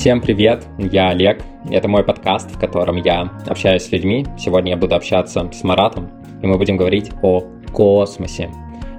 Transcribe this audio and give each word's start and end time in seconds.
Всем 0.00 0.22
привет, 0.22 0.66
я 0.78 1.10
Олег. 1.10 1.42
Это 1.70 1.86
мой 1.86 2.02
подкаст, 2.02 2.50
в 2.50 2.58
котором 2.58 2.96
я 2.96 3.30
общаюсь 3.46 3.82
с 3.82 3.92
людьми. 3.92 4.24
Сегодня 4.38 4.70
я 4.70 4.78
буду 4.78 4.94
общаться 4.94 5.46
с 5.52 5.62
Маратом, 5.62 6.08
и 6.42 6.46
мы 6.46 6.56
будем 6.56 6.78
говорить 6.78 7.10
о 7.22 7.42
космосе. 7.74 8.50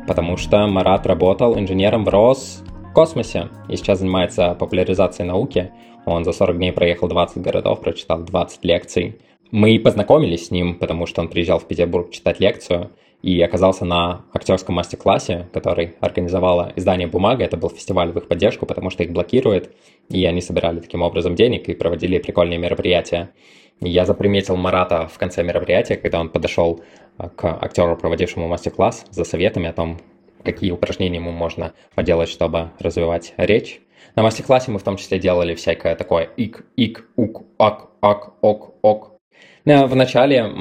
Потому 0.06 0.38
что 0.38 0.68
Марат 0.68 1.08
работал 1.08 1.58
инженером 1.58 2.06
в 2.06 2.10
Роскосмосе 2.10 3.50
и 3.68 3.78
сейчас 3.78 3.98
занимается 3.98 4.54
популяризацией 4.54 5.28
науки. 5.28 5.72
Он 6.06 6.24
за 6.24 6.34
40 6.34 6.58
дней 6.58 6.72
проехал 6.72 7.08
20 7.08 7.42
городов, 7.42 7.82
прочитал 7.82 8.20
20 8.20 8.64
лекций. 8.64 9.20
Мы 9.50 9.80
познакомились 9.80 10.50
с 10.50 10.52
ним, 10.52 10.76
потому 10.76 11.08
что 11.08 11.22
он 11.22 11.30
приезжал 11.30 11.58
в 11.58 11.68
Петербург 11.68 12.12
читать 12.12 12.40
лекцию, 12.40 12.92
и 13.22 13.42
оказался 13.42 13.86
на 13.86 14.26
актерском 14.34 14.76
мастер-классе, 14.76 15.48
который 15.54 15.96
организовало 16.00 16.74
издание 16.76 17.08
«Бумага». 17.08 17.44
Это 17.44 17.58
был 17.58 17.70
фестиваль 17.70 18.12
в 18.12 18.18
их 18.18 18.28
поддержку, 18.28 18.66
потому 18.66 18.90
что 18.90 19.04
их 19.04 19.12
блокирует, 19.12 19.76
и 20.10 20.26
они 20.26 20.42
собирали 20.42 20.80
таким 20.80 21.02
образом 21.02 21.36
денег 21.36 21.70
и 21.70 21.76
проводили 21.76 22.18
прикольные 22.18 22.58
мероприятия. 22.58 23.30
Я 23.80 24.06
заприметил 24.06 24.56
Марата 24.58 25.08
в 25.08 25.18
конце 25.18 25.44
мероприятия, 25.44 25.96
когда 25.96 26.20
он 26.20 26.30
подошел 26.30 26.84
а, 27.18 27.30
к 27.30 27.46
актеру, 27.46 27.96
проводившему 27.98 28.48
мастер-класс, 28.48 29.06
за 29.10 29.24
советами 29.24 29.70
о 29.70 29.74
том, 29.74 30.00
какие 30.44 30.72
упражнения 30.72 31.18
ему 31.18 31.32
можно 31.32 31.74
поделать, 31.96 32.30
чтобы 32.30 32.72
развивать 32.80 33.34
речь. 33.38 33.82
На 34.16 34.24
мастер-классе 34.24 34.72
мы 34.72 34.80
в 34.80 34.84
том 34.84 34.98
числе 34.98 35.20
делали 35.20 35.56
всякое 35.56 35.96
такое 35.96 36.30
ик, 36.38 36.66
ик, 36.76 37.08
ук, 37.16 37.44
ак, 37.58 37.90
ак, 38.02 38.34
ок, 38.42 38.76
ок. 38.82 39.18
Ну, 39.66 39.86
в 39.86 39.96
начале 39.96 40.52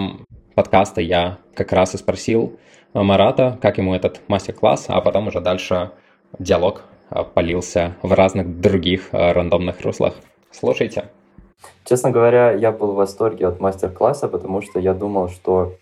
подкаста 0.54 1.00
я 1.00 1.38
как 1.54 1.72
раз 1.72 1.94
и 1.94 1.98
спросил 1.98 2.56
э, 2.94 3.02
Марата, 3.02 3.58
как 3.60 3.78
ему 3.78 3.94
этот 3.94 4.20
мастер-класс, 4.28 4.86
а 4.88 5.00
потом 5.00 5.28
уже 5.28 5.40
дальше 5.40 5.90
диалог 6.38 6.82
э, 7.10 7.22
полился 7.34 7.96
в 8.02 8.12
разных 8.12 8.60
других 8.60 9.08
э, 9.12 9.32
рандомных 9.32 9.80
руслах. 9.82 10.14
Слушайте. 10.50 11.04
Честно 11.84 12.10
говоря, 12.10 12.52
я 12.52 12.72
был 12.72 12.92
в 12.92 12.96
восторге 12.96 13.46
от 13.46 13.60
мастер-класса, 13.60 14.28
потому 14.28 14.62
что 14.62 14.78
я 14.80 14.94
думал, 14.94 15.28
что 15.28 15.74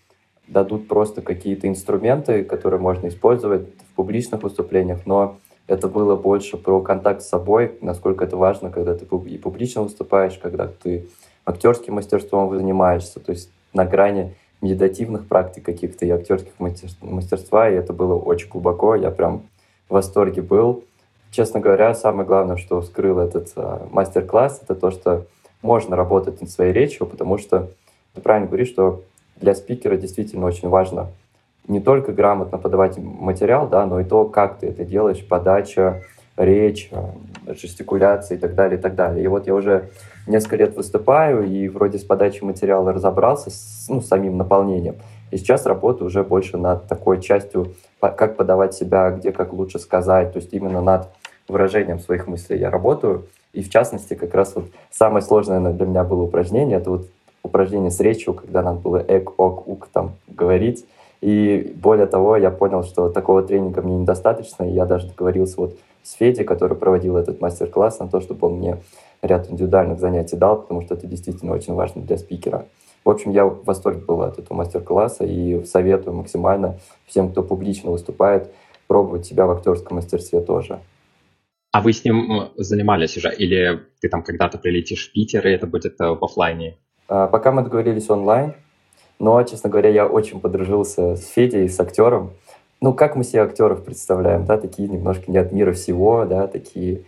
дадут 0.47 0.87
просто 0.87 1.21
какие-то 1.21 1.67
инструменты, 1.67 2.43
которые 2.43 2.79
можно 2.79 3.07
использовать 3.07 3.67
в 3.91 3.95
публичных 3.95 4.43
выступлениях, 4.43 5.05
но 5.05 5.37
это 5.67 5.87
было 5.87 6.15
больше 6.15 6.57
про 6.57 6.81
контакт 6.81 7.21
с 7.21 7.29
собой, 7.29 7.77
насколько 7.81 8.23
это 8.23 8.35
важно, 8.35 8.71
когда 8.71 8.95
ты 8.95 9.05
и 9.05 9.37
публично 9.37 9.83
выступаешь, 9.83 10.37
когда 10.39 10.67
ты 10.67 11.07
актерским 11.45 11.95
мастерством 11.95 12.55
занимаешься, 12.55 13.19
то 13.19 13.31
есть 13.31 13.51
на 13.73 13.85
грани 13.85 14.35
медитативных 14.61 15.27
практик 15.27 15.63
каких-то 15.63 16.05
и 16.05 16.09
актерских 16.09 16.53
мастерства, 16.59 17.69
и 17.69 17.75
это 17.75 17.93
было 17.93 18.15
очень 18.15 18.49
глубоко, 18.49 18.95
я 18.95 19.11
прям 19.11 19.43
в 19.87 19.93
восторге 19.93 20.41
был. 20.41 20.83
Честно 21.31 21.59
говоря, 21.59 21.93
самое 21.93 22.27
главное, 22.27 22.57
что 22.57 22.81
скрыл 22.81 23.19
этот 23.19 23.51
а, 23.55 23.87
мастер-класс, 23.91 24.61
это 24.63 24.75
то, 24.75 24.91
что 24.91 25.25
можно 25.61 25.95
работать 25.95 26.41
над 26.41 26.49
своей 26.49 26.73
речью, 26.73 27.05
потому 27.05 27.37
что 27.37 27.69
ты 28.13 28.21
правильно 28.21 28.47
говоришь, 28.47 28.69
что 28.69 29.03
для 29.39 29.55
спикера 29.55 29.95
действительно 29.95 30.45
очень 30.45 30.69
важно 30.69 31.09
не 31.67 31.79
только 31.79 32.11
грамотно 32.11 32.57
подавать 32.57 32.97
материал, 32.97 33.67
да, 33.67 33.85
но 33.85 33.99
и 33.99 34.03
то, 34.03 34.25
как 34.25 34.59
ты 34.59 34.67
это 34.67 34.83
делаешь, 34.83 35.25
подача, 35.25 36.03
речь, 36.35 36.89
а, 36.91 37.13
жестикуляция 37.47 38.37
и 38.37 38.39
так 38.39 38.55
далее, 38.55 38.79
и 38.79 38.81
так 38.81 38.95
далее. 38.95 39.23
И 39.23 39.27
вот 39.27 39.45
я 39.45 39.53
уже 39.53 39.89
несколько 40.29 40.55
лет 40.57 40.75
выступаю 40.75 41.45
и 41.45 41.67
вроде 41.67 41.97
с 41.97 42.03
подачей 42.03 42.45
материала 42.45 42.93
разобрался 42.93 43.49
с 43.49 43.87
ну, 43.89 44.01
самим 44.01 44.37
наполнением. 44.37 44.95
И 45.31 45.37
сейчас 45.37 45.65
работаю 45.65 46.07
уже 46.07 46.23
больше 46.23 46.57
над 46.57 46.87
такой 46.87 47.21
частью, 47.21 47.75
как 47.99 48.37
подавать 48.37 48.73
себя, 48.73 49.11
где 49.11 49.31
как 49.31 49.53
лучше 49.53 49.79
сказать, 49.79 50.31
то 50.33 50.39
есть 50.39 50.53
именно 50.53 50.81
над 50.81 51.07
выражением 51.47 51.99
своих 51.99 52.27
мыслей 52.27 52.59
я 52.59 52.69
работаю. 52.69 53.25
И 53.53 53.63
в 53.63 53.69
частности, 53.69 54.13
как 54.13 54.33
раз 54.33 54.55
вот 54.55 54.65
самое 54.91 55.23
сложное 55.23 55.73
для 55.73 55.85
меня 55.85 56.03
было 56.03 56.23
упражнение, 56.23 56.77
это 56.77 56.91
вот 56.91 57.07
упражнение 57.43 57.91
с 57.91 57.99
речью, 57.99 58.33
когда 58.33 58.61
надо 58.61 58.79
было 58.79 58.97
эк, 58.97 59.39
ок, 59.39 59.67
ук 59.67 59.87
там 59.91 60.13
говорить. 60.27 60.85
И 61.21 61.75
более 61.75 62.05
того, 62.05 62.37
я 62.37 62.49
понял, 62.51 62.83
что 62.83 63.09
такого 63.09 63.41
тренинга 63.41 63.81
мне 63.81 63.97
недостаточно, 63.97 64.63
и 64.63 64.71
я 64.71 64.85
даже 64.85 65.07
договорился 65.07 65.55
вот 65.57 65.75
с 66.03 66.13
Федей, 66.13 66.45
который 66.45 66.77
проводил 66.77 67.17
этот 67.17 67.41
мастер-класс, 67.41 67.99
на 67.99 68.07
то, 68.07 68.21
чтобы 68.21 68.47
он 68.47 68.55
мне 68.55 68.77
ряд 69.21 69.49
индивидуальных 69.49 69.99
занятий 69.99 70.35
дал, 70.35 70.61
потому 70.61 70.81
что 70.81 70.95
это 70.95 71.07
действительно 71.07 71.53
очень 71.53 71.73
важно 71.73 72.01
для 72.01 72.17
спикера. 72.17 72.67
В 73.05 73.09
общем, 73.09 73.31
я 73.31 73.45
в 73.45 73.63
восторге 73.63 74.01
был 74.01 74.21
от 74.21 74.39
этого 74.39 74.57
мастер-класса 74.57 75.25
и 75.25 75.63
советую 75.65 76.15
максимально 76.15 76.79
всем, 77.05 77.31
кто 77.31 77.43
публично 77.43 77.91
выступает, 77.91 78.51
пробовать 78.87 79.25
себя 79.25 79.45
в 79.45 79.51
актерском 79.51 79.97
мастерстве 79.97 80.41
тоже. 80.41 80.79
А 81.71 81.81
вы 81.81 81.93
с 81.93 82.03
ним 82.03 82.49
занимались 82.55 83.15
уже? 83.15 83.33
Или 83.33 83.81
ты 84.01 84.09
там 84.09 84.23
когда-то 84.23 84.57
прилетишь 84.57 85.07
в 85.07 85.13
Питер, 85.13 85.47
и 85.47 85.51
это 85.51 85.67
будет 85.67 86.01
э, 86.01 86.09
в 86.09 86.23
офлайне? 86.23 86.77
А, 87.07 87.27
пока 87.27 87.51
мы 87.51 87.61
договорились 87.61 88.09
онлайн, 88.09 88.53
но, 89.19 89.41
честно 89.43 89.69
говоря, 89.69 89.89
я 89.89 90.07
очень 90.07 90.39
подружился 90.39 91.15
с 91.15 91.27
Федей, 91.27 91.69
с 91.69 91.79
актером. 91.79 92.33
Ну, 92.81 92.93
как 92.93 93.15
мы 93.15 93.23
себе 93.23 93.43
актеров 93.43 93.83
представляем, 93.83 94.45
да, 94.45 94.57
такие 94.57 94.87
немножко 94.87 95.29
не 95.31 95.37
от 95.37 95.51
мира 95.51 95.73
всего, 95.73 96.25
да, 96.25 96.47
такие 96.47 97.03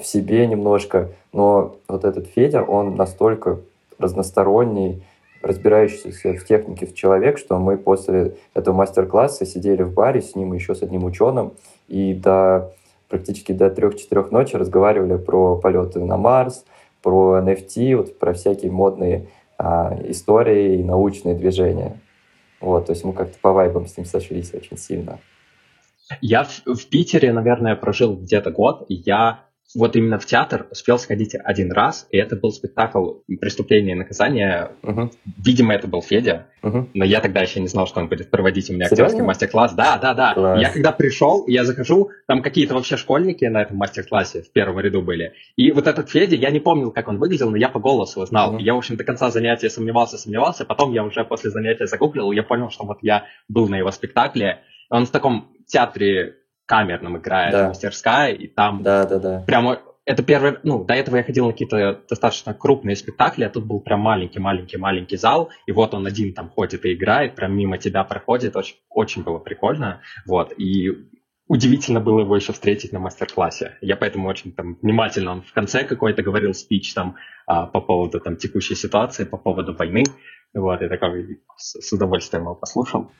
в 0.00 0.04
себе 0.04 0.46
немножко. 0.46 1.08
Но 1.32 1.76
вот 1.88 2.04
этот 2.04 2.26
Федя, 2.26 2.62
он 2.62 2.96
настолько 2.96 3.58
разносторонний, 3.98 5.02
разбирающийся 5.42 6.34
в 6.34 6.44
технике 6.44 6.86
в 6.86 6.94
человек, 6.94 7.38
что 7.38 7.58
мы 7.58 7.76
после 7.76 8.36
этого 8.54 8.74
мастер-класса 8.74 9.46
сидели 9.46 9.82
в 9.82 9.92
баре 9.92 10.20
с 10.20 10.34
ним 10.34 10.52
еще 10.52 10.74
с 10.74 10.82
одним 10.82 11.04
ученым 11.04 11.52
и 11.88 12.14
до 12.14 12.72
практически 13.08 13.52
до 13.52 13.70
трех-четырех 13.70 14.30
ночи 14.30 14.56
разговаривали 14.56 15.16
про 15.16 15.56
полеты 15.56 15.98
на 16.04 16.16
Марс, 16.16 16.64
про 17.02 17.40
NFT, 17.40 17.96
вот 17.96 18.18
про 18.18 18.32
всякие 18.34 18.70
модные 18.70 19.26
а, 19.58 19.98
истории 20.06 20.78
и 20.78 20.84
научные 20.84 21.34
движения. 21.34 21.98
Вот, 22.60 22.86
то 22.86 22.92
есть 22.92 23.04
мы 23.04 23.12
как-то 23.12 23.36
по 23.40 23.52
вайбам 23.52 23.86
с 23.86 23.96
ним 23.96 24.06
сошлись 24.06 24.54
очень 24.54 24.76
сильно. 24.76 25.18
Я 26.20 26.44
в, 26.44 26.62
в 26.66 26.88
Питере, 26.88 27.32
наверное, 27.32 27.76
прожил 27.76 28.16
где-то 28.16 28.50
год, 28.50 28.86
и 28.88 28.94
я 28.94 29.44
вот 29.74 29.94
именно 29.94 30.18
в 30.18 30.26
театр 30.26 30.66
успел 30.70 30.98
сходить 30.98 31.34
один 31.34 31.72
раз, 31.72 32.06
и 32.10 32.16
это 32.16 32.36
был 32.36 32.50
спектакль 32.50 33.20
«Преступление 33.40 33.94
и 33.94 33.98
наказание». 33.98 34.72
Uh-huh. 34.82 35.10
Видимо, 35.38 35.74
это 35.74 35.86
был 35.86 36.02
Федя, 36.02 36.48
uh-huh. 36.62 36.88
но 36.92 37.04
я 37.04 37.20
тогда 37.20 37.40
еще 37.40 37.60
не 37.60 37.68
знал, 37.68 37.86
что 37.86 38.00
он 38.00 38.08
будет 38.08 38.30
проводить 38.30 38.68
у 38.70 38.72
меня 38.72 38.86
Серьезно? 38.86 39.04
актерский 39.04 39.26
мастер-класс. 39.26 39.74
Да, 39.74 39.98
да, 39.98 40.14
да. 40.14 40.34
Класс. 40.34 40.60
Я 40.60 40.72
когда 40.72 40.92
пришел, 40.92 41.44
я 41.46 41.64
захожу, 41.64 42.10
там 42.26 42.42
какие-то 42.42 42.74
вообще 42.74 42.96
школьники 42.96 43.44
на 43.44 43.62
этом 43.62 43.76
мастер-классе 43.76 44.42
в 44.42 44.50
первом 44.50 44.80
ряду 44.80 45.02
были. 45.02 45.34
И 45.56 45.70
вот 45.70 45.86
этот 45.86 46.10
Федя, 46.10 46.36
я 46.36 46.50
не 46.50 46.60
помнил, 46.60 46.90
как 46.90 47.06
он 47.08 47.18
выглядел, 47.18 47.50
но 47.50 47.56
я 47.56 47.68
по 47.68 47.78
голосу 47.78 48.24
знал. 48.26 48.56
Uh-huh. 48.56 48.62
Я, 48.62 48.74
в 48.74 48.78
общем, 48.78 48.96
до 48.96 49.04
конца 49.04 49.30
занятия 49.30 49.70
сомневался, 49.70 50.18
сомневался. 50.18 50.64
Потом 50.64 50.92
я 50.92 51.04
уже 51.04 51.24
после 51.24 51.50
занятия 51.50 51.86
загуглил, 51.86 52.32
и 52.32 52.36
я 52.36 52.42
понял, 52.42 52.70
что 52.70 52.84
вот 52.84 52.98
я 53.02 53.24
был 53.48 53.68
на 53.68 53.76
его 53.76 53.92
спектакле. 53.92 54.62
Он 54.90 55.06
в 55.06 55.10
таком 55.10 55.52
театре 55.66 56.36
камерном 56.66 57.18
играет, 57.18 57.52
да. 57.52 57.68
мастерская, 57.68 58.32
и 58.32 58.46
там 58.46 58.82
да, 58.82 59.04
да, 59.06 59.18
да. 59.18 59.44
прямо 59.46 59.80
это 60.04 60.22
первый, 60.22 60.58
ну, 60.62 60.84
до 60.84 60.94
этого 60.94 61.16
я 61.16 61.22
ходил 61.22 61.46
на 61.46 61.52
какие-то 61.52 62.00
достаточно 62.08 62.54
крупные 62.54 62.96
спектакли, 62.96 63.44
а 63.44 63.50
тут 63.50 63.64
был 63.64 63.80
прям 63.80 64.00
маленький-маленький-маленький 64.00 65.16
зал, 65.16 65.50
и 65.66 65.72
вот 65.72 65.94
он 65.94 66.06
один 66.06 66.34
там 66.34 66.48
ходит 66.48 66.84
и 66.84 66.94
играет, 66.94 67.36
прям 67.36 67.56
мимо 67.56 67.78
тебя 67.78 68.02
проходит, 68.04 68.56
очень, 68.56 68.76
очень 68.88 69.22
было 69.22 69.38
прикольно, 69.38 70.00
вот, 70.26 70.52
и 70.56 70.90
удивительно 71.46 72.00
было 72.00 72.20
его 72.20 72.36
еще 72.36 72.52
встретить 72.52 72.92
на 72.92 72.98
мастер-классе. 72.98 73.76
Я 73.80 73.96
поэтому 73.96 74.28
очень 74.28 74.52
там 74.52 74.78
внимательно, 74.80 75.32
он 75.32 75.42
в 75.42 75.52
конце 75.52 75.84
какой-то 75.84 76.22
говорил 76.22 76.54
спич 76.54 76.94
там 76.94 77.16
а, 77.46 77.66
по 77.66 77.80
поводу 77.80 78.20
там 78.20 78.36
текущей 78.36 78.74
ситуации, 78.74 79.24
по 79.24 79.36
поводу 79.36 79.74
войны, 79.74 80.04
вот, 80.54 80.82
и 80.82 80.88
такой 80.88 81.40
с, 81.56 81.80
с 81.80 81.92
удовольствием 81.92 82.44
его 82.44 82.54
послушал. 82.54 83.10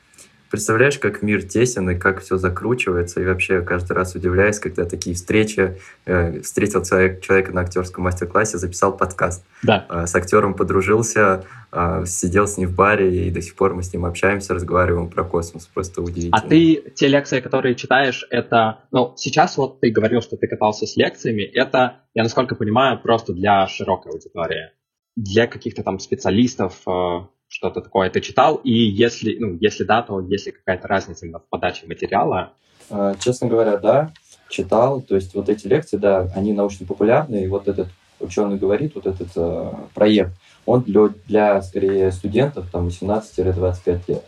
Представляешь, 0.51 0.99
как 0.99 1.21
мир 1.21 1.43
тесен 1.43 1.89
и 1.89 1.95
как 1.95 2.21
все 2.21 2.35
закручивается. 2.35 3.21
И 3.21 3.25
вообще 3.25 3.61
каждый 3.61 3.93
раз 3.93 4.15
удивляюсь, 4.15 4.59
когда 4.59 4.83
такие 4.83 5.15
встречи. 5.15 5.77
Э, 6.05 6.41
встретил 6.41 6.83
человек, 6.83 7.21
человека 7.21 7.53
на 7.53 7.61
актерском 7.61 8.03
мастер-классе, 8.03 8.57
записал 8.57 8.97
подкаст. 8.97 9.45
Да. 9.63 9.85
Э, 9.89 10.05
с 10.05 10.13
актером 10.13 10.53
подружился, 10.53 11.45
э, 11.71 12.03
сидел 12.05 12.47
с 12.47 12.57
ним 12.57 12.67
в 12.67 12.75
баре, 12.75 13.27
и 13.27 13.31
до 13.31 13.41
сих 13.41 13.55
пор 13.55 13.73
мы 13.73 13.81
с 13.81 13.93
ним 13.93 14.05
общаемся, 14.05 14.53
разговариваем 14.53 15.09
про 15.09 15.23
космос. 15.23 15.67
Просто 15.73 16.01
удивительно. 16.01 16.37
А 16.37 16.45
ты 16.45 16.83
те 16.95 17.07
лекции, 17.07 17.39
которые 17.39 17.75
читаешь, 17.75 18.27
это... 18.29 18.79
Ну, 18.91 19.13
сейчас 19.15 19.55
вот 19.55 19.79
ты 19.79 19.89
говорил, 19.89 20.21
что 20.21 20.35
ты 20.35 20.47
катался 20.47 20.85
с 20.85 20.97
лекциями. 20.97 21.43
Это, 21.43 22.01
я 22.13 22.23
насколько 22.23 22.55
понимаю, 22.55 23.01
просто 23.01 23.31
для 23.31 23.67
широкой 23.67 24.11
аудитории. 24.11 24.71
Для 25.15 25.47
каких-то 25.47 25.81
там 25.81 25.97
специалистов, 25.99 26.81
э, 26.85 27.21
что-то 27.51 27.81
такое 27.81 28.09
ты 28.09 28.21
читал? 28.21 28.55
И 28.63 28.71
если, 28.71 29.35
ну, 29.37 29.57
если 29.59 29.83
да, 29.83 30.01
то 30.01 30.21
есть 30.21 30.45
ли 30.45 30.53
какая-то 30.53 30.87
разница 30.87 31.25
именно 31.25 31.39
в 31.39 31.47
подаче 31.49 31.85
материала? 31.85 32.53
А, 32.89 33.15
честно 33.15 33.47
говоря, 33.47 33.77
да, 33.77 34.13
читал. 34.49 35.01
То 35.01 35.15
есть 35.15 35.35
вот 35.35 35.49
эти 35.49 35.67
лекции, 35.67 35.97
да, 35.97 36.31
они 36.33 36.53
научно-популярные. 36.53 37.45
И 37.45 37.47
вот 37.47 37.67
этот 37.67 37.89
ученый 38.19 38.57
говорит, 38.57 38.95
вот 38.95 39.05
этот 39.05 39.29
э, 39.35 39.71
проект, 39.93 40.31
он 40.65 40.83
для, 40.83 41.09
для, 41.27 41.61
скорее, 41.61 42.11
студентов 42.11 42.67
там 42.71 42.87
18-25 42.87 44.01
лет. 44.07 44.23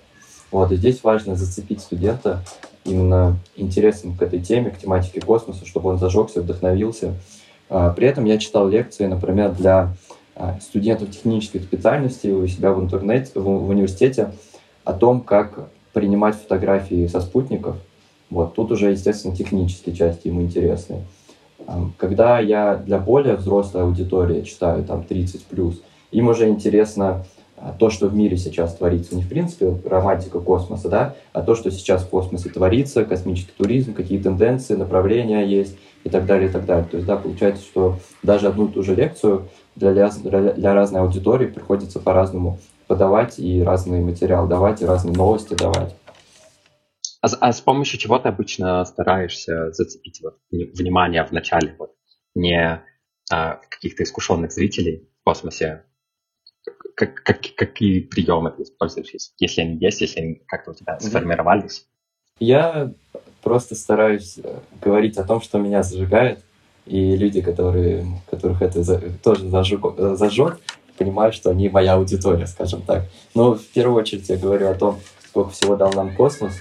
Вот, 0.52 0.72
и 0.72 0.76
здесь 0.76 1.04
важно 1.04 1.36
зацепить 1.36 1.82
студента 1.82 2.44
именно 2.84 3.38
интересом 3.56 4.18
к 4.18 4.22
этой 4.22 4.42
теме, 4.42 4.72
к 4.72 4.80
тематике 4.80 5.22
космоса, 5.22 5.66
чтобы 5.66 5.90
он 5.90 5.98
зажегся, 5.98 6.42
вдохновился. 6.42 7.16
А, 7.70 7.92
при 7.94 8.08
этом 8.08 8.26
я 8.26 8.38
читал 8.38 8.68
лекции, 8.68 9.06
например, 9.06 9.54
для 9.54 9.96
студентов 10.62 11.12
технических 11.12 11.64
специальностей 11.64 12.32
у 12.32 12.48
себя 12.48 12.74
в 12.74 12.82
интернете, 12.82 13.32
в, 13.36 13.44
в 13.44 13.70
университете 13.70 14.32
о 14.84 14.94
том, 14.94 15.22
как 15.22 15.70
принимать 15.94 16.36
фотографии 16.36 17.08
со 17.08 17.22
спутников. 17.22 17.78
Вот, 18.30 18.56
тут 18.56 18.72
уже, 18.72 18.92
естественно, 18.92 19.36
технические 19.36 19.96
части 19.96 20.28
ему 20.28 20.42
интересны. 20.42 21.04
Когда 21.98 22.40
я 22.40 22.76
для 22.76 22.98
более 22.98 23.36
взрослой 23.36 23.84
аудитории 23.84 24.42
читаю, 24.42 24.84
там, 24.84 25.06
30+, 25.08 25.76
им 26.12 26.28
уже 26.28 26.50
интересно 26.50 27.26
а, 27.56 27.74
то, 27.78 27.90
что 27.90 28.08
в 28.08 28.16
мире 28.16 28.36
сейчас 28.36 28.76
творится. 28.76 29.16
Не 29.16 29.22
в 29.22 29.30
принципе 29.30 29.74
романтика 29.86 30.40
космоса, 30.40 30.90
да, 30.90 31.16
а 31.32 31.42
то, 31.42 31.56
что 31.56 31.72
сейчас 31.72 32.04
в 32.04 32.10
космосе 32.10 32.50
творится, 32.50 33.06
космический 33.06 33.54
туризм, 33.58 33.94
какие 33.94 34.20
тенденции, 34.20 34.76
направления 34.76 35.46
есть 35.46 35.78
и 36.04 36.10
так 36.10 36.26
далее, 36.26 36.50
и 36.50 36.52
так 36.52 36.66
далее. 36.66 36.86
То 36.90 36.98
есть, 36.98 37.08
да, 37.08 37.16
получается, 37.16 37.64
что 37.64 38.00
даже 38.22 38.48
одну 38.48 38.68
и 38.68 38.72
ту 38.72 38.84
же 38.84 38.96
лекцию 38.96 39.48
для, 39.76 40.10
для, 40.10 40.54
для 40.54 40.74
разной 40.74 41.02
аудитории 41.02 41.48
приходится 41.48 42.00
по-разному 42.00 42.60
подавать 42.88 43.40
и 43.40 43.64
разный 43.64 44.02
материал 44.02 44.48
давать, 44.48 44.82
и 44.82 44.86
разные 44.86 45.16
новости 45.16 45.54
давать. 45.54 45.96
А, 47.22 47.28
а 47.40 47.54
с 47.54 47.62
помощью 47.62 48.00
чего 48.00 48.20
ты 48.20 48.28
обычно 48.28 48.84
стараешься 48.86 49.72
зацепить 49.72 50.22
вот, 50.22 50.38
внимание 50.52 51.24
в 51.24 51.32
начале? 51.32 51.76
Вот, 51.80 51.94
не 52.36 52.84
а, 53.32 53.60
каких-то 53.70 54.04
искушенных 54.04 54.52
зрителей 54.52 55.10
в 55.22 55.24
космосе, 55.24 55.86
как, 56.96 57.16
как, 57.24 57.42
какие 57.56 58.02
приемы 58.02 58.52
ты 58.52 58.64
используешь, 58.64 59.14
если 59.38 59.62
они 59.62 59.78
есть, 59.78 60.02
если 60.02 60.20
они 60.20 60.36
как-то 60.48 60.72
у 60.72 60.74
тебя 60.74 61.00
сформировались? 61.00 61.88
Я 62.40 62.94
просто 63.42 63.76
стараюсь 63.76 64.38
э, 64.44 64.60
говорить 64.82 65.18
о 65.18 65.24
том, 65.24 65.42
что 65.42 65.60
меня 65.60 65.84
зажигает, 65.84 66.44
и 66.86 67.16
люди, 67.16 67.42
которые, 67.42 68.06
которых 68.30 68.62
это 68.62 69.12
тоже 69.24 69.50
зажег, 69.50 69.82
зажжет, 69.98 70.60
понимают, 70.98 71.36
что 71.36 71.50
они 71.50 71.70
моя 71.70 71.94
аудитория, 71.94 72.48
скажем 72.48 72.82
так. 72.82 73.06
Но 73.34 73.56
в 73.56 73.66
первую 73.68 74.00
очередь 74.02 74.30
я 74.30 74.38
говорю 74.38 74.70
о 74.70 74.76
том, 74.76 75.00
сколько 75.28 75.52
всего 75.52 75.76
дал 75.76 75.92
нам 75.94 76.16
космос, 76.16 76.54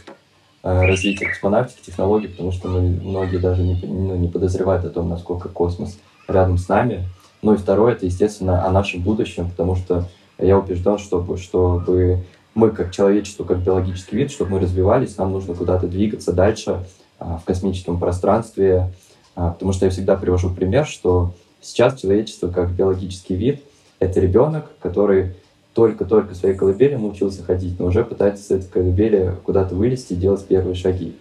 э, 0.62 0.86
развитие 0.86 1.28
космонавтики, 1.28 1.86
технологий, 1.86 2.28
потому 2.28 2.52
что 2.52 2.68
мы, 2.68 2.80
многие 2.80 3.38
даже 3.38 3.62
не, 3.62 3.74
ну, 3.82 4.16
не 4.16 4.28
подозревают 4.28 4.84
о 4.84 4.90
том, 4.90 5.08
насколько 5.08 5.48
космос 5.48 5.98
рядом 6.28 6.56
с 6.56 6.68
нами. 6.68 7.04
Ну 7.42 7.54
и 7.54 7.56
второе, 7.56 7.92
это, 7.92 8.06
естественно, 8.06 8.64
о 8.64 8.70
нашем 8.70 9.02
будущем, 9.02 9.50
потому 9.50 9.76
что 9.76 10.08
я 10.38 10.58
убежден, 10.58 10.98
чтобы, 10.98 11.36
чтобы 11.36 12.24
мы, 12.54 12.70
как 12.70 12.92
человечество, 12.92 13.44
как 13.44 13.58
биологический 13.58 14.16
вид, 14.16 14.30
чтобы 14.30 14.52
мы 14.52 14.60
развивались, 14.60 15.16
нам 15.16 15.32
нужно 15.32 15.54
куда-то 15.54 15.88
двигаться 15.88 16.32
дальше 16.32 16.84
а, 17.18 17.38
в 17.38 17.44
космическом 17.44 17.98
пространстве, 17.98 18.92
потому 19.34 19.72
что 19.72 19.86
я 19.86 19.90
всегда 19.90 20.16
привожу 20.16 20.50
пример, 20.50 20.86
что 20.86 21.34
сейчас 21.60 22.00
человечество, 22.00 22.48
как 22.48 22.72
биологический 22.72 23.34
вид, 23.34 23.62
это 23.98 24.20
ребенок, 24.20 24.70
который 24.80 25.34
только-только 25.74 26.34
в 26.34 26.36
своей 26.36 26.54
колыбели 26.54 26.96
научился 26.96 27.42
ходить, 27.42 27.78
но 27.78 27.86
уже 27.86 28.04
пытается 28.04 28.44
с 28.44 28.50
этой 28.50 28.68
колыбели 28.68 29.34
куда-то 29.44 29.74
вылезти 29.74 30.12
и 30.12 30.16
делать 30.16 30.44
первые 30.44 30.74
шаги. 30.74 31.16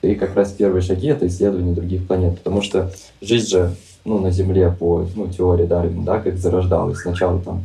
И 0.00 0.14
как 0.14 0.34
раз 0.36 0.52
первые 0.52 0.80
шаги— 0.80 1.08
это 1.08 1.26
исследование 1.26 1.74
других 1.74 2.06
планет, 2.06 2.38
потому 2.38 2.62
что 2.62 2.92
жизнь 3.20 3.48
же 3.48 3.74
ну, 4.04 4.18
на 4.18 4.30
Земле 4.30 4.74
по 4.78 5.06
ну, 5.14 5.26
теории 5.28 5.66
Дарвина, 5.66 6.04
да, 6.04 6.20
как 6.20 6.38
зарождалась. 6.38 7.00
Сначала 7.00 7.40
там 7.40 7.64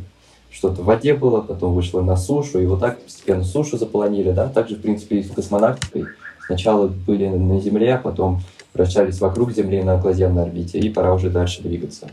что-то 0.50 0.82
в 0.82 0.84
воде 0.84 1.14
было, 1.14 1.40
потом 1.40 1.74
вышло 1.74 2.02
на 2.02 2.16
сушу, 2.16 2.60
и 2.60 2.66
вот 2.66 2.80
так 2.80 3.00
постепенно 3.00 3.44
сушу 3.44 3.78
заполонили, 3.78 4.32
да. 4.32 4.48
Также, 4.48 4.76
в 4.76 4.82
принципе, 4.82 5.18
и 5.18 5.22
с 5.22 5.30
космонавтикой. 5.30 6.06
Сначала 6.46 6.88
были 6.88 7.28
на 7.28 7.60
Земле, 7.60 7.94
а 7.94 7.98
потом 7.98 8.40
вращались 8.74 9.20
вокруг 9.20 9.52
Земли 9.52 9.82
на 9.82 9.96
околоземной 9.96 10.42
орбите, 10.42 10.78
и 10.78 10.90
пора 10.90 11.14
уже 11.14 11.30
дальше 11.30 11.62
двигаться. 11.62 12.10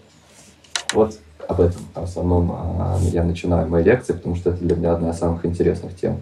Вот 0.94 1.18
об 1.48 1.60
этом 1.60 1.82
в 1.94 2.04
основном 2.04 2.52
а, 2.52 2.98
я 3.12 3.24
начинаю 3.24 3.68
мои 3.68 3.84
лекции, 3.84 4.14
потому 4.14 4.36
что 4.36 4.52
это 4.52 4.64
для 4.64 4.76
меня 4.76 4.94
одна 4.94 5.10
из 5.12 5.18
самых 5.18 5.46
интересных 5.46 5.96
тем. 5.96 6.22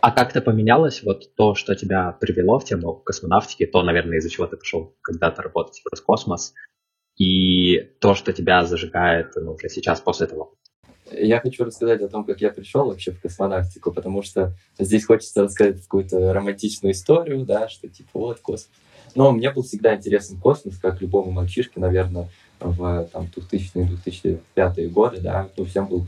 А 0.00 0.10
как-то 0.10 0.42
поменялось 0.42 1.02
вот 1.02 1.34
то, 1.34 1.54
что 1.54 1.74
тебя 1.74 2.12
привело 2.20 2.58
в 2.58 2.64
тему 2.64 2.94
космонавтики, 2.94 3.66
то, 3.66 3.82
наверное, 3.82 4.18
из-за 4.18 4.28
чего 4.28 4.46
ты 4.46 4.56
пошел 4.56 4.94
когда-то 5.00 5.42
работать 5.42 5.80
в 5.80 5.90
Роскосмос, 5.90 6.52
и 7.16 7.78
то, 8.00 8.14
что 8.14 8.32
тебя 8.32 8.64
зажигает 8.66 9.32
ну, 9.36 9.52
уже 9.52 9.68
сейчас, 9.68 10.00
после 10.00 10.26
этого? 10.26 10.50
Я 11.10 11.40
хочу 11.40 11.64
рассказать 11.64 12.02
о 12.02 12.08
том, 12.08 12.24
как 12.24 12.40
я 12.40 12.50
пришел 12.50 12.86
вообще 12.86 13.12
в 13.12 13.20
космонавтику, 13.20 13.92
потому 13.92 14.22
что 14.22 14.54
здесь 14.78 15.06
хочется 15.06 15.44
рассказать 15.44 15.80
какую-то 15.80 16.32
романтичную 16.32 16.92
историю, 16.92 17.46
да, 17.46 17.68
что 17.68 17.88
типа 17.88 18.10
вот 18.18 18.40
космос. 18.40 18.70
Но 19.16 19.32
мне 19.32 19.50
был 19.50 19.62
всегда 19.62 19.96
интересен 19.96 20.36
космос, 20.36 20.76
как 20.76 21.00
любому 21.00 21.32
мальчишке, 21.32 21.80
наверное, 21.80 22.28
в 22.60 23.08
там, 23.12 23.28
2000-2005 23.34 24.88
годы, 24.88 25.20
да, 25.20 25.48
ну, 25.56 25.64
всем 25.64 25.86
был 25.86 26.06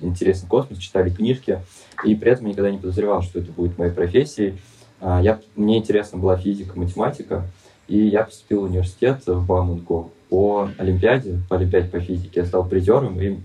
интересен 0.00 0.48
космос, 0.48 0.78
читали 0.78 1.10
книжки, 1.10 1.60
и 2.04 2.14
при 2.14 2.32
этом 2.32 2.46
никогда 2.46 2.70
не 2.70 2.78
подозревал, 2.78 3.22
что 3.22 3.40
это 3.40 3.52
будет 3.52 3.76
моей 3.76 3.92
профессией. 3.92 4.58
А, 5.00 5.20
я, 5.22 5.38
мне 5.54 5.78
интересна 5.78 6.18
была 6.18 6.38
физика, 6.38 6.78
математика, 6.78 7.46
и 7.88 7.98
я 7.98 8.24
поступил 8.24 8.62
в 8.62 8.64
университет 8.64 9.26
в 9.26 9.46
Бауманку 9.46 10.10
по 10.30 10.70
Олимпиаде, 10.78 11.38
по 11.50 11.56
Олимпиаде 11.56 11.88
по 11.88 12.00
физике. 12.00 12.40
Я 12.40 12.46
стал 12.46 12.66
призером, 12.66 13.20
и 13.20 13.38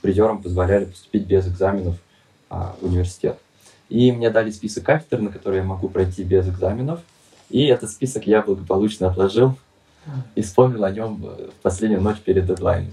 призерам 0.00 0.40
позволяли 0.40 0.84
поступить 0.84 1.26
без 1.26 1.48
экзаменов 1.48 1.96
а, 2.50 2.76
в 2.80 2.86
университет. 2.86 3.36
И 3.88 4.12
мне 4.12 4.30
дали 4.30 4.50
список 4.50 4.84
кафедр, 4.84 5.20
на 5.20 5.30
которые 5.30 5.62
я 5.62 5.66
могу 5.66 5.88
пройти 5.88 6.22
без 6.22 6.48
экзаменов. 6.48 7.00
И 7.54 7.66
этот 7.66 7.88
список 7.88 8.26
я 8.26 8.42
благополучно 8.42 9.06
отложил 9.06 9.54
и 10.34 10.42
вспомнил 10.42 10.82
о 10.82 10.90
нем 10.90 11.18
в 11.18 11.62
последнюю 11.62 12.02
ночь 12.02 12.18
перед 12.18 12.46
дедлайном. 12.46 12.92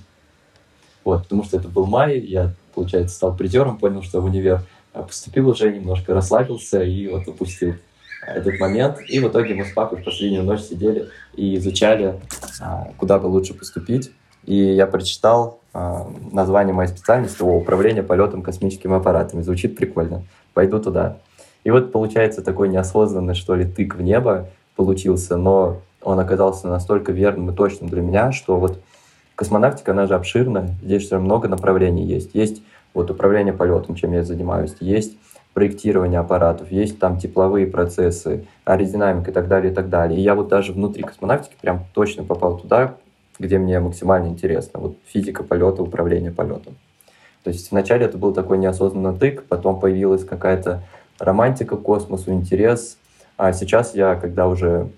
Вот, 1.04 1.24
потому 1.24 1.44
что 1.44 1.58
это 1.58 1.68
был 1.68 1.88
май, 1.88 2.20
я, 2.20 2.54
получается, 2.76 3.16
стал 3.16 3.36
призером, 3.36 3.80
понял, 3.80 4.04
что 4.04 4.22
в 4.22 4.26
универ 4.26 4.62
поступил 4.94 5.50
уже, 5.50 5.74
немножко 5.74 6.14
расслабился 6.14 6.84
и 6.84 7.08
вот 7.08 7.28
упустил 7.28 7.74
этот 8.22 8.60
момент. 8.60 9.00
И 9.10 9.20
в 9.20 9.28
итоге 9.28 9.56
мы 9.56 9.66
с 9.66 9.72
папой 9.72 10.00
в 10.00 10.04
последнюю 10.04 10.44
ночь 10.44 10.62
сидели 10.62 11.10
и 11.34 11.56
изучали, 11.56 12.20
а, 12.62 12.92
куда 13.00 13.18
бы 13.18 13.26
лучше 13.26 13.56
поступить. 13.56 14.12
И 14.46 14.56
я 14.56 14.86
прочитал 14.86 15.60
а, 15.74 16.08
название 16.32 16.76
моей 16.76 16.90
специальности 16.90 17.42
о 17.42 17.58
управлении 17.58 18.02
полетом 18.02 18.44
космическими 18.44 18.96
аппаратами. 18.96 19.42
Звучит 19.42 19.76
прикольно. 19.76 20.24
Пойду 20.54 20.80
туда. 20.80 21.18
И 21.64 21.72
вот 21.72 21.92
получается 21.92 22.42
такой 22.42 22.70
неосознанный, 22.70 23.36
что 23.36 23.56
ли, 23.56 23.66
тык 23.66 23.96
в 23.96 24.02
небо 24.02 24.48
получился, 24.76 25.38
но 25.38 25.78
он 26.02 26.20
оказался 26.20 26.68
настолько 26.68 27.12
верным 27.12 27.52
и 27.52 27.56
точным 27.56 27.90
для 27.90 28.02
меня, 28.02 28.32
что 28.32 28.58
вот 28.58 28.80
космонавтика, 29.36 29.92
она 29.92 30.08
же 30.08 30.16
обширная, 30.16 30.76
здесь 30.84 31.08
же 31.08 31.20
много 31.20 31.48
направлений 31.48 32.06
есть. 32.06 32.34
Есть 32.34 32.64
вот 32.94 33.12
управление 33.12 33.54
полетом, 33.54 33.96
чем 33.96 34.14
я 34.14 34.24
занимаюсь, 34.24 34.76
есть 34.80 35.18
проектирование 35.54 36.20
аппаратов, 36.20 36.72
есть 36.72 37.00
там 37.00 37.18
тепловые 37.18 37.68
процессы, 37.68 38.46
аэродинамика 38.66 39.32
и 39.32 39.34
так 39.34 39.48
далее, 39.48 39.72
и 39.72 39.76
так 39.76 39.90
далее. 39.90 40.20
И 40.20 40.24
я 40.24 40.34
вот 40.34 40.48
даже 40.48 40.72
внутри 40.72 41.04
космонавтики 41.04 41.56
прям 41.62 41.86
точно 41.94 42.24
попал 42.24 42.58
туда, 42.58 42.96
где 43.38 43.58
мне 43.58 43.80
максимально 43.80 44.28
интересно. 44.28 44.80
Вот 44.80 44.96
физика 45.06 45.44
полета, 45.44 45.84
управление 45.84 46.32
полетом. 46.32 46.76
То 47.44 47.50
есть 47.50 47.72
вначале 47.72 48.06
это 48.06 48.18
был 48.18 48.34
такой 48.34 48.60
неосознанный 48.60 49.18
тык, 49.18 49.44
потом 49.46 49.80
появилась 49.80 50.24
какая-то 50.24 50.84
романтика 51.22 51.78
к 51.78 51.82
космосу, 51.82 52.32
интерес. 52.32 52.98
А 53.38 53.54
сейчас 53.54 53.96
я, 53.96 54.16
когда 54.16 54.48
уже 54.48 54.90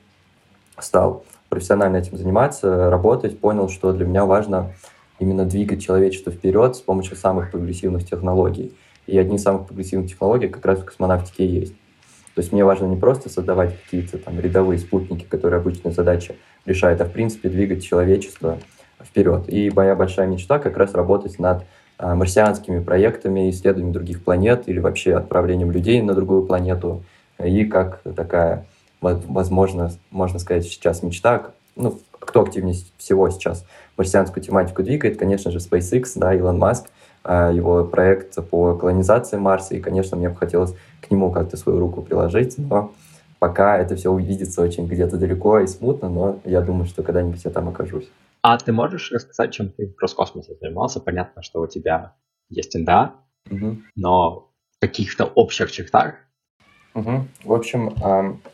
стал 0.79 1.25
профессионально 1.49 1.97
этим 1.97 2.17
заниматься, 2.17 2.89
работать, 2.89 3.39
понял, 3.39 3.69
что 3.69 3.93
для 3.93 4.05
меня 4.05 4.25
важно 4.25 4.71
именно 5.19 5.45
двигать 5.45 5.83
человечество 5.83 6.31
вперед 6.31 6.75
с 6.75 6.79
помощью 6.79 7.15
самых 7.15 7.51
прогрессивных 7.51 8.05
технологий. 8.05 8.75
И 9.05 9.17
одни 9.17 9.35
из 9.35 9.43
самых 9.43 9.67
прогрессивных 9.67 10.09
технологий 10.09 10.47
как 10.47 10.65
раз 10.65 10.79
в 10.79 10.85
космонавтике 10.85 11.45
есть. 11.45 11.75
То 12.35 12.41
есть 12.41 12.51
мне 12.51 12.65
важно 12.65 12.85
не 12.85 12.95
просто 12.95 13.29
создавать 13.29 13.79
какие-то 13.83 14.17
там 14.17 14.39
рядовые 14.39 14.79
спутники, 14.79 15.23
которые 15.23 15.59
обычная 15.59 15.91
задача 15.91 16.35
решает, 16.65 16.99
а 17.01 17.05
в 17.05 17.11
принципе 17.11 17.49
двигать 17.49 17.83
человечество 17.83 18.57
вперед. 19.03 19.43
И 19.47 19.69
моя 19.69 19.95
большая 19.95 20.27
мечта 20.27 20.57
как 20.57 20.77
раз 20.77 20.95
работать 20.95 21.37
над 21.37 21.63
марсианскими 22.03 22.79
проектами, 22.79 23.49
исследованием 23.49 23.93
других 23.93 24.23
планет 24.23 24.67
или 24.67 24.79
вообще 24.79 25.15
отправлением 25.15 25.71
людей 25.71 26.01
на 26.01 26.13
другую 26.13 26.43
планету. 26.43 27.03
И 27.43 27.65
как 27.65 28.01
такая, 28.15 28.65
возможно, 29.01 29.91
можно 30.11 30.39
сказать, 30.39 30.65
сейчас 30.65 31.03
мечта, 31.03 31.47
ну, 31.75 31.99
кто 32.11 32.41
активнее 32.41 32.75
всего 32.97 33.29
сейчас 33.29 33.65
марсианскую 33.97 34.43
тематику 34.43 34.83
двигает, 34.83 35.17
конечно 35.17 35.51
же, 35.51 35.59
SpaceX, 35.59 36.11
да, 36.15 36.33
Илон 36.33 36.57
Маск, 36.57 36.87
а, 37.23 37.51
его 37.51 37.83
проект 37.85 38.35
по 38.49 38.75
колонизации 38.75 39.37
Марса, 39.37 39.75
и, 39.75 39.79
конечно, 39.79 40.17
мне 40.17 40.29
бы 40.29 40.35
хотелось 40.35 40.75
к 41.01 41.11
нему 41.11 41.31
как-то 41.31 41.57
свою 41.57 41.79
руку 41.79 42.01
приложить, 42.01 42.57
но 42.57 42.91
пока 43.39 43.77
это 43.77 43.95
все 43.95 44.09
увидится 44.11 44.61
очень 44.61 44.87
где-то 44.87 45.17
далеко 45.17 45.59
и 45.59 45.67
смутно, 45.67 46.09
но 46.09 46.39
я 46.45 46.61
думаю, 46.61 46.85
что 46.85 47.03
когда-нибудь 47.03 47.43
я 47.43 47.51
там 47.51 47.69
окажусь. 47.69 48.09
А 48.43 48.57
ты 48.57 48.73
можешь 48.73 49.09
рассказать, 49.11 49.53
чем 49.53 49.69
ты 49.69 49.87
в 49.87 50.01
Роскосмосе 50.01 50.55
занимался? 50.59 50.99
Понятно, 50.99 51.41
что 51.41 51.61
у 51.61 51.67
тебя 51.67 52.15
есть 52.49 52.75
НДА, 52.75 53.15
угу. 53.49 53.77
но 53.95 54.51
в 54.75 54.79
каких-то 54.81 55.23
общих 55.23 55.71
чертах? 55.71 56.15
Угу. 56.93 57.27
В 57.45 57.53
общем, 57.53 57.95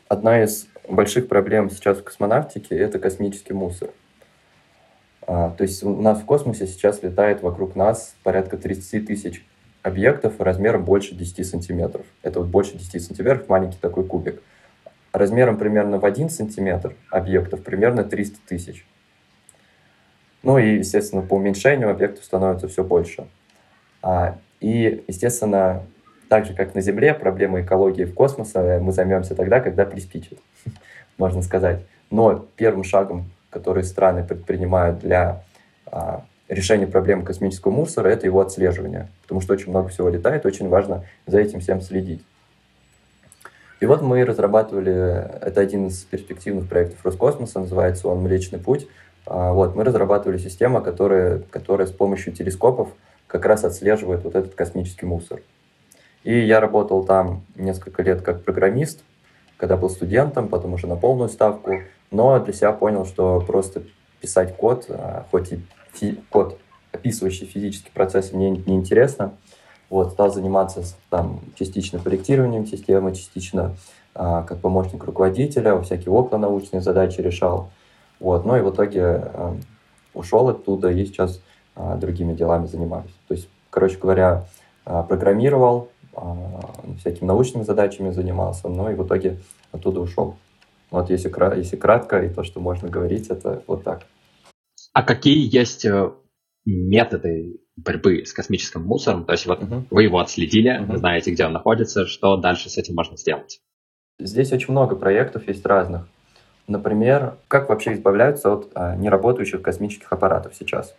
одна 0.07 0.43
из 0.43 0.67
больших 0.87 1.27
проблем 1.27 1.71
сейчас 1.71 1.97
в 1.97 2.03
космонавтике— 2.03 2.75
это 2.77 2.99
космический 2.99 3.53
мусор. 3.53 3.89
А, 5.25 5.49
то 5.49 5.63
есть 5.63 5.83
у 5.83 5.99
нас 5.99 6.21
в 6.21 6.25
космосе 6.25 6.67
сейчас 6.67 7.01
летает 7.01 7.41
вокруг 7.41 7.75
нас 7.75 8.15
порядка 8.21 8.57
30 8.57 9.07
тысяч 9.07 9.43
объектов 9.81 10.39
размером 10.39 10.85
больше 10.85 11.15
10 11.15 11.47
сантиметров. 11.47 12.05
Это 12.21 12.41
вот 12.41 12.49
больше 12.49 12.77
10 12.77 13.03
сантиметров, 13.03 13.49
маленький 13.49 13.79
такой 13.81 14.05
кубик. 14.05 14.43
Размером 15.13 15.57
примерно 15.57 15.97
в 15.97 16.05
1 16.05 16.29
сантиметр 16.29 16.95
объектов 17.09 17.63
примерно 17.63 18.03
300 18.03 18.37
тысяч. 18.47 18.85
Ну 20.43 20.57
и, 20.57 20.77
естественно, 20.77 21.21
по 21.21 21.35
уменьшению 21.35 21.89
объектов 21.89 22.23
становится 22.23 22.67
все 22.67 22.83
больше. 22.83 23.27
А, 24.01 24.37
и, 24.61 25.03
естественно, 25.07 25.83
так 26.29 26.45
же, 26.45 26.53
как 26.53 26.75
на 26.75 26.81
Земле, 26.81 27.13
проблемы 27.13 27.61
экологии 27.61 28.05
в 28.05 28.13
космосе 28.13 28.79
мы 28.79 28.91
займемся 28.91 29.35
тогда, 29.35 29.59
когда 29.59 29.85
приспичит, 29.85 30.39
можно 31.17 31.41
сказать. 31.41 31.81
Но 32.09 32.47
первым 32.55 32.83
шагом, 32.83 33.29
который 33.49 33.83
страны 33.83 34.23
предпринимают 34.23 34.99
для 34.99 35.43
а, 35.85 36.23
решения 36.47 36.87
проблемы 36.87 37.23
космического 37.23 37.71
мусора, 37.71 38.09
это 38.09 38.25
его 38.25 38.41
отслеживание. 38.41 39.07
Потому 39.23 39.41
что 39.41 39.53
очень 39.53 39.69
много 39.69 39.89
всего 39.89 40.09
летает, 40.09 40.45
очень 40.45 40.69
важно 40.69 41.05
за 41.25 41.39
этим 41.39 41.59
всем 41.59 41.81
следить. 41.81 42.23
И 43.79 43.85
вот 43.85 44.01
мы 44.01 44.25
разрабатывали, 44.25 44.91
это 45.41 45.61
один 45.61 45.87
из 45.87 46.03
перспективных 46.03 46.67
проектов 46.67 46.97
Роскосмоса, 47.03 47.61
называется 47.61 48.09
он 48.09 48.21
«Млечный 48.21 48.59
путь». 48.59 48.87
А, 49.29 49.53
вот, 49.53 49.75
мы 49.75 49.83
разрабатывали 49.83 50.39
систему, 50.39 50.81
которая, 50.81 51.39
которая 51.51 51.85
с 51.85 51.91
помощью 51.91 52.33
телескопов 52.33 52.89
как 53.27 53.45
раз 53.45 53.63
отслеживает 53.63 54.23
вот 54.23 54.35
этот 54.35 54.55
космический 54.55 55.05
мусор. 55.05 55.41
И 56.23 56.37
я 56.37 56.59
работал 56.59 57.03
там 57.05 57.43
несколько 57.55 58.01
лет 58.01 58.21
как 58.23 58.43
программист, 58.43 59.01
когда 59.57 59.77
был 59.77 59.89
студентом, 59.91 60.47
потом 60.47 60.73
уже 60.73 60.87
на 60.87 60.95
полную 60.95 61.29
ставку, 61.29 61.81
но 62.09 62.39
для 62.39 62.53
себя 62.53 62.71
понял, 62.71 63.05
что 63.05 63.39
просто 63.45 63.83
писать 64.19 64.57
код, 64.57 64.87
а, 64.89 65.25
хоть 65.29 65.53
и 65.53 65.59
фи- 65.93 66.19
код, 66.31 66.57
описывающий 66.91 67.45
физические 67.45 67.91
процессы, 67.93 68.35
мне 68.35 68.49
не 68.49 68.75
интересно. 68.75 69.33
Вот, 69.91 70.11
стал 70.11 70.31
заниматься 70.31 70.83
там, 71.09 71.41
частично 71.55 71.99
проектированием 71.99 72.65
системы, 72.65 73.13
частично 73.13 73.75
а, 74.15 74.41
как 74.41 74.59
помощник 74.59 75.03
руководителя, 75.03 75.79
всякие 75.81 76.11
окна 76.11 76.39
научные 76.39 76.81
задачи 76.81 77.21
решал. 77.21 77.69
Вот, 78.19 78.45
ну 78.45 78.57
и 78.57 78.61
в 78.61 78.71
итоге 78.71 79.03
а, 79.03 79.55
ушел 80.13 80.49
оттуда 80.49 80.89
и 80.91 81.05
сейчас 81.05 81.41
а, 81.75 81.95
другими 81.95 82.33
делами 82.33 82.65
занимаюсь. 82.65 83.11
То 83.27 83.33
есть, 83.33 83.49
короче 83.69 83.97
говоря, 83.97 84.45
а, 84.85 85.03
программировал, 85.03 85.89
а, 86.13 86.73
всякими 86.99 87.27
научными 87.27 87.63
задачами 87.63 88.09
занимался, 88.09 88.67
но 88.67 88.91
и 88.91 88.95
в 88.95 89.05
итоге 89.05 89.37
оттуда 89.71 90.01
ушел. 90.01 90.35
Вот 90.91 91.09
если, 91.09 91.31
если 91.57 91.75
кратко, 91.75 92.19
и 92.23 92.33
то, 92.33 92.43
что 92.43 92.59
можно 92.59 92.89
говорить, 92.89 93.27
это 93.27 93.63
вот 93.67 93.83
так. 93.83 94.07
А 94.93 95.03
какие 95.03 95.55
есть 95.55 95.85
э, 95.85 96.11
методы 96.65 97.59
борьбы 97.77 98.25
с 98.25 98.33
космическим 98.33 98.83
мусором? 98.83 99.25
То 99.25 99.33
есть 99.33 99.45
вот 99.45 99.61
uh-huh. 99.61 99.85
вы 99.91 100.03
его 100.03 100.19
отследили, 100.19 100.81
uh-huh. 100.81 100.97
знаете, 100.97 101.31
где 101.31 101.45
он 101.45 101.53
находится, 101.53 102.07
что 102.07 102.37
дальше 102.37 102.69
с 102.69 102.77
этим 102.77 102.95
можно 102.95 103.17
сделать? 103.17 103.61
Здесь 104.19 104.51
очень 104.51 104.71
много 104.71 104.95
проектов 104.95 105.47
есть 105.47 105.65
разных. 105.65 106.07
Например, 106.69 107.33
как 107.47 107.67
вообще 107.67 107.93
избавляются 107.93 108.53
от 108.53 108.69
а, 108.75 108.95
неработающих 108.95 109.63
космических 109.63 110.13
аппаратов 110.13 110.53
сейчас? 110.53 110.95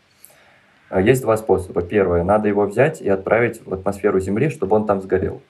А, 0.89 1.01
есть 1.01 1.23
два 1.23 1.37
способа. 1.37 1.81
Первое, 1.81 2.25
надо 2.25 2.49
его 2.49 2.67
взять 2.67 3.01
и 3.01 3.09
отправить 3.09 3.65
в 3.65 3.73
атмосферу 3.73 4.19
Земли, 4.19 4.51
чтобы 4.51 4.75
он 4.75 4.85
там 4.85 5.01
сгорел. 5.01 5.41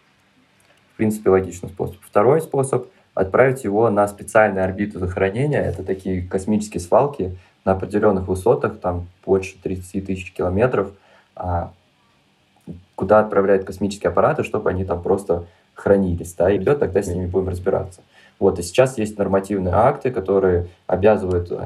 В 0.92 0.96
принципе, 0.98 1.30
логичный 1.30 1.70
способ. 1.70 2.02
Второй 2.02 2.42
способ– 2.42 2.88
отправить 3.14 3.64
его 3.64 3.88
на 3.88 4.06
специальные 4.06 4.62
орбиты 4.62 4.98
захоронения. 4.98 5.62
Это 5.62 5.82
такие 5.82 6.28
космические 6.28 6.82
свалки 6.82 7.38
на 7.64 7.72
определенных 7.72 8.28
высотах, 8.28 8.78
там 8.78 9.08
больше 9.24 9.56
30 9.62 10.04
тысяч 10.04 10.34
километров, 10.34 10.92
а, 11.34 11.72
куда 12.94 13.20
отправляют 13.20 13.64
космические 13.64 14.10
аппараты, 14.10 14.44
чтобы 14.44 14.68
они 14.68 14.84
там 14.84 15.02
просто 15.02 15.46
хранились. 15.72 16.34
Да, 16.34 16.50
и 16.50 16.62
тогда 16.62 17.00
с 17.02 17.06
ними 17.06 17.24
будем 17.24 17.48
разбираться. 17.48 18.02
Вот, 18.40 18.58
и 18.58 18.62
сейчас 18.62 18.96
есть 18.96 19.18
нормативные 19.18 19.74
акты, 19.74 20.10
которые 20.10 20.68
обязывают 20.86 21.52
э, 21.52 21.58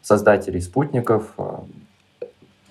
создателей 0.00 0.62
спутников 0.62 1.34
э, 1.36 1.58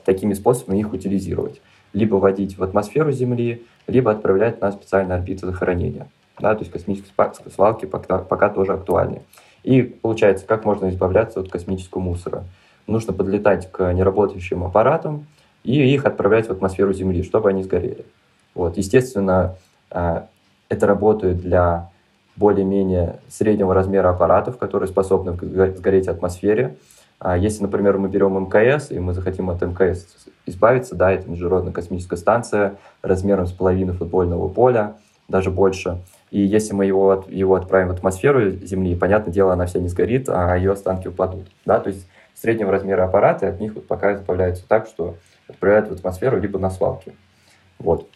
такими 0.03 0.33
способами 0.33 0.79
их 0.79 0.91
утилизировать. 0.91 1.61
Либо 1.93 2.15
вводить 2.15 2.57
в 2.57 2.63
атмосферу 2.63 3.11
Земли, 3.11 3.65
либо 3.85 4.11
отправлять 4.11 4.59
на 4.61 4.71
специальные 4.71 5.17
орбиты 5.17 5.45
захоронения. 5.45 6.07
Да, 6.39 6.55
то 6.55 6.61
есть 6.61 6.71
космические 6.71 7.13
свалки 7.53 7.85
пока, 7.85 8.17
пока 8.17 8.49
тоже 8.49 8.73
актуальны. 8.73 9.21
И 9.63 9.83
получается, 9.83 10.47
как 10.47 10.65
можно 10.65 10.89
избавляться 10.89 11.39
от 11.39 11.49
космического 11.49 12.01
мусора? 12.01 12.45
Нужно 12.87 13.13
подлетать 13.13 13.71
к 13.71 13.93
неработающим 13.93 14.63
аппаратам 14.63 15.27
и 15.63 15.93
их 15.93 16.05
отправлять 16.05 16.47
в 16.47 16.51
атмосферу 16.51 16.93
Земли, 16.93 17.21
чтобы 17.23 17.49
они 17.49 17.61
сгорели. 17.61 18.05
Вот. 18.55 18.77
Естественно, 18.77 19.55
а, 19.91 20.27
это 20.69 20.87
работает 20.87 21.41
для 21.41 21.91
более-менее 22.39 23.19
среднего 23.27 23.73
размера 23.73 24.09
аппаратов, 24.09 24.57
которые 24.57 24.87
способны 24.87 25.33
сгореть 25.75 26.07
в 26.07 26.09
атмосфере. 26.09 26.77
А 27.19 27.37
если, 27.37 27.63
например, 27.63 27.97
мы 27.97 28.07
берем 28.07 28.39
МКС, 28.39 28.91
и 28.91 28.99
мы 28.99 29.13
захотим 29.13 29.49
от 29.49 29.61
МКС 29.61 30.07
избавиться, 30.45 30.95
да, 30.95 31.11
это 31.11 31.29
Международная 31.29 31.73
космическая 31.73 32.15
станция 32.15 32.77
размером 33.01 33.45
с 33.45 33.51
половины 33.51 33.91
футбольного 33.91 34.47
поля, 34.47 34.95
даже 35.27 35.51
больше. 35.51 35.99
И 36.31 36.39
если 36.39 36.73
мы 36.73 36.85
его, 36.85 37.25
его 37.27 37.55
отправим 37.55 37.89
в 37.89 37.91
атмосферу 37.91 38.51
Земли, 38.51 38.95
понятное 38.95 39.33
дело, 39.33 39.51
она 39.51 39.65
вся 39.65 39.79
не 39.79 39.89
сгорит, 39.89 40.29
а 40.29 40.55
ее 40.55 40.71
останки 40.71 41.09
упадут. 41.09 41.47
Да? 41.65 41.79
То 41.79 41.89
есть 41.89 42.07
среднего 42.33 42.71
размера 42.71 43.03
аппараты 43.03 43.47
от 43.47 43.59
них 43.59 43.75
вот 43.75 43.85
пока 43.85 44.13
избавляются 44.15 44.63
так, 44.65 44.87
что 44.87 45.15
отправляют 45.49 45.89
в 45.89 45.93
атмосферу 45.93 46.39
либо 46.39 46.57
на 46.57 46.69
свалки. 46.69 47.13
Вот. 47.79 48.07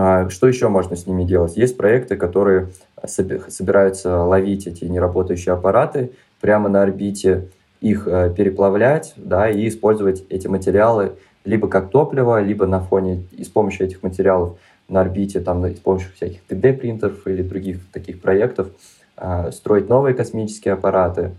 А 0.00 0.30
что 0.30 0.46
еще 0.46 0.68
можно 0.68 0.94
с 0.94 1.08
ними 1.08 1.24
делать? 1.24 1.56
Есть 1.56 1.76
проекты, 1.76 2.14
которые 2.14 2.68
собираются 3.04 4.22
ловить 4.22 4.68
эти 4.68 4.84
неработающие 4.84 5.52
аппараты 5.52 6.12
прямо 6.40 6.68
на 6.68 6.82
орбите, 6.82 7.48
их 7.80 8.06
э, 8.06 8.32
переплавлять 8.32 9.14
да, 9.16 9.50
и 9.50 9.66
использовать 9.66 10.24
эти 10.30 10.46
материалы 10.46 11.14
либо 11.44 11.66
как 11.66 11.90
топливо, 11.90 12.40
либо 12.40 12.64
на 12.64 12.78
фоне 12.78 13.24
и 13.32 13.42
с 13.42 13.48
помощью 13.48 13.88
этих 13.88 14.04
материалов 14.04 14.56
на 14.88 15.00
орбите, 15.00 15.40
там, 15.40 15.66
с 15.66 15.80
помощью 15.80 16.12
всяких 16.12 16.42
3D-принтеров 16.48 17.26
или 17.26 17.42
других 17.42 17.80
таких 17.90 18.20
проектов 18.22 18.68
э, 19.16 19.50
строить 19.50 19.88
новые 19.88 20.14
космические 20.14 20.74
аппараты. 20.74 21.34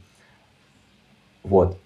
Вот. 1.43 1.77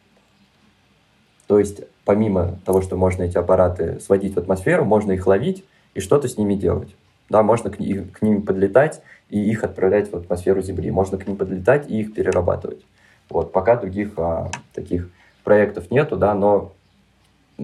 То 1.46 1.60
есть, 1.60 1.84
помимо 2.04 2.58
того, 2.66 2.82
что 2.82 2.98
можно 2.98 3.22
эти 3.22 3.38
аппараты 3.38 4.00
сводить 4.00 4.34
в 4.34 4.40
атмосферу, 4.40 4.86
можно 4.86 5.12
их 5.12 5.28
ловить 5.28 5.66
и 5.94 6.00
что-то 6.00 6.28
с 6.28 6.38
ними 6.38 6.56
делать. 6.56 6.96
Да, 7.30 7.42
можно 7.42 7.70
к, 7.70 7.78
к 7.78 8.22
ним 8.22 8.42
подлетать 8.42 9.02
и 9.30 9.40
их 9.40 9.64
отправлять 9.64 10.12
в 10.12 10.16
атмосферу 10.16 10.62
Земли. 10.62 10.92
Можно 10.92 11.18
к 11.18 11.28
ним 11.28 11.38
подлетать 11.38 11.90
и 11.90 12.02
их 12.02 12.14
перерабатывать. 12.14 12.86
Вот, 13.30 13.52
пока 13.52 13.76
других 13.76 14.14
а, 14.18 14.52
таких 14.74 15.10
проектов 15.44 15.90
нету, 15.90 16.18
да, 16.18 16.34
но 16.34 16.74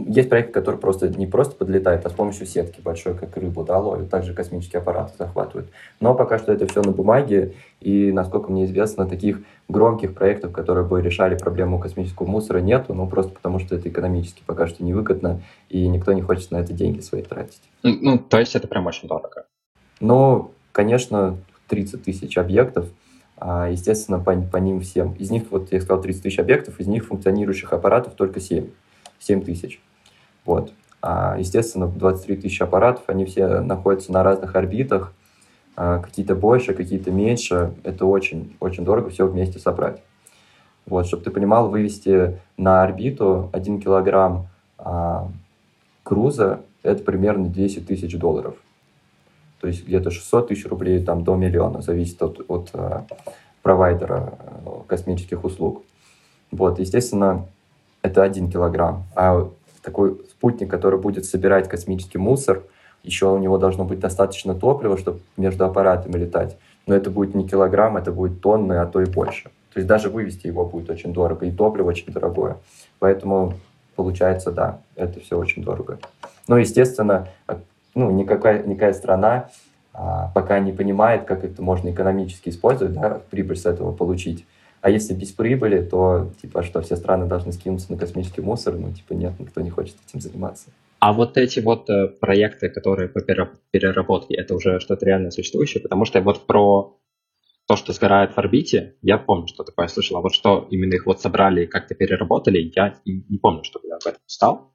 есть 0.08 0.30
проекты, 0.30 0.54
которые 0.54 0.80
просто 0.80 1.10
не 1.10 1.28
просто 1.28 1.56
подлетают, 1.56 2.06
а 2.06 2.10
с 2.10 2.14
помощью 2.14 2.46
сетки 2.46 2.82
большой, 2.82 3.16
как 3.16 3.36
рыбу, 3.38 3.64
да, 3.64 3.80
ловят, 3.80 4.10
также 4.10 4.34
космические 4.34 4.80
аппараты 4.80 5.14
захватывают. 5.18 5.70
Но 6.00 6.16
пока 6.16 6.38
что 6.38 6.52
это 6.52 6.68
все 6.68 6.82
на 6.82 6.92
бумаге, 6.92 7.54
и, 7.80 8.12
насколько 8.12 8.52
мне 8.52 8.66
известно, 8.66 9.06
таких 9.06 9.42
громких 9.68 10.14
проектов, 10.14 10.52
которые 10.52 10.86
бы 10.86 11.02
решали 11.02 11.36
проблему 11.36 11.80
космического 11.80 12.28
мусора, 12.28 12.60
нету, 12.60 12.94
ну, 12.94 13.08
просто 13.08 13.34
потому 13.34 13.60
что 13.60 13.76
это 13.76 13.90
экономически 13.90 14.44
пока 14.46 14.68
что 14.68 14.84
невыгодно, 14.84 15.42
и 15.70 15.88
никто 15.88 16.14
не 16.14 16.22
хочет 16.22 16.52
на 16.52 16.58
это 16.58 16.74
деньги 16.74 17.02
свои 17.02 17.22
тратить. 17.22 17.62
Ну, 17.84 18.18
то 18.18 18.40
есть 18.40 18.56
это 18.56 18.68
прям 18.68 18.88
очень 18.88 19.08
дорого? 19.08 19.46
Ну, 20.00 20.52
конечно, 20.72 21.38
30 21.68 22.04
тысяч 22.04 22.38
объектов– 22.38 22.86
а, 23.42 23.70
естественно, 23.70 24.20
по, 24.20 24.36
по 24.36 24.58
ним 24.58 24.82
всем. 24.82 25.14
Из 25.14 25.32
них, 25.32 25.44
вот 25.50 25.72
я 25.72 25.80
сказал, 25.80 26.02
30 26.02 26.24
тысяч 26.24 26.40
объектов, 26.40 26.80
из 26.80 26.88
них 26.88 27.06
функционирующих 27.06 27.72
аппаратов 27.72 28.16
только 28.16 28.42
7. 28.42 28.68
7 29.20 29.44
тысяч. 29.44 29.82
Вот. 30.50 30.74
А, 31.04 31.36
естественно, 31.38 31.86
23 31.86 32.38
тысячи 32.38 32.64
аппаратов, 32.64 33.04
они 33.06 33.26
все 33.26 33.62
находятся 33.62 34.12
на 34.12 34.24
разных 34.24 34.56
орбитах, 34.56 35.14
а, 35.76 36.00
какие-то 36.00 36.34
больше, 36.34 36.74
какие-то 36.74 37.12
меньше. 37.12 37.76
Это 37.84 38.08
очень, 38.08 38.58
очень 38.60 38.84
дорого 38.84 39.12
все 39.12 39.28
вместе 39.28 39.60
собрать. 39.60 40.02
Вот, 40.88 41.06
чтобы 41.06 41.24
ты 41.24 41.30
понимал, 41.30 41.70
вывести 41.70 42.40
на 42.58 42.82
орбиту 42.82 43.52
1 43.54 43.80
килограмм 43.80 44.48
а, 44.80 45.30
груза– 46.04 46.62
это 46.82 47.04
примерно 47.04 47.48
10 47.48 47.86
тысяч 47.86 48.18
долларов 48.18 48.56
то 49.62 49.68
есть 49.68 49.86
где-то 49.86 50.10
600 50.10 50.48
тысяч 50.48 50.66
рублей 50.66 51.04
там, 51.04 51.26
до 51.26 51.36
миллиона, 51.36 51.82
зависит 51.82 52.22
от, 52.24 52.40
от 52.48 52.70
э, 52.72 53.02
провайдера 53.62 54.36
э, 54.40 54.70
космических 54.88 55.44
услуг. 55.44 55.84
Вот, 56.50 56.80
естественно, 56.80 57.46
это 58.02 58.24
один 58.24 58.50
килограмм. 58.50 59.04
А 59.18 59.50
такой 59.90 60.22
спутник, 60.30 60.70
который 60.70 61.00
будет 61.00 61.26
собирать 61.26 61.68
космический 61.68 62.20
мусор, 62.20 62.64
еще 63.04 63.26
у 63.32 63.38
него 63.38 63.58
должно 63.58 63.86
быть 63.86 64.00
достаточно 64.00 64.54
топлива, 64.54 64.98
чтобы 64.98 65.20
между 65.36 65.66
аппаратами 65.66 66.18
летать. 66.18 66.58
Но 66.86 66.96
это 66.96 67.10
будет 67.10 67.34
не 67.36 67.48
килограмм, 67.48 67.98
это 67.98 68.12
будет 68.12 68.42
тонны, 68.42 68.74
а 68.74 68.86
то 68.86 69.02
и 69.02 69.06
больше. 69.06 69.50
То 69.74 69.80
есть 69.80 69.88
даже 69.88 70.10
вывести 70.10 70.48
его 70.48 70.66
будет 70.66 70.90
очень 70.90 71.14
дорого, 71.14 71.46
и 71.46 71.52
топливо 71.52 71.90
очень 71.90 72.12
дорогое. 72.14 72.58
Поэтому 73.00 73.54
получается, 73.96 74.52
да, 74.52 74.80
это 74.96 75.20
все 75.20 75.38
очень 75.38 75.64
дорого. 75.64 75.98
Но, 76.48 76.58
естественно, 76.58 77.28
ну, 77.96 78.12
никакая, 78.12 78.64
никакая 78.64 78.94
страна 78.94 79.50
а, 79.94 80.32
пока 80.34 80.60
не 80.60 80.72
понимает, 80.72 81.26
как 81.26 81.44
это 81.44 81.62
можно 81.62 81.90
экономически 81.90 82.50
использовать, 82.50 82.94
да, 82.94 83.22
прибыль 83.30 83.58
с 83.58 83.66
этого 83.66 83.92
получить. 83.92 84.46
А 84.82 84.90
если 84.90 85.14
без 85.14 85.32
прибыли, 85.32 85.82
то 85.82 86.32
типа 86.42 86.64
что, 86.64 86.82
все 86.82 86.96
страны 86.96 87.26
должны 87.26 87.52
скинуться 87.52 87.92
на 87.92 87.98
космический 87.98 88.42
мусор? 88.42 88.76
Ну, 88.76 88.92
типа 88.94 89.14
нет, 89.14 89.34
никто 89.40 89.62
не 89.62 89.70
хочет 89.70 89.96
этим 90.08 90.22
заниматься. 90.22 90.70
А 91.00 91.14
вот 91.14 91.38
эти 91.38 91.60
вот 91.60 91.90
э, 91.90 92.08
проекты, 92.08 92.70
которые 92.70 93.08
по 93.08 93.22
переработке, 93.22 94.36
это 94.36 94.56
уже 94.56 94.80
что-то 94.80 95.06
реально 95.06 95.32
существующее? 95.32 95.82
Потому 95.82 96.06
что 96.06 96.22
вот 96.22 96.46
про 96.46 96.98
то, 97.68 97.76
что 97.76 97.94
сгорает 97.94 98.34
в 98.34 98.38
орбите, 98.38 98.96
я 99.02 99.18
помню, 99.18 99.48
что 99.48 99.64
такое 99.64 99.88
слышал. 99.88 100.18
А 100.18 100.22
вот 100.22 100.34
что 100.34 100.68
именно 100.72 100.96
их 100.96 101.06
вот 101.06 101.22
собрали 101.22 101.64
и 101.64 101.68
как-то 101.68 101.96
переработали, 101.96 102.72
я 102.76 102.96
не 103.06 103.38
помню, 103.38 103.64
чтобы 103.64 103.88
я 103.88 103.96
об 103.96 104.08
этом 104.08 104.22
стал. 104.26 104.74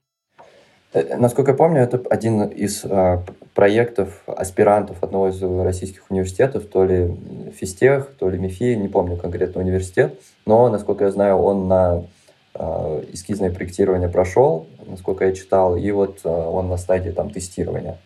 Э, 0.95 1.17
насколько 1.17 1.51
я 1.51 1.57
помню, 1.57 1.83
это 1.83 2.01
один 2.09 2.45
из 2.45 2.85
а, 2.85 3.25
проектов 3.53 4.23
аспирантов 4.27 5.03
одного 5.03 5.29
из 5.29 5.43
российских 5.43 6.11
университетов, 6.11 6.67
то 6.67 6.85
ли 6.85 7.15
Физтех, 7.59 8.13
то 8.19 8.31
ли 8.31 8.39
МИФИ, 8.39 8.77
не 8.77 8.89
помню 8.89 9.17
конкретно 9.17 9.61
университет, 9.61 10.19
но, 10.47 10.69
насколько 10.69 11.05
я 11.05 11.11
знаю, 11.11 11.37
он 11.39 11.67
на 11.69 12.05
а, 12.55 13.05
эскизное 13.13 13.51
проектирование 13.51 14.09
прошел, 14.09 14.67
насколько 14.87 15.27
я 15.27 15.33
читал, 15.33 15.77
и 15.77 15.91
вот 15.91 16.21
а, 16.25 16.49
он 16.49 16.69
на 16.69 16.77
стадии 16.77 17.11
там 17.11 17.31
тестирования. 17.31 17.99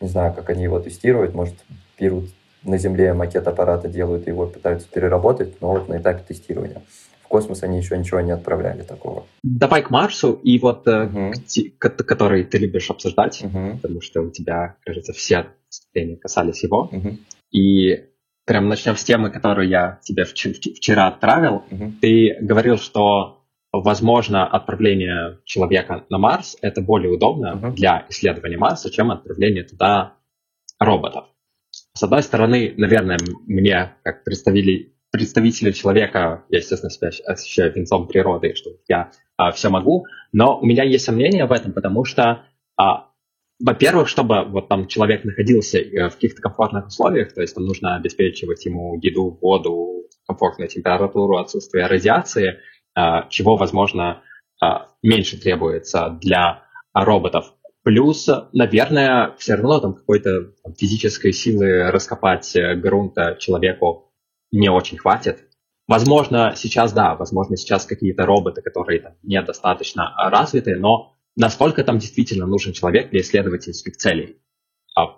Не 0.00 0.08
знаю, 0.08 0.32
как 0.32 0.48
они 0.48 0.62
его 0.62 0.80
тестируют, 0.80 1.34
может, 1.34 1.56
берут 1.98 2.30
на 2.62 2.78
Земле 2.78 3.12
макет 3.12 3.46
аппарата 3.46 3.88
делают, 3.88 4.26
его 4.26 4.46
пытаются 4.46 4.88
переработать, 4.88 5.60
но 5.60 5.72
вот 5.72 5.88
на 5.88 5.98
этапе 5.98 6.22
тестирования 6.26 6.82
космос 7.30 7.62
они 7.62 7.78
еще 7.78 7.96
ничего 7.96 8.20
не 8.20 8.32
отправляли 8.32 8.82
такого. 8.82 9.24
Давай 9.42 9.82
к 9.82 9.90
Марсу, 9.90 10.32
и 10.32 10.58
вот 10.58 10.86
угу. 10.86 11.32
к, 11.78 11.88
который 11.88 12.44
ты 12.44 12.58
любишь 12.58 12.90
обсуждать, 12.90 13.42
угу. 13.44 13.78
потому 13.80 14.00
что 14.00 14.20
у 14.20 14.30
тебя, 14.30 14.76
кажется, 14.84 15.12
все 15.12 15.46
состояния 15.68 16.16
касались 16.16 16.62
его. 16.64 16.90
Угу. 16.92 17.16
И 17.52 18.04
прям 18.44 18.68
начнем 18.68 18.96
с 18.96 19.04
темы, 19.04 19.30
которую 19.30 19.68
я 19.68 20.00
тебе 20.02 20.24
вчера 20.24 21.06
отправил. 21.06 21.62
Угу. 21.70 21.92
Ты 22.00 22.36
говорил, 22.40 22.78
что 22.78 23.44
возможно 23.72 24.44
отправление 24.46 25.38
человека 25.44 26.04
на 26.10 26.18
Марс 26.18 26.56
это 26.60 26.82
более 26.82 27.12
удобно 27.12 27.54
угу. 27.54 27.76
для 27.76 28.06
исследования 28.08 28.58
Марса, 28.58 28.90
чем 28.90 29.12
отправление 29.12 29.62
туда 29.62 30.14
роботов. 30.80 31.26
С 31.94 32.02
одной 32.02 32.24
стороны, 32.24 32.74
наверное, 32.76 33.18
мне, 33.46 33.92
как 34.02 34.24
представили, 34.24 34.94
представителя 35.10 35.72
человека, 35.72 36.44
я, 36.48 36.58
естественно, 36.58 36.90
себя 36.90 37.10
ощущаю 37.26 37.72
венцом 37.72 38.06
природы, 38.06 38.54
что 38.54 38.70
я 38.88 39.10
а, 39.36 39.50
все 39.50 39.68
могу, 39.68 40.06
но 40.32 40.58
у 40.58 40.66
меня 40.66 40.84
есть 40.84 41.04
сомнения 41.04 41.46
в 41.46 41.52
этом, 41.52 41.72
потому 41.72 42.04
что, 42.04 42.44
а, 42.76 43.08
во-первых, 43.62 44.08
чтобы 44.08 44.44
вот 44.44 44.68
там 44.68 44.86
человек 44.86 45.24
находился 45.24 45.78
э, 45.78 46.08
в 46.08 46.14
каких-то 46.14 46.40
комфортных 46.40 46.86
условиях, 46.86 47.34
то 47.34 47.42
есть 47.42 47.54
там 47.54 47.64
нужно 47.64 47.96
обеспечивать 47.96 48.64
ему 48.64 48.98
еду, 49.02 49.38
воду, 49.40 50.06
комфортную 50.26 50.68
температуру, 50.68 51.36
отсутствие 51.38 51.86
радиации, 51.86 52.60
а, 52.94 53.28
чего, 53.28 53.56
возможно, 53.56 54.22
а, 54.62 54.88
меньше 55.02 55.40
требуется 55.40 56.18
для 56.20 56.62
роботов. 56.94 57.54
Плюс, 57.82 58.28
наверное, 58.52 59.34
все 59.38 59.54
равно 59.54 59.80
там 59.80 59.94
какой-то 59.94 60.52
физической 60.78 61.32
силы 61.32 61.90
раскопать 61.90 62.54
э, 62.54 62.74
грунта 62.76 63.36
человеку 63.38 64.09
не 64.52 64.68
очень 64.68 64.98
хватит. 64.98 65.46
Возможно, 65.86 66.54
сейчас, 66.56 66.92
да, 66.92 67.16
возможно, 67.16 67.56
сейчас 67.56 67.84
какие-то 67.84 68.24
роботы, 68.24 68.62
которые 68.62 69.00
там, 69.00 69.14
недостаточно 69.22 70.14
развиты, 70.16 70.76
но 70.76 71.16
насколько 71.36 71.82
там 71.82 71.98
действительно 71.98 72.46
нужен 72.46 72.72
человек 72.72 73.10
для 73.10 73.20
исследовательских 73.20 73.96
целей? 73.96 74.36
А 74.96 75.16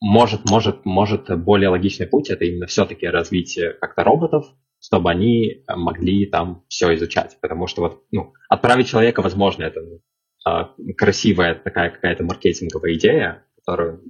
может, 0.00 0.48
может, 0.50 0.84
может, 0.84 1.30
более 1.38 1.68
логичный 1.68 2.06
путь 2.06 2.30
это 2.30 2.44
именно 2.44 2.66
все-таки 2.66 3.06
развитие 3.06 3.74
как-то 3.74 4.02
роботов, 4.04 4.46
чтобы 4.80 5.10
они 5.10 5.64
могли 5.68 6.26
там 6.26 6.64
все 6.68 6.94
изучать. 6.94 7.38
Потому 7.40 7.66
что 7.66 7.82
вот, 7.82 8.04
ну, 8.10 8.32
отправить 8.48 8.88
человека, 8.88 9.22
возможно, 9.22 9.64
это 9.64 9.80
ну, 9.80 10.94
красивая 10.96 11.54
такая 11.54 11.90
какая-то 11.90 12.24
маркетинговая 12.24 12.94
идея, 12.94 13.44
которую 13.56 14.02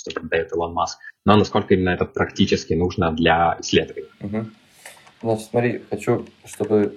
что 0.00 0.10
продает 0.12 0.52
Илон 0.52 0.72
Маск, 0.72 0.98
но 1.24 1.36
насколько 1.36 1.74
именно 1.74 1.90
это 1.90 2.06
практически 2.06 2.72
нужно 2.72 3.12
для 3.12 3.56
исследований. 3.60 4.08
Угу. 4.20 4.46
Значит, 5.22 5.48
смотри, 5.50 5.82
хочу, 5.90 6.26
чтобы 6.46 6.96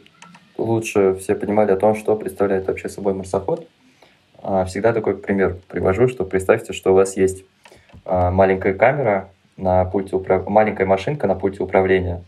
лучше 0.57 1.15
все 1.15 1.35
понимали 1.35 1.71
о 1.71 1.75
том, 1.75 1.95
что 1.95 2.15
представляет 2.15 2.67
вообще 2.67 2.87
собой 2.87 3.13
марсоход. 3.13 3.67
А, 4.41 4.65
всегда 4.65 4.93
такой 4.93 5.17
пример 5.17 5.57
привожу, 5.67 6.07
что 6.07 6.23
представьте, 6.23 6.73
что 6.73 6.91
у 6.91 6.95
вас 6.95 7.17
есть 7.17 7.43
а, 8.05 8.31
маленькая 8.31 8.73
камера 8.73 9.29
на 9.57 9.83
пульте 9.85 10.15
управ... 10.15 10.47
маленькая 10.47 10.85
машинка 10.85 11.27
на 11.27 11.35
пульте 11.35 11.61
управления. 11.61 12.23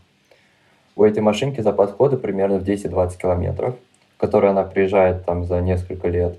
У 0.94 1.04
этой 1.04 1.20
машинки 1.20 1.60
запас 1.60 1.92
хода 1.92 2.16
примерно 2.16 2.58
в 2.58 2.62
10-20 2.62 3.18
километров, 3.18 3.76
в 4.16 4.20
который 4.20 4.50
она 4.50 4.64
приезжает 4.64 5.24
там 5.24 5.44
за 5.44 5.60
несколько 5.60 6.08
лет. 6.08 6.38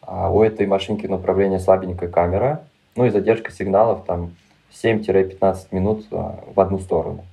А 0.00 0.30
у 0.30 0.42
этой 0.42 0.66
машинки 0.66 1.06
на 1.06 1.16
управление 1.16 1.58
слабенькая 1.58 2.08
камера, 2.08 2.62
ну 2.96 3.06
и 3.06 3.10
задержка 3.10 3.52
сигналов 3.52 4.04
там 4.04 4.32
7-15 4.82 5.56
минут 5.70 6.06
а, 6.10 6.42
в 6.54 6.60
одну 6.60 6.78
сторону. 6.78 7.24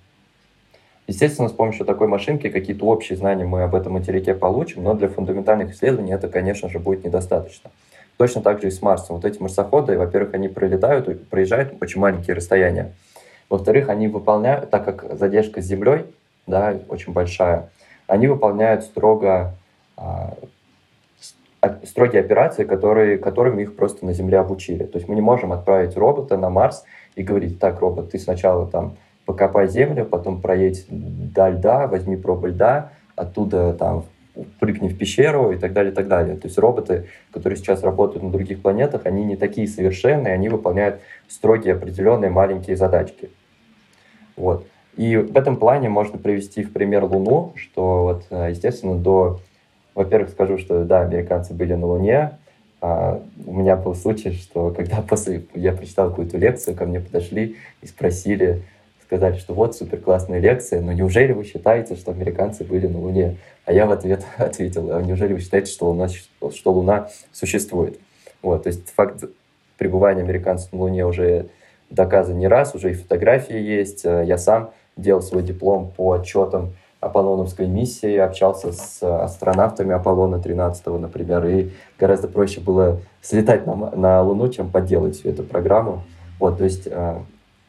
Естественно, 1.08 1.49
с 1.49 1.52
помощью 1.52 1.86
такой 1.86 2.08
машинки 2.08 2.49
какие-то 2.49 2.86
общие 2.86 3.17
знания 3.17 3.43
мы 3.43 3.63
об 3.63 3.76
этом 3.76 3.93
материке 3.93 4.34
получим, 4.34 4.84
но 4.84 4.93
для 4.93 5.10
фундаментальных 5.10 5.73
исследований 5.73 6.13
это, 6.13 6.30
конечно 6.30 6.69
же, 6.69 6.80
будет 6.80 7.04
недостаточно. 7.04 7.71
Точно 8.17 8.41
так 8.41 8.62
же 8.62 8.67
и 8.67 8.71
с 8.71 8.82
Марсом. 8.82 9.17
Вот 9.17 9.26
эти 9.26 9.41
марсоходы, 9.41 9.97
во-первых, 9.97 10.34
они 10.34 10.47
пролетают, 10.47 11.28
проезжают 11.30 11.73
очень 11.82 11.99
маленькие 11.99 12.36
расстояния. 12.36 12.93
Во-вторых, 13.49 13.89
они 13.89 14.08
выполняют, 14.08 14.69
так 14.69 14.86
как 14.86 15.17
задержка 15.17 15.62
с 15.62 15.65
Землей, 15.65 16.06
да, 16.47 16.78
очень 16.88 17.12
большая, 17.12 17.69
они 18.08 18.28
выполняют 18.28 18.84
строго 18.84 19.56
а, 19.97 20.36
строгие 21.84 22.21
операции, 22.21 22.63
которые, 22.63 23.17
которыми 23.17 23.63
их 23.63 23.76
просто 23.76 24.06
на 24.06 24.13
Земле 24.13 24.39
обучили. 24.39 24.84
То 24.84 24.97
есть 24.97 25.08
мы 25.08 25.15
не 25.15 25.21
можем 25.21 25.54
отправить 25.54 25.95
робота 25.95 26.38
на 26.38 26.49
Марс 26.49 26.84
и 27.15 27.23
говорить, 27.23 27.60
так, 27.60 27.80
робот, 27.80 28.12
ты 28.12 28.19
сначала 28.19 28.67
там 28.67 28.97
покопай 29.26 29.67
Землю, 29.67 30.06
потом 30.06 30.41
проедь 30.41 30.86
до 30.89 31.49
льда, 31.49 31.88
возьми 31.88 32.17
пробу 32.17 32.47
льда, 32.47 32.91
оттуда 33.15 33.73
там 33.73 34.06
прыгни 34.60 34.89
в 34.89 34.97
пещеру 34.97 35.52
и 35.52 35.58
так 35.58 35.73
далее, 35.73 35.91
и 35.91 35.95
так 35.95 36.08
далее. 36.08 36.36
То 36.36 36.47
есть 36.47 36.58
роботы, 36.58 37.08
которые 37.32 37.58
сейчас 37.58 37.84
работают 37.84 38.23
на 38.23 38.32
других 38.32 38.62
планетах, 38.62 39.06
они 39.06 39.23
не 39.23 39.36
такие 39.36 39.67
совершенные, 39.67 40.34
они 40.34 40.49
выполняют 40.49 40.99
строгие 41.28 41.76
определенные 41.76 42.32
маленькие 42.32 42.76
задачки. 42.76 43.30
Вот. 44.36 44.65
И 44.97 45.17
в 45.17 45.38
этом 45.38 45.58
плане 45.58 45.89
можно 45.89 46.17
привести 46.17 46.63
в 46.63 46.73
пример 46.73 47.06
Луну, 47.06 47.54
что 47.56 48.04
вот, 48.04 48.26
естественно, 48.49 48.95
до 48.95 49.39
во-первых, 49.95 50.29
скажу, 50.29 50.58
что 50.58 50.84
да, 50.84 51.01
американцы 51.01 51.53
были 51.53 51.73
на 51.73 51.86
Луне. 51.86 52.38
А, 52.82 53.21
у 53.45 53.53
меня 53.53 53.75
был 53.75 53.95
случай, 53.95 54.32
что 54.32 54.71
когда 54.71 55.01
после 55.08 55.45
я 55.53 55.73
прочитал 55.73 56.10
какую-то 56.10 56.38
лекцию, 56.38 56.75
ко 56.75 56.86
мне 56.86 56.99
подошли 56.99 57.58
и 57.82 57.88
спросили, 57.88 58.63
сказали, 59.06 59.38
что 59.38 59.53
вот 59.53 59.75
супер 59.75 59.99
классная 59.99 60.39
лекция, 60.39 60.82
но 60.82 60.91
неужели 60.91 61.32
вы 61.34 61.43
считаете, 61.43 61.95
что 61.95 62.12
американцы 62.12 62.63
были 62.63 62.88
на 62.88 62.99
Луне? 62.99 63.38
А 63.65 63.71
я 63.71 63.86
в 63.86 63.91
ответ 63.91 64.25
ответил, 64.38 64.93
а 64.95 65.01
неужели 65.01 65.34
вы 65.34 65.39
считаете, 65.39 65.71
что 65.71 65.89
Луна, 65.89 66.08
что 66.10 66.71
Луна 66.71 67.10
существует? 67.32 67.99
Вот, 68.41 68.63
то 68.63 68.67
есть 68.67 68.89
факт 68.89 69.23
пребывания 69.77 70.21
американцев 70.21 70.73
на 70.73 70.79
Луне 70.79 71.06
уже 71.06 71.47
доказан 71.89 72.38
не 72.38 72.47
раз, 72.47 72.75
уже 72.75 72.91
и 72.91 72.93
фотографии 72.95 73.58
есть. 73.58 74.03
Я 74.03 74.38
сам 74.38 74.71
делал 74.97 75.21
свой 75.21 75.43
диплом 75.43 75.91
по 75.95 76.13
отчетам 76.13 76.73
Аполлоновской 77.05 77.67
миссии, 77.67 78.15
общался 78.17 78.71
с 78.71 79.01
астронавтами 79.03 79.93
Аполлона 79.93 80.39
13, 80.39 80.85
например, 80.99 81.45
и 81.45 81.71
гораздо 81.99 82.27
проще 82.27 82.61
было 82.61 82.99
слетать 83.21 83.65
на, 83.67 83.75
на 83.75 84.21
Луну, 84.21 84.49
чем 84.49 84.69
подделать 84.69 85.15
всю 85.15 85.29
эту 85.29 85.43
программу. 85.43 86.03
Вот, 86.39 86.57
то 86.57 86.63
есть 86.63 86.87
э, 86.87 87.15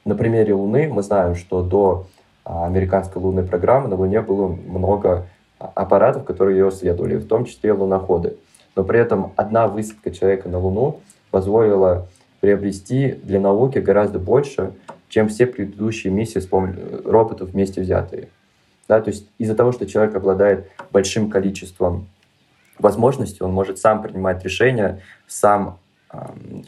на 0.04 0.14
примере 0.14 0.54
Луны 0.54 0.88
мы 0.88 1.02
знаем, 1.02 1.34
что 1.34 1.62
до 1.62 2.06
э, 2.44 2.50
американской 2.50 3.20
лунной 3.20 3.44
программы 3.44 3.88
на 3.88 3.96
Луне 3.96 4.20
было 4.20 4.48
много 4.48 5.26
аппаратов, 5.58 6.24
которые 6.24 6.58
ее 6.58 6.68
исследовали, 6.68 7.16
в 7.16 7.26
том 7.26 7.44
числе 7.44 7.72
луноходы. 7.72 8.36
Но 8.76 8.84
при 8.84 8.98
этом 8.98 9.32
одна 9.36 9.68
высадка 9.68 10.10
человека 10.10 10.48
на 10.48 10.58
Луну 10.58 11.00
позволила 11.30 12.06
приобрести 12.40 13.12
для 13.22 13.40
науки 13.40 13.78
гораздо 13.78 14.18
больше, 14.18 14.72
чем 15.08 15.28
все 15.28 15.46
предыдущие 15.46 16.12
миссии 16.12 16.40
с 16.40 16.46
помощью 16.46 17.02
роботов 17.04 17.50
вместе 17.50 17.80
взятые. 17.80 18.28
Да, 18.88 19.00
то 19.00 19.10
есть 19.10 19.28
из-за 19.38 19.54
того, 19.54 19.72
что 19.72 19.86
человек 19.86 20.14
обладает 20.14 20.70
большим 20.90 21.30
количеством 21.30 22.08
возможностей, 22.78 23.42
он 23.42 23.52
может 23.52 23.78
сам 23.78 24.02
принимать 24.02 24.44
решения, 24.44 25.00
сам 25.26 25.78
эм, 26.12 26.64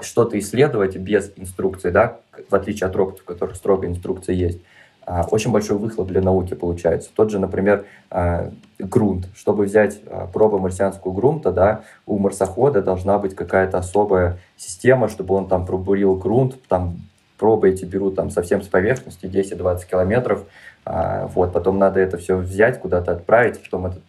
что-то 0.00 0.38
исследовать 0.38 0.96
без 0.96 1.32
инструкции, 1.36 1.90
да, 1.90 2.18
в 2.48 2.54
отличие 2.54 2.88
от 2.88 2.96
роботов, 2.96 3.22
у 3.24 3.32
которых 3.32 3.56
строгая 3.56 3.90
инструкция 3.90 4.34
есть. 4.34 4.60
а, 5.06 5.26
очень 5.30 5.52
большой 5.52 5.76
выхлоп 5.76 6.08
для 6.08 6.22
науки 6.22 6.54
получается. 6.54 7.10
Тот 7.14 7.30
же, 7.30 7.38
например, 7.38 7.84
а, 8.10 8.50
грунт. 8.78 9.28
Чтобы 9.36 9.64
взять 9.64 10.00
а, 10.06 10.26
пробу 10.26 10.58
марсианского 10.58 11.12
грунта, 11.12 11.52
да, 11.52 11.82
у 12.06 12.18
марсохода 12.18 12.80
должна 12.80 13.18
быть 13.18 13.34
какая-то 13.34 13.76
особая 13.76 14.38
система, 14.56 15.10
чтобы 15.10 15.34
он 15.34 15.46
там 15.46 15.66
пробурил 15.66 16.14
грунт, 16.14 16.56
там 16.68 17.02
пробы 17.36 17.68
эти 17.68 17.84
берут 17.84 18.14
там 18.14 18.30
совсем 18.30 18.62
с 18.62 18.66
поверхности, 18.66 19.26
10-20 19.26 19.86
километров, 19.90 20.44
вот, 20.86 21.52
потом 21.52 21.78
надо 21.78 22.00
это 22.00 22.18
все 22.18 22.36
взять, 22.36 22.80
куда-то 22.80 23.12
отправить, 23.12 23.62
потом 23.62 23.86
этот 23.86 24.02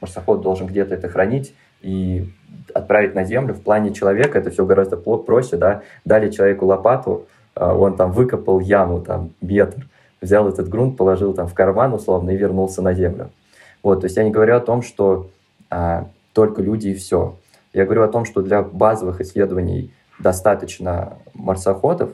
марсоход 0.00 0.42
должен 0.42 0.66
где-то 0.66 0.94
это 0.94 1.08
хранить 1.08 1.54
и 1.82 2.32
отправить 2.74 3.14
на 3.14 3.24
Землю. 3.24 3.54
В 3.54 3.62
плане 3.62 3.92
человека 3.92 4.38
это 4.38 4.50
все 4.50 4.64
гораздо 4.64 4.96
проще, 4.96 5.56
да, 5.56 5.82
дали 6.04 6.30
человеку 6.30 6.66
лопату, 6.66 7.26
он 7.54 7.96
там 7.96 8.12
выкопал 8.12 8.60
яму, 8.60 9.00
там, 9.00 9.30
метр, 9.40 9.86
взял 10.20 10.48
этот 10.48 10.68
грунт, 10.68 10.96
положил 10.96 11.34
там 11.34 11.48
в 11.48 11.54
карман 11.54 11.92
условно 11.92 12.30
и 12.30 12.36
вернулся 12.36 12.82
на 12.82 12.94
землю. 12.94 13.30
Вот, 13.82 14.00
то 14.00 14.06
есть 14.06 14.16
я 14.16 14.24
не 14.24 14.30
говорю 14.30 14.56
о 14.56 14.60
том, 14.60 14.82
что 14.82 15.30
а, 15.70 16.08
только 16.32 16.62
люди 16.62 16.88
и 16.88 16.94
все. 16.94 17.36
Я 17.72 17.84
говорю 17.84 18.02
о 18.02 18.08
том, 18.08 18.24
что 18.24 18.42
для 18.42 18.62
базовых 18.62 19.20
исследований 19.20 19.92
достаточно 20.18 21.18
марсоходов, 21.34 22.10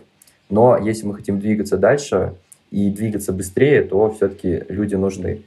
но 0.51 0.77
если 0.77 1.07
мы 1.07 1.15
хотим 1.15 1.41
двигаться 1.41 1.79
дальше 1.79 2.35
и 2.75 2.91
двигаться 2.91 3.33
быстрее, 3.33 3.83
то 3.83 4.11
все-таки 4.11 4.65
люди 4.69 4.97
нужны. 4.97 5.43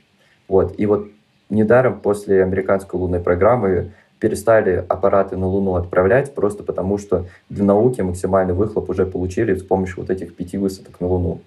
Вот. 0.47 0.79
И 0.79 0.85
вот 0.85 1.09
недаром 1.49 1.99
после 1.99 2.41
американской 2.41 2.97
лунной 2.97 3.19
программы 3.19 3.91
перестали 4.17 4.85
аппараты 4.87 5.35
на 5.35 5.45
Луну 5.45 5.75
отправлять, 5.75 6.33
просто 6.33 6.63
потому 6.63 6.97
что 6.97 7.25
для 7.49 7.65
науки 7.65 7.99
максимальный 7.99 8.53
выхлоп 8.53 8.89
уже 8.89 9.05
получили 9.05 9.53
с 9.53 9.61
помощью 9.61 9.97
вот 9.97 10.09
этих 10.09 10.37
пяти 10.37 10.57
высадок 10.57 11.01
на 11.01 11.07
Луну. 11.07 11.41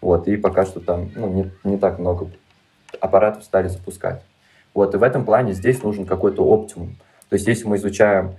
Вот, 0.00 0.26
и 0.26 0.36
пока 0.36 0.66
что 0.66 0.80
там 0.80 1.08
ну, 1.14 1.28
не, 1.28 1.50
не 1.62 1.78
так 1.78 2.00
много 2.00 2.28
аппаратов 3.00 3.44
стали 3.44 3.68
запускать. 3.68 4.24
Вот, 4.74 4.92
и 4.92 4.98
в 4.98 5.04
этом 5.04 5.24
плане 5.24 5.52
здесь 5.52 5.84
нужен 5.84 6.04
какой-то 6.04 6.44
оптимум. 6.44 6.96
То 7.28 7.34
есть 7.34 7.46
если 7.46 7.68
мы 7.68 7.76
изучаем 7.76 8.32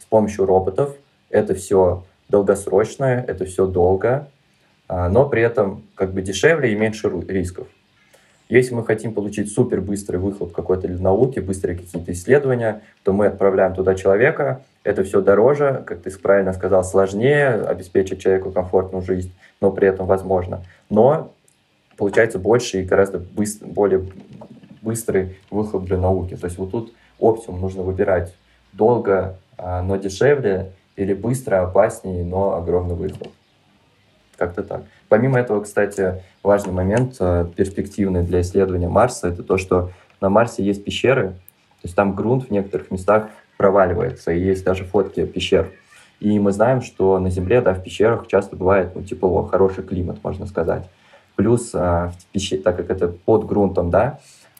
с 0.00 0.04
помощью 0.06 0.44
роботов, 0.44 0.96
это 1.30 1.54
все 1.54 2.02
долгосрочное, 2.28 3.24
это 3.28 3.44
все 3.44 3.68
долго, 3.68 4.26
но 4.88 5.28
при 5.28 5.42
этом 5.42 5.82
как 5.94 6.12
бы 6.12 6.22
дешевле 6.22 6.72
и 6.72 6.76
меньше 6.76 7.10
рисков. 7.28 7.66
Если 8.48 8.74
мы 8.74 8.84
хотим 8.84 9.12
получить 9.12 9.52
супер 9.52 9.80
быстрый 9.80 10.18
выхлоп 10.18 10.52
какой-то 10.52 10.86
для 10.86 11.00
науки, 11.00 11.40
быстрые 11.40 11.76
какие-то 11.76 12.12
исследования, 12.12 12.82
то 13.02 13.12
мы 13.12 13.26
отправляем 13.26 13.74
туда 13.74 13.96
человека, 13.96 14.62
это 14.84 15.02
все 15.02 15.20
дороже, 15.20 15.82
как 15.84 16.02
ты 16.02 16.16
правильно 16.16 16.52
сказал, 16.52 16.84
сложнее 16.84 17.48
обеспечить 17.48 18.20
человеку 18.20 18.52
комфортную 18.52 19.02
жизнь, 19.02 19.32
но 19.60 19.72
при 19.72 19.88
этом 19.88 20.06
возможно. 20.06 20.62
Но 20.88 21.32
получается 21.96 22.38
больше 22.38 22.82
и 22.82 22.84
гораздо 22.84 23.18
быстр, 23.18 23.66
более 23.66 24.06
быстрый 24.80 25.38
выхлоп 25.50 25.84
для 25.86 25.98
науки. 25.98 26.36
То 26.36 26.46
есть 26.46 26.56
вот 26.56 26.70
тут 26.70 26.92
оптимум 27.18 27.60
нужно 27.60 27.82
выбирать 27.82 28.32
долго, 28.72 29.38
а, 29.58 29.82
но 29.82 29.96
дешевле, 29.96 30.72
или 30.94 31.14
быстро, 31.14 31.62
опаснее, 31.62 32.24
но 32.24 32.54
огромный 32.54 32.94
выхлоп. 32.94 33.32
Как-то 34.36 34.62
так. 34.62 34.82
Помимо 35.08 35.38
этого, 35.38 35.62
кстати, 35.62 36.22
важный 36.42 36.72
момент, 36.72 37.16
а, 37.20 37.44
перспективный 37.44 38.22
для 38.22 38.42
исследования 38.42 38.88
Марса, 38.88 39.28
это 39.28 39.42
то, 39.42 39.56
что 39.56 39.90
на 40.20 40.28
Марсе 40.28 40.62
есть 40.64 40.84
пещеры, 40.84 41.28
то 41.28 41.84
есть 41.84 41.96
там 41.96 42.14
грунт 42.14 42.48
в 42.48 42.50
некоторых 42.50 42.90
местах 42.90 43.28
проваливается, 43.56 44.32
и 44.32 44.40
есть 44.40 44.64
даже 44.64 44.84
фотки 44.84 45.24
пещер. 45.24 45.70
И 46.20 46.38
мы 46.38 46.52
знаем, 46.52 46.80
что 46.82 47.18
на 47.18 47.30
Земле, 47.30 47.60
да, 47.60 47.74
в 47.74 47.82
пещерах 47.82 48.26
часто 48.26 48.56
бывает, 48.56 48.92
ну, 48.94 49.02
тепло, 49.02 49.44
хороший 49.44 49.84
климат, 49.84 50.22
можно 50.22 50.46
сказать. 50.46 50.88
Плюс, 51.34 51.70
а, 51.74 52.12
в 52.18 52.26
пещере, 52.32 52.62
так 52.62 52.76
как 52.76 52.90
это 52.90 53.08
под 53.08 53.46
грунтом, 53.46 53.90
да, 53.90 54.18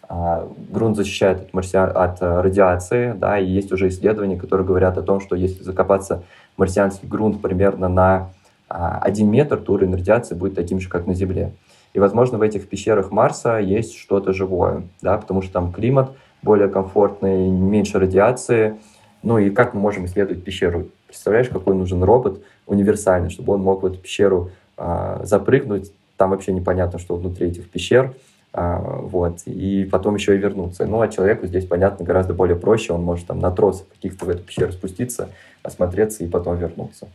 а, 0.08 0.48
грунт 0.70 0.96
защищает 0.96 1.40
от, 1.40 1.54
марси... 1.54 1.76
от 1.76 2.20
радиации, 2.20 3.12
да, 3.12 3.38
и 3.38 3.46
есть 3.46 3.72
уже 3.72 3.88
исследования, 3.88 4.36
которые 4.36 4.66
говорят 4.66 4.96
о 4.98 5.02
том, 5.02 5.20
что 5.20 5.34
если 5.34 5.62
закопаться 5.62 6.22
марсианский 6.56 7.08
грунт 7.08 7.42
примерно 7.42 7.88
на 7.88 8.30
один 8.68 9.30
метр, 9.30 9.58
то 9.58 9.74
уровень 9.74 9.94
радиации 9.94 10.34
будет 10.34 10.54
таким 10.54 10.80
же, 10.80 10.88
как 10.88 11.06
на 11.06 11.14
Земле. 11.14 11.52
И, 11.94 11.98
возможно, 11.98 12.36
в 12.38 12.42
этих 12.42 12.68
пещерах 12.68 13.10
Марса 13.10 13.58
есть 13.58 13.96
что-то 13.96 14.32
живое, 14.32 14.82
да, 15.00 15.16
потому 15.16 15.40
что 15.42 15.52
там 15.52 15.72
климат 15.72 16.10
более 16.42 16.68
комфортный, 16.68 17.48
меньше 17.48 17.98
радиации. 17.98 18.76
Ну 19.22 19.38
и 19.38 19.50
как 19.50 19.74
мы 19.74 19.80
можем 19.80 20.04
исследовать 20.04 20.44
пещеру? 20.44 20.88
Представляешь, 21.06 21.48
какой 21.48 21.74
нужен 21.74 22.02
робот 22.02 22.42
универсальный, 22.66 23.30
чтобы 23.30 23.54
он 23.54 23.62
мог 23.62 23.82
в 23.82 23.86
эту 23.86 23.98
пещеру 23.98 24.50
а, 24.76 25.20
запрыгнуть, 25.24 25.92
там 26.16 26.30
вообще 26.30 26.52
непонятно, 26.52 26.98
что 26.98 27.16
внутри 27.16 27.48
этих 27.48 27.70
пещер, 27.70 28.14
а, 28.52 28.78
вот, 28.78 29.40
и 29.46 29.88
потом 29.90 30.14
еще 30.16 30.34
и 30.34 30.38
вернуться. 30.38 30.86
Ну, 30.86 31.00
а 31.00 31.08
человеку 31.08 31.46
здесь, 31.46 31.66
понятно, 31.66 32.04
гораздо 32.04 32.34
более 32.34 32.56
проще, 32.56 32.92
он 32.92 33.02
может 33.02 33.26
там 33.26 33.38
на 33.38 33.50
тросах 33.50 33.88
каких-то 33.88 34.24
в 34.24 34.28
эту 34.28 34.42
пещеру 34.42 34.72
спуститься, 34.72 35.30
осмотреться 35.62 36.24
и 36.24 36.28
потом 36.28 36.56
вернуться. 36.56 37.08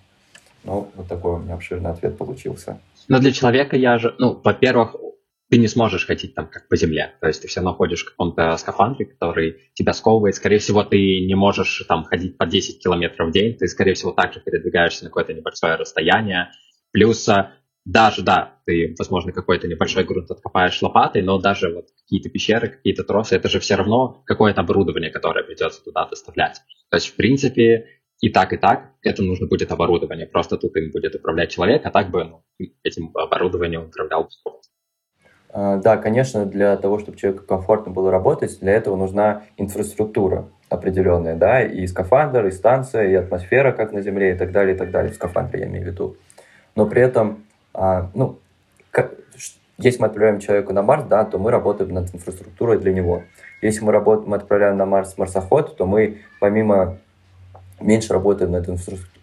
Ну, 0.63 0.91
вот 0.95 1.07
такой 1.07 1.33
у 1.33 1.37
меня 1.37 1.55
обширный 1.55 1.91
ответ 1.91 2.17
получился. 2.17 2.79
Но 3.07 3.19
для 3.19 3.31
человека 3.31 3.75
я 3.75 3.97
же, 3.97 4.15
ну, 4.19 4.39
во-первых, 4.43 4.95
ты 5.49 5.57
не 5.57 5.67
сможешь 5.67 6.05
ходить 6.05 6.33
там 6.33 6.47
как 6.47 6.69
по 6.69 6.77
земле. 6.77 7.13
То 7.19 7.27
есть 7.27 7.41
ты 7.41 7.47
все 7.49 7.59
находишь 7.59 8.03
в 8.03 8.11
каком-то 8.11 8.55
скафандре, 8.55 9.05
который 9.05 9.69
тебя 9.73 9.91
сковывает. 9.91 10.35
Скорее 10.35 10.59
всего, 10.59 10.83
ты 10.83 11.25
не 11.25 11.35
можешь 11.35 11.83
там 11.89 12.05
ходить 12.05 12.37
по 12.37 12.45
10 12.45 12.81
километров 12.81 13.29
в 13.29 13.31
день. 13.33 13.57
Ты, 13.57 13.67
скорее 13.67 13.95
всего, 13.95 14.13
также 14.13 14.39
передвигаешься 14.39 15.03
на 15.03 15.09
какое-то 15.09 15.33
небольшое 15.33 15.75
расстояние. 15.75 16.51
Плюс 16.93 17.27
а, 17.27 17.51
даже, 17.83 18.21
да, 18.21 18.59
ты, 18.65 18.95
возможно, 18.97 19.33
какой-то 19.33 19.67
небольшой 19.67 20.05
грунт 20.05 20.31
откопаешь 20.31 20.81
лопатой, 20.81 21.21
но 21.21 21.37
даже 21.37 21.73
вот 21.73 21.87
какие-то 22.01 22.29
пещеры, 22.29 22.69
какие-то 22.69 23.03
тросы, 23.03 23.35
это 23.35 23.49
же 23.49 23.59
все 23.59 23.75
равно 23.75 24.23
какое-то 24.25 24.61
оборудование, 24.61 25.11
которое 25.11 25.43
придется 25.43 25.83
туда 25.83 26.05
доставлять. 26.05 26.61
То 26.89 26.95
есть, 26.95 27.07
в 27.07 27.15
принципе, 27.15 27.87
и 28.21 28.29
так, 28.29 28.53
и 28.53 28.57
так 28.57 28.91
это 29.01 29.23
нужно 29.23 29.47
будет 29.47 29.71
оборудование. 29.71 30.27
Просто 30.27 30.57
тут 30.57 30.75
им 30.77 30.91
будет 30.91 31.15
управлять 31.15 31.49
человек, 31.49 31.85
а 31.85 31.91
так 31.91 32.09
бы 32.11 32.23
ну, 32.23 32.43
этим 32.83 33.11
оборудованием 33.15 33.85
управлял 33.85 34.29
робот. 34.45 34.61
А, 35.49 35.77
да, 35.77 35.97
конечно, 35.97 36.45
для 36.45 36.77
того, 36.77 36.99
чтобы 36.99 37.17
человеку 37.17 37.45
комфортно 37.45 37.91
было 37.91 38.11
работать, 38.11 38.59
для 38.59 38.73
этого 38.73 38.95
нужна 38.95 39.43
инфраструктура 39.57 40.49
определенная, 40.69 41.35
да, 41.35 41.63
и 41.63 41.85
скафандр, 41.87 42.45
и 42.45 42.51
станция, 42.51 43.09
и 43.09 43.13
атмосфера, 43.15 43.73
как 43.73 43.91
на 43.91 44.01
Земле, 44.01 44.35
и 44.35 44.37
так 44.37 44.51
далее, 44.51 44.75
и 44.75 44.77
так 44.77 44.91
далее. 44.91 45.11
В 45.11 45.15
скафандре 45.15 45.61
я 45.61 45.67
имею 45.67 45.83
в 45.83 45.87
виду. 45.87 46.15
Но 46.75 46.85
при 46.85 47.01
этом, 47.01 47.43
а, 47.73 48.09
ну, 48.13 48.39
если 49.77 49.99
мы 49.99 50.07
отправляем 50.07 50.39
человека 50.39 50.73
на 50.73 50.83
Марс, 50.83 51.05
да, 51.05 51.25
то 51.25 51.39
мы 51.39 51.49
работаем 51.49 51.91
над 51.91 52.13
инфраструктурой 52.13 52.77
для 52.77 52.93
него. 52.93 53.23
Если 53.63 53.83
мы, 53.83 53.91
работаем, 53.91 54.29
мы 54.29 54.37
отправляем 54.37 54.77
на 54.77 54.85
Марс 54.85 55.17
марсоход, 55.17 55.75
то 55.75 55.87
мы 55.87 56.19
помимо 56.39 56.99
меньше 57.81 58.13
работаем 58.13 58.51
над 58.51 58.69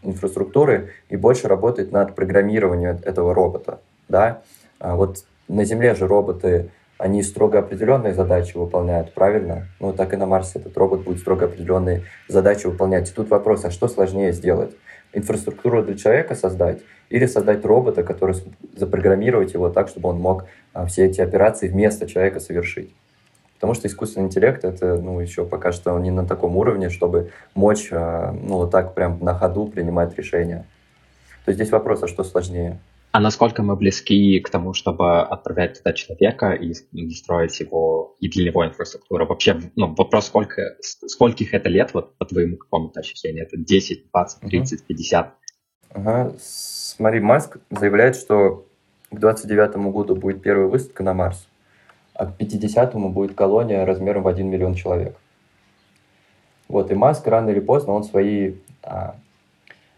инфраструктурой 0.03 0.90
и 1.09 1.16
больше 1.16 1.49
работает 1.49 1.92
над 1.92 2.14
программированием 2.14 2.99
этого 3.05 3.35
робота, 3.35 3.81
да. 4.09 4.42
А 4.79 4.97
вот 4.97 5.25
на 5.49 5.64
Земле 5.64 5.94
же 5.94 6.07
роботы, 6.07 6.71
они 6.99 7.23
строго 7.23 7.61
определенные 7.61 8.12
задачи 8.12 8.57
выполняют, 8.57 9.14
правильно? 9.14 9.68
Ну, 9.81 9.92
так 9.92 10.12
и 10.12 10.16
на 10.16 10.27
Марсе 10.27 10.59
этот 10.59 10.77
робот 10.77 11.03
будет 11.03 11.21
строго 11.21 11.47
определенные 11.47 12.03
задачи 12.27 12.66
выполнять. 12.66 13.09
И 13.09 13.14
тут 13.14 13.31
вопрос, 13.31 13.64
а 13.64 13.71
что 13.71 13.88
сложнее 13.88 14.33
сделать? 14.33 14.73
Инфраструктуру 15.12 15.83
для 15.83 15.97
человека 15.97 16.35
создать 16.35 16.81
или 17.09 17.27
создать 17.27 17.64
робота, 17.64 18.03
который 18.03 18.35
запрограммировать 18.77 19.55
его 19.55 19.71
так, 19.71 19.88
чтобы 19.88 20.11
он 20.11 20.18
мог 20.18 20.44
а, 20.75 20.87
все 20.87 21.07
эти 21.07 21.21
операции 21.21 21.68
вместо 21.68 22.07
человека 22.07 22.40
совершить? 22.40 22.92
Потому 23.59 23.75
что 23.75 23.88
искусственный 23.88 24.27
интеллект 24.27 24.64
это, 24.64 24.97
ну, 24.97 25.18
еще 25.18 25.44
пока 25.44 25.73
что 25.73 25.99
не 25.99 26.12
на 26.12 26.25
таком 26.25 26.57
уровне, 26.57 26.90
чтобы 26.90 27.33
мочь, 27.55 27.88
а, 27.90 28.31
ну, 28.33 28.55
вот 28.59 28.71
так 28.71 28.94
прям 28.94 29.18
на 29.21 29.35
ходу 29.35 29.66
принимать 29.66 30.16
решения. 30.16 30.64
То 31.44 31.51
есть 31.51 31.57
здесь 31.57 31.73
вопрос, 31.73 32.03
а 32.05 32.09
что 32.09 32.23
сложнее? 32.23 32.79
А 33.11 33.21
насколько 33.21 33.62
мы 33.62 33.75
близки 33.75 34.38
к 34.38 34.51
тому, 34.51 34.75
чтобы 34.75 35.23
отправлять 35.23 35.79
туда 35.79 35.92
человека 35.92 36.53
и, 36.53 36.73
строить 37.14 37.59
его 37.59 38.16
и 38.21 38.29
для 38.29 38.44
него 38.44 38.64
инфраструктуру? 38.64 39.27
Вообще, 39.27 39.61
ну, 39.75 39.92
вопрос, 39.94 40.27
сколько, 40.27 40.77
скольких 40.81 41.55
это 41.55 41.68
лет, 41.68 41.94
вот 41.94 42.16
по 42.18 42.27
твоему 42.27 42.59
какому-то 42.59 43.01
ощущению? 43.01 43.47
Это 43.47 43.57
10, 43.57 44.11
20, 44.12 44.40
30, 44.40 44.87
50? 44.87 45.35
Ага. 45.94 46.33
Смотри, 46.38 47.21
Маск 47.21 47.57
заявляет, 47.71 48.14
что 48.14 48.66
к 49.11 49.18
29 49.18 49.77
году 49.90 50.14
будет 50.14 50.42
первая 50.42 50.68
высадка 50.68 51.03
на 51.03 51.14
Марс, 51.14 51.48
а 52.18 52.26
к 52.26 52.37
50-му 52.37 53.11
будет 53.11 53.35
колония 53.35 53.87
размером 53.87 54.24
в 54.24 54.28
1 54.28 54.46
миллион 54.46 54.74
человек. 54.74 55.16
Вот, 56.66 56.90
и 56.90 56.94
Маск 56.94 57.26
рано 57.28 57.50
или 57.50 57.61
поздно, 57.61 57.92
он 57.94 58.02
свои 58.02 58.57
а, 58.83 59.14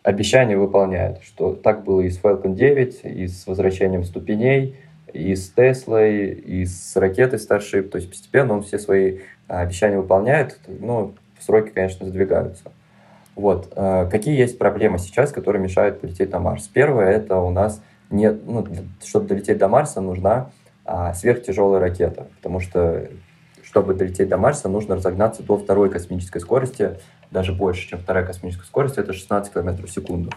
обещания 0.03 0.57
выполняет, 0.57 1.23
что 1.23 1.55
так 1.55 1.83
было 1.83 2.03
и 2.03 2.11
с 2.11 2.21
Falcon 2.21 2.55
9, 2.55 3.01
и 3.05 3.27
с 3.27 3.47
возвращением 3.47 4.05
ступеней, 4.05 4.77
и 5.13 5.35
с 5.35 5.51
Теслой, 5.51 6.27
и 6.29 6.67
с 6.67 6.95
ракетой 6.95 7.39
Starship. 7.39 7.89
То 7.89 7.97
есть 7.97 8.11
постепенно 8.11 8.53
он 8.53 8.63
все 8.63 8.79
свои 8.79 9.21
а, 9.49 9.61
обещания 9.61 9.97
выполняет, 9.97 10.61
но 10.69 11.13
сроки, 11.41 11.71
конечно, 11.71 12.07
сдвигаются. 12.07 12.71
Вот. 13.35 13.73
А, 13.75 14.05
какие 14.05 14.39
есть 14.39 14.59
проблемы 14.59 14.99
сейчас, 14.99 15.33
которые 15.33 15.63
мешают 15.63 16.03
полететь 16.03 16.31
на 16.31 16.39
Марс? 16.39 16.69
Первое– 16.69 17.11
это 17.13 17.39
у 17.39 17.51
нас 17.51 17.83
не, 18.11 18.31
ну, 18.31 18.67
чтобы 19.03 19.27
долететь 19.27 19.57
до 19.57 19.69
Марса, 19.69 20.03
нужна 20.03 20.51
а, 20.91 21.15
сверхтяжелая 21.15 21.81
ракета, 21.81 22.27
потому 22.37 22.59
что 22.59 23.09
чтобы 23.63 23.95
долететь 23.95 24.29
до 24.29 24.37
Марса, 24.37 24.69
нужно 24.69 24.97
разогнаться 24.97 25.45
до 25.45 25.57
второй 25.57 25.89
космической 25.89 26.41
скорости, 26.41 26.99
даже 27.31 27.53
больше, 27.53 27.89
чем 27.89 28.01
вторая 28.01 28.27
космическая 28.27 28.67
скорость, 28.67 28.99
это 28.99 29.13
16 29.13 29.53
км 29.53 29.87
в 29.87 29.89
секунду. 29.89 30.31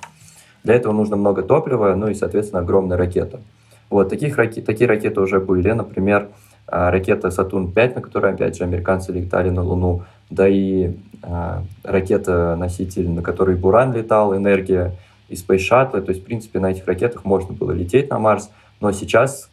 Для 0.64 0.76
этого 0.76 0.94
нужно 0.94 1.16
много 1.16 1.42
топлива, 1.42 1.96
ну 1.96 2.08
и, 2.08 2.14
соответственно, 2.14 2.62
огромная 2.62 2.98
ракета. 2.98 3.42
Вот, 3.90 4.10
таких, 4.10 4.36
такие 4.36 4.88
ракеты 4.88 5.22
уже 5.22 5.40
были, 5.40 5.72
например, 5.72 6.30
а, 6.68 6.92
ракета 6.92 7.32
«Сатурн-5», 7.32 7.96
на 7.96 8.02
которой, 8.02 8.34
опять 8.34 8.56
же, 8.56 8.64
американцы 8.64 9.12
летали 9.12 9.50
на 9.50 9.64
Луну, 9.64 10.04
да 10.30 10.48
и 10.48 10.96
э, 11.24 11.62
ракета-носитель, 11.84 13.10
на 13.10 13.24
которой 13.24 13.56
«Буран» 13.56 13.92
летал, 13.92 14.38
«Энергия», 14.38 14.94
и 15.30 15.34
Space 15.34 15.68
Shuttle, 15.72 16.02
то 16.02 16.12
есть, 16.12 16.22
в 16.22 16.26
принципе, 16.26 16.60
на 16.60 16.70
этих 16.70 16.86
ракетах 16.86 17.26
можно 17.26 17.54
было 17.54 17.72
лететь 17.72 18.12
на 18.12 18.20
Марс, 18.20 18.52
но 18.80 18.92
сейчас 18.92 19.50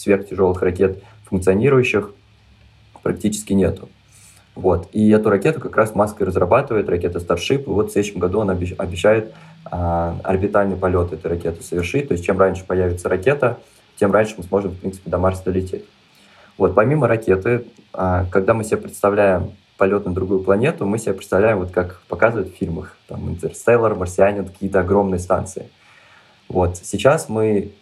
сверхтяжелых 0.00 0.62
ракет 0.62 1.02
функционирующих 1.26 2.12
практически 3.02 3.52
нету. 3.52 3.88
Вот. 4.54 4.88
И 4.92 5.08
эту 5.10 5.30
ракету 5.30 5.60
как 5.60 5.76
раз 5.76 5.94
Маск 5.94 6.20
и 6.20 6.24
разрабатывает, 6.24 6.88
ракета 6.88 7.18
Starship. 7.18 7.62
И 7.64 7.68
вот 7.68 7.88
в 7.88 7.92
следующем 7.92 8.20
году 8.20 8.40
он 8.40 8.50
обещает 8.50 9.32
а, 9.64 10.18
орбитальный 10.24 10.76
полет 10.76 11.12
этой 11.12 11.28
ракеты 11.28 11.62
совершить. 11.62 12.08
То 12.08 12.12
есть 12.12 12.24
чем 12.24 12.38
раньше 12.38 12.64
появится 12.64 13.08
ракета, 13.08 13.58
тем 13.96 14.12
раньше 14.12 14.34
мы 14.38 14.44
сможем, 14.44 14.72
в 14.72 14.78
принципе, 14.78 15.10
до 15.10 15.18
Марса 15.18 15.44
долететь. 15.44 15.84
Вот, 16.58 16.74
помимо 16.74 17.06
ракеты, 17.06 17.64
а, 17.92 18.26
когда 18.30 18.54
мы 18.54 18.64
себе 18.64 18.78
представляем 18.78 19.52
полет 19.78 20.04
на 20.04 20.12
другую 20.12 20.40
планету, 20.40 20.84
мы 20.84 20.98
себе 20.98 21.14
представляем, 21.14 21.58
вот 21.60 21.70
как 21.70 22.02
показывают 22.08 22.52
в 22.52 22.56
фильмах, 22.56 22.96
там, 23.08 23.30
Интерстеллар, 23.30 23.94
Марсианин, 23.94 24.44
какие-то 24.44 24.80
огромные 24.80 25.18
станции. 25.18 25.70
Вот, 26.50 26.76
сейчас 26.76 27.30
мы 27.30 27.72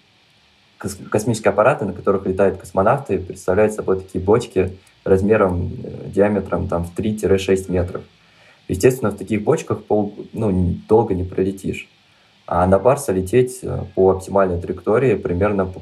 космические 0.78 1.50
аппараты, 1.50 1.84
на 1.84 1.92
которых 1.92 2.26
летают 2.26 2.58
космонавты, 2.58 3.18
представляют 3.18 3.74
собой 3.74 4.00
такие 4.00 4.22
бочки 4.22 4.76
размером, 5.04 5.72
э, 5.82 6.08
диаметром 6.08 6.68
там, 6.68 6.84
в 6.84 6.94
3-6 6.94 7.70
метров. 7.70 8.02
Естественно, 8.68 9.10
в 9.10 9.16
таких 9.16 9.42
бочках 9.42 9.84
пол, 9.84 10.14
ну, 10.32 10.76
долго 10.88 11.14
не 11.14 11.24
пролетишь. 11.24 11.88
А 12.46 12.66
на 12.66 12.78
Барса 12.78 13.12
лететь 13.12 13.60
э, 13.62 13.84
по 13.94 14.10
оптимальной 14.10 14.60
траектории 14.60 15.14
примерно 15.14 15.72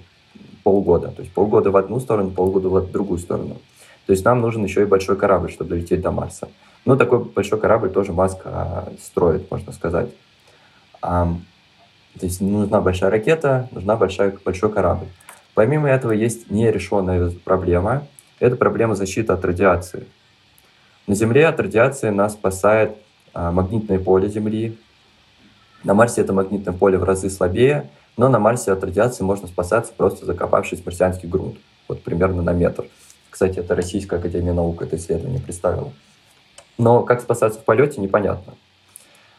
полгода. 0.63 1.09
То 1.09 1.23
есть 1.23 1.33
полгода 1.33 1.71
в 1.71 1.77
одну 1.77 2.01
сторону, 2.01 2.31
полгода 2.31 2.69
в 2.69 2.91
другую 2.91 3.19
сторону. 3.19 3.59
То 4.07 4.13
есть 4.13 4.25
нам 4.25 4.41
нужен 4.41 4.65
еще 4.65 4.83
и 4.83 4.87
большой 4.87 5.17
корабль, 5.17 5.51
чтобы 5.51 5.71
долететь 5.71 6.01
до 6.01 6.11
Марса. 6.11 6.49
Ну, 6.85 6.97
такой 6.97 7.25
большой 7.25 7.61
корабль 7.61 7.91
тоже 7.91 8.13
Маск 8.13 8.39
а, 8.45 8.93
строит, 9.03 9.51
можно 9.51 9.73
сказать. 9.73 10.09
То 12.19 12.27
есть 12.27 12.41
нужна 12.41 12.81
большая 12.81 13.11
ракета, 13.11 13.69
нужна 13.73 13.97
большая, 13.97 14.37
большой 14.45 14.73
корабль. 14.73 15.07
Помимо 15.55 15.89
этого 15.89 16.13
есть 16.13 16.51
нерешенная 16.51 17.31
проблема. 17.45 18.07
Это 18.41 18.57
проблема 18.57 18.95
защиты 18.95 19.33
от 19.33 19.45
радиации. 19.45 20.07
На 21.07 21.15
Земле 21.15 21.47
от 21.47 21.61
радиации 21.61 22.11
нас 22.11 22.33
спасает 22.33 22.97
а, 23.33 23.53
магнитное 23.53 23.99
поле 23.99 24.29
Земли. 24.29 24.79
На 25.85 25.95
Марсе 25.95 26.23
это 26.23 26.33
магнитное 26.33 26.75
поле 26.75 26.99
в 26.99 27.05
разы 27.05 27.31
слабее, 27.31 27.89
но 28.17 28.29
на 28.29 28.39
Марсе 28.39 28.73
от 28.73 28.83
радиации 28.83 29.25
можно 29.25 29.47
спасаться, 29.47 29.93
просто 29.97 30.27
закопавшись 30.27 30.81
в 30.81 30.87
марсианский 30.87 31.29
грунт. 31.29 31.59
Вот 31.87 32.03
примерно 32.03 32.43
на 32.43 32.53
метр. 32.53 32.87
Кстати, 33.31 33.59
это 33.59 33.75
Российская 33.75 34.17
Академия 34.17 34.53
Наук 34.53 34.83
это 34.83 34.97
исследование 34.97 35.41
представила. 35.41 35.93
Но 36.79 37.03
как 37.03 37.21
спасаться 37.21 37.61
в 37.61 37.65
полете, 37.65 38.01
непонятно. 38.01 38.55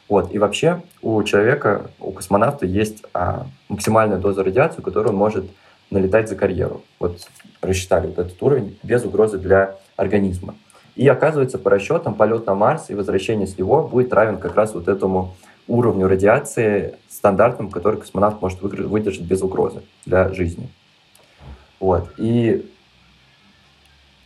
Вот. 0.10 0.34
И 0.34 0.40
вообще 0.40 0.82
у 1.02 1.22
человека, 1.24 1.92
у 2.00 2.12
космонавта 2.12 2.66
есть 2.66 3.04
а, 3.14 3.46
максимальная 3.68 4.18
доза 4.18 4.44
радиации, 4.44 4.82
которую 4.82 5.12
он 5.12 5.18
может 5.18 5.46
налетать 5.90 6.30
за 6.30 6.36
карьеру. 6.36 6.84
Вот 7.00 7.28
рассчитали 7.62 8.08
вот 8.08 8.20
этот 8.20 8.42
уровень 8.42 8.78
без 8.84 9.04
угрозы 9.04 9.38
для 9.38 9.76
организма. 9.96 10.56
И 10.96 11.08
оказывается, 11.08 11.60
по 11.60 11.70
расчетам, 11.70 12.16
полет 12.16 12.46
на 12.48 12.56
Марс 12.56 12.90
и 12.90 12.96
возвращение 12.96 13.48
с 13.48 13.58
него 13.58 13.88
будет 13.88 14.14
равен 14.14 14.38
как 14.38 14.56
раз 14.56 14.74
вот 14.74 14.88
этому 14.88 15.36
уровню 15.68 16.08
радиации 16.08 16.96
стандартным, 17.10 17.70
который 17.70 18.00
космонавт 18.00 18.42
может 18.42 18.62
выдержать 18.62 19.22
без 19.22 19.42
угрозы 19.42 19.82
для 20.06 20.34
жизни. 20.34 20.70
Вот. 21.80 22.10
И 22.18 22.70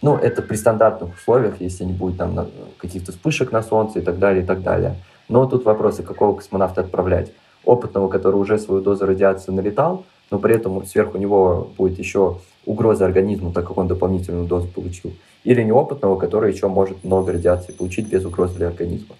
ну, 0.02 0.15
это 0.15 0.41
при 0.41 0.56
стандартных 0.56 1.15
условиях, 1.15 1.60
если 1.60 1.84
не 1.84 1.94
будет 1.94 2.17
там 2.17 2.48
каких-то 2.78 3.12
вспышек 3.12 3.52
на 3.52 3.62
Солнце 3.62 4.00
и 4.00 4.02
так 4.02 4.20
далее, 4.20 4.44
и 4.44 4.46
так 4.46 4.62
далее. 4.62 4.96
Но 5.32 5.46
тут 5.46 5.63
вопросы, 5.63 6.04
какого 6.04 6.36
космонавта 6.36 6.82
отправлять. 6.82 7.32
Опытного, 7.63 8.10
который 8.10 8.36
уже 8.36 8.60
свою 8.60 8.82
дозу 8.82 9.06
радиации 9.06 9.54
налетал, 9.54 10.04
но 10.30 10.39
при 10.39 10.56
этом 10.56 10.86
сверху 10.86 11.17
него 11.17 11.72
будет 11.78 11.98
еще 11.98 12.39
угроза 12.65 13.06
организму, 13.06 13.54
так 13.54 13.65
как 13.65 13.78
он 13.78 13.88
дополнительную 13.88 14.46
дозу 14.46 14.67
получил. 14.67 15.13
Или 15.46 15.63
неопытного, 15.63 16.17
который 16.17 16.52
еще 16.52 16.67
может 16.67 17.06
много 17.06 17.32
радиации 17.32 17.72
получить 17.72 18.10
без 18.10 18.26
угрозы 18.26 18.58
для 18.58 18.67
организма. 18.67 19.15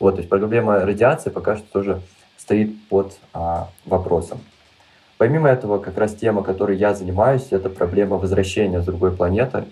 Вот, 0.00 0.16
то 0.16 0.18
есть 0.18 0.28
проблема 0.28 0.80
радиации 0.80 1.30
пока 1.30 1.56
что 1.56 1.66
тоже 1.72 2.02
стоит 2.36 2.72
под 2.88 3.16
а, 3.32 3.68
вопросом. 3.86 4.40
Помимо 5.16 5.48
этого, 5.48 5.78
как 5.78 5.96
раз 5.96 6.12
тема, 6.16 6.42
которой 6.42 6.76
я 6.76 6.92
занимаюсь, 6.92 7.46
это 7.50 7.70
проблема 7.70 8.16
возвращения 8.16 8.82
с 8.82 8.84
другой 8.84 9.12
планеты. 9.12 9.66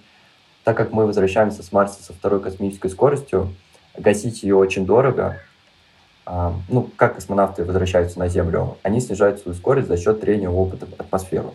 Так 0.62 0.76
как 0.76 0.92
мы 0.92 1.04
возвращаемся 1.04 1.64
с 1.64 1.72
Марса 1.72 2.00
со 2.00 2.12
второй 2.12 2.40
космической 2.40 2.90
скоростью, 2.90 3.48
гасить 3.98 4.44
ее 4.44 4.54
очень 4.54 4.86
дорого, 4.86 5.38
ну, 6.68 6.88
как 6.96 7.16
космонавты 7.16 7.64
возвращаются 7.64 8.18
на 8.18 8.28
Землю, 8.28 8.76
они 8.82 9.00
снижают 9.00 9.40
свою 9.40 9.56
скорость 9.56 9.88
за 9.88 9.96
счет 9.96 10.20
трения 10.20 10.48
опыта 10.48 10.86
в 10.86 11.00
атмосферу. 11.00 11.54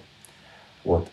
Вот. 0.83 1.07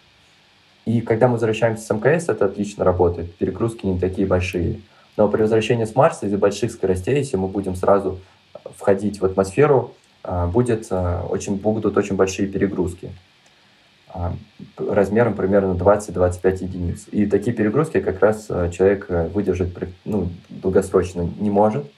И 0.84 1.00
когда 1.00 1.28
мы 1.28 1.34
возвращаемся 1.34 1.84
с 1.84 1.90
МКС, 1.90 2.28
это 2.28 2.46
отлично 2.46 2.84
работает, 2.84 3.34
перегрузки 3.36 3.86
не 3.86 3.98
такие 3.98 4.26
большие. 4.26 4.80
Но 5.16 5.28
при 5.28 5.42
возвращении 5.42 5.84
с 5.84 5.94
Марса 5.94 6.26
из-за 6.26 6.38
больших 6.38 6.72
скоростей, 6.72 7.16
если 7.16 7.36
мы 7.36 7.48
будем 7.48 7.76
сразу 7.76 8.18
входить 8.76 9.20
в 9.20 9.24
атмосферу, 9.24 9.94
а, 10.24 10.46
будет 10.46 10.86
а, 10.90 11.26
очень, 11.28 11.56
будут 11.56 11.96
очень 11.96 12.16
большие 12.16 12.48
перегрузки 12.48 13.10
размером 14.76 15.32
примерно 15.32 15.72
20-25 15.72 16.64
единиц. 16.64 17.06
И 17.12 17.24
такие 17.24 17.56
перегрузки 17.56 17.98
как 18.00 18.20
раз 18.20 18.46
человек 18.46 19.06
выдержать 19.08 19.70
ну, 20.04 20.28
долгосрочно 20.50 21.26
не 21.40 21.48
может. 21.48 21.90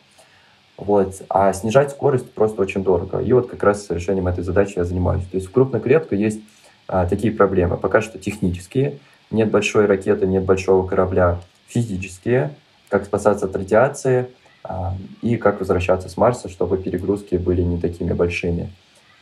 Вот. 0.76 1.22
А 1.28 1.52
снижать 1.52 1.90
скорость 1.90 2.32
просто 2.32 2.60
очень 2.60 2.82
дорого. 2.82 3.18
И 3.18 3.32
вот 3.32 3.48
как 3.48 3.62
раз 3.62 3.86
с 3.86 3.90
решением 3.90 4.26
этой 4.26 4.42
задачи 4.42 4.74
я 4.76 4.84
занимаюсь. 4.84 5.24
То 5.24 5.36
есть 5.36 5.48
в 5.48 5.52
крупной 5.52 5.80
клетке 5.80 6.16
есть 6.16 6.40
а, 6.88 7.06
такие 7.06 7.32
проблемы. 7.32 7.76
Пока 7.76 8.00
что 8.00 8.18
технические. 8.18 8.98
Нет 9.30 9.50
большой 9.50 9.86
ракеты, 9.86 10.26
нет 10.26 10.44
большого 10.44 10.86
корабля. 10.86 11.40
Физические. 11.68 12.54
Как 12.88 13.04
спасаться 13.04 13.46
от 13.46 13.56
радиации 13.56 14.28
а, 14.62 14.94
и 15.22 15.36
как 15.36 15.60
возвращаться 15.60 16.08
с 16.08 16.16
Марса, 16.16 16.48
чтобы 16.48 16.78
перегрузки 16.78 17.36
были 17.36 17.62
не 17.62 17.80
такими 17.80 18.12
большими. 18.12 18.70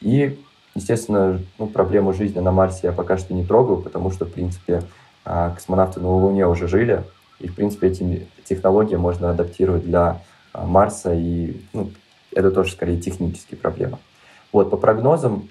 И, 0.01 0.39
естественно, 0.75 1.41
ну, 1.59 1.67
проблему 1.67 2.13
жизни 2.13 2.41
на 2.41 2.51
Марсе 2.51 2.89
я 2.89 2.93
пока 2.93 3.19
что 3.19 3.35
не 3.35 3.45
трогаю, 3.45 3.79
потому 3.79 4.11
что, 4.11 4.25
в 4.25 4.33
принципе, 4.33 4.83
а, 5.25 5.51
космонавты 5.51 6.01
на 6.01 6.09
Луне 6.09 6.47
уже 6.47 6.67
жили. 6.67 7.05
И, 7.41 7.49
в 7.49 7.55
принципе, 7.55 7.89
эти 7.89 8.27
технологии 8.45 8.97
можно 8.97 9.31
адаптировать 9.31 9.85
для 9.85 10.21
Марса, 10.55 11.15
и 11.15 11.57
ну, 11.73 11.91
это 12.35 12.51
тоже 12.51 12.73
скорее 12.73 13.01
технические 13.01 13.59
проблемы. 13.59 13.99
Вот, 14.53 14.71
по 14.71 14.77
прогнозам, 14.77 15.49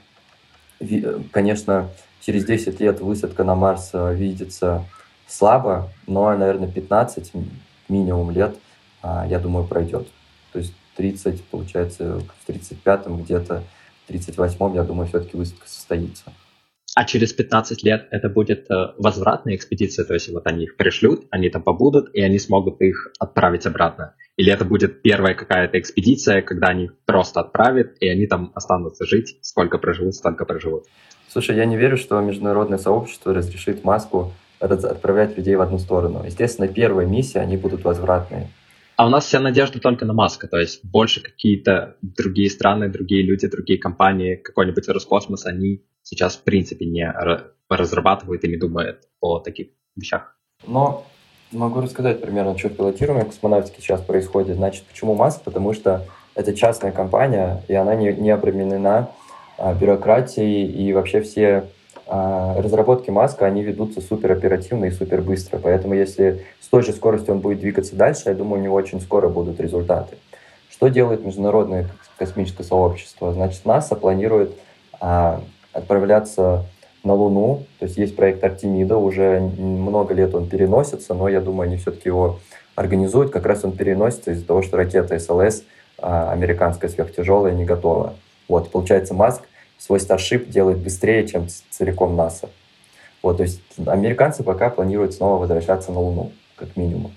конечно, 1.32 1.90
через 2.22 2.46
10 2.46 2.80
лет 2.80 3.00
высадка 3.00 3.44
на 3.44 3.56
Марс 3.56 3.92
а, 3.94 4.12
видится 4.14 4.86
слабо, 5.28 5.90
но, 6.08 6.36
наверное, 6.36 6.72
15 6.72 7.32
минимум 7.90 8.32
лет, 8.32 8.56
а, 9.02 9.26
я 9.28 9.40
думаю, 9.40 9.66
пройдет. 9.66 10.08
То 10.54 10.60
есть 10.60 10.74
30, 10.98 11.44
получается, 11.46 12.20
в 12.20 12.50
35-м 12.50 13.24
где-то, 13.24 13.64
в 14.08 14.12
38-м, 14.12 14.76
я 14.76 14.84
думаю, 14.84 15.08
все-таки 15.08 15.38
высадка 15.38 15.68
состоится. 15.68 16.32
А 16.94 17.06
через 17.06 17.32
15 17.32 17.84
лет 17.84 18.08
это 18.12 18.28
будет 18.28 18.70
э, 18.70 18.94
возвратная 18.98 19.56
экспедиция, 19.56 20.04
то 20.04 20.14
есть 20.14 20.28
вот 20.30 20.46
они 20.46 20.66
их 20.66 20.76
пришлют, 20.76 21.26
они 21.32 21.50
там 21.50 21.64
побудут, 21.64 22.14
и 22.14 22.22
они 22.22 22.38
смогут 22.38 22.82
их 22.82 23.14
отправить 23.18 23.66
обратно. 23.66 24.14
Или 24.42 24.52
это 24.52 24.66
будет 24.66 25.04
первая 25.04 25.36
какая-то 25.36 25.80
экспедиция, 25.80 26.42
когда 26.42 26.70
они 26.70 26.90
просто 27.06 27.42
отправят, 27.42 27.98
и 28.00 28.10
они 28.10 28.26
там 28.26 28.52
останутся 28.56 29.06
жить, 29.06 29.38
сколько 29.44 29.78
проживут, 29.78 30.16
столько 30.16 30.46
проживут. 30.46 30.86
Слушай, 31.28 31.58
я 31.58 31.66
не 31.66 31.78
верю, 31.78 31.96
что 31.96 32.20
международное 32.22 32.80
сообщество 32.80 33.36
разрешит 33.36 33.84
Маску 33.84 34.34
отправлять 34.60 35.38
людей 35.38 35.56
в 35.56 35.62
одну 35.62 35.78
сторону. 35.78 36.24
Естественно, 36.26 36.68
первые 36.68 37.08
миссии, 37.08 37.38
они 37.38 37.56
будут 37.56 37.84
возвратные. 37.84 38.48
А 38.96 39.06
у 39.06 39.10
нас 39.10 39.26
вся 39.26 39.40
надежда 39.40 39.80
только 39.80 40.06
на 40.06 40.14
Маска, 40.14 40.48
то 40.48 40.58
есть 40.58 40.84
больше 40.84 41.22
какие-то 41.22 41.98
другие 42.02 42.50
страны, 42.50 42.90
другие 42.90 43.22
люди, 43.22 43.48
другие 43.48 43.78
компании, 43.78 44.38
какой-нибудь 44.38 44.90
Роскосмос, 44.90 45.46
они 45.46 45.84
сейчас 46.02 46.36
в 46.36 46.44
принципе 46.44 46.88
не 46.88 47.08
разрабатывают 47.70 48.44
и 48.44 48.48
не 48.48 48.58
думают 48.58 49.02
о 49.20 49.38
таких 49.38 49.68
вещах. 49.96 50.36
Но 50.66 51.06
Могу 51.52 51.82
рассказать 51.82 52.22
примерно, 52.22 52.58
что 52.58 52.70
в 52.70 52.76
пилотируемой 52.76 53.26
космонавтике 53.26 53.82
сейчас 53.82 54.00
происходит. 54.00 54.56
Значит, 54.56 54.86
почему 54.86 55.16
Маск? 55.16 55.42
Потому 55.42 55.74
что 55.74 56.06
это 56.34 56.54
частная 56.54 56.94
компания, 56.94 57.62
и 57.68 57.74
она 57.74 57.94
не, 57.94 58.14
не 58.14 58.30
обременена 58.30 59.10
а, 59.58 59.74
бюрократией, 59.74 60.66
и 60.66 60.94
вообще 60.94 61.20
все 61.20 61.66
а, 62.08 62.56
разработки 62.62 63.10
Маска, 63.10 63.46
они 63.46 63.64
ведутся 63.64 64.00
супер 64.00 64.32
оперативно 64.32 64.86
и 64.86 64.92
супер 64.92 65.22
быстро. 65.22 65.60
Поэтому 65.60 65.94
если 65.94 66.46
с 66.62 66.68
той 66.68 66.84
же 66.84 66.94
скоростью 66.94 67.34
он 67.34 67.42
будет 67.42 67.60
двигаться 67.60 67.98
дальше, 67.98 68.30
я 68.30 68.34
думаю, 68.34 68.62
у 68.62 68.64
него 68.64 68.76
очень 68.76 69.02
скоро 69.02 69.28
будут 69.28 69.60
результаты. 69.60 70.16
Что 70.70 70.88
делает 70.88 71.26
международное 71.26 71.88
космическое 72.18 72.64
сообщество? 72.64 73.34
Значит, 73.34 73.66
НАСА 73.66 73.98
планирует 73.98 74.54
а, 75.02 75.42
отправляться 75.74 76.64
на 77.04 77.14
Луну. 77.14 77.66
То 77.80 77.86
есть 77.86 77.98
есть 77.98 78.16
проект 78.16 78.44
Артемида, 78.44 78.98
уже 78.98 79.40
много 79.40 80.14
лет 80.14 80.34
он 80.36 80.48
переносится, 80.48 81.14
но 81.14 81.28
я 81.28 81.42
думаю, 81.42 81.68
они 81.68 81.78
все-таки 81.78 82.10
его 82.10 82.40
организуют. 82.76 83.32
Как 83.32 83.46
раз 83.46 83.64
он 83.64 83.72
переносится 83.72 84.32
из-за 84.32 84.46
того, 84.46 84.62
что 84.62 84.78
ракета 84.78 85.18
СЛС 85.20 85.64
а, 85.98 86.32
американская 86.32 86.90
сверхтяжелая 86.90 87.54
не 87.54 87.66
готова. 87.66 88.16
Вот, 88.48 88.72
получается, 88.72 89.14
Маск 89.14 89.44
свой 89.78 90.00
Starship 90.00 90.46
делает 90.46 90.80
быстрее, 90.80 91.28
чем 91.28 91.48
целиком 91.70 92.16
НАСА. 92.16 92.50
Вот, 93.24 93.38
то 93.38 93.44
есть 93.44 93.62
американцы 93.86 94.44
пока 94.44 94.70
планируют 94.70 95.14
снова 95.14 95.40
возвращаться 95.40 95.92
на 95.92 96.00
Луну, 96.00 96.32
как 96.56 96.76
минимум. 96.76 97.12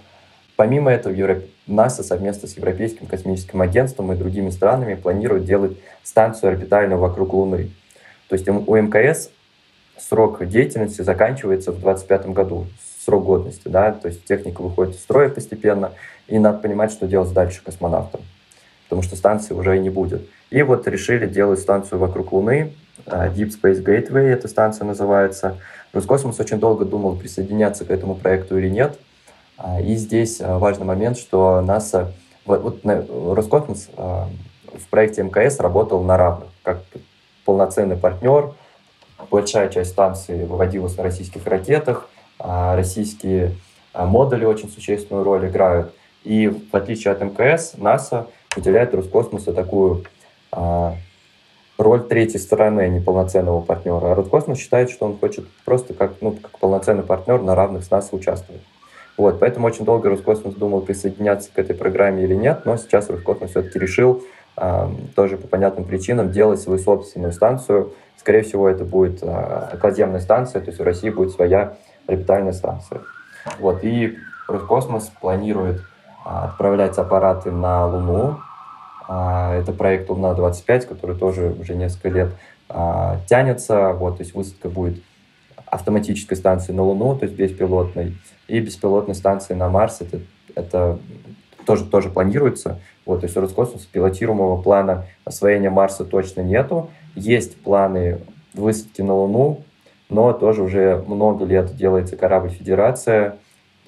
Помимо 0.56 0.90
этого, 0.90 1.12
Европ... 1.12 1.44
НАСА 1.66 2.02
совместно 2.02 2.46
с 2.46 2.56
Европейским 2.56 3.06
космическим 3.06 3.62
агентством 3.62 4.12
и 4.12 4.16
другими 4.16 4.50
странами 4.50 4.94
планирует 4.94 5.44
делать 5.44 5.78
станцию 6.02 6.50
орбитальную 6.50 7.00
вокруг 7.00 7.32
Луны. 7.32 7.70
То 8.28 8.34
есть 8.36 8.46
у 8.48 8.76
МКС 8.76 9.30
срок 9.98 10.46
деятельности 10.46 11.02
заканчивается 11.02 11.70
в 11.72 11.80
2025 11.80 12.26
году, 12.28 12.66
срок 13.04 13.24
годности, 13.24 13.68
да, 13.68 13.92
то 13.92 14.08
есть 14.08 14.24
техника 14.24 14.62
выходит 14.62 14.94
из 14.94 15.00
строя 15.00 15.28
постепенно, 15.28 15.92
и 16.26 16.38
надо 16.38 16.58
понимать, 16.58 16.90
что 16.90 17.06
делать 17.06 17.32
дальше 17.32 17.62
космонавтам, 17.64 18.22
потому 18.84 19.02
что 19.02 19.16
станции 19.16 19.54
уже 19.54 19.76
и 19.76 19.80
не 19.80 19.90
будет. 19.90 20.28
И 20.50 20.62
вот 20.62 20.86
решили 20.86 21.26
делать 21.26 21.60
станцию 21.60 21.98
вокруг 21.98 22.32
Луны, 22.32 22.72
а, 23.06 23.28
Deep 23.28 23.50
Space 23.50 23.84
Gateway 23.84 24.28
эта 24.28 24.48
станция 24.48 24.86
называется. 24.86 25.58
Роскосмос 25.92 26.40
очень 26.40 26.58
долго 26.58 26.84
думал, 26.84 27.16
присоединяться 27.16 27.84
к 27.84 27.90
этому 27.90 28.14
проекту 28.14 28.58
или 28.58 28.68
нет. 28.68 28.98
А, 29.56 29.80
и 29.80 29.94
здесь 29.96 30.40
а, 30.40 30.58
важный 30.58 30.86
момент, 30.86 31.18
что 31.18 31.60
НАСА, 31.60 32.12
вот, 32.46 32.62
вот 32.62 33.34
Роскосмос 33.36 33.88
в 33.96 34.88
проекте 34.90 35.22
МКС 35.22 35.60
работал 35.60 36.02
на 36.02 36.16
равных, 36.16 36.48
как 36.62 36.82
полноценный 37.44 37.96
партнер. 37.96 38.54
Большая 39.30 39.68
часть 39.68 39.90
станции 39.90 40.44
выводилась 40.44 40.96
на 40.96 41.02
российских 41.02 41.46
ракетах, 41.46 42.08
российские 42.38 43.56
модули 43.94 44.44
очень 44.44 44.68
существенную 44.68 45.24
роль 45.24 45.48
играют. 45.48 45.94
И 46.24 46.48
в 46.48 46.74
отличие 46.74 47.12
от 47.12 47.20
МКС, 47.20 47.74
НАСА 47.76 48.26
уделяет 48.56 48.94
Роскосмосу 48.94 49.52
такую 49.52 50.04
а, 50.50 50.94
роль 51.78 52.02
третьей 52.02 52.40
стороны, 52.40 52.80
а 52.82 52.88
не 52.88 53.00
полноценного 53.00 53.60
партнера. 53.60 54.12
А 54.12 54.14
Роскосмос 54.14 54.58
считает, 54.58 54.90
что 54.90 55.06
он 55.06 55.18
хочет 55.18 55.46
просто 55.64 55.92
как, 55.94 56.14
ну, 56.20 56.32
как 56.32 56.58
полноценный 56.58 57.02
партнер 57.02 57.42
на 57.42 57.54
равных 57.54 57.84
с 57.84 57.90
нас 57.90 58.08
участвовать. 58.12 58.62
Вот, 59.16 59.38
поэтому 59.38 59.66
очень 59.66 59.84
долго 59.84 60.08
Роскосмос 60.08 60.54
думал, 60.54 60.80
присоединяться 60.80 61.50
к 61.52 61.58
этой 61.58 61.76
программе 61.76 62.24
или 62.24 62.34
нет, 62.34 62.62
но 62.64 62.76
сейчас 62.76 63.08
Роскосмос 63.10 63.50
все-таки 63.50 63.78
решил, 63.78 64.24
э, 64.56 64.88
тоже 65.14 65.36
по 65.36 65.46
понятным 65.46 65.84
причинам, 65.84 66.32
делать 66.32 66.60
свою 66.60 66.80
собственную 66.80 67.32
станцию. 67.32 67.92
Скорее 68.16 68.42
всего, 68.42 68.68
это 68.68 68.84
будет 68.84 69.22
э, 69.22 69.70
околоземная 69.74 70.20
станция, 70.20 70.60
то 70.60 70.68
есть 70.68 70.80
в 70.80 70.82
России 70.82 71.10
будет 71.10 71.32
своя 71.32 71.76
орбитальная 72.06 72.52
станция. 72.52 73.02
Вот, 73.58 73.84
и 73.84 74.16
Роскосмос 74.48 75.10
планирует 75.20 75.78
э, 75.78 75.82
отправлять 76.24 76.96
аппараты 76.98 77.50
на 77.50 77.86
Луну, 77.86 78.38
а, 79.06 79.54
это 79.54 79.72
проект 79.72 80.08
«Луна-25», 80.08 80.86
который 80.86 81.16
тоже 81.16 81.54
уже 81.58 81.74
несколько 81.74 82.08
лет 82.08 82.30
а, 82.68 83.20
тянется. 83.26 83.92
Вот, 83.92 84.16
то 84.16 84.22
есть 84.22 84.34
высадка 84.34 84.68
будет 84.68 85.02
автоматической 85.66 86.36
станции 86.36 86.72
на 86.72 86.82
Луну, 86.82 87.16
то 87.16 87.26
есть 87.26 87.36
беспилотной, 87.36 88.16
и 88.48 88.60
беспилотной 88.60 89.14
станции 89.14 89.54
на 89.54 89.68
Марс. 89.68 90.00
Это, 90.00 90.20
это 90.54 90.98
тоже, 91.66 91.84
тоже 91.84 92.08
планируется. 92.08 92.80
Вот, 93.04 93.20
то 93.20 93.26
есть 93.26 93.36
у 93.36 93.40
Роскосмоса 93.40 93.86
пилотируемого 93.90 94.62
плана 94.62 95.06
освоения 95.24 95.70
Марса 95.70 96.04
точно 96.04 96.40
нету. 96.40 96.90
Есть 97.14 97.56
планы 97.56 98.20
высадки 98.54 99.02
на 99.02 99.14
Луну, 99.14 99.62
но 100.08 100.32
тоже 100.32 100.62
уже 100.62 101.02
много 101.06 101.44
лет 101.44 101.74
делается 101.76 102.16
корабль 102.16 102.50
«Федерация». 102.50 103.36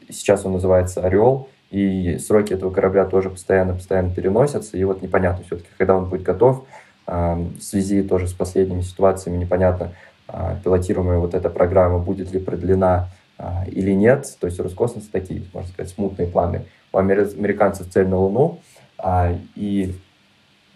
Сейчас 0.09 0.45
он 0.45 0.53
называется 0.53 1.01
«Орел» 1.01 1.49
и 1.71 2.19
сроки 2.19 2.53
этого 2.53 2.71
корабля 2.71 3.05
тоже 3.05 3.31
постоянно-постоянно 3.31 4.15
переносятся, 4.15 4.77
и 4.77 4.85
вот 4.85 5.03
непонятно 5.03 5.45
все-таки, 5.45 5.69
когда 5.77 5.97
он 5.97 6.09
будет 6.09 6.23
готов, 6.23 6.65
в 7.07 7.61
связи 7.61 8.03
тоже 8.03 8.29
с 8.29 8.33
последними 8.33 8.81
ситуациями 8.81 9.39
непонятно, 9.39 9.93
а, 10.29 10.57
пилотируемая 10.63 11.19
вот 11.19 11.35
эта 11.35 11.51
программа 11.51 11.99
будет 11.99 12.33
ли 12.33 12.41
продлена 12.41 13.11
а, 13.39 13.65
или 13.67 13.93
нет. 13.93 14.37
То 14.41 14.47
есть 14.47 14.59
у 14.59 14.65
такие, 15.13 15.45
можно 15.53 15.71
сказать, 15.71 15.93
смутные 15.93 16.27
планы. 16.27 16.65
У 16.93 16.99
американцев 16.99 17.89
цель 17.91 18.09
на 18.09 18.19
Луну, 18.19 18.61
а, 18.99 19.37
и 19.55 19.95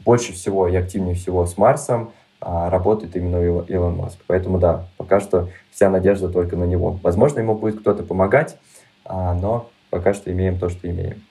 больше 0.04 0.32
всего 0.32 0.68
и 0.68 0.76
активнее 0.76 1.14
всего 1.14 1.46
с 1.46 1.56
Марсом 1.58 2.12
работает 2.40 3.16
именно 3.16 3.62
Илон 3.62 3.96
Маск. 3.96 4.18
Поэтому 4.26 4.58
да, 4.58 4.86
пока 4.96 5.20
что 5.20 5.48
вся 5.70 5.90
надежда 5.90 6.28
только 6.28 6.56
на 6.56 6.64
него. 6.64 6.98
Возможно, 7.02 7.40
ему 7.40 7.54
будет 7.54 7.80
кто-то 7.80 8.02
помогать, 8.02 8.58
но 9.06 9.70
пока 9.90 10.14
что 10.14 10.32
имеем 10.32 10.58
то, 10.58 10.68
что 10.68 10.88
имеем. 10.88 11.22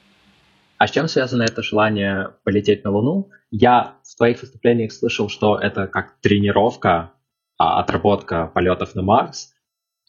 А 0.79 0.87
с 0.87 0.91
чем 0.91 1.09
связано 1.09 1.43
это 1.43 1.61
желание 1.61 2.29
полететь 2.43 2.85
на 2.85 2.91
Луну? 2.91 3.29
Я 3.51 3.95
в 4.03 4.15
твоих 4.15 4.41
выступлениях 4.41 4.93
слышал, 4.93 5.27
что 5.27 5.57
это 5.59 5.87
как 5.87 6.15
тренировка, 6.21 7.11
а, 7.57 7.81
отработка 7.81 8.47
полетов 8.47 8.95
на 8.95 9.01
Марс 9.01 9.53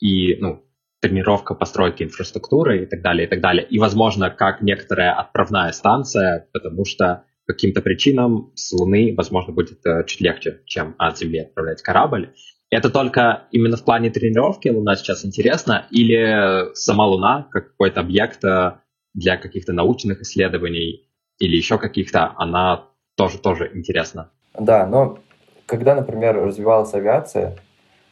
и 0.00 0.36
ну, 0.36 0.62
тренировка 1.00 1.54
постройки 1.54 2.04
инфраструктуры 2.04 2.84
и 2.84 2.86
так 2.86 3.02
далее, 3.02 3.26
и 3.26 3.28
так 3.28 3.40
далее. 3.40 3.66
И, 3.66 3.80
возможно, 3.80 4.30
как 4.30 4.62
некоторая 4.62 5.12
отправная 5.12 5.72
станция, 5.72 6.48
потому 6.52 6.84
что 6.84 7.24
каким-то 7.52 7.82
причинам 7.82 8.52
с 8.54 8.72
Луны, 8.72 9.14
возможно, 9.16 9.52
будет 9.52 9.84
э, 9.86 10.04
чуть 10.06 10.20
легче, 10.20 10.60
чем 10.66 10.94
от 10.98 11.18
Земли 11.18 11.40
отправлять 11.40 11.82
корабль. 11.82 12.32
Это 12.70 12.90
только 12.90 13.48
именно 13.50 13.76
в 13.76 13.84
плане 13.84 14.10
тренировки 14.10 14.68
Луна 14.68 14.94
сейчас 14.94 15.24
интересна, 15.24 15.86
или 15.90 16.72
сама 16.74 17.06
Луна 17.06 17.48
как 17.50 17.72
какой-то 17.72 18.00
объект 18.00 18.44
э, 18.44 18.74
для 19.14 19.36
каких-то 19.36 19.72
научных 19.72 20.20
исследований 20.20 21.08
или 21.38 21.56
еще 21.56 21.78
каких-то, 21.78 22.34
она 22.36 22.86
тоже, 23.16 23.38
тоже 23.38 23.70
интересна? 23.74 24.30
Да, 24.58 24.86
но 24.86 25.18
когда, 25.66 25.94
например, 25.94 26.36
развивалась 26.36 26.94
авиация, 26.94 27.56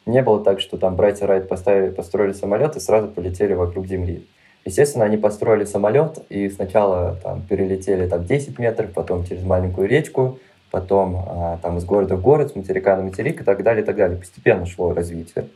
не 0.05 0.21
было 0.21 0.43
так, 0.43 0.59
что 0.59 0.77
там 0.77 0.95
братья 0.95 1.27
Райт 1.27 1.47
поставили, 1.47 1.91
построили 1.91 2.33
самолет 2.33 2.75
и 2.75 2.79
сразу 2.79 3.07
полетели 3.07 3.53
вокруг 3.53 3.87
Земли. 3.87 4.27
Естественно, 4.65 5.05
они 5.05 5.17
построили 5.17 5.65
самолет 5.65 6.19
и 6.29 6.49
сначала 6.49 7.17
там 7.23 7.41
перелетели 7.41 8.07
там 8.07 8.25
10 8.25 8.59
метров, 8.59 8.91
потом 8.91 9.25
через 9.25 9.43
маленькую 9.43 9.87
речку, 9.87 10.39
потом 10.69 11.15
а, 11.27 11.59
там 11.61 11.77
из 11.77 11.85
города 11.85 12.15
в 12.15 12.21
город, 12.21 12.51
с 12.51 12.55
материка 12.55 12.95
на 12.95 13.03
материк 13.03 13.41
и 13.41 13.43
так 13.43 13.63
далее, 13.63 13.83
и 13.83 13.85
так 13.85 13.95
далее. 13.95 14.17
Постепенно 14.17 14.65
шло 14.65 14.93
развитие. 14.93 15.47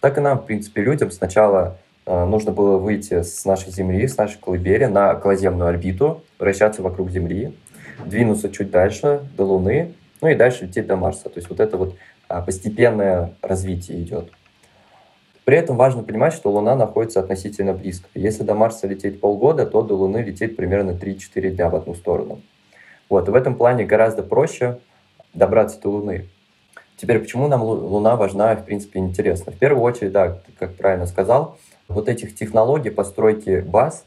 Так 0.00 0.18
и 0.18 0.20
нам, 0.20 0.38
в 0.38 0.46
принципе, 0.46 0.82
людям 0.82 1.10
сначала 1.10 1.76
а, 2.06 2.24
нужно 2.24 2.52
было 2.52 2.78
выйти 2.78 3.22
с 3.22 3.44
нашей 3.44 3.72
Земли, 3.72 4.06
с 4.06 4.16
нашей 4.16 4.38
колыбели 4.38 4.84
на 4.84 5.12
околоземную 5.12 5.68
орбиту, 5.68 6.22
вращаться 6.38 6.82
вокруг 6.82 7.10
Земли, 7.10 7.56
двинуться 8.04 8.50
чуть 8.50 8.70
дальше, 8.70 9.20
до 9.36 9.44
Луны, 9.44 9.94
ну 10.20 10.28
и 10.28 10.34
дальше 10.34 10.66
лететь 10.66 10.86
до 10.86 10.96
Марса. 10.96 11.24
То 11.24 11.36
есть 11.36 11.50
вот 11.50 11.60
это 11.60 11.76
вот 11.76 11.96
а, 12.28 12.42
постепенное 12.42 13.34
развитие 13.42 14.02
идет. 14.02 14.30
При 15.46 15.56
этом 15.56 15.76
важно 15.76 16.02
понимать, 16.02 16.32
что 16.34 16.50
Луна 16.50 16.74
находится 16.74 17.20
относительно 17.20 17.72
близко. 17.72 18.08
Если 18.14 18.42
до 18.42 18.54
Марса 18.54 18.88
лететь 18.88 19.20
полгода, 19.20 19.64
то 19.64 19.80
до 19.80 19.94
Луны 19.94 20.16
лететь 20.16 20.56
примерно 20.56 20.90
3-4 20.90 21.50
дня 21.50 21.70
в 21.70 21.76
одну 21.76 21.94
сторону. 21.94 22.40
Вот, 23.08 23.28
в 23.28 23.34
этом 23.34 23.54
плане 23.54 23.84
гораздо 23.84 24.24
проще 24.24 24.80
добраться 25.34 25.80
до 25.80 25.90
Луны. 25.90 26.26
Теперь, 26.96 27.20
почему 27.20 27.46
нам 27.46 27.62
Луна 27.62 28.16
важна 28.16 28.54
и, 28.54 28.56
в 28.56 28.64
принципе, 28.64 28.98
интересна? 28.98 29.52
В 29.52 29.56
первую 29.56 29.84
очередь, 29.84 30.10
да, 30.10 30.40
как 30.58 30.74
правильно 30.74 31.06
сказал, 31.06 31.58
вот 31.86 32.08
этих 32.08 32.34
технологий 32.34 32.90
постройки 32.90 33.60
баз, 33.60 34.04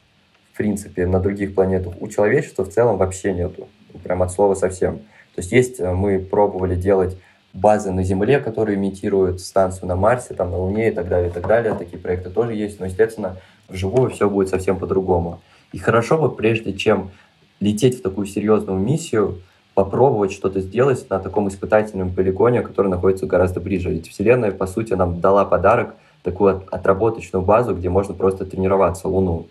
в 0.51 0.57
принципе, 0.57 1.05
на 1.05 1.21
других 1.21 1.55
планетах 1.55 1.93
у 2.01 2.09
человечества 2.09 2.65
в 2.65 2.69
целом 2.69 2.97
вообще 2.97 3.31
нету. 3.31 3.69
Прям 4.03 4.23
от 4.23 4.33
слова 4.33 4.55
совсем. 4.55 4.97
То 5.35 5.41
есть 5.41 5.53
есть, 5.53 5.79
э, 5.79 5.93
мы 5.93 6.19
пробовали 6.19 6.75
делать 6.75 7.15
базы 7.53 7.91
на 7.91 8.03
Земле, 8.03 8.39
которые 8.39 8.77
имитируют 8.77 9.41
станцию 9.41 9.87
на 9.87 9.95
Марсе, 9.95 10.33
там, 10.33 10.51
на 10.51 10.57
Луне 10.57 10.89
и 10.89 10.91
так 10.91 11.07
далее, 11.07 11.29
и 11.29 11.33
так 11.33 11.47
далее. 11.47 11.73
Такие 11.75 11.97
проекты 11.97 12.29
тоже 12.29 12.53
есть, 12.53 12.79
но, 12.79 12.85
естественно, 12.85 13.37
вживую 13.67 14.11
все 14.11 14.29
будет 14.29 14.49
совсем 14.49 14.77
по-другому. 14.77 15.41
И 15.71 15.77
хорошо 15.77 16.17
бы, 16.17 16.29
прежде 16.31 16.73
чем 16.73 17.11
лететь 17.59 17.99
в 17.99 18.01
такую 18.01 18.27
серьезную 18.27 18.79
миссию, 18.79 19.41
попробовать 19.73 20.31
что-то 20.31 20.59
сделать 20.59 21.09
на 21.09 21.19
таком 21.19 21.47
испытательном 21.47 22.13
полигоне, 22.13 22.61
который 22.61 22.87
находится 22.87 23.25
гораздо 23.25 23.59
ближе. 23.59 23.91
Ведь 23.91 24.09
Вселенная, 24.09 24.51
по 24.51 24.67
сути, 24.67 24.93
нам 24.93 25.21
дала 25.21 25.45
подарок, 25.45 25.95
такую 26.23 26.63
отработочную 26.71 27.43
базу, 27.43 27.75
где 27.75 27.89
можно 27.89 28.13
просто 28.13 28.45
тренироваться 28.45 29.07
Луну. 29.07 29.47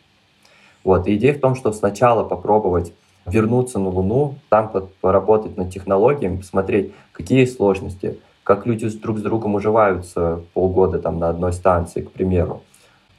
Вот. 0.84 1.06
И 1.06 1.16
идея 1.16 1.34
в 1.34 1.40
том, 1.40 1.54
что 1.54 1.72
сначала 1.72 2.24
попробовать 2.24 2.92
вернуться 3.30 3.78
на 3.78 3.88
Луну, 3.88 4.36
там 4.48 4.72
поработать 5.00 5.56
над 5.56 5.70
технологиями, 5.70 6.38
посмотреть, 6.38 6.92
какие 7.12 7.44
сложности, 7.44 8.18
как 8.44 8.66
люди 8.66 8.88
друг 8.98 9.18
с 9.18 9.22
другом 9.22 9.54
уживаются 9.54 10.40
полгода 10.54 10.98
там 10.98 11.18
на 11.18 11.28
одной 11.28 11.52
станции, 11.52 12.02
к 12.02 12.10
примеру, 12.10 12.62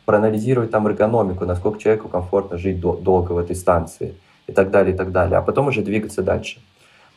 проанализировать 0.05 0.71
там 0.71 0.87
эргономику, 0.87 1.45
насколько 1.45 1.79
человеку 1.79 2.07
комфортно 2.07 2.57
жить 2.57 2.79
до, 2.79 2.95
долго 2.95 3.33
в 3.33 3.37
этой 3.37 3.55
станции 3.55 4.15
и 4.47 4.51
так 4.51 4.71
далее, 4.71 4.95
и 4.95 4.97
так 4.97 5.11
далее, 5.11 5.37
а 5.37 5.41
потом 5.41 5.67
уже 5.67 5.83
двигаться 5.83 6.23
дальше. 6.23 6.59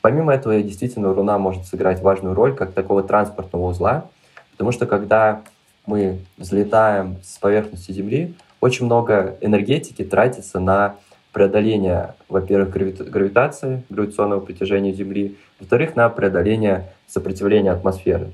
Помимо 0.03 0.34
этого, 0.34 0.61
действительно, 0.61 1.12
Луна 1.12 1.38
может 1.38 1.64
сыграть 1.64 2.03
важную 2.03 2.34
роль 2.34 2.55
как 2.55 2.72
такого 2.72 3.03
транспортного 3.03 3.68
узла, 3.68 4.05
потому 4.51 4.72
что 4.72 4.84
когда 4.86 5.43
мы 5.86 6.18
взлетаем 6.36 7.16
с 7.22 7.38
поверхности 7.38 7.93
Земли, 7.93 8.34
очень 8.61 8.86
много 8.86 9.36
энергетики 9.40 10.05
тратится 10.05 10.61
на 10.61 10.97
преодоление, 11.32 12.14
во-первых, 12.28 12.70
гравитации, 12.70 13.82
гравитационного 13.88 14.40
притяжения 14.40 14.92
Земли, 14.92 15.36
во-вторых, 15.58 15.96
на 15.96 16.08
преодоление 16.08 16.90
сопротивления 17.06 17.72
атмосферы. 17.72 18.32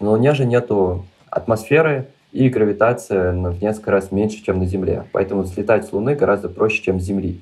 На 0.00 0.10
Луне 0.10 0.32
же 0.32 0.44
нету 0.44 1.04
атмосферы, 1.30 2.08
и 2.32 2.50
гравитация 2.50 3.32
в 3.32 3.62
несколько 3.62 3.90
раз 3.90 4.12
меньше, 4.12 4.44
чем 4.44 4.58
на 4.58 4.66
Земле. 4.66 5.04
Поэтому 5.12 5.42
взлетать 5.42 5.86
с 5.86 5.92
Луны 5.92 6.14
гораздо 6.14 6.50
проще, 6.50 6.82
чем 6.82 7.00
с 7.00 7.04
Земли. 7.04 7.40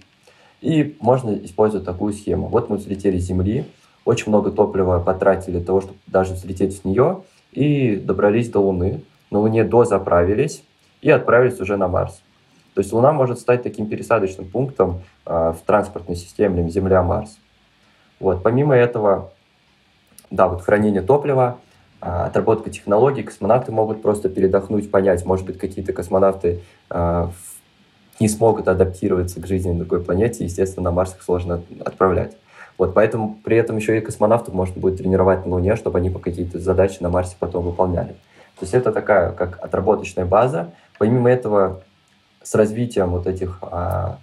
И 0.60 0.96
можно 1.00 1.34
использовать 1.44 1.84
такую 1.84 2.12
схему. 2.12 2.46
Вот 2.46 2.70
мы 2.70 2.76
взлетели 2.76 3.18
с 3.18 3.24
Земли, 3.24 3.64
очень 4.04 4.28
много 4.28 4.50
топлива 4.50 5.00
потратили 5.00 5.56
для 5.56 5.64
того, 5.64 5.80
чтобы 5.80 5.98
даже 6.06 6.34
взлететь 6.34 6.76
с 6.76 6.84
нее, 6.84 7.22
и 7.52 7.96
добрались 7.96 8.50
до 8.50 8.60
Луны. 8.60 9.02
На 9.30 9.40
Луне 9.40 9.64
дозаправились 9.64 10.62
и 11.02 11.10
отправились 11.10 11.60
уже 11.60 11.76
на 11.76 11.88
Марс. 11.88 12.22
То 12.74 12.80
есть 12.80 12.92
Луна 12.92 13.12
может 13.12 13.38
стать 13.38 13.62
таким 13.62 13.86
пересадочным 13.86 14.48
пунктом 14.48 15.02
э, 15.26 15.52
в 15.52 15.64
транспортной 15.64 16.16
системе 16.16 16.68
Земля-Марс. 16.68 17.38
Вот. 18.18 18.42
Помимо 18.42 18.74
этого, 18.74 19.30
да, 20.30 20.48
вот 20.48 20.62
хранение 20.62 21.02
топлива, 21.02 21.58
э, 22.00 22.06
отработка 22.06 22.70
технологий, 22.70 23.22
космонавты 23.22 23.70
могут 23.70 24.02
просто 24.02 24.28
передохнуть, 24.28 24.90
понять, 24.90 25.24
может 25.24 25.46
быть, 25.46 25.58
какие-то 25.58 25.92
космонавты 25.92 26.62
э, 26.90 27.28
не 28.18 28.28
смогут 28.28 28.66
адаптироваться 28.68 29.40
к 29.40 29.46
жизни 29.46 29.70
на 29.70 29.78
другой 29.80 30.02
планете, 30.02 30.44
естественно, 30.44 30.84
на 30.84 30.90
Марс 30.90 31.14
их 31.14 31.22
сложно 31.22 31.62
отправлять. 31.84 32.36
Вот, 32.76 32.92
поэтому 32.92 33.38
при 33.44 33.56
этом 33.56 33.76
еще 33.76 33.98
и 33.98 34.00
космонавтов 34.00 34.52
можно 34.52 34.80
будет 34.80 34.98
тренировать 34.98 35.46
на 35.46 35.52
Луне, 35.52 35.76
чтобы 35.76 35.98
они 35.98 36.10
по 36.10 36.18
какие-то 36.18 36.58
задачи 36.58 36.98
на 37.00 37.08
Марсе 37.08 37.36
потом 37.38 37.64
выполняли. 37.64 38.16
То 38.58 38.62
есть 38.62 38.74
это 38.74 38.92
такая 38.92 39.32
как 39.32 39.62
отработочная 39.62 40.24
база. 40.24 40.72
Помимо 40.98 41.30
этого, 41.30 41.82
с 42.44 42.54
развитием 42.54 43.10
вот 43.10 43.26
этих 43.26 43.58
а, 43.62 44.18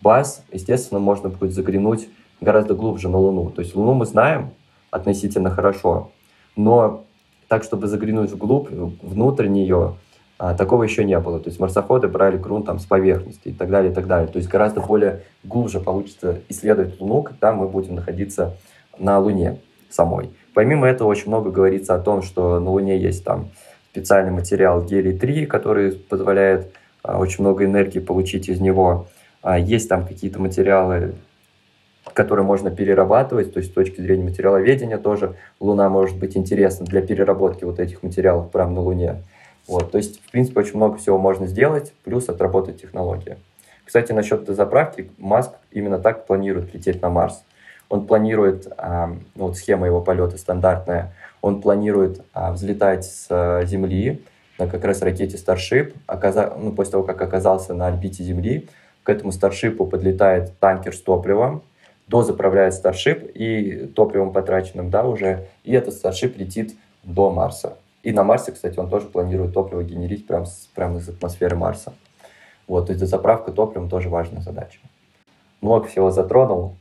баз, 0.00 0.44
естественно, 0.52 1.00
можно 1.00 1.30
будет 1.30 1.52
заглянуть 1.52 2.08
гораздо 2.40 2.74
глубже 2.74 3.08
на 3.08 3.18
Луну. 3.18 3.50
То 3.50 3.62
есть 3.62 3.74
Луну 3.74 3.94
мы 3.94 4.04
знаем 4.04 4.50
относительно 4.90 5.50
хорошо, 5.50 6.12
но 6.54 7.04
так, 7.48 7.64
чтобы 7.64 7.88
заглянуть 7.88 8.30
вглубь, 8.30 8.68
внутрь 8.70 9.48
нее, 9.48 9.96
а, 10.38 10.54
такого 10.54 10.82
еще 10.82 11.04
не 11.04 11.18
было. 11.18 11.40
То 11.40 11.48
есть 11.48 11.58
марсоходы 11.58 12.06
брали 12.06 12.36
грунт 12.36 12.66
там 12.66 12.78
с 12.78 12.84
поверхности 12.84 13.48
и 13.48 13.52
так 13.52 13.70
далее, 13.70 13.92
и 13.92 13.94
так 13.94 14.06
далее. 14.06 14.28
То 14.28 14.38
есть 14.38 14.48
гораздо 14.48 14.80
более 14.80 15.22
глубже 15.42 15.80
получится 15.80 16.40
исследовать 16.48 17.00
Луну, 17.00 17.22
когда 17.22 17.52
мы 17.52 17.66
будем 17.66 17.94
находиться 17.94 18.56
на 18.98 19.18
Луне 19.18 19.58
самой. 19.88 20.30
Помимо 20.52 20.86
этого 20.86 21.08
очень 21.08 21.28
много 21.28 21.50
говорится 21.50 21.94
о 21.94 21.98
том, 21.98 22.22
что 22.22 22.60
на 22.60 22.70
Луне 22.70 22.98
есть 22.98 23.24
там 23.24 23.48
специальный 23.90 24.32
материал 24.32 24.84
гелий-3, 24.84 25.46
который 25.46 25.92
позволяет 25.92 26.72
очень 27.04 27.44
много 27.44 27.64
энергии 27.64 27.98
получить 27.98 28.48
из 28.48 28.60
него. 28.60 29.06
А, 29.42 29.58
есть 29.58 29.88
там 29.88 30.06
какие-то 30.06 30.40
материалы, 30.40 31.14
которые 32.14 32.44
можно 32.44 32.70
перерабатывать, 32.70 33.52
то 33.52 33.58
есть 33.58 33.70
с 33.70 33.74
точки 33.74 34.00
зрения 34.00 34.24
материаловедения 34.24 34.98
тоже 34.98 35.36
Луна 35.60 35.88
может 35.88 36.18
быть 36.18 36.36
интересна 36.36 36.86
для 36.86 37.02
переработки 37.02 37.64
вот 37.64 37.78
этих 37.78 38.02
материалов 38.02 38.50
прямо 38.50 38.72
на 38.72 38.80
Луне. 38.80 39.22
Вот, 39.66 39.90
то 39.92 39.98
есть, 39.98 40.20
в 40.22 40.30
принципе, 40.30 40.60
очень 40.60 40.76
много 40.76 40.98
всего 40.98 41.18
можно 41.18 41.46
сделать, 41.46 41.92
плюс 42.04 42.28
отработать 42.28 42.80
технологии. 42.80 43.36
Кстати, 43.84 44.12
насчет 44.12 44.46
заправки, 44.48 45.10
Маск 45.18 45.52
именно 45.70 45.98
так 45.98 46.26
планирует 46.26 46.74
лететь 46.74 47.02
на 47.02 47.10
Марс. 47.10 47.44
Он 47.88 48.06
планирует, 48.06 48.66
ну, 48.78 49.18
вот 49.34 49.56
схема 49.56 49.86
его 49.86 50.00
полета 50.00 50.38
стандартная, 50.38 51.14
он 51.42 51.60
планирует 51.60 52.22
взлетать 52.34 53.04
с 53.04 53.62
Земли, 53.66 54.22
на 54.58 54.66
как 54.66 54.84
раз 54.84 55.02
ракете 55.02 55.36
Starship, 55.36 55.94
оказа... 56.06 56.54
ну, 56.58 56.72
после 56.72 56.92
того, 56.92 57.04
как 57.04 57.20
оказался 57.22 57.74
на 57.74 57.86
орбите 57.86 58.22
Земли, 58.22 58.68
к 59.02 59.08
этому 59.08 59.32
Старшипу 59.32 59.86
подлетает 59.86 60.58
танкер 60.58 60.94
с 60.94 61.00
топливом, 61.00 61.62
дозаправляет 62.08 62.74
Starship 62.74 63.30
и 63.32 63.86
топливом 63.86 64.32
потраченным, 64.32 64.90
да, 64.90 65.04
уже, 65.04 65.46
и 65.64 65.72
этот 65.72 65.94
Starship 65.94 66.36
летит 66.36 66.74
до 67.02 67.30
Марса. 67.30 67.76
И 68.02 68.12
на 68.12 68.22
Марсе, 68.22 68.52
кстати, 68.52 68.78
он 68.78 68.90
тоже 68.90 69.06
планирует 69.06 69.54
топливо 69.54 69.82
генерить 69.82 70.26
прямо, 70.26 70.44
с, 70.44 70.68
прямо 70.74 70.98
из 70.98 71.08
атмосферы 71.08 71.56
Марса. 71.56 71.94
Вот, 72.66 72.86
то 72.86 72.92
есть 72.92 73.06
заправка 73.06 73.52
топливом 73.52 73.88
тоже 73.88 74.08
важная 74.08 74.42
задача. 74.42 74.78
Много 75.60 75.86
всего 75.86 76.10
затронул. 76.10 76.76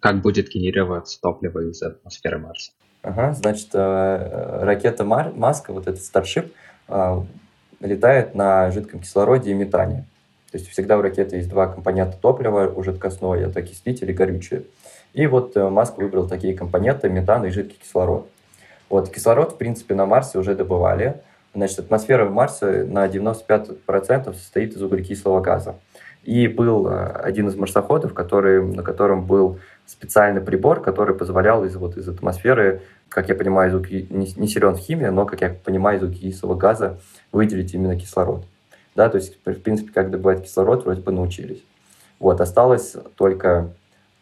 Как 0.00 0.20
будет 0.20 0.48
генерироваться 0.48 1.20
топливо 1.20 1.68
из 1.68 1.82
атмосферы 1.82 2.38
Марса? 2.38 2.72
Ага, 3.02 3.32
значит, 3.34 3.68
э, 3.72 4.58
ракета 4.62 5.04
Мар- 5.04 5.32
Маска, 5.34 5.72
вот 5.72 5.88
этот 5.88 6.00
а, 6.00 6.50
летает 7.80 8.34
на 8.34 8.70
жидком 8.70 9.00
кислороде 9.00 9.50
и 9.50 9.54
метане. 9.54 10.04
То 10.50 10.58
есть 10.58 10.68
всегда 10.68 10.98
у 10.98 11.02
ракеты 11.02 11.36
есть 11.36 11.48
два 11.48 11.66
компонента 11.66 12.16
топлива, 12.18 12.70
у 12.74 12.82
жидкостное, 12.82 13.46
это 13.46 13.60
окислитель 13.60 14.10
и 14.10 14.14
горючее. 14.14 14.64
И 15.14 15.26
вот 15.26 15.56
э, 15.56 15.68
Маск 15.68 15.96
выбрал 15.96 16.28
такие 16.28 16.54
компоненты, 16.54 17.08
метан 17.08 17.44
и 17.46 17.50
жидкий 17.50 17.78
кислород. 17.82 18.28
Вот, 18.88 19.08
кислород, 19.08 19.52
в 19.52 19.56
принципе, 19.56 19.94
на 19.94 20.04
Марсе 20.04 20.38
уже 20.38 20.54
добывали. 20.54 21.20
Значит, 21.54 21.80
атмосфера 21.80 22.28
Марса 22.28 22.84
на 22.84 23.06
95% 23.06 24.34
состоит 24.34 24.74
из 24.74 24.82
углекислого 24.82 25.40
газа. 25.40 25.76
И 26.24 26.46
был 26.48 26.86
э, 26.86 27.06
один 27.22 27.48
из 27.48 27.56
марсоходов, 27.56 28.14
который, 28.14 28.62
на 28.62 28.82
котором 28.82 29.24
был 29.24 29.58
специальный 29.86 30.40
прибор, 30.40 30.80
который 30.80 31.14
позволял 31.14 31.64
из, 31.64 31.76
вот, 31.76 31.96
из 31.96 32.08
атмосферы, 32.08 32.82
как 33.08 33.28
я 33.28 33.34
понимаю, 33.34 33.70
из 33.70 33.74
уки... 33.74 34.06
не, 34.10 34.32
не 34.36 34.48
силен 34.48 34.74
в 34.74 34.78
химии, 34.78 35.06
но, 35.06 35.26
как 35.26 35.40
я 35.40 35.50
понимаю, 35.50 35.98
из 35.98 36.02
углекислого 36.02 36.54
газа 36.54 36.98
выделить 37.30 37.74
именно 37.74 37.98
кислород. 37.98 38.44
Да, 38.94 39.08
то 39.08 39.16
есть, 39.16 39.38
в 39.44 39.60
принципе, 39.60 39.92
как 39.92 40.10
добывать 40.10 40.44
кислород, 40.44 40.84
вроде 40.84 41.00
бы 41.00 41.12
научились. 41.12 41.62
Вот, 42.18 42.40
осталось 42.40 42.94
только 43.16 43.70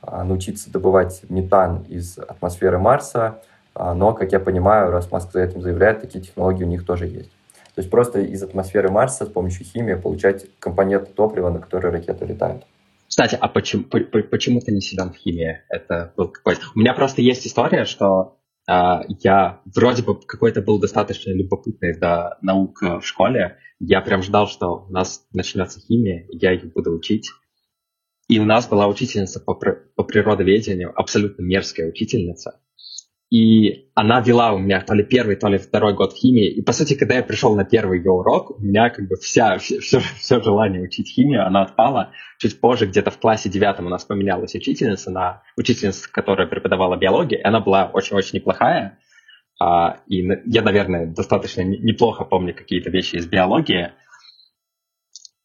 а, 0.02 0.24
научиться 0.24 0.70
добывать 0.70 1.22
метан 1.28 1.84
из 1.88 2.18
атмосферы 2.18 2.78
Марса, 2.78 3.40
а, 3.74 3.94
но, 3.94 4.14
как 4.14 4.32
я 4.32 4.40
понимаю, 4.40 4.90
раз 4.90 5.11
Маск 5.11 5.32
за 5.32 5.40
этим 5.40 5.61
заявляет, 5.62 6.00
такие 6.00 6.24
технологии 6.24 6.64
у 6.64 6.68
них 6.68 6.86
тоже 6.86 7.06
есть. 7.06 7.30
То 7.74 7.82
есть 7.82 7.90
просто 7.90 8.20
из 8.20 8.42
атмосферы 8.42 8.90
Марса 8.90 9.26
с 9.26 9.28
помощью 9.28 9.64
химии 9.64 9.94
получать 9.94 10.46
компоненты 10.58 11.12
топлива, 11.12 11.50
на 11.50 11.61
которые 11.61 11.92
ракеты 11.92 12.24
летают. 12.24 12.64
Кстати, 13.11 13.36
а 13.40 13.48
почему, 13.48 13.82
почему 13.82 14.61
ты 14.61 14.70
не 14.70 14.80
силен 14.80 15.12
в 15.12 15.16
химии? 15.16 15.62
Это 15.68 16.14
был 16.16 16.28
какой-то... 16.28 16.61
У 16.76 16.78
меня 16.78 16.94
просто 16.94 17.22
есть 17.22 17.44
история, 17.44 17.84
что 17.84 18.38
э, 18.70 18.72
я 19.18 19.62
вроде 19.64 20.04
бы 20.04 20.14
какой-то 20.20 20.62
был 20.62 20.78
достаточно 20.78 21.32
любопытный 21.32 21.98
до 21.98 22.38
наук 22.40 22.80
в 22.80 23.02
школе. 23.02 23.58
Я 23.80 24.00
прям 24.00 24.22
ждал, 24.22 24.46
что 24.46 24.86
у 24.88 24.92
нас 24.92 25.26
начнется 25.32 25.80
химия, 25.80 26.24
я 26.30 26.52
ее 26.52 26.70
буду 26.70 26.92
учить. 26.92 27.32
И 28.28 28.38
у 28.38 28.44
нас 28.44 28.68
была 28.68 28.86
учительница 28.86 29.40
по, 29.40 29.54
по 29.54 30.04
природоведению, 30.04 30.92
абсолютно 30.94 31.42
мерзкая 31.42 31.88
учительница. 31.88 32.61
И 33.31 33.89
она 33.95 34.20
вела 34.20 34.53
у 34.53 34.59
меня 34.59 34.81
то 34.81 34.93
ли 34.93 35.05
первый, 35.05 35.37
то 35.37 35.47
ли 35.47 35.57
второй 35.57 35.95
год 35.95 36.12
химии. 36.12 36.51
И, 36.51 36.62
по 36.62 36.72
сути, 36.72 36.95
когда 36.95 37.14
я 37.14 37.22
пришел 37.22 37.55
на 37.55 37.64
первый 37.64 37.99
ее 37.99 38.11
урок, 38.11 38.59
у 38.59 38.61
меня 38.61 38.91
как 38.91 39.07
бы 39.07 39.14
вся, 39.16 39.57
все, 39.59 39.78
все, 39.78 40.01
все 40.01 40.41
желание 40.41 40.83
учить 40.83 41.09
химию, 41.09 41.47
она 41.47 41.62
отпала. 41.62 42.11
Чуть 42.39 42.61
позже, 42.61 42.87
где-то 42.87 43.12
в 43.12 43.18
классе 43.18 43.49
девятом 43.49 43.87
у 43.87 43.89
нас 43.89 44.05
поменялась 44.05 44.57
учительница 44.57 45.12
на 45.12 45.43
учительница, 45.57 46.11
которая 46.11 46.49
преподавала 46.49 46.97
биологию. 46.97 47.39
И 47.39 47.45
она 47.45 47.61
была 47.61 47.87
очень-очень 47.87 48.39
неплохая. 48.39 48.99
А, 49.61 50.01
и 50.09 50.26
я, 50.47 50.62
наверное, 50.62 51.07
достаточно 51.07 51.61
неплохо 51.61 52.24
помню 52.24 52.53
какие-то 52.53 52.91
вещи 52.91 53.14
из 53.14 53.26
биологии. 53.26 53.93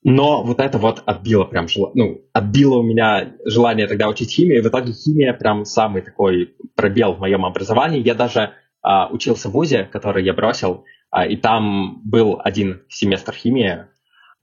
Но 0.07 0.43
вот 0.43 0.59
это 0.59 0.77
вот 0.77 1.01
отбило 1.07 1.45
прям, 1.45 1.65
ну, 1.95 2.21
отбило 2.31 2.77
у 2.77 2.83
меня 2.83 3.33
желание 3.43 3.87
тогда 3.87 4.07
учить 4.07 4.31
химию, 4.31 4.59
и 4.59 4.61
в 4.61 4.67
итоге 4.67 4.93
химия 4.93 5.33
прям 5.33 5.65
самый 5.65 6.03
такой 6.03 6.53
пробел 6.75 7.13
в 7.13 7.19
моем 7.19 7.43
образовании. 7.43 8.05
Я 8.05 8.13
даже 8.13 8.51
а, 8.83 9.07
учился 9.07 9.49
в 9.49 9.53
ВУЗе, 9.53 9.89
который 9.91 10.23
я 10.23 10.33
бросил, 10.33 10.85
а, 11.09 11.25
и 11.25 11.35
там 11.35 12.03
был 12.03 12.39
один 12.39 12.83
семестр 12.87 13.33
химии, 13.33 13.87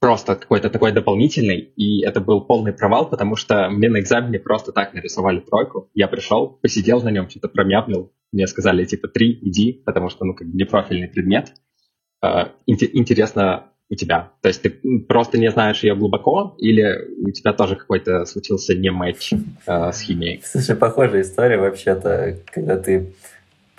просто 0.00 0.34
какой-то 0.34 0.68
такой 0.68 0.90
дополнительный, 0.90 1.60
и 1.60 2.04
это 2.04 2.20
был 2.20 2.40
полный 2.40 2.72
провал, 2.72 3.08
потому 3.08 3.36
что 3.36 3.70
мне 3.70 3.88
на 3.88 4.00
экзамене 4.00 4.40
просто 4.40 4.72
так 4.72 4.94
нарисовали 4.94 5.38
тройку. 5.38 5.90
Я 5.94 6.08
пришел, 6.08 6.58
посидел 6.60 7.02
на 7.02 7.12
нем, 7.12 7.30
что-то 7.30 7.46
промямлил, 7.46 8.12
мне 8.32 8.48
сказали, 8.48 8.84
типа, 8.84 9.06
три, 9.06 9.38
иди, 9.40 9.80
потому 9.86 10.08
что, 10.08 10.24
ну, 10.24 10.34
как 10.34 10.48
бы 10.48 10.56
непрофильный 10.56 11.06
предмет. 11.06 11.52
А, 12.20 12.50
интересно, 12.66 13.71
у 13.92 13.94
тебя? 13.94 14.30
То 14.40 14.48
есть 14.48 14.62
ты 14.62 14.70
просто 15.06 15.36
не 15.36 15.50
знаешь 15.50 15.82
ее 15.82 15.94
глубоко, 15.94 16.56
или 16.58 17.08
у 17.20 17.30
тебя 17.30 17.52
тоже 17.52 17.76
какой-то 17.76 18.24
случился 18.24 18.74
не 18.74 18.90
матч 18.90 19.32
э, 19.66 19.92
с 19.92 20.00
химией? 20.00 20.42
Слушай, 20.42 20.76
похожая 20.76 21.20
история 21.20 21.58
вообще-то, 21.58 22.38
когда 22.46 22.78
ты 22.78 23.12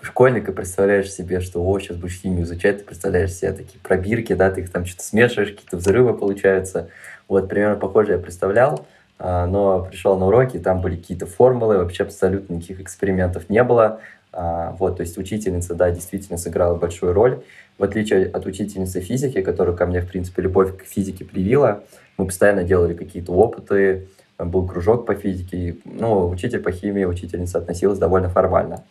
школьник 0.04 0.48
и 0.48 0.52
представляешь 0.52 1.12
себе, 1.12 1.40
что, 1.40 1.66
о, 1.66 1.80
сейчас 1.80 1.98
будешь 1.98 2.20
химию 2.22 2.44
изучать, 2.44 2.80
ты 2.80 2.84
представляешь 2.84 3.34
себе 3.34 3.54
такие 3.54 3.80
пробирки, 3.82 4.34
да, 4.34 4.52
ты 4.52 4.62
их 4.62 4.72
там 4.72 4.86
что-то 4.86 5.04
смешиваешь, 5.04 5.50
какие-то 5.50 5.78
взрывы 5.78 6.14
получаются. 6.14 6.90
Вот, 7.28 7.50
примерно 7.50 7.78
похоже 7.78 8.12
я 8.12 8.18
представлял, 8.20 8.86
а, 9.18 9.48
но 9.48 9.84
пришел 9.84 10.16
на 10.20 10.28
уроки, 10.28 10.60
там 10.60 10.82
были 10.82 10.96
какие-то 10.96 11.26
формулы, 11.26 11.80
вообще 11.80 12.04
абсолютно 12.04 12.54
никаких 12.54 12.82
экспериментов 12.82 13.50
не 13.50 13.64
было. 13.64 14.00
А, 14.34 14.76
вот, 14.80 14.98
то 14.98 15.02
есть 15.02 15.18
учительница, 15.18 15.76
да, 15.76 15.92
действительно 15.92 16.38
сыграла 16.38 16.76
большую 16.76 17.14
роль. 17.14 17.44
В 17.78 17.84
отличие 17.84 18.26
от 18.26 18.46
учительницы 18.46 19.00
физики, 19.00 19.42
которая 19.42 19.76
ко 19.76 19.86
мне, 19.86 20.02
в 20.02 20.08
принципе, 20.08 20.42
любовь 20.42 20.76
к 20.78 20.84
физике 20.84 21.24
привила, 21.24 21.84
мы 22.18 22.26
постоянно 22.26 22.64
делали 22.64 22.94
какие-то 22.94 23.32
опыты, 23.32 24.08
был 24.38 24.68
кружок 24.68 25.06
по 25.06 25.16
физике. 25.16 25.78
Ну, 25.86 26.30
учитель 26.30 26.60
по 26.60 26.72
химии, 26.72 27.06
учительница 27.06 27.60
относилась 27.60 28.00
довольно 28.00 28.30
формально. 28.30 28.84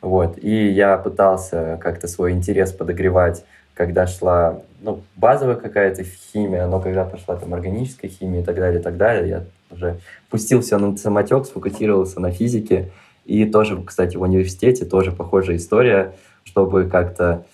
Вот. 0.00 0.38
И 0.42 0.68
я 0.68 0.96
пытался 0.98 1.78
как-то 1.82 2.08
свой 2.08 2.32
интерес 2.32 2.72
подогревать, 2.72 3.44
когда 3.74 4.06
шла 4.06 4.60
ну, 4.80 5.02
базовая 5.16 5.56
какая-то 5.56 6.04
химия, 6.04 6.66
но 6.66 6.80
когда 6.80 7.04
пошла 7.04 7.36
там 7.36 7.54
органическая 7.54 8.10
химия 8.10 8.42
и 8.42 8.44
так 8.44 8.56
далее, 8.56 8.80
и 8.80 8.82
так 8.82 8.96
далее, 8.96 9.28
я 9.28 9.44
уже 9.70 9.98
пустился 10.30 10.78
на 10.78 10.96
самотек, 10.96 11.46
сфокусировался 11.46 12.20
на 12.20 12.30
физике. 12.30 12.90
И 13.24 13.44
тоже, 13.46 13.80
кстати, 13.82 14.16
в 14.16 14.22
университете 14.22 14.84
тоже 14.84 15.12
похожая 15.12 15.56
история, 15.56 16.14
чтобы 16.44 16.84
как-то 16.84 17.44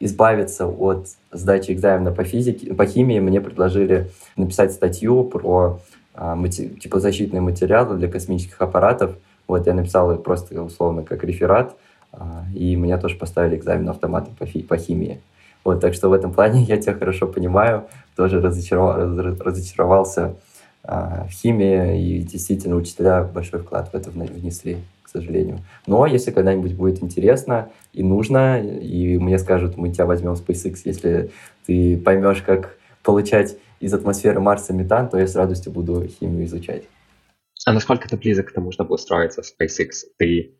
избавиться 0.00 0.66
от 0.66 1.06
сдачи 1.30 1.70
экзамена 1.70 2.10
по 2.10 2.24
физике, 2.24 2.74
по 2.74 2.86
химии, 2.86 3.20
мне 3.20 3.40
предложили 3.40 4.10
написать 4.36 4.72
статью 4.72 5.22
про 5.24 5.80
а, 6.14 6.36
типа 6.48 6.98
защитные 6.98 7.40
материалы 7.40 7.96
для 7.96 8.08
космических 8.08 8.60
аппаратов. 8.60 9.16
Вот 9.46 9.66
я 9.66 9.74
написал 9.74 10.16
просто 10.18 10.60
условно 10.60 11.04
как 11.04 11.22
реферат, 11.22 11.76
а, 12.12 12.44
и 12.54 12.74
меня 12.74 12.98
тоже 12.98 13.16
поставили 13.16 13.56
экзамен 13.56 13.88
автоматом 13.88 14.34
по, 14.34 14.46
по 14.46 14.76
химии. 14.76 15.20
Вот, 15.64 15.80
так 15.80 15.94
что 15.94 16.08
в 16.08 16.12
этом 16.12 16.32
плане 16.32 16.62
я 16.68 16.76
тебя 16.76 16.94
хорошо 16.94 17.26
понимаю, 17.26 17.84
тоже 18.16 18.40
разочаровал, 18.40 19.16
разочаровался 19.38 20.34
а, 20.82 21.26
в 21.28 21.32
химии, 21.32 22.02
и 22.02 22.18
действительно 22.22 22.76
учителя 22.76 23.22
большой 23.22 23.60
вклад 23.60 23.92
в 23.92 23.94
это 23.94 24.10
внесли, 24.10 24.78
сожалению. 25.12 25.58
Но 25.86 26.06
если 26.06 26.30
когда-нибудь 26.30 26.74
будет 26.74 27.02
интересно 27.02 27.70
и 27.92 28.02
нужно, 28.02 28.60
и 28.60 29.18
мне 29.18 29.38
скажут, 29.38 29.76
мы 29.76 29.90
тебя 29.90 30.06
возьмем 30.06 30.34
в 30.34 30.42
SpaceX, 30.42 30.80
если 30.84 31.30
ты 31.66 31.96
поймешь, 31.98 32.42
как 32.42 32.76
получать 33.02 33.56
из 33.80 33.92
атмосферы 33.92 34.40
Марса 34.40 34.72
метан, 34.72 35.08
то 35.08 35.18
я 35.18 35.26
с 35.26 35.34
радостью 35.34 35.72
буду 35.72 36.06
химию 36.06 36.44
изучать. 36.46 36.84
А 37.66 37.72
насколько 37.72 38.08
ты 38.08 38.16
близок 38.16 38.48
к 38.48 38.52
тому, 38.52 38.72
чтобы 38.72 38.94
устроиться 38.94 39.42
в 39.42 39.46
SpaceX? 39.46 39.90
Ты 40.18 40.56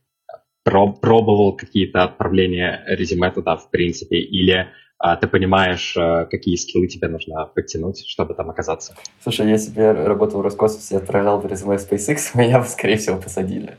пробовал 0.65 1.57
какие-то 1.57 2.05
отправления 2.05 2.85
резюме 2.87 3.31
туда, 3.31 3.57
в 3.57 3.71
принципе, 3.71 4.19
или 4.19 4.69
а, 4.99 5.17
ты 5.17 5.27
понимаешь, 5.27 5.97
а, 5.97 6.27
какие 6.27 6.55
скиллы 6.55 6.87
тебе 6.87 7.09
нужно 7.09 7.47
подтянуть, 7.47 8.07
чтобы 8.07 8.35
там 8.35 8.51
оказаться? 8.51 8.95
Слушай, 9.21 9.51
если 9.51 9.73
бы 9.73 9.81
я 9.81 9.93
работал 9.93 10.39
в 10.39 10.43
Роскосмосе 10.43 10.95
и 10.95 10.99
отправлял 10.99 11.45
резюме 11.45 11.79
в 11.79 11.91
SpaceX, 11.91 12.31
меня 12.35 12.61
бы, 12.61 12.67
скорее 12.67 12.99
всего, 12.99 13.21
посадили. 13.21 13.77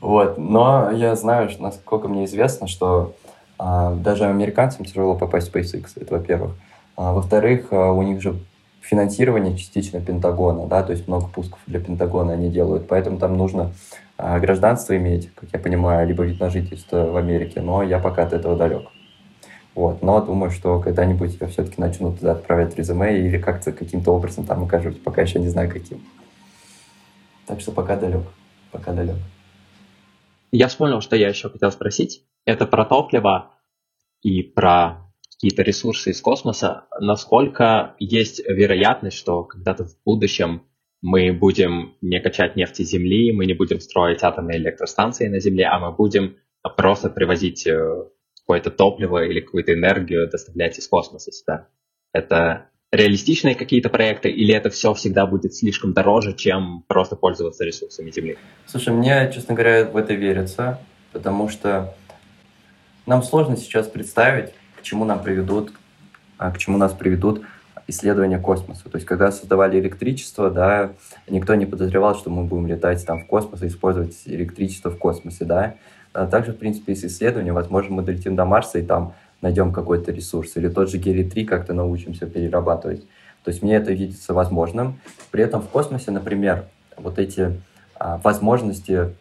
Вот. 0.00 0.38
Но 0.38 0.90
я 0.92 1.14
знаю, 1.16 1.50
насколько 1.58 2.08
мне 2.08 2.24
известно, 2.24 2.66
что 2.66 3.14
а, 3.58 3.94
даже 3.94 4.24
американцам 4.24 4.84
тяжело 4.84 5.14
попасть 5.14 5.50
в 5.50 5.54
SpaceX, 5.54 5.92
это 5.96 6.14
во-первых. 6.14 6.52
А, 6.96 7.12
во-вторых, 7.12 7.68
а, 7.70 7.92
у 7.92 8.02
них 8.02 8.20
же 8.22 8.36
финансирование 8.80 9.56
частично 9.56 10.00
Пентагона, 10.00 10.66
да, 10.66 10.82
то 10.82 10.92
есть 10.92 11.08
много 11.08 11.26
пусков 11.26 11.58
для 11.66 11.80
Пентагона 11.80 12.34
они 12.34 12.50
делают, 12.50 12.86
поэтому 12.86 13.18
там 13.18 13.36
нужно 13.36 13.72
а, 14.18 14.38
гражданство 14.38 14.96
иметь, 14.96 15.30
как 15.34 15.48
я 15.52 15.58
понимаю, 15.58 16.06
либо 16.06 16.24
вид 16.24 16.38
на 16.38 16.50
жительство 16.50 17.04
в 17.04 17.16
Америке, 17.16 17.60
но 17.60 17.82
я 17.82 17.98
пока 17.98 18.24
от 18.24 18.32
этого 18.32 18.56
далек. 18.56 18.88
Вот, 19.74 20.02
но 20.02 20.20
думаю, 20.20 20.50
что 20.50 20.78
когда-нибудь 20.78 21.38
я 21.40 21.48
все-таки 21.48 21.80
начну 21.80 22.12
туда 22.12 22.32
отправлять 22.32 22.76
резюме 22.76 23.18
или 23.18 23.38
как-то 23.38 23.72
каким-то 23.72 24.12
образом 24.12 24.44
там 24.44 24.64
окажусь, 24.64 24.96
пока 24.96 25.22
еще 25.22 25.40
не 25.40 25.48
знаю 25.48 25.70
каким. 25.70 26.00
Так 27.46 27.60
что 27.60 27.72
пока 27.72 27.96
далек, 27.96 28.22
пока 28.70 28.92
далек. 28.92 29.16
Я 30.56 30.68
вспомнил, 30.68 31.00
что 31.00 31.16
я 31.16 31.28
еще 31.30 31.50
хотел 31.50 31.72
спросить. 31.72 32.22
Это 32.44 32.64
про 32.64 32.84
топливо 32.84 33.58
и 34.22 34.40
про 34.40 35.12
какие-то 35.32 35.62
ресурсы 35.62 36.10
из 36.10 36.20
космоса, 36.20 36.86
насколько 37.00 37.96
есть 37.98 38.38
вероятность, 38.38 39.16
что 39.16 39.42
когда-то 39.42 39.84
в 39.84 39.96
будущем 40.04 40.62
мы 41.02 41.32
будем 41.32 41.96
не 42.00 42.20
качать 42.20 42.54
нефть 42.54 42.78
из 42.78 42.90
Земли, 42.90 43.32
мы 43.32 43.46
не 43.46 43.54
будем 43.54 43.80
строить 43.80 44.22
атомные 44.22 44.58
электростанции 44.58 45.26
на 45.26 45.40
Земле, 45.40 45.64
а 45.64 45.80
мы 45.80 45.90
будем 45.90 46.36
просто 46.76 47.10
привозить 47.10 47.66
э, 47.66 48.04
какое-то 48.42 48.70
топливо 48.70 49.24
или 49.24 49.40
какую-то 49.40 49.74
энергию 49.74 50.30
доставлять 50.30 50.78
из 50.78 50.86
космоса 50.86 51.32
сюда. 51.32 51.68
Это 52.12 52.70
реалистичные 52.92 53.54
какие-то 53.54 53.88
проекты, 53.88 54.30
или 54.30 54.54
это 54.54 54.70
все 54.70 54.94
всегда 54.94 55.26
будет 55.26 55.54
слишком 55.54 55.92
дороже, 55.92 56.34
чем 56.34 56.84
просто 56.86 57.16
пользоваться 57.16 57.64
ресурсами 57.64 58.10
Земли? 58.10 58.38
Слушай, 58.66 58.94
мне, 58.94 59.30
честно 59.34 59.54
говоря, 59.54 59.84
в 59.84 59.96
это 59.96 60.14
верится, 60.14 60.80
потому 61.12 61.48
что 61.48 61.94
нам 63.06 63.22
сложно 63.22 63.56
сейчас 63.56 63.88
представить, 63.88 64.52
чему 64.84 65.04
нам 65.04 65.22
приведут, 65.22 65.72
а, 66.38 66.52
к 66.52 66.58
чему 66.58 66.78
нас 66.78 66.92
приведут 66.92 67.42
исследования 67.86 68.38
космоса. 68.38 68.88
То 68.88 68.96
есть, 68.96 69.06
когда 69.06 69.32
создавали 69.32 69.80
электричество, 69.80 70.50
да, 70.50 70.92
никто 71.28 71.54
не 71.54 71.66
подозревал, 71.66 72.14
что 72.14 72.30
мы 72.30 72.44
будем 72.44 72.66
летать 72.66 73.04
там 73.04 73.22
в 73.22 73.26
космос 73.26 73.62
и 73.62 73.66
использовать 73.66 74.14
электричество 74.26 74.90
в 74.90 74.98
космосе, 74.98 75.44
да. 75.44 75.74
А 76.12 76.26
также, 76.26 76.52
в 76.52 76.58
принципе, 76.58 76.92
из 76.92 77.04
исследования, 77.04 77.52
возможно, 77.52 77.96
мы 77.96 78.02
долетим 78.02 78.36
до 78.36 78.44
Марса 78.44 78.78
и 78.78 78.82
там 78.82 79.14
найдем 79.44 79.72
какой-то 79.72 80.10
ресурс. 80.10 80.56
Или 80.56 80.68
тот 80.68 80.90
же 80.90 80.98
гелий-3 80.98 81.44
как-то 81.44 81.74
научимся 81.74 82.26
перерабатывать. 82.26 83.02
То 83.44 83.50
есть 83.50 83.62
мне 83.62 83.76
это 83.76 83.92
видится 83.92 84.32
возможным. 84.32 84.98
При 85.30 85.44
этом 85.44 85.60
в 85.60 85.68
космосе, 85.68 86.10
например, 86.10 86.64
вот 86.96 87.18
эти 87.18 87.60
а, 87.94 88.16
возможности 88.24 89.14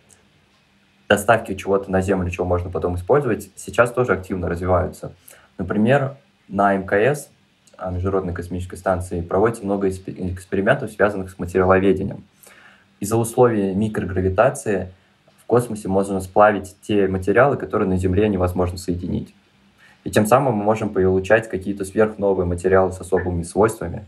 доставки 1.09 1.55
чего-то 1.55 1.91
на 1.91 2.01
Землю, 2.01 2.29
чего 2.29 2.45
можно 2.45 2.69
потом 2.69 2.95
использовать, 2.95 3.49
сейчас 3.57 3.91
тоже 3.91 4.13
активно 4.13 4.47
развиваются. 4.47 5.11
Например, 5.57 6.15
на 6.47 6.73
МКС, 6.75 7.29
Международной 7.91 8.33
космической 8.33 8.77
станции, 8.77 9.19
проводится 9.19 9.65
много 9.65 9.89
экспериментов, 9.89 10.91
связанных 10.91 11.31
с 11.31 11.37
материаловедением. 11.37 12.23
Из-за 13.01 13.17
условий 13.17 13.73
микрогравитации 13.75 14.93
в 15.41 15.45
космосе 15.45 15.89
можно 15.89 16.21
сплавить 16.21 16.77
те 16.81 17.09
материалы, 17.09 17.57
которые 17.57 17.89
на 17.89 17.97
Земле 17.97 18.29
невозможно 18.29 18.77
соединить. 18.77 19.35
И 20.03 20.11
тем 20.11 20.25
самым 20.25 20.55
мы 20.55 20.63
можем 20.63 20.89
получать 20.89 21.49
какие-то 21.49 21.85
сверхновые 21.85 22.45
материалы 22.45 22.91
с 22.91 22.99
особыми 22.99 23.43
свойствами. 23.43 24.05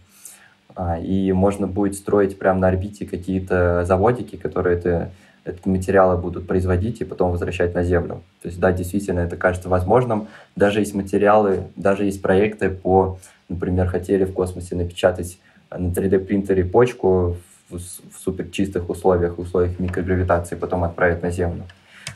А, 0.76 1.00
и 1.00 1.32
можно 1.32 1.68
будет 1.68 1.96
строить 1.96 2.38
прямо 2.38 2.60
на 2.60 2.68
орбите 2.68 3.06
какие-то 3.06 3.86
заводики, 3.86 4.36
которые 4.36 4.78
это 4.78 5.12
эти 5.46 5.68
материалы 5.68 6.18
будут 6.18 6.48
производить 6.48 7.02
и 7.02 7.06
потом 7.06 7.32
возвращать 7.32 7.76
на 7.76 7.84
Землю. 7.84 8.24
То 8.42 8.48
есть, 8.48 8.60
да, 8.60 8.72
действительно, 8.72 9.20
это 9.20 9.38
кажется 9.38 9.70
возможным. 9.70 10.28
Даже 10.56 10.80
есть 10.80 10.96
материалы, 10.96 11.66
даже 11.76 12.06
есть 12.06 12.22
проекты 12.22 12.72
по, 12.72 13.20
например, 13.48 13.88
хотели 13.88 14.26
в 14.26 14.34
космосе 14.34 14.76
напечатать 14.76 15.38
на 15.70 15.92
3D-принтере 15.92 16.66
почку 16.66 17.38
в, 17.70 17.78
в 17.78 18.20
супер 18.20 18.50
чистых 18.50 18.90
условиях, 18.90 19.38
условиях 19.38 19.80
микрогравитации, 19.80 20.56
потом 20.56 20.84
отправить 20.84 21.22
на 21.22 21.30
Землю. 21.30 21.64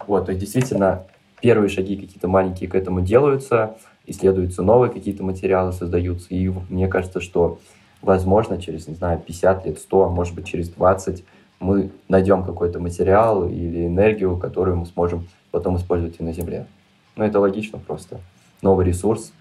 Вот, 0.07 0.25
то 0.25 0.31
есть, 0.31 0.41
действительно, 0.41 1.03
первые 1.41 1.69
шаги 1.69 1.95
какие-то 1.95 2.27
маленькие 2.27 2.69
к 2.69 2.75
этому 2.75 3.01
делаются, 3.01 3.77
исследуются 4.05 4.63
новые 4.63 4.91
какие-то 4.91 5.23
материалы, 5.23 5.71
создаются. 5.71 6.27
И 6.29 6.49
мне 6.69 6.87
кажется, 6.87 7.21
что, 7.21 7.59
возможно, 8.01 8.61
через, 8.61 8.87
не 8.87 8.95
знаю, 8.95 9.19
50 9.19 9.65
лет, 9.65 9.79
100, 9.79 10.03
а 10.03 10.09
может 10.09 10.35
быть, 10.35 10.47
через 10.47 10.69
20 10.69 11.23
мы 11.59 11.91
найдем 12.07 12.43
какой-то 12.43 12.79
материал 12.79 13.47
или 13.47 13.87
энергию, 13.87 14.37
которую 14.37 14.77
мы 14.77 14.85
сможем 14.85 15.27
потом 15.51 15.77
использовать 15.77 16.19
и 16.19 16.23
на 16.23 16.33
Земле. 16.33 16.67
Ну, 17.15 17.23
это 17.25 17.39
логично 17.39 17.79
просто. 17.79 18.21
Новый 18.61 18.85
ресурс, 18.85 19.33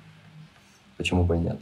почему 0.96 1.24
бы 1.24 1.36
и 1.36 1.40
нет. 1.40 1.60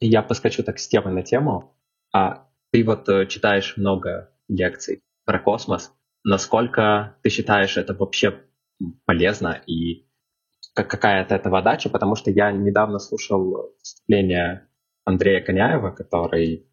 Я 0.00 0.22
поскочу 0.22 0.62
так 0.62 0.78
с 0.78 0.88
темы 0.88 1.10
на 1.10 1.22
тему. 1.22 1.74
А 2.12 2.46
ты 2.72 2.82
вот 2.84 3.08
э, 3.08 3.26
читаешь 3.26 3.76
много 3.76 4.30
лекций 4.48 5.02
про 5.24 5.38
космос. 5.38 5.92
Насколько 6.24 7.16
ты 7.22 7.30
считаешь 7.30 7.76
это 7.76 7.94
вообще 7.94 8.40
полезно 9.04 9.62
и 9.66 10.06
какая 10.74 11.22
от 11.22 11.32
этого 11.32 11.62
дача? 11.62 11.88
Потому 11.90 12.14
что 12.14 12.30
я 12.30 12.50
недавно 12.52 12.98
слушал 12.98 13.74
выступление 13.78 14.68
Андрея 15.04 15.40
Коняева, 15.40 15.90
который 15.90 16.66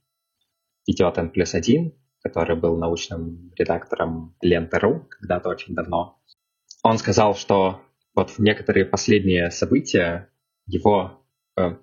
идет 0.86 1.18
N 1.18 1.30
плюс 1.30 1.53
один, 1.53 1.93
который 2.22 2.55
был 2.55 2.78
научным 2.78 3.51
редактором 3.55 4.36
Ленты.ру 4.41 5.08
когда-то 5.10 5.49
очень 5.49 5.76
давно, 5.76 6.20
он 6.84 6.97
сказал, 6.97 7.36
что 7.36 7.82
вот 8.16 8.32
в 8.32 8.39
некоторые 8.39 8.86
последние 8.86 9.51
события 9.51 10.30
его 10.66 11.24
э, 11.58 11.76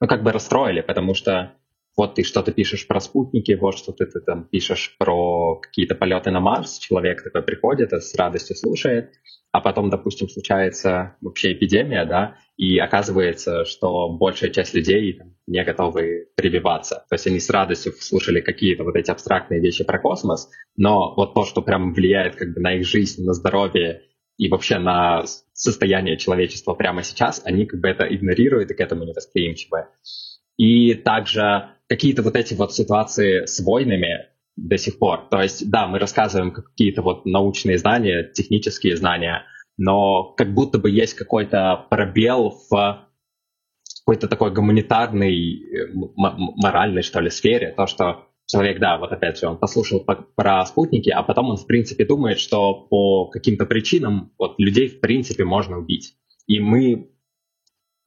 ну, 0.00 0.06
как 0.08 0.22
бы 0.22 0.32
расстроили, 0.32 0.80
потому 0.80 1.14
что 1.14 1.56
вот 1.96 2.14
ты 2.14 2.22
что-то 2.22 2.52
пишешь 2.52 2.86
про 2.86 3.00
спутники, 3.00 3.52
вот 3.52 3.76
что 3.76 3.92
ты, 3.92 4.06
там 4.06 4.44
пишешь 4.44 4.96
про 4.98 5.56
какие-то 5.56 5.94
полеты 5.94 6.30
на 6.30 6.40
Марс, 6.40 6.78
человек 6.78 7.22
такой 7.22 7.42
приходит, 7.42 7.92
с 7.92 8.14
радостью 8.14 8.56
слушает, 8.56 9.12
а 9.50 9.60
потом, 9.60 9.90
допустим, 9.90 10.28
случается 10.28 11.16
вообще 11.20 11.52
эпидемия, 11.52 12.06
да, 12.06 12.36
и 12.56 12.78
оказывается, 12.78 13.66
что 13.66 14.08
большая 14.08 14.50
часть 14.50 14.72
людей 14.72 15.12
там, 15.12 15.34
не 15.46 15.62
готовы 15.62 16.28
прививаться. 16.36 17.04
То 17.10 17.14
есть 17.14 17.26
они 17.26 17.38
с 17.38 17.50
радостью 17.50 17.92
слушали 17.98 18.40
какие-то 18.40 18.84
вот 18.84 18.96
эти 18.96 19.10
абстрактные 19.10 19.60
вещи 19.60 19.84
про 19.84 19.98
космос, 19.98 20.48
но 20.76 21.14
вот 21.14 21.34
то, 21.34 21.44
что 21.44 21.60
прям 21.60 21.92
влияет 21.92 22.36
как 22.36 22.54
бы 22.54 22.60
на 22.60 22.74
их 22.74 22.86
жизнь, 22.86 23.24
на 23.24 23.34
здоровье 23.34 24.02
и 24.38 24.48
вообще 24.48 24.78
на 24.78 25.24
состояние 25.52 26.16
человечества 26.16 26.72
прямо 26.72 27.02
сейчас, 27.02 27.42
они 27.44 27.66
как 27.66 27.80
бы 27.80 27.88
это 27.88 28.04
игнорируют 28.04 28.70
и 28.70 28.74
к 28.74 28.80
этому 28.80 29.04
не 29.04 29.12
восприимчивы. 29.12 29.86
И 30.56 30.94
также 30.94 31.70
какие-то 31.92 32.22
вот 32.22 32.36
эти 32.36 32.54
вот 32.54 32.72
ситуации 32.72 33.44
с 33.44 33.60
войнами 33.60 34.30
до 34.56 34.78
сих 34.78 34.98
пор. 34.98 35.28
То 35.30 35.42
есть, 35.42 35.70
да, 35.70 35.86
мы 35.86 35.98
рассказываем 35.98 36.50
какие-то 36.50 37.02
вот 37.02 37.26
научные 37.26 37.76
знания, 37.76 38.30
технические 38.32 38.96
знания, 38.96 39.44
но 39.76 40.32
как 40.32 40.54
будто 40.54 40.78
бы 40.78 40.90
есть 40.90 41.12
какой-то 41.12 41.86
пробел 41.90 42.56
в 42.70 43.08
какой-то 44.00 44.26
такой 44.26 44.54
гуманитарной, 44.54 45.92
моральной, 46.32 47.02
что 47.02 47.20
ли, 47.20 47.28
сфере. 47.28 47.74
То, 47.76 47.86
что 47.86 48.26
человек, 48.46 48.80
да, 48.80 48.96
вот 48.96 49.12
опять 49.12 49.38
же, 49.38 49.48
он 49.48 49.58
послушал 49.58 50.02
про 50.34 50.64
спутники, 50.64 51.10
а 51.10 51.22
потом 51.22 51.50
он, 51.50 51.58
в 51.58 51.66
принципе, 51.66 52.06
думает, 52.06 52.38
что 52.38 52.86
по 52.88 53.26
каким-то 53.28 53.66
причинам 53.66 54.32
вот 54.38 54.54
людей, 54.56 54.88
в 54.88 55.00
принципе, 55.00 55.44
можно 55.44 55.76
убить. 55.76 56.14
И 56.46 56.58
мы 56.58 57.11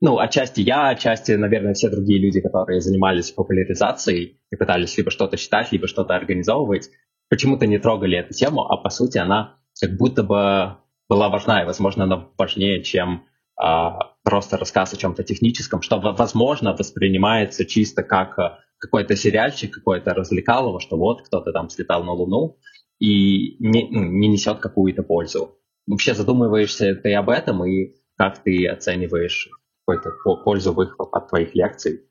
ну, 0.01 0.19
отчасти 0.19 0.61
я, 0.61 0.89
отчасти, 0.89 1.31
наверное, 1.33 1.73
все 1.73 1.89
другие 1.89 2.19
люди, 2.19 2.41
которые 2.41 2.81
занимались 2.81 3.31
популяризацией 3.31 4.41
и 4.51 4.55
пытались 4.55 4.97
либо 4.97 5.11
что-то 5.11 5.37
читать, 5.37 5.71
либо 5.71 5.87
что-то 5.87 6.15
организовывать, 6.15 6.89
почему-то 7.29 7.65
не 7.65 7.79
трогали 7.79 8.17
эту 8.17 8.33
тему, 8.33 8.65
а 8.65 8.77
по 8.77 8.89
сути 8.89 9.17
она 9.17 9.57
как 9.79 9.97
будто 9.97 10.23
бы 10.23 10.77
была 11.07 11.29
важна, 11.29 11.61
и, 11.61 11.65
возможно, 11.65 12.03
она 12.03 12.29
важнее, 12.37 12.83
чем 12.83 13.25
а, 13.57 14.15
просто 14.23 14.57
рассказ 14.57 14.93
о 14.93 14.97
чем-то 14.97 15.23
техническом, 15.23 15.81
что, 15.81 15.99
возможно, 15.99 16.75
воспринимается 16.75 17.65
чисто 17.65 18.03
как 18.03 18.37
а, 18.39 18.59
какой-то 18.77 19.15
сериальчик, 19.15 19.73
какое-то 19.73 20.13
развлекалово, 20.13 20.79
что 20.79 20.97
вот 20.97 21.25
кто-то 21.25 21.51
там 21.51 21.69
слетал 21.69 22.03
на 22.03 22.11
Луну 22.11 22.57
и 22.99 23.57
не, 23.59 23.87
ну, 23.89 24.03
не 24.03 24.27
несет 24.27 24.59
какую-то 24.59 25.03
пользу. 25.03 25.57
Вообще 25.87 26.13
задумываешься 26.13 26.95
ты 26.95 27.13
об 27.13 27.29
этом, 27.29 27.63
и 27.65 27.93
как 28.17 28.43
ты 28.43 28.67
оцениваешь 28.67 29.49
какую-то 29.85 30.11
пользу 30.43 30.73
выхлоп 30.73 31.13
от 31.13 31.29
твоих 31.29 31.55
лекций. 31.55 32.01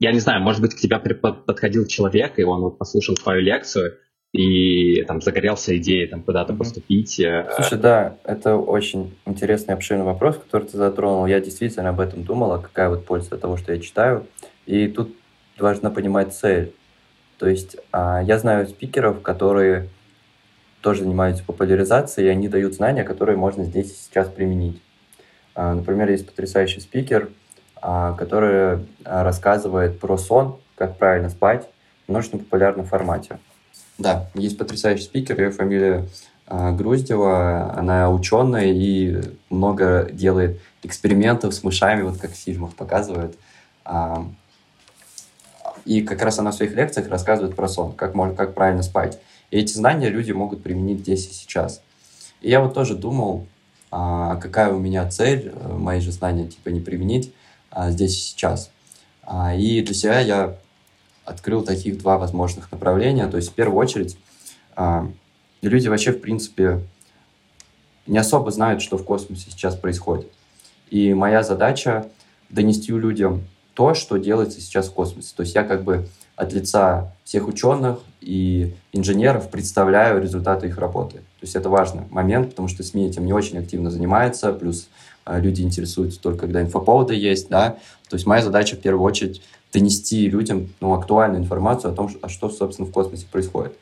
Я 0.00 0.12
не 0.12 0.20
знаю, 0.20 0.42
может 0.42 0.60
быть, 0.60 0.74
к 0.74 0.78
тебе 0.78 0.98
подходил 0.98 1.86
человек, 1.86 2.38
и 2.38 2.44
он 2.44 2.60
вот 2.60 2.78
послушал 2.78 3.16
твою 3.16 3.42
лекцию, 3.42 3.98
и 4.32 5.02
там 5.04 5.20
загорелся 5.20 5.76
идеей 5.78 6.06
там 6.06 6.22
куда-то 6.22 6.52
поступить. 6.52 7.18
Э, 7.18 7.50
Слушай, 7.56 7.78
да, 7.78 8.18
это 8.24 8.56
очень 8.56 9.16
интересный 9.26 9.74
обширный 9.74 10.04
вопрос, 10.04 10.36
который 10.36 10.68
ты 10.68 10.76
затронул. 10.76 11.26
Я 11.26 11.40
действительно 11.40 11.88
об 11.88 12.00
этом 12.00 12.24
думала, 12.24 12.58
какая 12.58 12.90
вот 12.90 13.06
польза 13.06 13.34
от 13.34 13.40
того, 13.40 13.56
что 13.56 13.72
я 13.72 13.80
читаю. 13.80 14.26
И 14.66 14.86
тут 14.86 15.16
важно 15.58 15.90
понимать 15.90 16.34
цель. 16.34 16.74
То 17.38 17.48
есть 17.48 17.76
а, 17.90 18.22
я 18.22 18.38
знаю 18.38 18.66
спикеров, 18.66 19.22
которые 19.22 19.88
тоже 20.82 21.02
занимаются 21.02 21.42
популяризацией, 21.44 22.28
и 22.28 22.30
они 22.30 22.48
дают 22.48 22.74
знания, 22.74 23.04
которые 23.04 23.36
можно 23.36 23.64
здесь 23.64 23.90
и 23.92 23.96
сейчас 23.96 24.28
применить. 24.28 24.80
А, 25.58 25.74
например, 25.74 26.08
есть 26.08 26.24
потрясающий 26.24 26.78
спикер, 26.78 27.30
а, 27.82 28.12
который 28.12 28.86
а, 29.04 29.24
рассказывает 29.24 29.98
про 29.98 30.16
сон, 30.16 30.60
как 30.76 30.96
правильно 30.98 31.30
спать 31.30 31.68
в 32.06 32.12
научно-популярном 32.12 32.86
формате. 32.86 33.40
Да, 33.98 34.30
есть 34.34 34.56
потрясающий 34.56 35.02
спикер, 35.02 35.40
ее 35.40 35.50
фамилия 35.50 36.06
Груздева, 36.48 37.74
она 37.76 38.08
ученая 38.08 38.66
и 38.66 39.20
много 39.50 40.08
делает 40.12 40.60
экспериментов 40.84 41.52
с 41.52 41.64
мышами, 41.64 42.02
вот 42.02 42.18
как 42.18 42.30
в 42.30 42.36
фильмах 42.36 42.76
показывают. 42.76 43.36
И 45.84 46.02
как 46.02 46.22
раз 46.22 46.38
она 46.38 46.52
в 46.52 46.54
своих 46.54 46.74
лекциях 46.74 47.08
рассказывает 47.08 47.56
про 47.56 47.68
сон, 47.68 47.92
как, 47.92 48.14
можно, 48.14 48.34
как 48.34 48.54
правильно 48.54 48.82
спать. 48.82 49.20
И 49.50 49.58
эти 49.58 49.72
знания 49.72 50.08
люди 50.08 50.30
могут 50.30 50.62
применить 50.62 51.00
здесь 51.00 51.28
и 51.28 51.34
сейчас. 51.34 51.82
И 52.40 52.48
я 52.48 52.60
вот 52.60 52.72
тоже 52.72 52.94
думал, 52.94 53.46
а 53.90 54.36
какая 54.36 54.72
у 54.72 54.78
меня 54.78 55.08
цель, 55.08 55.52
э, 55.54 55.72
мои 55.72 56.00
же 56.00 56.12
знания 56.12 56.46
типа 56.46 56.68
не 56.68 56.80
применить 56.80 57.32
а, 57.70 57.90
здесь 57.90 58.16
и 58.16 58.20
сейчас. 58.20 58.70
А, 59.22 59.54
и 59.54 59.82
для 59.82 59.94
себя 59.94 60.20
я 60.20 60.56
открыл 61.24 61.62
таких 61.62 61.98
два 61.98 62.18
возможных 62.18 62.70
направления. 62.72 63.26
То 63.28 63.36
есть 63.36 63.50
в 63.50 63.54
первую 63.54 63.78
очередь 63.78 64.18
а, 64.76 65.10
люди 65.62 65.88
вообще 65.88 66.12
в 66.12 66.20
принципе 66.20 66.80
не 68.06 68.18
особо 68.18 68.50
знают, 68.50 68.82
что 68.82 68.96
в 68.96 69.04
космосе 69.04 69.50
сейчас 69.50 69.76
происходит. 69.76 70.30
И 70.90 71.12
моя 71.14 71.42
задача 71.42 72.08
донести 72.48 72.92
людям 72.92 73.44
то, 73.74 73.94
что 73.94 74.16
делается 74.16 74.60
сейчас 74.60 74.88
в 74.88 74.94
космосе. 74.94 75.32
То 75.36 75.42
есть 75.42 75.54
я 75.54 75.62
как 75.62 75.84
бы 75.84 76.08
от 76.34 76.52
лица 76.52 77.12
всех 77.24 77.46
ученых 77.46 78.00
и 78.20 78.74
инженеров 78.92 79.50
представляю 79.50 80.22
результаты 80.22 80.68
их 80.68 80.78
работы. 80.78 81.20
То 81.40 81.44
есть 81.44 81.54
это 81.54 81.68
важный 81.68 82.02
момент, 82.10 82.50
потому 82.50 82.68
что 82.68 82.82
СМИ 82.82 83.06
этим 83.06 83.24
не 83.24 83.32
очень 83.32 83.58
активно 83.58 83.90
занимаются, 83.90 84.52
плюс 84.52 84.88
э, 85.24 85.40
люди 85.40 85.62
интересуются 85.62 86.20
только, 86.20 86.40
когда 86.40 86.60
инфоповоды 86.60 87.14
есть, 87.14 87.48
да. 87.48 87.78
То 88.08 88.16
есть 88.16 88.26
моя 88.26 88.42
задача 88.42 88.74
в 88.74 88.80
первую 88.80 89.04
очередь 89.04 89.42
донести 89.72 90.28
людям 90.28 90.68
ну, 90.80 90.94
актуальную 90.94 91.42
информацию 91.42 91.92
о 91.92 91.94
том, 91.94 92.10
а 92.22 92.28
что, 92.28 92.50
собственно, 92.50 92.88
в 92.88 92.92
космосе 92.92 93.26
происходит. 93.30 93.76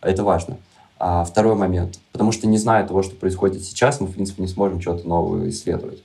Это 0.00 0.24
важно. 0.24 0.58
А 0.98 1.24
второй 1.24 1.54
момент. 1.54 1.98
Потому 2.12 2.32
что 2.32 2.46
не 2.46 2.58
зная 2.58 2.86
того, 2.86 3.02
что 3.02 3.14
происходит 3.14 3.62
сейчас, 3.62 4.00
мы, 4.00 4.06
в 4.06 4.12
принципе, 4.12 4.42
не 4.42 4.48
сможем 4.48 4.80
что-то 4.80 5.06
новое 5.06 5.50
исследовать. 5.50 6.02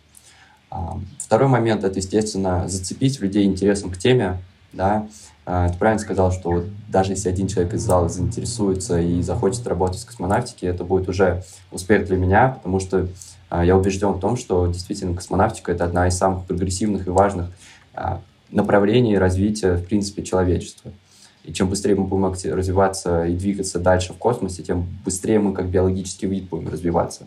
А, 0.69 0.99
второй 1.17 1.47
момент– 1.47 1.83
это, 1.85 1.97
естественно, 1.97 2.67
зацепить 2.67 3.19
людей 3.21 3.45
интересом 3.45 3.91
к 3.91 3.97
теме, 3.97 4.37
да, 4.73 4.97
а, 4.97 5.07
ты 5.49 5.77
правильно 5.79 5.99
сказал, 5.99 6.31
что 6.31 6.51
вот 6.51 6.65
даже 6.89 7.13
если 7.13 7.29
один 7.29 7.47
человек 7.47 7.73
из 7.73 7.81
зала 7.81 8.07
заинтересуется 8.07 8.99
и 8.99 9.21
захочет 9.21 9.65
работать 9.67 10.01
в 10.01 10.05
космонавтике, 10.05 10.67
это 10.67 10.83
будет 10.83 11.09
уже 11.09 11.43
успех 11.71 12.05
для 12.05 12.17
меня, 12.17 12.49
потому 12.49 12.79
что 12.79 13.07
а, 13.49 13.65
я 13.65 13.75
убежден 13.75 14.13
в 14.13 14.19
том, 14.19 14.37
что 14.37 14.67
действительно 14.67 15.15
космонавтика— 15.15 15.71
это 15.73 15.85
одна 15.85 16.07
из 16.07 16.17
самых 16.17 16.45
прогрессивных 16.45 17.07
и 17.07 17.09
важных 17.09 17.47
а, 17.93 18.21
направлений 18.51 19.17
развития, 19.17 19.73
в 19.73 19.85
принципе, 19.85 20.23
человечества. 20.23 20.91
И 21.43 21.53
чем 21.53 21.69
быстрее 21.69 21.95
мы 21.95 22.03
будем 22.03 22.25
развиваться 22.53 23.25
и 23.25 23.35
двигаться 23.35 23.79
дальше 23.79 24.13
в 24.13 24.17
космосе, 24.17 24.61
тем 24.61 24.85
быстрее 25.03 25.39
мы 25.39 25.53
как 25.53 25.67
биологический 25.67 26.27
вид 26.27 26.49
будем 26.49 26.69
развиваться. 26.69 27.25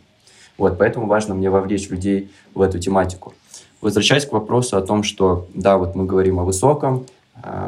Вот, 0.59 0.79
поэтому 0.79 1.07
важно 1.07 1.35
мне 1.35 1.51
вовлечь 1.51 1.89
людей 1.89 2.31
в 2.55 2.61
эту 2.61 2.79
тематику. 2.79 3.35
Возвращаясь 3.81 4.27
к 4.27 4.33
вопросу 4.33 4.77
о 4.77 4.83
том, 4.83 5.03
что, 5.03 5.49
да, 5.55 5.77
вот 5.77 5.97
мы 5.97 6.05
говорим 6.05 6.39
о 6.39 6.45
высоком, 6.45 6.99
а, 7.01 7.12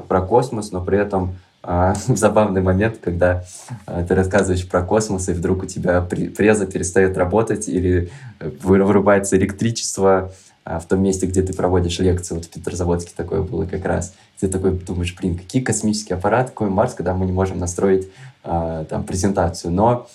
про 0.09 0.23
космос, 0.23 0.73
но 0.73 0.85
при 0.85 0.99
этом 0.99 1.35
а, 1.67 1.95
забавный 2.07 2.61
момент, 2.61 2.99
когда 2.99 3.45
а, 3.87 4.05
ты 4.05 4.15
рассказываешь 4.15 4.69
про 4.69 4.83
космос, 4.83 5.29
и 5.29 5.33
вдруг 5.33 5.63
у 5.63 5.67
тебя 5.67 6.01
преза 6.03 6.67
перестает 6.67 7.17
работать 7.17 7.69
или 7.69 8.11
э, 8.39 8.51
вырубается 8.63 9.37
электричество 9.37 10.33
в 10.65 10.85
том 10.89 11.03
месте, 11.03 11.27
где 11.27 11.43
ты 11.43 11.53
проводишь 11.53 11.99
лекции. 11.99 12.35
Вот 12.35 12.47
в 12.47 12.49
Петрозаводске 12.49 13.13
такое 13.15 13.43
было 13.43 13.67
как 13.67 13.85
раз. 13.85 14.15
Ты 14.41 14.49
такой 14.49 14.73
думаешь, 14.73 15.15
блин, 15.15 15.37
какие 15.37 15.61
космические 15.61 16.17
аппараты, 16.17 16.53
какой 16.53 16.71
Марс, 16.71 16.95
когда 16.95 17.13
мы 17.13 17.27
не 17.27 17.33
можем 17.33 17.59
настроить 17.59 18.09
там 18.43 19.05
презентацию. 19.05 19.73
Но 19.73 20.07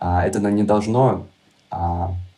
это 0.00 0.40
не 0.50 0.62
должно 0.62 1.26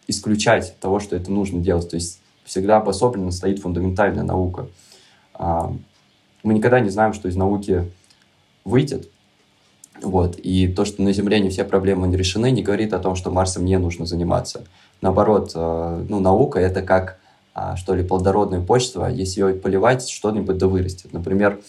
исключать 0.09 0.74
того, 0.81 0.99
что 0.99 1.14
это 1.14 1.31
нужно 1.31 1.61
делать. 1.61 1.89
То 1.89 1.95
есть 1.95 2.20
всегда 2.43 2.78
обособленно 2.78 3.31
стоит 3.31 3.61
фундаментальная 3.61 4.24
наука 4.24 4.66
мы 6.43 6.55
никогда 6.55 6.80
не 6.80 6.91
знаем, 6.91 7.12
что 7.12 7.28
из 7.28 7.36
науки 7.36 7.91
выйдет. 8.64 9.09
Вот. 10.03 10.38
И 10.38 10.68
то, 10.68 10.84
что 10.84 11.03
на 11.03 11.12
Земле 11.12 11.41
не 11.41 11.51
все 11.51 11.64
проблемы 11.64 12.09
не 12.09 12.16
решены, 12.16 12.51
не 12.51 12.62
говорит 12.62 12.93
о 12.93 12.99
том, 12.99 13.16
что 13.16 13.30
Марсом 13.30 13.64
не 13.64 13.78
нужно 13.78 14.07
заниматься. 14.07 14.64
Наоборот, 15.01 15.53
э, 15.55 16.05
ну, 16.09 16.20
наука— 16.20 16.59
это 16.61 16.82
как, 16.82 17.18
а, 17.55 17.76
что 17.76 17.95
ли, 17.95 18.03
плодородная 18.03 18.61
почва. 18.61 19.11
Если 19.11 19.41
ее 19.41 19.55
поливать, 19.55 20.09
что-нибудь 20.09 20.59
да 20.59 20.68
вырастет. 20.68 21.12
Например, 21.12 21.61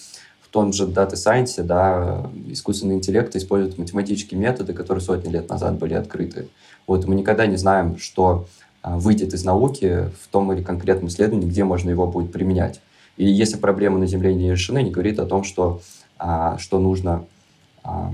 в 0.42 0.50
том 0.50 0.74
же 0.74 0.86
Data 0.86 1.14
Science 1.14 1.62
да, 1.64 2.30
искусственный 2.48 2.96
интеллект 2.96 3.36
использует 3.36 3.78
математические 3.78 4.40
методы, 4.40 4.74
которые 4.74 5.02
сотни 5.02 5.30
лет 5.30 5.50
назад 5.50 5.78
были 5.78 5.94
открыты. 5.94 6.50
Вот 6.88 7.06
мы 7.06 7.16
никогда 7.16 7.46
не 7.46 7.58
знаем, 7.58 7.98
что 7.98 8.48
а, 8.82 8.98
выйдет 8.98 9.34
из 9.34 9.44
науки 9.44 10.10
в 10.22 10.28
том 10.30 10.52
или 10.52 10.64
конкретном 10.64 11.08
исследовании, 11.08 11.48
где 11.48 11.64
можно 11.64 11.90
его 11.90 12.08
будет 12.08 12.32
применять. 12.32 12.82
И 13.22 13.26
если 13.26 13.58
проблемы 13.58 14.00
на 14.00 14.08
Земле 14.08 14.34
не 14.34 14.50
решены, 14.50 14.82
не 14.82 14.90
говорит 14.90 15.20
о 15.20 15.28
том, 15.28 15.44
что, 15.44 15.80
а, 16.18 16.58
что 16.58 16.80
нужно 16.80 17.26
а, 17.84 18.12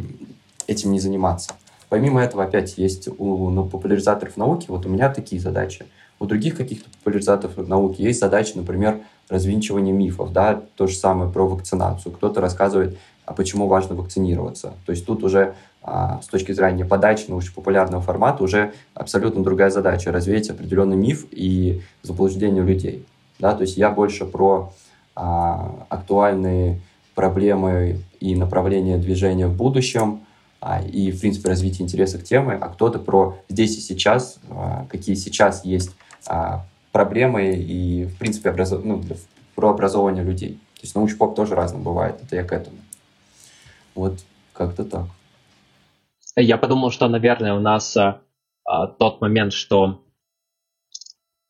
этим 0.67 0.91
не 0.91 0.99
заниматься. 0.99 1.53
Помимо 1.87 2.21
этого, 2.21 2.43
опять 2.43 2.77
есть 2.77 3.07
у 3.17 3.49
ну, 3.49 3.63
популяризаторов 3.63 4.35
науки, 4.35 4.65
вот 4.67 4.85
у 4.85 4.89
меня 4.89 5.07
такие 5.07 5.39
задачи. 5.39 5.85
У 6.19 6.25
других 6.25 6.57
каких-то 6.57 6.89
популяризаторов 6.89 7.55
науки 7.69 8.01
есть 8.01 8.19
задачи, 8.19 8.51
например, 8.55 8.99
развинчивание 9.29 9.93
мифов, 9.93 10.33
да, 10.33 10.61
то 10.75 10.87
же 10.87 10.97
самое 10.97 11.31
про 11.31 11.47
вакцинацию. 11.47 12.11
Кто-то 12.11 12.41
рассказывает, 12.41 12.97
а 13.25 13.31
почему 13.31 13.67
важно 13.69 13.95
вакцинироваться. 13.95 14.73
То 14.85 14.91
есть 14.91 15.05
тут 15.05 15.23
уже 15.23 15.55
а, 15.83 16.19
с 16.21 16.27
точки 16.27 16.51
зрения 16.51 16.83
подачи 16.83 17.29
научно-популярного 17.29 18.03
формата 18.03 18.43
уже 18.43 18.73
абсолютно 18.93 19.41
другая 19.41 19.69
задача– 19.69 20.11
развеять 20.11 20.49
определенный 20.49 20.97
миф 20.97 21.27
и 21.31 21.81
заблуждение 22.03 22.61
людей. 22.61 23.05
Да, 23.39 23.55
то 23.55 23.61
есть 23.61 23.77
я 23.77 23.89
больше 23.89 24.25
про 24.25 24.73
а, 25.19 25.87
актуальные 25.89 26.79
проблемы 27.15 28.01
и 28.19 28.35
направления 28.35 28.99
движения 28.99 29.47
в 29.47 29.55
будущем, 29.57 30.21
а, 30.61 30.79
и, 30.79 31.11
в 31.11 31.19
принципе, 31.19 31.49
развитие 31.49 31.85
интереса 31.85 32.19
к 32.19 32.23
теме, 32.23 32.53
а 32.53 32.69
кто-то 32.69 32.99
про 32.99 33.35
здесь 33.49 33.75
и 33.77 33.81
сейчас, 33.81 34.37
а, 34.51 34.85
какие 34.89 35.15
сейчас 35.15 35.65
есть 35.65 35.95
проблемы 36.91 37.55
и, 37.55 38.05
в 38.05 38.17
принципе, 38.17 38.51
образов... 38.51 38.83
ну, 38.83 39.01
про 39.55 39.69
образование 39.69 40.23
людей. 40.23 40.59
То 40.75 40.81
есть 40.83 40.93
научпоп 40.93 41.35
тоже 41.35 41.55
разным 41.55 41.81
бывает, 41.81 42.19
это 42.21 42.35
я 42.35 42.43
к 42.43 42.51
этому. 42.51 42.77
Вот 43.95 44.19
как-то 44.53 44.83
так. 44.83 45.05
Я 46.35 46.57
подумал, 46.57 46.91
что, 46.91 47.07
наверное, 47.07 47.55
у 47.55 47.59
нас 47.59 47.97
а, 47.97 48.87
тот 48.99 49.21
момент, 49.21 49.53
что 49.53 50.03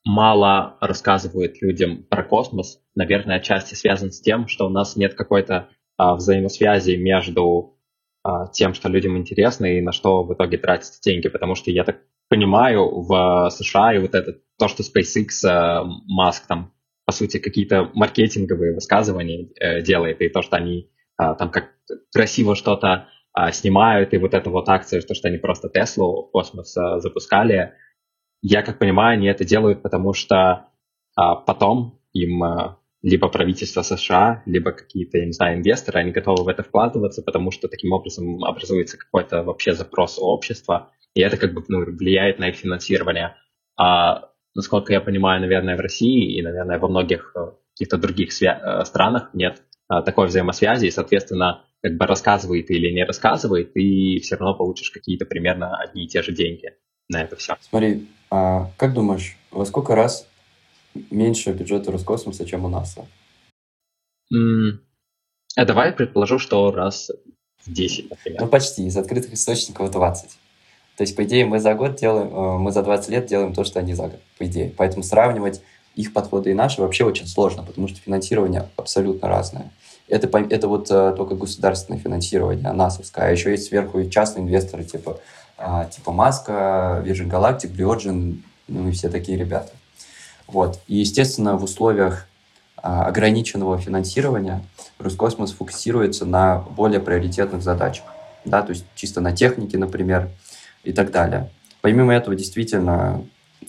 мало 0.08 0.78
рассказывают 0.80 1.62
людям 1.62 2.04
про 2.10 2.24
космос, 2.24 2.80
наверное, 2.96 3.38
отчасти 3.38 3.76
связан 3.76 4.12
с 4.12 4.22
тем, 4.22 4.48
что 4.48 4.66
у 4.66 4.70
нас 4.70 4.96
нет 4.96 5.14
какой-то 5.16 5.70
а, 5.98 6.16
взаимосвязи 6.16 6.96
между 6.96 7.78
а, 8.24 8.48
тем, 8.48 8.74
что 8.74 8.88
людям 8.88 9.18
интересно 9.18 9.66
и 9.66 9.82
на 9.82 9.92
что 9.92 10.24
в 10.24 10.34
итоге 10.34 10.58
тратятся 10.58 11.02
деньги, 11.02 11.28
потому 11.28 11.56
что 11.56 11.72
я 11.72 11.84
так 11.84 11.98
понимаю, 12.30 13.02
в 13.02 13.50
США 13.50 13.96
и 13.96 14.00
вот 14.00 14.16
это 14.16 14.38
то, 14.58 14.68
что 14.70 14.84
SpaceX, 14.84 15.46
а, 15.46 15.84
Маск 16.08 16.48
там, 16.48 16.74
по 17.06 17.12
сути, 17.12 17.38
какие-то 17.40 17.92
маркетинговые 17.94 18.74
высказывания 18.74 19.50
э, 19.60 19.82
делает, 19.82 20.22
и 20.22 20.30
то, 20.30 20.42
что 20.42 20.56
они 20.56 20.90
а, 21.18 21.36
там 21.36 21.52
как 21.52 21.72
красиво 22.14 22.56
что-то 22.56 23.10
а, 23.34 23.52
снимают, 23.52 24.14
и 24.14 24.18
вот 24.18 24.34
эта 24.34 24.50
вот 24.50 24.70
акция, 24.70 25.02
то, 25.02 25.14
что 25.14 25.28
они 25.28 25.38
просто 25.38 25.70
Теслу 25.70 26.28
в 26.28 26.32
космос 26.32 26.76
а, 26.78 27.00
запускали, 27.00 27.74
я 28.42 28.62
как 28.62 28.80
понимаю, 28.80 29.14
они 29.14 29.28
это 29.28 29.44
делают, 29.44 29.82
потому 29.82 30.14
что 30.14 30.68
а, 31.16 31.36
потом 31.36 32.00
им 32.14 32.44
а, 32.44 32.80
либо 33.02 33.28
правительство 33.30 33.82
США, 33.82 34.44
либо 34.46 34.72
какие-то, 34.72 35.18
я 35.18 35.26
не 35.26 35.32
знаю, 35.32 35.58
инвесторы, 35.58 36.00
они 36.00 36.12
готовы 36.12 36.44
в 36.44 36.48
это 36.48 36.64
вкладываться, 36.64 37.22
потому 37.22 37.52
что 37.52 37.68
таким 37.68 37.92
образом 37.92 38.44
образуется 38.44 38.98
какой-то 38.98 39.44
вообще 39.44 39.74
запрос 39.74 40.18
общества, 40.20 40.92
и 41.14 41.22
это 41.22 41.38
как 41.38 41.54
бы 41.54 41.64
ну, 41.68 41.80
влияет 41.86 42.40
на 42.40 42.50
их 42.50 42.56
финансирование. 42.56 43.36
А 43.78 44.30
насколько 44.56 44.94
я 44.94 45.02
понимаю, 45.02 45.42
наверное, 45.42 45.78
в 45.78 45.80
России 45.80 46.38
и, 46.38 46.42
наверное, 46.42 46.80
во 46.80 46.88
многих 46.88 47.34
э, 47.36 47.52
каких-то 47.74 47.98
других 47.98 48.30
э, 48.42 48.86
странах 48.86 49.30
нет 49.34 49.64
а, 49.88 50.02
такой 50.02 50.28
взаимосвязи, 50.28 50.88
и, 50.88 50.92
соответственно, 50.92 51.64
как 51.82 51.98
бы 51.98 52.06
рассказывает 52.06 52.70
или 52.72 52.92
не 52.92 53.06
рассказывает, 53.06 53.74
ты 53.74 54.20
все 54.22 54.36
равно 54.36 54.56
получишь 54.56 54.90
какие-то 54.90 55.26
примерно 55.26 55.78
одни 55.78 56.06
и 56.06 56.08
те 56.08 56.24
же 56.24 56.34
деньги 56.34 56.74
на 57.10 57.24
это 57.24 57.36
все. 57.36 57.56
Смотри, 57.62 58.08
а 58.30 58.72
как 58.78 58.94
думаешь, 58.94 59.38
во 59.52 59.66
сколько 59.66 59.96
раз 59.96 60.28
меньше 61.12 61.52
бюджета 61.52 61.92
Роскосмоса, 61.92 62.46
чем 62.46 62.66
у 62.66 62.70
НАСА? 62.70 63.06
Mm. 64.34 64.80
А 65.56 65.66
давай 65.66 65.94
предположу, 65.94 66.38
что 66.40 66.72
раз 66.72 67.10
в 67.66 67.72
10, 67.72 68.10
например. 68.10 68.42
Ну, 68.42 68.48
почти. 68.48 68.86
Из 68.86 68.98
открытых 68.98 69.34
источников 69.34 69.92
20. 69.92 70.38
То 70.98 71.02
есть, 71.02 71.16
по 71.16 71.24
идее, 71.24 71.46
мы 71.46 71.60
за 71.60 71.74
год 71.76 71.96
делаем, 71.96 72.28
э, 72.28 72.58
мы 72.58 72.72
за 72.72 72.84
20 72.84 73.10
лет 73.10 73.26
делаем 73.28 73.54
то, 73.54 73.64
что 73.64 73.80
они 73.80 73.94
за 73.94 74.04
год, 74.08 74.20
по 74.38 74.46
идее. 74.46 74.74
Поэтому 74.76 75.04
сравнивать 75.04 75.62
их 75.96 76.14
подходы 76.14 76.52
и 76.52 76.54
наши 76.54 76.82
вообще 76.82 77.06
очень 77.06 77.28
сложно, 77.28 77.64
потому 77.64 77.88
что 77.88 78.00
финансирование 78.00 78.70
абсолютно 78.76 79.28
разное. 79.28 79.72
Это, 80.08 80.28
это 80.38 80.68
вот 80.68 80.90
э, 80.90 81.14
только 81.16 81.36
государственное 81.36 82.00
финансирование, 82.00 82.72
НАСовское. 82.72 83.26
А 83.26 83.32
еще 83.32 83.52
есть 83.52 83.66
сверху 83.66 84.00
и 84.00 84.10
частные 84.10 84.44
инвесторы, 84.44 84.84
типа, 84.84 85.20
а, 85.47 85.47
типа 85.92 86.12
Маска, 86.12 87.04
Virgin 87.06 87.30
Galactic, 87.30 87.76
Biogen, 87.76 88.42
ну 88.68 88.88
и 88.88 88.92
все 88.92 89.10
такие 89.10 89.38
ребята. 89.38 89.72
Вот. 90.48 90.80
И, 90.88 90.98
естественно, 90.98 91.58
в 91.58 91.64
условиях 91.64 92.28
а, 92.78 93.06
ограниченного 93.06 93.78
финансирования 93.78 94.64
Роскосмос 95.00 95.52
фокусируется 95.52 96.26
на 96.26 96.60
более 96.60 97.00
приоритетных 97.00 97.62
задачах. 97.62 98.06
Да, 98.46 98.62
то 98.62 98.70
есть 98.70 98.86
чисто 98.96 99.20
на 99.20 99.36
технике, 99.36 99.78
например, 99.78 100.30
и 100.84 100.94
так 100.94 101.12
далее. 101.12 101.50
Помимо 101.82 102.14
этого, 102.14 102.36
действительно, 102.36 103.24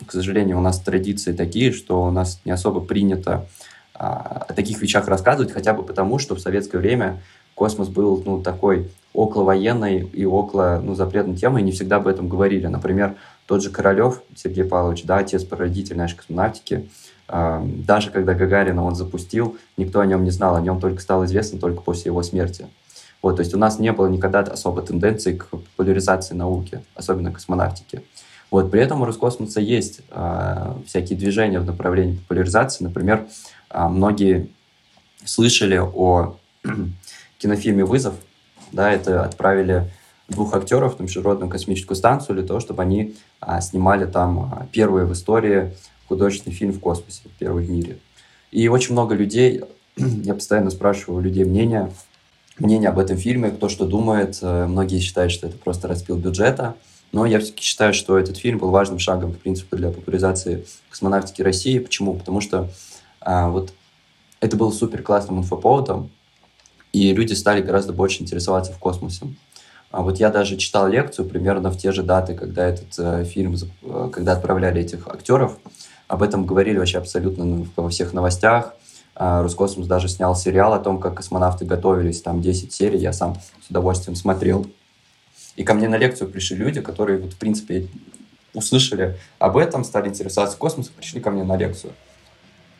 к 0.06 0.12
сожалению, 0.12 0.58
у 0.58 0.60
нас 0.60 0.78
традиции 0.78 1.32
такие, 1.32 1.72
что 1.72 2.04
у 2.04 2.10
нас 2.10 2.40
не 2.44 2.52
особо 2.52 2.80
принято 2.80 3.46
а, 3.94 4.44
о 4.48 4.52
таких 4.52 4.80
вещах 4.80 5.08
рассказывать, 5.08 5.52
хотя 5.52 5.72
бы 5.72 5.82
потому, 5.82 6.18
что 6.18 6.36
в 6.36 6.40
советское 6.40 6.78
время 6.78 7.20
космос 7.54 7.88
был 7.88 8.22
ну, 8.24 8.40
такой 8.40 8.90
околовоенной 9.18 10.00
и 10.00 10.24
около 10.24 10.80
ну, 10.82 10.94
запретной 10.94 11.36
темой, 11.36 11.62
и 11.62 11.64
не 11.64 11.72
всегда 11.72 11.96
об 11.96 12.06
этом 12.06 12.28
говорили. 12.28 12.66
Например, 12.66 13.16
тот 13.46 13.62
же 13.62 13.70
Королев 13.70 14.22
Сергей 14.36 14.64
Павлович, 14.64 15.04
да, 15.04 15.18
отец-прародитель 15.18 15.96
нашей 15.96 16.16
космонавтики, 16.16 16.88
даже 17.28 18.10
когда 18.10 18.34
Гагарина 18.34 18.84
он 18.84 18.94
запустил, 18.94 19.58
никто 19.76 20.00
о 20.00 20.06
нем 20.06 20.24
не 20.24 20.30
знал, 20.30 20.54
о 20.54 20.60
нем 20.60 20.80
только 20.80 21.02
стало 21.02 21.24
известно 21.24 21.58
только 21.58 21.82
после 21.82 22.10
его 22.10 22.22
смерти. 22.22 22.68
Вот, 23.20 23.36
то 23.36 23.40
есть 23.40 23.54
у 23.54 23.58
нас 23.58 23.78
не 23.78 23.92
было 23.92 24.06
никогда 24.06 24.40
особо 24.40 24.82
тенденции 24.82 25.36
к 25.36 25.46
популяризации 25.46 26.34
науки, 26.34 26.82
особенно 26.94 27.32
космонавтики. 27.32 28.02
Вот, 28.50 28.70
при 28.70 28.80
этом 28.80 29.02
у 29.02 29.04
Роскосмоса 29.04 29.60
есть 29.60 30.00
э, 30.10 30.74
всякие 30.86 31.18
движения 31.18 31.60
в 31.60 31.66
направлении 31.66 32.16
популяризации. 32.16 32.84
Например, 32.84 33.26
э, 33.70 33.88
многие 33.88 34.48
слышали 35.24 35.78
о 35.78 36.36
кинофильме 37.38 37.84
«Вызов». 37.84 38.14
Да, 38.72 38.92
это 38.92 39.24
отправили 39.24 39.90
двух 40.28 40.54
актеров 40.54 40.98
на 40.98 41.04
Международную 41.04 41.50
космическую 41.50 41.96
станцию 41.96 42.36
для 42.36 42.46
того, 42.46 42.60
чтобы 42.60 42.82
они 42.82 43.14
а, 43.40 43.60
снимали 43.60 44.04
там 44.04 44.38
а, 44.40 44.66
первый 44.70 45.04
в 45.06 45.12
истории 45.12 45.74
художественный 46.06 46.54
фильм 46.54 46.72
в 46.72 46.80
космосе, 46.80 47.22
первый 47.38 47.64
в 47.64 47.70
мире. 47.70 47.98
И 48.50 48.68
очень 48.68 48.92
много 48.92 49.14
людей, 49.14 49.62
я 49.96 50.34
постоянно 50.34 50.70
спрашиваю 50.70 51.18
у 51.18 51.20
людей 51.20 51.44
мнение, 51.44 51.92
мнение 52.58 52.90
об 52.90 52.98
этом 52.98 53.16
фильме, 53.16 53.50
кто 53.50 53.68
что 53.68 53.86
думает. 53.86 54.38
Э, 54.42 54.66
многие 54.66 55.00
считают, 55.00 55.32
что 55.32 55.46
это 55.46 55.56
просто 55.56 55.88
распил 55.88 56.16
бюджета. 56.16 56.74
Но 57.12 57.24
я 57.24 57.40
все-таки 57.40 57.62
считаю, 57.62 57.94
что 57.94 58.18
этот 58.18 58.36
фильм 58.36 58.58
был 58.58 58.70
важным 58.70 58.98
шагом, 58.98 59.32
в 59.32 59.38
принципе, 59.38 59.76
для 59.78 59.90
популяризации 59.90 60.66
космонавтики 60.90 61.40
России. 61.40 61.78
Почему? 61.78 62.14
Потому 62.14 62.42
что 62.42 62.68
а, 63.20 63.48
вот 63.48 63.72
это 64.40 64.56
был 64.56 64.72
супер 64.72 65.02
классным 65.02 65.38
инфоповодом, 65.38 66.10
и 66.92 67.12
люди 67.12 67.32
стали 67.34 67.60
гораздо 67.60 67.92
больше 67.92 68.22
интересоваться 68.22 68.72
в 68.72 68.78
космосе. 68.78 69.26
А 69.90 70.02
вот 70.02 70.18
я 70.18 70.30
даже 70.30 70.56
читал 70.56 70.86
лекцию 70.86 71.26
примерно 71.26 71.70
в 71.70 71.78
те 71.78 71.92
же 71.92 72.02
даты, 72.02 72.34
когда 72.34 72.66
этот 72.66 72.98
э, 72.98 73.24
фильм, 73.24 73.56
э, 73.82 74.10
когда 74.12 74.32
отправляли 74.32 74.82
этих 74.82 75.08
актеров. 75.08 75.56
Об 76.08 76.22
этом 76.22 76.44
говорили 76.44 76.78
вообще 76.78 76.98
абсолютно 76.98 77.44
ну, 77.44 77.66
во 77.74 77.88
всех 77.88 78.12
новостях. 78.12 78.74
А 79.14 79.42
Роскосмос 79.42 79.86
даже 79.86 80.08
снял 80.08 80.36
сериал 80.36 80.74
о 80.74 80.78
том, 80.78 81.00
как 81.00 81.16
космонавты 81.16 81.64
готовились, 81.64 82.22
там 82.22 82.40
10 82.40 82.72
серий, 82.72 82.98
я 82.98 83.12
сам 83.12 83.36
с 83.60 83.70
удовольствием 83.70 84.14
смотрел. 84.14 84.66
И 85.56 85.64
ко 85.64 85.74
мне 85.74 85.88
на 85.88 85.96
лекцию 85.96 86.30
пришли 86.30 86.56
люди, 86.56 86.80
которые, 86.80 87.18
вот, 87.18 87.32
в 87.32 87.36
принципе, 87.36 87.88
услышали 88.54 89.18
об 89.38 89.56
этом, 89.56 89.82
стали 89.84 90.08
интересоваться 90.08 90.56
космосом, 90.56 90.92
пришли 90.96 91.20
ко 91.20 91.30
мне 91.30 91.42
на 91.42 91.56
лекцию. 91.56 91.94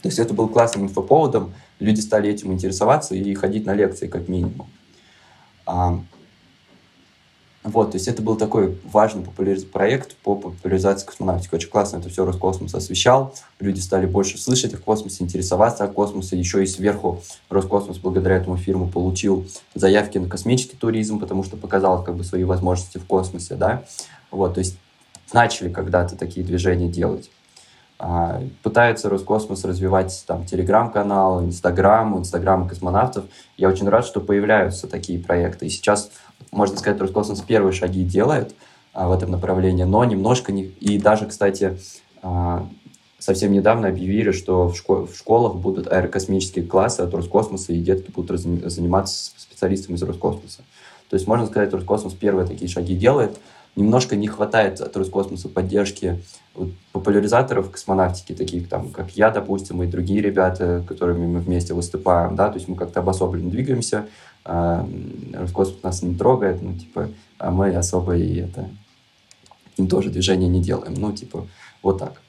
То 0.02 0.08
есть 0.08 0.18
это 0.18 0.32
был 0.32 0.48
классным 0.48 0.84
инфоповодом, 0.84 1.54
люди 1.78 2.00
стали 2.00 2.30
этим 2.30 2.52
интересоваться 2.52 3.14
и 3.14 3.34
ходить 3.34 3.66
на 3.66 3.74
лекции 3.74 4.06
как 4.06 4.28
минимум. 4.28 4.68
А, 5.66 6.00
вот, 7.64 7.90
то 7.90 7.96
есть 7.96 8.08
это 8.08 8.22
был 8.22 8.36
такой 8.36 8.78
важный 8.84 9.22
популяриз... 9.22 9.64
проект 9.64 10.16
по 10.16 10.34
популяризации 10.34 11.04
космонавтики. 11.04 11.54
Очень 11.54 11.68
классно 11.68 11.98
это 11.98 12.08
все 12.08 12.24
Роскосмос 12.24 12.74
освещал. 12.74 13.34
Люди 13.60 13.80
стали 13.80 14.06
больше 14.06 14.38
слышать 14.38 14.72
о 14.74 14.78
космосе, 14.78 15.24
интересоваться 15.24 15.84
о 15.84 15.88
космосе. 15.88 16.38
Еще 16.38 16.62
и 16.62 16.66
сверху 16.66 17.22
Роскосмос 17.50 17.98
благодаря 17.98 18.36
этому 18.36 18.56
фильму 18.56 18.88
получил 18.88 19.46
заявки 19.74 20.18
на 20.18 20.28
космический 20.28 20.76
туризм, 20.76 21.18
потому 21.18 21.44
что 21.44 21.56
показал 21.56 22.02
как 22.04 22.16
бы 22.16 22.24
свои 22.24 22.44
возможности 22.44 22.98
в 22.98 23.04
космосе, 23.04 23.54
да. 23.56 23.84
Вот, 24.30 24.54
то 24.54 24.60
есть 24.60 24.78
начали 25.32 25.70
когда-то 25.70 26.16
такие 26.16 26.46
движения 26.46 26.88
делать. 26.88 27.30
А, 27.98 28.40
пытается 28.62 29.08
Роскосмос 29.08 29.64
развивать 29.64 30.24
там 30.26 30.44
телеграм-канал, 30.44 31.44
инстаграм, 31.44 32.16
инстаграм 32.18 32.68
космонавтов. 32.68 33.24
Я 33.56 33.68
очень 33.68 33.88
рад, 33.88 34.06
что 34.06 34.20
появляются 34.20 34.86
такие 34.86 35.18
проекты. 35.18 35.66
И 35.66 35.70
сейчас 35.70 36.10
можно 36.50 36.78
сказать, 36.78 37.00
Роскосмос 37.00 37.40
первые 37.40 37.72
шаги 37.72 38.04
делает 38.04 38.54
а, 38.92 39.08
в 39.08 39.12
этом 39.12 39.30
направлении, 39.30 39.84
но 39.84 40.04
немножко 40.04 40.52
не... 40.52 40.64
И 40.64 40.98
даже, 40.98 41.26
кстати, 41.26 41.78
а, 42.22 42.66
совсем 43.18 43.52
недавно 43.52 43.88
объявили, 43.88 44.32
что 44.32 44.68
в, 44.68 44.76
школ... 44.76 45.06
в 45.06 45.16
школах 45.16 45.56
будут 45.56 45.88
аэрокосмические 45.88 46.64
классы 46.64 47.00
от 47.00 47.12
Роскосмоса, 47.12 47.72
и 47.72 47.80
детки 47.80 48.10
будут 48.10 48.30
раз... 48.30 48.42
заниматься 48.42 49.32
специалистами 49.36 49.96
из 49.96 50.02
Роскосмоса. 50.02 50.62
То 51.10 51.16
есть, 51.16 51.26
можно 51.26 51.46
сказать, 51.46 51.72
Роскосмос 51.72 52.14
первые 52.14 52.46
такие 52.46 52.70
шаги 52.70 52.94
делает, 52.94 53.38
немножко 53.78 54.16
не 54.16 54.26
хватает 54.26 54.80
от 54.80 54.96
Роскосмоса 54.96 55.48
поддержки 55.48 56.22
вот, 56.54 56.70
популяризаторов 56.92 57.70
космонавтики, 57.70 58.34
таких 58.34 58.68
там, 58.68 58.90
как 58.90 59.12
я, 59.12 59.30
допустим, 59.30 59.82
и 59.82 59.86
другие 59.86 60.20
ребята, 60.20 60.84
которыми 60.86 61.26
мы 61.26 61.38
вместе 61.40 61.74
выступаем, 61.74 62.34
да, 62.34 62.48
то 62.48 62.56
есть 62.56 62.68
мы 62.68 62.76
как-то 62.76 63.00
обособленно 63.00 63.50
двигаемся, 63.50 64.06
а, 64.44 64.86
Роскосмос 65.32 65.82
нас 65.82 66.02
не 66.02 66.14
трогает, 66.14 66.60
ну, 66.60 66.74
типа, 66.74 67.10
а 67.38 67.50
мы 67.50 67.74
особо 67.74 68.16
и 68.16 68.40
это, 68.40 68.68
им 69.76 69.86
тоже 69.86 70.10
движения 70.10 70.48
не 70.48 70.60
делаем, 70.60 70.94
ну, 70.94 71.12
типа, 71.12 71.46
вот 71.82 71.98
так. 71.98 72.20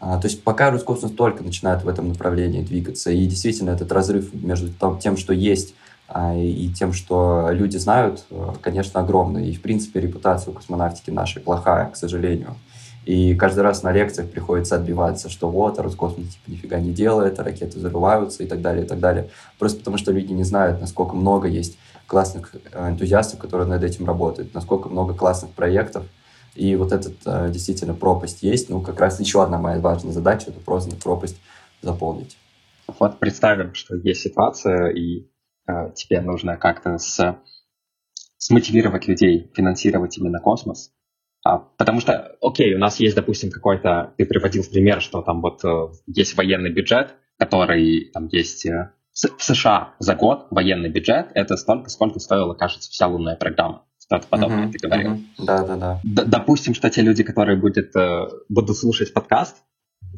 А, 0.00 0.20
то 0.20 0.26
есть 0.26 0.42
пока 0.42 0.72
Роскосмос 0.72 1.12
только 1.12 1.44
начинает 1.44 1.84
в 1.84 1.88
этом 1.88 2.08
направлении 2.08 2.60
двигаться, 2.60 3.12
и 3.12 3.24
действительно 3.26 3.70
этот 3.70 3.92
разрыв 3.92 4.34
между 4.34 4.68
тем, 5.00 5.16
что 5.16 5.32
есть, 5.32 5.74
и 6.36 6.68
тем, 6.68 6.92
что 6.92 7.48
люди 7.50 7.76
знают, 7.76 8.24
э, 8.30 8.52
конечно, 8.60 9.00
огромный. 9.00 9.48
И, 9.48 9.54
в 9.54 9.62
принципе, 9.62 10.00
репутация 10.00 10.50
у 10.50 10.54
космонавтики 10.54 11.10
нашей 11.10 11.40
плохая, 11.40 11.88
к 11.90 11.96
сожалению. 11.96 12.56
И 13.04 13.34
каждый 13.34 13.60
раз 13.60 13.82
на 13.82 13.90
лекциях 13.90 14.30
приходится 14.30 14.76
отбиваться, 14.76 15.28
что 15.28 15.48
вот, 15.50 15.78
а 15.78 15.82
Роскосмос 15.82 16.28
типа 16.28 16.50
нифига 16.50 16.78
не 16.78 16.92
делает, 16.92 17.40
а 17.40 17.44
ракеты 17.44 17.78
взрываются 17.78 18.44
и 18.44 18.46
так 18.46 18.60
далее, 18.60 18.84
и 18.84 18.88
так 18.88 19.00
далее. 19.00 19.28
Просто 19.58 19.78
потому 19.78 19.96
что 19.96 20.12
люди 20.12 20.32
не 20.32 20.44
знают, 20.44 20.80
насколько 20.80 21.16
много 21.16 21.48
есть 21.48 21.78
классных 22.06 22.54
э, 22.54 22.90
энтузиастов, 22.90 23.40
которые 23.40 23.66
над 23.66 23.82
этим 23.82 24.06
работают, 24.06 24.54
насколько 24.54 24.88
много 24.88 25.14
классных 25.14 25.50
проектов, 25.52 26.04
и 26.54 26.76
вот 26.76 26.92
этот 26.92 27.14
э, 27.24 27.50
действительно 27.50 27.94
пропасть 27.94 28.42
есть. 28.42 28.68
Ну, 28.68 28.80
как 28.80 29.00
раз 29.00 29.18
еще 29.18 29.42
одна 29.42 29.58
моя 29.58 29.80
важная 29.80 30.12
задача— 30.12 30.46
это 30.50 30.60
просто 30.60 30.94
пропасть 30.96 31.40
заполнить. 31.80 32.36
Вот 32.98 33.18
представим, 33.18 33.74
что 33.74 33.96
есть 33.96 34.20
ситуация, 34.20 34.90
и 34.90 35.26
тебе 35.94 36.20
нужно 36.20 36.56
как-то 36.56 36.98
с, 36.98 37.38
смотивировать 38.36 39.06
людей 39.06 39.50
финансировать 39.54 40.18
именно 40.18 40.40
космос. 40.40 40.92
А, 41.44 41.58
потому 41.58 42.00
что, 42.00 42.36
окей, 42.40 42.74
у 42.74 42.78
нас 42.78 43.00
есть, 43.00 43.16
допустим, 43.16 43.50
какой-то, 43.50 44.14
ты 44.16 44.26
приводил 44.26 44.62
пример, 44.70 45.00
что 45.00 45.22
там 45.22 45.40
вот 45.40 45.64
э, 45.64 45.88
есть 46.06 46.36
военный 46.36 46.70
бюджет, 46.70 47.16
который 47.36 48.10
там 48.12 48.28
есть 48.28 48.64
э, 48.66 48.92
в 49.12 49.42
США 49.42 49.94
за 49.98 50.14
год 50.14 50.46
военный 50.50 50.88
бюджет, 50.88 51.32
это 51.34 51.56
столько, 51.56 51.90
сколько 51.90 52.20
стоила, 52.20 52.54
кажется, 52.54 52.90
вся 52.90 53.08
лунная 53.08 53.36
программа 53.36 53.84
что-то 54.12 54.28
подобное 54.28 54.66
uh-huh, 54.66 54.72
ты 54.72 54.86
говорил. 54.86 55.12
Uh-huh. 55.12 55.44
Да, 55.46 55.66
да, 55.66 55.76
да. 55.76 56.00
Д- 56.02 56.24
допустим, 56.24 56.74
что 56.74 56.90
те 56.90 57.02
люди, 57.02 57.22
которые 57.22 57.56
будет, 57.58 57.94
э, 57.96 58.28
будут 58.48 58.76
слушать 58.76 59.12
подкаст, 59.12 59.56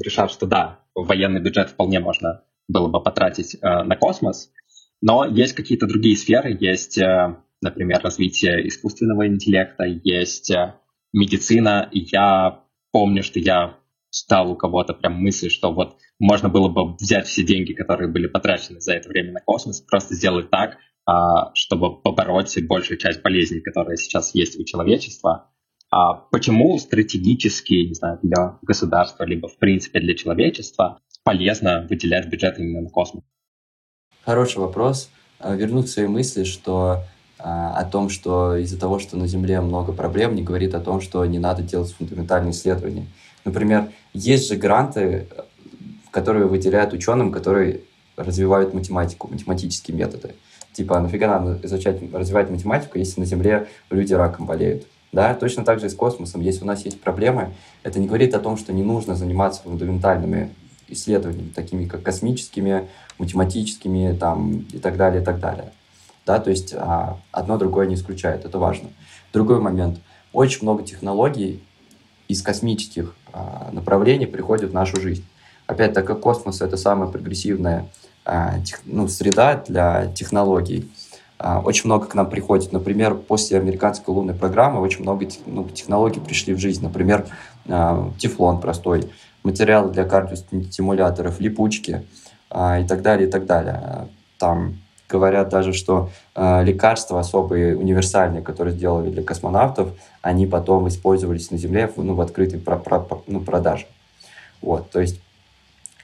решат, 0.03 0.31
что 0.31 0.47
да, 0.47 0.81
военный 0.95 1.41
бюджет 1.41 1.71
вполне 1.71 2.01
можно 2.01 2.43
было 2.67 2.89
бы 2.89 3.03
потратить 3.03 3.55
э, 3.55 3.83
на 3.83 3.97
космос, 3.97 4.51
но 5.07 5.27
есть 5.27 5.53
какие-то 5.53 5.87
другие 5.87 6.17
сферы, 6.17 6.57
есть, 6.59 6.97
э, 6.97 7.37
например, 7.61 8.01
развитие 8.03 8.67
искусственного 8.67 9.27
интеллекта, 9.27 9.85
есть 9.85 10.51
э, 10.51 10.77
медицина, 11.13 11.91
я 11.93 12.63
помню, 12.91 13.23
что 13.23 13.39
я 13.39 13.77
читал 14.11 14.51
у 14.51 14.57
кого-то 14.57 14.95
прям 14.95 15.17
мысль, 15.17 15.51
что 15.51 15.75
вот 15.75 15.99
можно 16.19 16.49
было 16.49 16.71
бы 16.71 16.95
взять 16.95 17.27
все 17.27 17.45
деньги, 17.45 17.75
которые 17.75 18.11
были 18.11 18.29
потрачены 18.29 18.81
за 18.81 18.95
это 18.95 19.11
время 19.11 19.33
на 19.33 19.41
космос, 19.41 19.83
просто 19.83 20.15
сделать 20.15 20.49
так, 20.49 20.79
а, 21.05 21.55
чтобы 21.55 22.01
побороть 22.01 22.57
большую 22.67 22.97
часть 22.97 23.21
болезней, 23.21 23.61
которые 23.61 23.99
сейчас 23.99 24.35
есть 24.35 24.59
у 24.59 24.65
человечества. 24.65 25.51
А 25.91 26.15
почему 26.15 26.79
стратегически, 26.79 27.89
не 27.89 27.95
знаю, 27.95 28.21
для 28.23 28.59
государства, 28.63 29.25
либо 29.25 29.49
в 29.49 29.59
принципе 29.59 30.01
для 30.01 30.15
человечества 30.15 31.03
полезно 31.25 31.87
выделять 31.91 32.31
бюджет 32.31 32.59
именно 32.59 32.81
на 32.81 32.89
космос? 32.89 33.23
Хороший 34.25 34.59
вопрос. 34.59 35.11
А, 35.39 35.55
вернуть 35.55 35.91
свои 35.91 36.07
мысли, 36.07 36.45
что 36.45 37.03
а, 37.39 37.77
о 37.77 37.85
том, 37.85 38.09
что 38.09 38.57
из-за 38.57 38.79
того, 38.79 38.99
что 38.99 39.19
на 39.19 39.27
Земле 39.27 39.61
много 39.61 39.93
проблем, 39.93 40.35
не 40.35 40.43
говорит 40.43 40.75
о 40.75 40.81
том, 40.81 41.03
что 41.03 41.25
не 41.27 41.39
надо 41.39 41.63
делать 41.63 41.93
фундаментальные 41.93 42.53
исследования. 42.53 43.07
Например, 43.45 43.91
есть 44.15 44.49
же 44.49 44.57
гранты, 44.57 45.29
которые 46.11 46.47
выделяют 46.47 46.95
ученым, 46.95 47.33
которые 47.33 47.83
развивают 48.17 48.73
математику, 48.73 49.29
математические 49.29 49.95
методы. 49.95 50.35
Типа, 50.73 50.99
нафига 51.01 51.27
нам 51.29 51.59
изучать, 51.63 52.01
развивать 52.11 52.49
математику, 52.49 52.99
если 52.99 53.21
на 53.21 53.27
Земле 53.27 53.69
люди 53.91 54.15
раком 54.15 54.47
болеют? 54.47 54.87
Да, 55.13 55.35
точно 55.35 55.65
так 55.65 55.81
же 55.81 55.87
и 55.87 55.89
с 55.91 55.95
космосом. 55.95 56.41
Если 56.41 56.63
у 56.63 56.67
нас 56.67 56.85
есть 56.87 56.99
проблемы, 57.01 57.53
это 57.83 58.01
не 58.01 58.07
говорит 58.07 58.35
о 58.35 58.41
том, 58.41 58.57
что 58.57 58.73
не 58.73 58.83
нужно 58.83 59.17
заниматься 59.17 59.63
фундаментальными 59.63 60.51
исследованиями, 60.89 61.51
такими 61.55 61.87
как 61.87 62.03
космическими, 62.03 62.89
математическими 63.19 64.17
там, 64.19 64.67
и 64.73 64.79
так 64.79 64.97
далее, 64.97 65.23
и 65.23 65.25
так 65.25 65.41
далее. 65.41 65.73
Да, 66.27 66.39
то 66.39 66.51
есть 66.51 66.75
а, 66.75 67.19
одно 67.33 67.59
другое 67.59 67.87
не 67.87 67.95
исключает, 67.95 68.45
это 68.45 68.59
важно. 68.59 68.89
Другой 69.33 69.61
момент. 69.61 69.99
Очень 70.33 70.63
много 70.63 70.83
технологий 70.83 71.63
из 72.29 72.43
космических 72.43 73.15
а, 73.33 73.71
направлений 73.73 74.27
приходят 74.27 74.71
в 74.71 74.75
нашу 74.75 75.01
жизнь. 75.01 75.25
Опять, 75.67 75.93
так 75.93 76.07
как 76.07 76.21
космос— 76.21 76.61
это 76.63 76.77
самая 76.77 77.09
прогрессивная 77.11 77.89
а, 78.25 78.55
ну, 78.85 79.09
среда 79.09 79.63
для 79.67 80.07
технологий. 80.15 80.91
А, 81.39 81.61
очень 81.61 81.87
много 81.87 82.07
к 82.07 82.15
нам 82.15 82.31
приходит. 82.31 82.73
Например, 82.73 83.15
после 83.15 83.59
американской 83.59 84.15
лунной 84.15 84.35
программы 84.35 84.81
очень 84.81 85.03
много 85.03 85.27
ну, 85.47 85.69
технологий 85.69 86.21
пришли 86.21 86.55
в 86.55 86.59
жизнь. 86.59 86.83
Например, 86.83 87.27
а, 87.69 88.11
тефлон 88.19 88.61
простой, 88.61 89.11
материалы 89.43 89.93
для 89.93 90.05
кардиостимуляторов, 90.05 91.41
липучки 91.41 92.07
и 92.55 92.85
так 92.87 93.03
далее, 93.03 93.29
и 93.29 93.31
так 93.31 93.47
далее. 93.47 94.09
Там 94.39 94.79
говорят 95.09 95.49
даже, 95.49 95.73
что 95.73 96.11
лекарства 96.37 97.21
особые, 97.21 97.77
универсальные, 97.77 98.43
которые 98.43 98.75
сделали 98.75 99.11
для 99.11 99.23
космонавтов, 99.23 99.91
они 100.23 100.47
потом 100.47 100.89
использовались 100.89 101.51
на 101.51 101.59
Земле 101.59 101.91
ну, 101.97 102.15
в 102.15 102.21
открытой 102.21 102.61
про, 102.61 102.77
про, 102.77 103.07
ну, 103.27 103.41
продаже. 103.41 103.87
Вот, 104.63 104.91
то 104.91 105.01
есть 105.01 105.21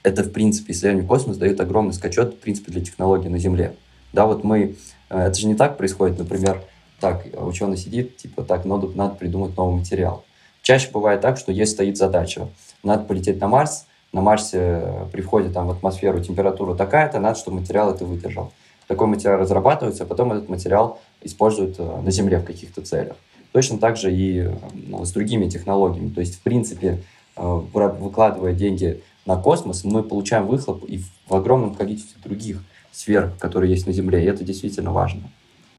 это, 0.03 0.23
в 0.23 0.31
принципе, 0.31 0.73
исследование 0.73 1.07
космоса 1.07 1.39
дает 1.39 1.59
огромный 1.59 1.93
скачок, 1.93 2.33
в 2.33 2.37
принципе, 2.37 2.71
для 2.71 2.81
технологий 2.81 3.29
на 3.29 3.37
Земле. 3.37 3.75
Да, 4.13 4.25
вот 4.25 4.43
мы... 4.43 4.75
Э, 5.09 5.27
это 5.27 5.39
же 5.39 5.47
не 5.47 5.55
так 5.55 5.77
происходит, 5.77 6.17
например, 6.17 6.63
так, 6.99 7.25
ученый 7.33 7.77
сидит, 7.77 8.17
типа, 8.17 8.43
так, 8.43 8.65
надо, 8.65 8.87
надо 8.89 9.15
придумать 9.15 9.55
новый 9.57 9.79
материал. 9.79 10.23
Чаще 10.61 10.89
бывает 10.91 11.21
так, 11.21 11.37
что 11.37 11.51
есть 11.51 11.73
стоит 11.73 11.97
задача. 11.97 12.47
Надо 12.83 13.03
полететь 13.03 13.39
на 13.39 13.47
Марс, 13.47 13.85
на 14.13 14.21
Марсе 14.21 14.57
э, 14.59 15.05
при 15.11 15.21
входе 15.21 15.49
там, 15.49 15.67
в 15.67 15.71
атмосферу 15.71 16.21
температура 16.21 16.75
такая-то, 16.75 17.19
надо, 17.19 17.37
чтобы 17.37 17.59
материал 17.59 17.93
это 17.93 18.05
выдержал. 18.05 18.51
Такой 18.87 19.07
материал 19.07 19.39
разрабатывается, 19.39 20.03
а 20.03 20.05
потом 20.05 20.33
этот 20.33 20.49
материал 20.49 20.99
используют 21.21 21.79
э, 21.79 22.01
на 22.01 22.11
Земле 22.11 22.39
в 22.39 22.45
каких-то 22.45 22.81
целях. 22.81 23.15
Точно 23.51 23.77
так 23.77 23.97
же 23.97 24.13
и 24.13 24.49
ну, 24.73 25.03
с 25.05 25.11
другими 25.11 25.49
технологиями. 25.49 26.09
То 26.09 26.21
есть, 26.21 26.35
в 26.35 26.41
принципе, 26.41 27.03
выкладывая 27.35 28.53
деньги 28.53 29.01
на 29.25 29.35
космос, 29.35 29.83
мы 29.83 30.03
получаем 30.03 30.47
выхлоп 30.47 30.85
и 30.87 31.01
в 31.27 31.35
огромном 31.35 31.75
количестве 31.75 32.21
других 32.23 32.63
сфер, 32.91 33.33
которые 33.39 33.71
есть 33.71 33.87
на 33.87 33.93
Земле, 33.93 34.23
и 34.23 34.27
это 34.27 34.43
действительно 34.43 34.91
важно. 34.91 35.23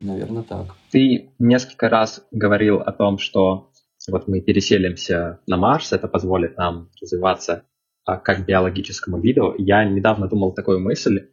Наверное, 0.00 0.42
так. 0.42 0.74
Ты 0.90 1.30
несколько 1.38 1.88
раз 1.88 2.22
говорил 2.30 2.80
о 2.80 2.92
том, 2.92 3.18
что 3.18 3.70
вот 4.10 4.28
мы 4.28 4.40
переселимся 4.40 5.38
на 5.46 5.56
Марс, 5.56 5.92
это 5.92 6.08
позволит 6.08 6.56
нам 6.56 6.90
развиваться 7.00 7.64
как 8.04 8.46
биологическому 8.46 9.20
виду. 9.20 9.54
Я 9.58 9.84
недавно 9.84 10.28
думал 10.28 10.52
такую 10.54 10.80
мысль. 10.80 11.28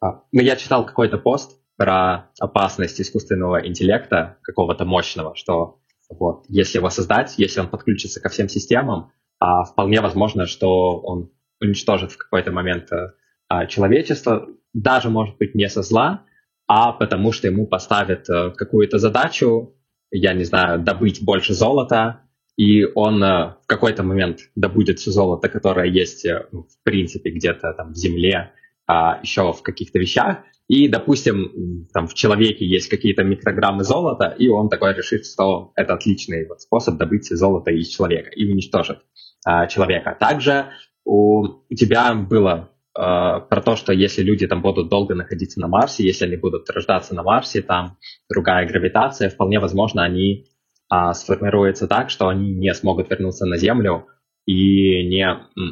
А, 0.00 0.22
ну, 0.32 0.40
я 0.40 0.56
читал 0.56 0.86
какой-то 0.86 1.18
пост 1.18 1.58
про 1.76 2.30
опасность 2.38 3.00
искусственного 3.00 3.66
интеллекта, 3.66 4.38
какого-то 4.42 4.84
мощного, 4.84 5.34
что 5.34 5.80
вот, 6.08 6.44
если 6.48 6.78
его 6.78 6.90
создать, 6.90 7.34
если 7.38 7.60
он 7.60 7.68
подключится 7.68 8.20
ко 8.20 8.28
всем 8.28 8.48
системам, 8.48 9.12
а, 9.40 9.64
вполне 9.64 10.00
возможно, 10.00 10.46
что 10.46 11.00
он 11.00 11.30
уничтожит 11.60 12.12
в 12.12 12.18
какой-то 12.18 12.52
момент 12.52 12.92
э, 12.92 13.12
а, 13.48 13.66
человечество, 13.66 14.48
даже, 14.72 15.08
может 15.08 15.38
быть, 15.38 15.54
не 15.54 15.68
со 15.68 15.82
зла, 15.82 16.24
а 16.66 16.92
потому 16.92 17.32
что 17.32 17.46
ему 17.46 17.66
поставят 17.66 18.28
э, 18.28 18.50
какую-то 18.50 18.98
задачу, 18.98 19.74
я 20.10 20.34
не 20.34 20.44
знаю, 20.44 20.80
добыть 20.80 21.24
больше 21.24 21.54
золота, 21.54 22.23
и 22.56 22.84
он 22.94 23.22
э, 23.22 23.56
в 23.62 23.66
какой-то 23.66 24.02
момент 24.02 24.40
добудет 24.54 24.98
все 24.98 25.10
золото, 25.10 25.48
которое 25.48 25.86
есть, 25.86 26.26
ну, 26.52 26.62
в 26.62 26.82
принципе, 26.82 27.30
где-то 27.30 27.72
там 27.74 27.92
в 27.92 27.96
земле, 27.96 28.52
а, 28.86 29.18
еще 29.22 29.52
в 29.52 29.62
каких-то 29.62 29.98
вещах, 29.98 30.38
и, 30.68 30.88
допустим, 30.88 31.86
там 31.92 32.06
в 32.06 32.14
человеке 32.14 32.64
есть 32.66 32.88
какие-то 32.88 33.22
микрограммы 33.22 33.84
золота, 33.84 34.34
и 34.38 34.48
он 34.48 34.70
такой 34.70 34.94
решит, 34.94 35.26
что 35.26 35.72
это 35.76 35.94
отличный 35.94 36.46
вот 36.48 36.62
способ 36.62 36.96
добыть 36.96 37.28
золото 37.28 37.70
из 37.70 37.88
человека 37.88 38.30
и 38.30 38.50
уничтожит 38.50 38.98
а, 39.44 39.66
человека. 39.66 40.16
Также 40.18 40.70
у, 41.04 41.42
у 41.68 41.74
тебя 41.74 42.14
было 42.14 42.70
э, 42.96 43.00
про 43.02 43.60
то, 43.62 43.76
что 43.76 43.92
если 43.92 44.22
люди 44.22 44.46
там 44.46 44.62
будут 44.62 44.88
долго 44.88 45.14
находиться 45.14 45.60
на 45.60 45.68
Марсе, 45.68 46.02
если 46.02 46.24
они 46.24 46.36
будут 46.36 46.68
рождаться 46.70 47.14
на 47.14 47.22
Марсе, 47.22 47.60
там 47.60 47.98
другая 48.30 48.66
гравитация, 48.66 49.28
вполне 49.28 49.60
возможно, 49.60 50.02
они 50.02 50.46
э, 50.92 51.12
сформируются 51.14 51.86
так, 51.86 52.10
что 52.10 52.28
они 52.28 52.52
не 52.52 52.74
смогут 52.74 53.10
вернуться 53.10 53.46
на 53.46 53.56
Землю 53.56 54.08
и 54.46 55.06
не 55.08 55.26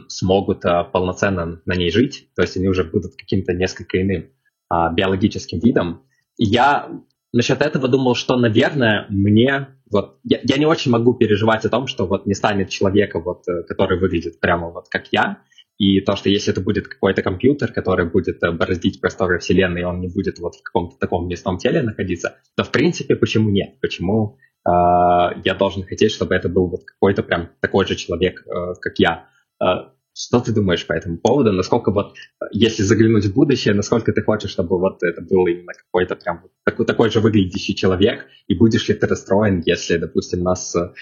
смогут 0.08 0.64
э, 0.64 0.84
полноценно 0.92 1.60
на 1.64 1.74
ней 1.74 1.90
жить, 1.90 2.28
то 2.34 2.42
есть 2.42 2.56
они 2.56 2.68
уже 2.68 2.84
будут 2.84 3.16
каким-то 3.16 3.52
несколько 3.52 4.00
иным 4.00 4.22
э, 4.22 4.94
биологическим 4.94 5.60
видом. 5.60 6.02
И 6.38 6.44
я 6.44 6.88
насчет 7.32 7.60
этого 7.60 7.88
думал, 7.88 8.14
что, 8.14 8.36
наверное, 8.36 9.06
мне 9.08 9.68
вот 9.90 10.18
я, 10.24 10.40
я 10.42 10.56
не 10.56 10.66
очень 10.66 10.90
могу 10.90 11.14
переживать 11.14 11.64
о 11.64 11.68
том, 11.68 11.86
что 11.86 12.06
вот 12.06 12.26
не 12.26 12.34
станет 12.34 12.70
человека, 12.70 13.20
вот, 13.20 13.46
э, 13.48 13.62
который 13.64 13.98
выглядит 13.98 14.40
прямо 14.40 14.70
вот 14.70 14.88
как 14.88 15.08
я, 15.12 15.42
и 15.78 16.00
то, 16.00 16.16
что 16.16 16.28
если 16.28 16.52
это 16.52 16.60
будет 16.60 16.88
какой-то 16.88 17.22
компьютер, 17.22 17.72
который 17.72 18.08
будет 18.08 18.42
э, 18.42 18.52
бороздить 18.52 19.00
просторы 19.00 19.38
Вселенной, 19.38 19.82
и 19.82 19.84
он 19.84 20.00
не 20.00 20.08
будет 20.08 20.38
вот 20.38 20.54
в 20.54 20.62
каком-то 20.62 20.96
таком 20.98 21.28
местном 21.28 21.58
теле 21.58 21.82
находиться, 21.82 22.38
то 22.56 22.64
в 22.64 22.70
принципе 22.70 23.16
почему 23.16 23.50
нет? 23.50 23.80
Почему 23.80 24.38
я 24.64 25.54
должен 25.58 25.82
хотеть, 25.82 26.12
чтобы 26.12 26.34
это 26.34 26.48
был 26.48 26.68
вот 26.68 26.84
какой-то 26.84 27.22
прям 27.22 27.50
такой 27.60 27.86
же 27.86 27.96
человек, 27.96 28.44
э, 28.46 28.74
как 28.80 28.98
я? 28.98 29.28
Э, 29.60 29.90
что 30.14 30.40
ты 30.40 30.52
думаешь 30.52 30.86
по 30.86 30.92
этому 30.92 31.18
поводу? 31.18 31.52
Насколько 31.52 31.90
вот, 31.90 32.14
если 32.50 32.82
заглянуть 32.82 33.24
в 33.24 33.34
будущее, 33.34 33.74
насколько 33.74 34.12
ты 34.12 34.22
хочешь, 34.22 34.50
чтобы 34.50 34.78
вот 34.78 35.02
это 35.02 35.22
был 35.22 35.46
именно 35.46 35.72
какой-то 35.72 36.16
прям 36.16 36.44
такой, 36.64 36.86
такой 36.86 37.10
же 37.10 37.20
выглядящий 37.20 37.74
человек, 37.74 38.26
и 38.46 38.54
будешь 38.54 38.88
ли 38.88 38.94
ты 38.94 39.06
расстроен, 39.06 39.62
если, 39.64 39.96
допустим, 39.96 40.42
нас 40.42 40.76
э, 40.76 40.92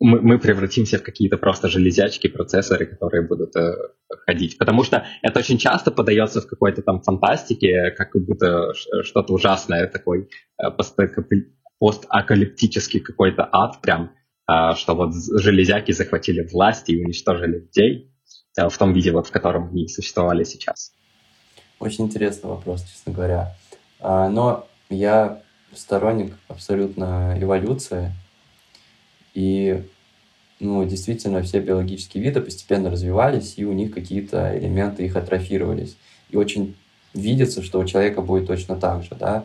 мы, 0.00 0.20
мы 0.20 0.38
превратимся 0.38 0.98
в 0.98 1.02
какие-то 1.02 1.38
просто 1.38 1.68
железячки, 1.68 2.28
процессоры, 2.28 2.86
которые 2.86 3.26
будут 3.26 3.54
э, 3.56 3.72
ходить. 4.26 4.58
Потому 4.58 4.82
что 4.82 5.06
это 5.22 5.38
очень 5.38 5.58
часто 5.58 5.90
подается 5.90 6.40
в 6.40 6.46
какой-то 6.46 6.82
там 6.82 7.00
фантастике, 7.02 7.92
как 7.96 8.10
будто 8.14 8.72
что-то 8.74 9.32
ужасное, 9.32 9.86
такой 9.86 10.28
э, 10.58 10.70
постакалиптический 11.78 13.00
какой-то 13.00 13.48
ад 13.50 13.80
прям, 13.80 14.12
э, 14.48 14.74
что 14.76 14.94
вот 14.94 15.12
железяки 15.14 15.92
захватили 15.92 16.46
власть 16.50 16.88
и 16.88 17.02
уничтожили 17.02 17.58
людей. 17.60 18.12
Э, 18.58 18.68
в 18.68 18.78
том 18.78 18.92
виде, 18.92 19.12
вот, 19.12 19.26
в 19.26 19.30
котором 19.30 19.68
они 19.68 19.88
существовали 19.88 20.44
сейчас? 20.44 20.92
Очень 21.78 22.06
интересный 22.06 22.48
вопрос, 22.48 22.82
честно 22.82 23.12
говоря. 23.12 23.54
А, 24.00 24.28
но 24.30 24.66
я 24.88 25.42
сторонник 25.74 26.34
абсолютно 26.48 27.36
эволюции. 27.38 28.12
И 29.34 29.84
ну, 30.58 30.84
действительно, 30.86 31.42
все 31.42 31.60
биологические 31.60 32.24
виды 32.24 32.40
постепенно 32.40 32.90
развивались, 32.90 33.54
и 33.58 33.64
у 33.66 33.72
них 33.72 33.92
какие-то 33.92 34.58
элементы 34.58 35.04
их 35.04 35.16
атрофировались. 35.16 35.96
И 36.30 36.36
очень 36.36 36.76
видится, 37.12 37.62
что 37.62 37.78
у 37.78 37.84
человека 37.84 38.22
будет 38.22 38.46
точно 38.46 38.76
так 38.76 39.02
же, 39.02 39.10
да. 39.18 39.44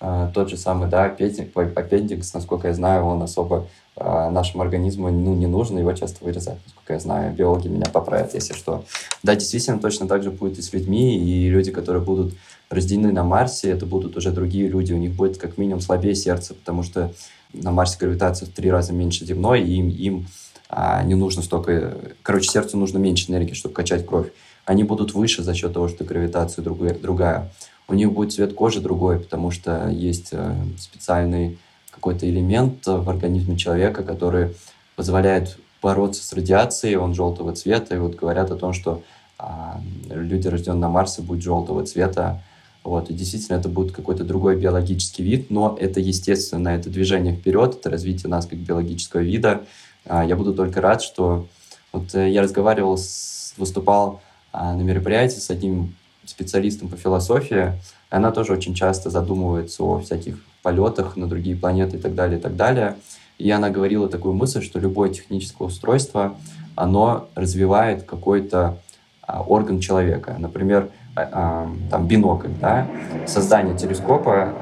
А, 0.00 0.30
тот 0.32 0.48
же 0.48 0.56
самый, 0.56 0.88
да, 0.88 1.04
аппендикс, 1.04 2.34
насколько 2.34 2.68
я 2.68 2.74
знаю, 2.74 3.04
он 3.04 3.22
особо 3.22 3.66
а, 3.96 4.30
нашему 4.30 4.62
организму 4.62 5.10
ну, 5.10 5.34
не 5.34 5.46
нужно, 5.46 5.80
его 5.80 5.92
часто 5.92 6.24
вырезать, 6.24 6.58
насколько 6.64 6.92
я 6.92 7.00
знаю. 7.00 7.34
Биологи 7.34 7.68
меня 7.68 7.86
поправят, 7.92 8.34
если 8.34 8.54
что. 8.54 8.84
Да, 9.22 9.34
действительно, 9.34 9.80
точно 9.80 10.06
так 10.06 10.22
же 10.22 10.30
будет 10.30 10.58
и 10.58 10.62
с 10.62 10.72
людьми, 10.72 11.18
и 11.18 11.48
люди, 11.48 11.72
которые 11.72 12.02
будут 12.02 12.34
рождены 12.70 13.12
на 13.12 13.24
Марсе, 13.24 13.70
это 13.70 13.86
будут 13.86 14.16
уже 14.16 14.30
другие 14.30 14.68
люди, 14.68 14.92
у 14.92 14.98
них 14.98 15.14
будет 15.14 15.38
как 15.38 15.58
минимум 15.58 15.80
слабее 15.80 16.14
сердце, 16.14 16.54
потому 16.54 16.82
что 16.82 17.12
на 17.52 17.72
Марсе 17.72 17.96
гравитация 17.98 18.46
в 18.46 18.50
три 18.50 18.70
раза 18.70 18.92
меньше 18.92 19.24
земной, 19.24 19.62
и 19.62 19.76
им, 19.78 19.88
им 19.88 20.26
а, 20.68 21.02
не 21.02 21.14
нужно 21.14 21.42
столько... 21.42 21.96
Короче, 22.22 22.50
сердцу 22.50 22.76
нужно 22.76 22.98
меньше 22.98 23.30
энергии, 23.30 23.54
чтобы 23.54 23.74
качать 23.74 24.06
кровь. 24.06 24.28
Они 24.64 24.84
будут 24.84 25.14
выше 25.14 25.42
за 25.42 25.54
счет 25.54 25.72
того, 25.72 25.88
что 25.88 26.04
гравитация 26.04 26.62
другая. 26.62 26.94
другая. 26.94 27.52
У 27.88 27.94
них 27.94 28.12
будет 28.12 28.32
цвет 28.32 28.54
кожи 28.54 28.80
другой, 28.80 29.18
потому 29.18 29.50
что 29.50 29.88
есть 29.88 30.28
э, 30.32 30.54
специальный 30.78 31.58
какой-то 31.90 32.28
элемент 32.28 32.86
в 32.86 33.08
организме 33.08 33.56
человека, 33.56 34.04
который 34.04 34.54
позволяет 34.94 35.58
бороться 35.82 36.24
с 36.24 36.32
радиацией, 36.32 36.96
он 36.96 37.14
желтого 37.14 37.54
цвета, 37.54 37.94
и 37.94 37.98
вот 37.98 38.14
говорят 38.14 38.50
о 38.50 38.56
том, 38.56 38.72
что 38.72 39.02
а, 39.38 39.80
люди, 40.10 40.48
рожденные 40.48 40.80
на 40.80 40.88
Марсе, 40.88 41.22
будут 41.22 41.42
желтого 41.42 41.84
цвета, 41.86 42.42
вот, 42.82 43.10
и 43.10 43.14
действительно 43.14 43.56
это 43.56 43.68
будет 43.68 43.92
какой-то 43.92 44.24
другой 44.24 44.56
биологический 44.56 45.22
вид, 45.22 45.50
но 45.50 45.76
это 45.80 46.00
естественно, 46.00 46.70
это 46.70 46.90
движение 46.90 47.34
вперед, 47.34 47.76
это 47.76 47.90
развитие 47.90 48.30
нас 48.30 48.46
как 48.46 48.58
биологического 48.58 49.20
вида. 49.20 49.62
А, 50.04 50.24
я 50.24 50.36
буду 50.36 50.54
только 50.54 50.80
рад, 50.80 51.02
что 51.02 51.46
вот 51.92 52.14
э, 52.14 52.30
я 52.30 52.42
разговаривал, 52.42 52.96
с, 52.96 53.54
выступал 53.56 54.20
а, 54.52 54.74
на 54.74 54.82
мероприятии 54.82 55.38
с 55.38 55.50
одним 55.50 55.94
специалистом 56.28 56.88
по 56.88 56.96
философии, 56.96 57.72
она 58.10 58.30
тоже 58.30 58.52
очень 58.52 58.74
часто 58.74 59.10
задумывается 59.10 59.82
о 59.82 59.98
всяких 60.00 60.38
полетах 60.62 61.16
на 61.16 61.26
другие 61.26 61.56
планеты 61.56 61.96
и 61.96 62.00
так 62.00 62.14
далее, 62.14 62.38
и 62.38 62.42
так 62.42 62.56
далее. 62.56 62.96
И 63.38 63.50
она 63.50 63.70
говорила 63.70 64.08
такую 64.08 64.34
мысль, 64.34 64.62
что 64.62 64.78
любое 64.80 65.10
техническое 65.10 65.64
устройство, 65.64 66.36
оно 66.74 67.28
развивает 67.34 68.02
какой-то 68.04 68.78
а, 69.22 69.42
орган 69.42 69.80
человека. 69.80 70.36
Например, 70.38 70.90
а, 71.14 71.28
а, 71.32 71.70
там 71.90 72.06
бинокль, 72.06 72.48
да, 72.60 72.86
создание 73.26 73.76
телескопа 73.76 74.54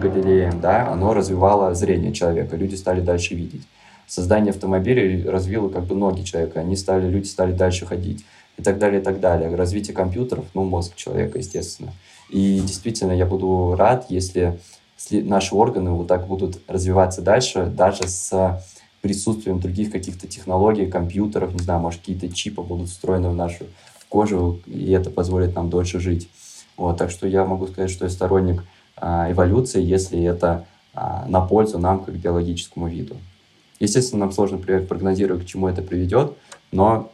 Галилеем, 0.00 0.60
да, 0.60 0.88
оно 0.88 1.14
развивало 1.14 1.74
зрение 1.74 2.12
человека, 2.12 2.56
люди 2.56 2.74
стали 2.74 3.00
дальше 3.00 3.34
видеть. 3.34 3.66
Создание 4.06 4.50
автомобилей 4.50 5.28
развило 5.28 5.68
как 5.68 5.84
бы 5.84 5.94
ноги 5.94 6.22
человека, 6.22 6.60
они 6.60 6.76
стали, 6.76 7.08
люди 7.08 7.26
стали 7.26 7.52
дальше 7.52 7.86
ходить 7.86 8.24
и 8.56 8.62
так 8.62 8.78
далее, 8.78 9.00
и 9.00 9.04
так 9.04 9.20
далее. 9.20 9.54
Развитие 9.54 9.94
компьютеров, 9.94 10.44
ну, 10.54 10.64
мозг 10.64 10.94
человека, 10.96 11.38
естественно. 11.38 11.92
И 12.30 12.60
действительно, 12.60 13.12
я 13.12 13.26
буду 13.26 13.74
рад, 13.76 14.06
если 14.08 14.58
наши 15.10 15.54
органы 15.54 15.90
вот 15.90 16.06
так 16.06 16.26
будут 16.26 16.60
развиваться 16.68 17.20
дальше, 17.20 17.66
даже 17.66 18.08
с 18.08 18.62
присутствием 19.02 19.60
других 19.60 19.90
каких-то 19.90 20.26
технологий, 20.26 20.86
компьютеров, 20.86 21.52
не 21.52 21.62
знаю, 21.62 21.80
может, 21.80 22.00
какие-то 22.00 22.28
чипы 22.30 22.62
будут 22.62 22.88
встроены 22.88 23.28
в 23.28 23.34
нашу 23.34 23.66
кожу, 24.08 24.60
и 24.66 24.92
это 24.92 25.10
позволит 25.10 25.54
нам 25.54 25.68
дольше 25.68 26.00
жить. 26.00 26.28
Вот, 26.76 26.96
так 26.96 27.10
что 27.10 27.28
я 27.28 27.44
могу 27.44 27.66
сказать, 27.66 27.90
что 27.90 28.06
я 28.06 28.10
сторонник 28.10 28.64
а, 28.96 29.30
эволюции, 29.30 29.82
если 29.82 30.22
это 30.22 30.66
а, 30.94 31.26
на 31.28 31.40
пользу 31.40 31.78
нам 31.78 32.02
как 32.02 32.14
биологическому 32.14 32.88
виду. 32.88 33.16
Естественно, 33.80 34.20
нам 34.20 34.32
сложно 34.32 34.58
прогнозировать, 34.58 35.44
к 35.44 35.46
чему 35.46 35.68
это 35.68 35.82
приведет, 35.82 36.32
но 36.72 37.10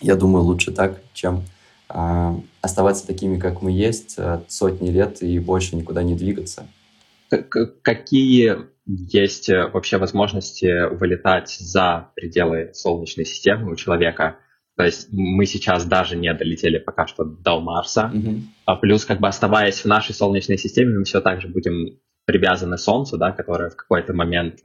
я 0.00 0.16
думаю, 0.16 0.44
лучше 0.44 0.72
так, 0.72 1.00
чем 1.12 1.44
а, 1.88 2.38
оставаться 2.60 3.06
такими, 3.06 3.38
как 3.38 3.62
мы 3.62 3.72
есть, 3.72 4.16
а, 4.18 4.42
сотни 4.48 4.90
лет 4.90 5.22
и 5.22 5.38
больше 5.38 5.76
никуда 5.76 6.02
не 6.02 6.14
двигаться. 6.14 6.66
Какие 7.82 8.56
есть 8.86 9.48
э, 9.48 9.68
вообще 9.68 9.98
возможности 9.98 10.88
вылетать 10.92 11.50
за 11.50 12.10
пределы 12.16 12.70
Солнечной 12.74 13.24
системы 13.24 13.72
у 13.72 13.76
человека? 13.76 14.38
То 14.76 14.84
есть 14.84 15.08
мы 15.12 15.46
сейчас 15.46 15.84
даже 15.84 16.16
не 16.16 16.32
долетели 16.34 16.78
пока 16.78 17.06
что 17.06 17.24
до 17.24 17.60
Марса, 17.60 18.10
mm-hmm. 18.12 18.40
а 18.64 18.76
плюс 18.76 19.04
как 19.04 19.20
бы 19.20 19.28
оставаясь 19.28 19.80
в 19.80 19.84
нашей 19.84 20.12
Солнечной 20.12 20.58
системе, 20.58 20.98
мы 20.98 21.04
все 21.04 21.20
так 21.20 21.40
же 21.40 21.46
будем 21.46 22.00
привязаны 22.24 22.76
к 22.76 22.80
Солнцу, 22.80 23.16
да, 23.16 23.30
которое 23.30 23.70
в 23.70 23.76
какой-то 23.76 24.12
момент 24.12 24.60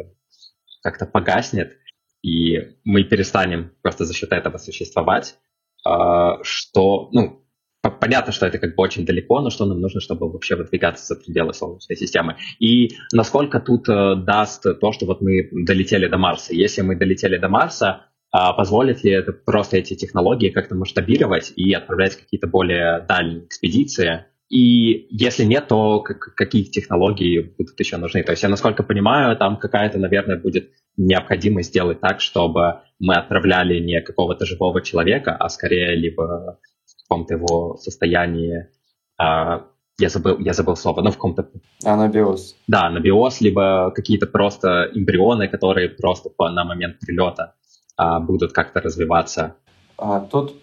как-то 0.81 1.05
погаснет, 1.05 1.77
и 2.25 2.75
мы 2.83 3.03
перестанем 3.03 3.71
просто 3.83 4.03
за 4.05 4.15
счет 4.15 4.31
этого 4.31 4.57
существовать, 4.57 5.37
а, 5.85 6.43
что, 6.43 7.09
ну, 7.11 7.45
понятно, 7.83 8.33
что 8.33 8.47
это 8.47 8.57
как 8.57 8.75
бы 8.75 8.81
очень 8.81 9.05
далеко, 9.05 9.41
но 9.41 9.51
что 9.51 9.67
нам 9.67 9.79
нужно, 9.79 10.01
чтобы 10.01 10.31
вообще 10.31 10.55
выдвигаться 10.55 11.05
за 11.05 11.21
пределы 11.21 11.53
Солнечной 11.53 11.95
системы. 11.95 12.37
И 12.59 12.89
насколько 13.13 13.59
тут 13.59 13.87
э, 13.89 14.15
даст 14.15 14.63
то, 14.63 14.91
что 14.91 15.05
вот 15.05 15.21
мы 15.21 15.49
долетели 15.51 16.07
до 16.07 16.17
Марса. 16.17 16.55
Если 16.55 16.81
мы 16.81 16.95
долетели 16.95 17.37
до 17.37 17.47
Марса, 17.47 18.07
э, 18.33 18.37
позволит 18.57 19.03
ли 19.03 19.11
это 19.11 19.31
просто 19.31 19.77
эти 19.77 19.93
технологии 19.93 20.49
как-то 20.49 20.73
масштабировать 20.73 21.53
и 21.55 21.73
отправлять 21.73 22.15
какие-то 22.15 22.47
более 22.47 23.05
дальние 23.07 23.45
экспедиции? 23.45 24.25
И 24.49 25.07
если 25.09 25.43
нет, 25.43 25.67
то 25.67 26.01
какие 26.01 26.63
технологии 26.63 27.53
будут 27.57 27.79
еще 27.79 27.97
нужны? 27.97 28.23
То 28.23 28.31
есть 28.31 28.43
я, 28.43 28.49
насколько 28.49 28.83
понимаю, 28.83 29.35
там 29.37 29.57
какая-то, 29.57 29.97
наверное, 29.97 30.37
будет 30.37 30.69
необходимость 30.97 31.69
сделать 31.69 31.99
так, 31.99 32.21
чтобы 32.21 32.81
мы 32.99 33.15
отправляли 33.15 33.79
не 33.79 34.01
какого-то 34.01 34.45
живого 34.45 34.81
человека, 34.81 35.35
а 35.35 35.49
скорее 35.49 35.95
либо 35.95 36.59
каком-то 37.07 37.35
его 37.35 37.77
состоянии, 37.77 38.67
а, 39.17 39.65
я 39.97 40.09
забыл, 40.09 40.39
я 40.39 40.53
забыл 40.53 40.75
слово, 40.75 41.01
но 41.01 41.11
в 41.11 41.15
каком-то... 41.15 41.49
Анабиоз. 41.83 42.55
Да, 42.67 42.87
анабиоз, 42.87 43.41
либо 43.41 43.91
какие-то 43.91 44.27
просто 44.27 44.89
эмбрионы, 44.93 45.47
которые 45.47 45.89
просто 45.89 46.29
по, 46.29 46.49
на 46.49 46.65
момент 46.65 46.99
прилета 46.99 47.55
а, 47.95 48.19
будут 48.19 48.51
как-то 48.51 48.81
развиваться. 48.81 49.55
А, 49.97 50.19
тут 50.19 50.55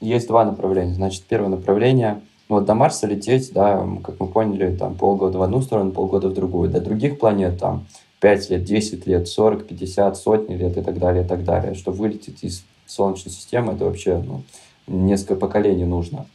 есть 0.00 0.28
два 0.28 0.44
направления. 0.44 0.94
Значит, 0.94 1.24
первое 1.24 1.48
направление 1.48 2.20
вот 2.48 2.64
до 2.64 2.74
Марса 2.74 3.06
лететь, 3.06 3.52
да, 3.52 3.86
как 4.04 4.20
мы 4.20 4.26
поняли, 4.26 4.76
там 4.76 4.94
полгода 4.94 5.38
в 5.38 5.42
одну 5.42 5.62
сторону, 5.62 5.92
полгода 5.92 6.28
в 6.28 6.34
другую. 6.34 6.70
До 6.70 6.80
других 6.80 7.18
планет 7.18 7.58
там 7.58 7.86
5 8.20 8.50
лет, 8.50 8.64
10 8.64 9.06
лет, 9.06 9.28
40, 9.28 9.66
50, 9.66 10.16
сотни 10.16 10.54
лет 10.54 10.76
и 10.76 10.82
так 10.82 10.98
далее, 10.98 11.24
и 11.24 11.26
так 11.26 11.44
далее. 11.44 11.74
Чтобы 11.74 11.98
вылететь 11.98 12.44
из 12.44 12.64
Солнечной 12.86 13.32
системы, 13.32 13.72
это 13.72 13.84
вообще 13.84 14.18
ну, 14.18 14.42
несколько 14.86 15.36
поколений 15.36 15.84
нужно. 15.84 16.26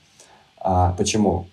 А 0.59 0.93
почему? 0.97 1.45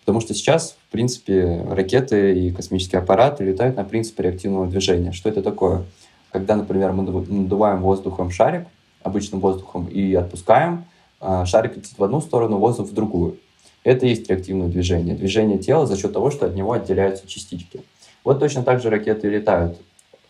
Потому 0.00 0.20
что 0.20 0.34
сейчас, 0.34 0.76
в 0.88 0.92
принципе, 0.92 1.64
ракеты 1.70 2.36
и 2.38 2.50
космические 2.50 3.00
аппараты 3.00 3.44
летают 3.44 3.76
на 3.76 3.84
принципе 3.84 4.24
реактивного 4.24 4.66
движения. 4.66 5.12
Что 5.12 5.28
это 5.28 5.42
такое? 5.42 5.84
Когда, 6.32 6.56
например, 6.56 6.92
мы 6.92 7.02
надуваем 7.02 7.82
воздухом 7.82 8.30
шарик, 8.30 8.66
обычным 9.02 9.40
воздухом, 9.40 9.86
и 9.86 10.14
отпускаем, 10.14 10.86
а, 11.20 11.44
шарик 11.46 11.76
летит 11.76 11.96
в 11.96 12.02
одну 12.02 12.20
сторону, 12.20 12.58
воздух 12.58 12.88
в 12.88 12.94
другую. 12.94 13.36
Это 13.84 14.06
и 14.06 14.10
есть 14.10 14.28
реактивное 14.28 14.68
движение. 14.68 15.14
Движение 15.14 15.58
тела 15.58 15.86
за 15.86 15.96
счет 15.96 16.12
того, 16.12 16.30
что 16.30 16.46
от 16.46 16.54
него 16.54 16.72
отделяются 16.72 17.26
частички. 17.26 17.82
Вот 18.24 18.38
точно 18.38 18.62
так 18.62 18.80
же 18.80 18.90
ракеты 18.90 19.28
летают. 19.28 19.78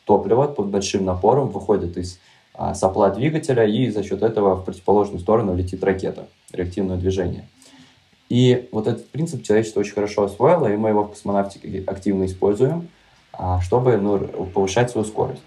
топливо 0.04 0.46
под 0.46 0.68
большим 0.68 1.04
напором 1.04 1.50
выходит 1.50 1.96
из 1.96 2.18
а, 2.54 2.74
сопла 2.74 3.10
двигателя, 3.10 3.64
и 3.64 3.90
за 3.90 4.02
счет 4.02 4.22
этого 4.22 4.56
в 4.56 4.64
противоположную 4.64 5.20
сторону 5.20 5.54
летит 5.54 5.84
ракета, 5.84 6.26
реактивное 6.52 6.96
движение. 6.96 7.48
И 8.28 8.68
вот 8.72 8.86
этот 8.86 9.08
принцип 9.10 9.42
человечество 9.42 9.80
очень 9.80 9.92
хорошо 9.92 10.24
освоило, 10.24 10.66
и 10.66 10.76
мы 10.76 10.88
его 10.88 11.04
в 11.04 11.10
космонавтике 11.10 11.84
активно 11.86 12.24
используем, 12.24 12.88
а, 13.32 13.60
чтобы 13.60 13.96
ну, 13.98 14.18
повышать 14.46 14.90
свою 14.90 15.06
скорость. 15.06 15.42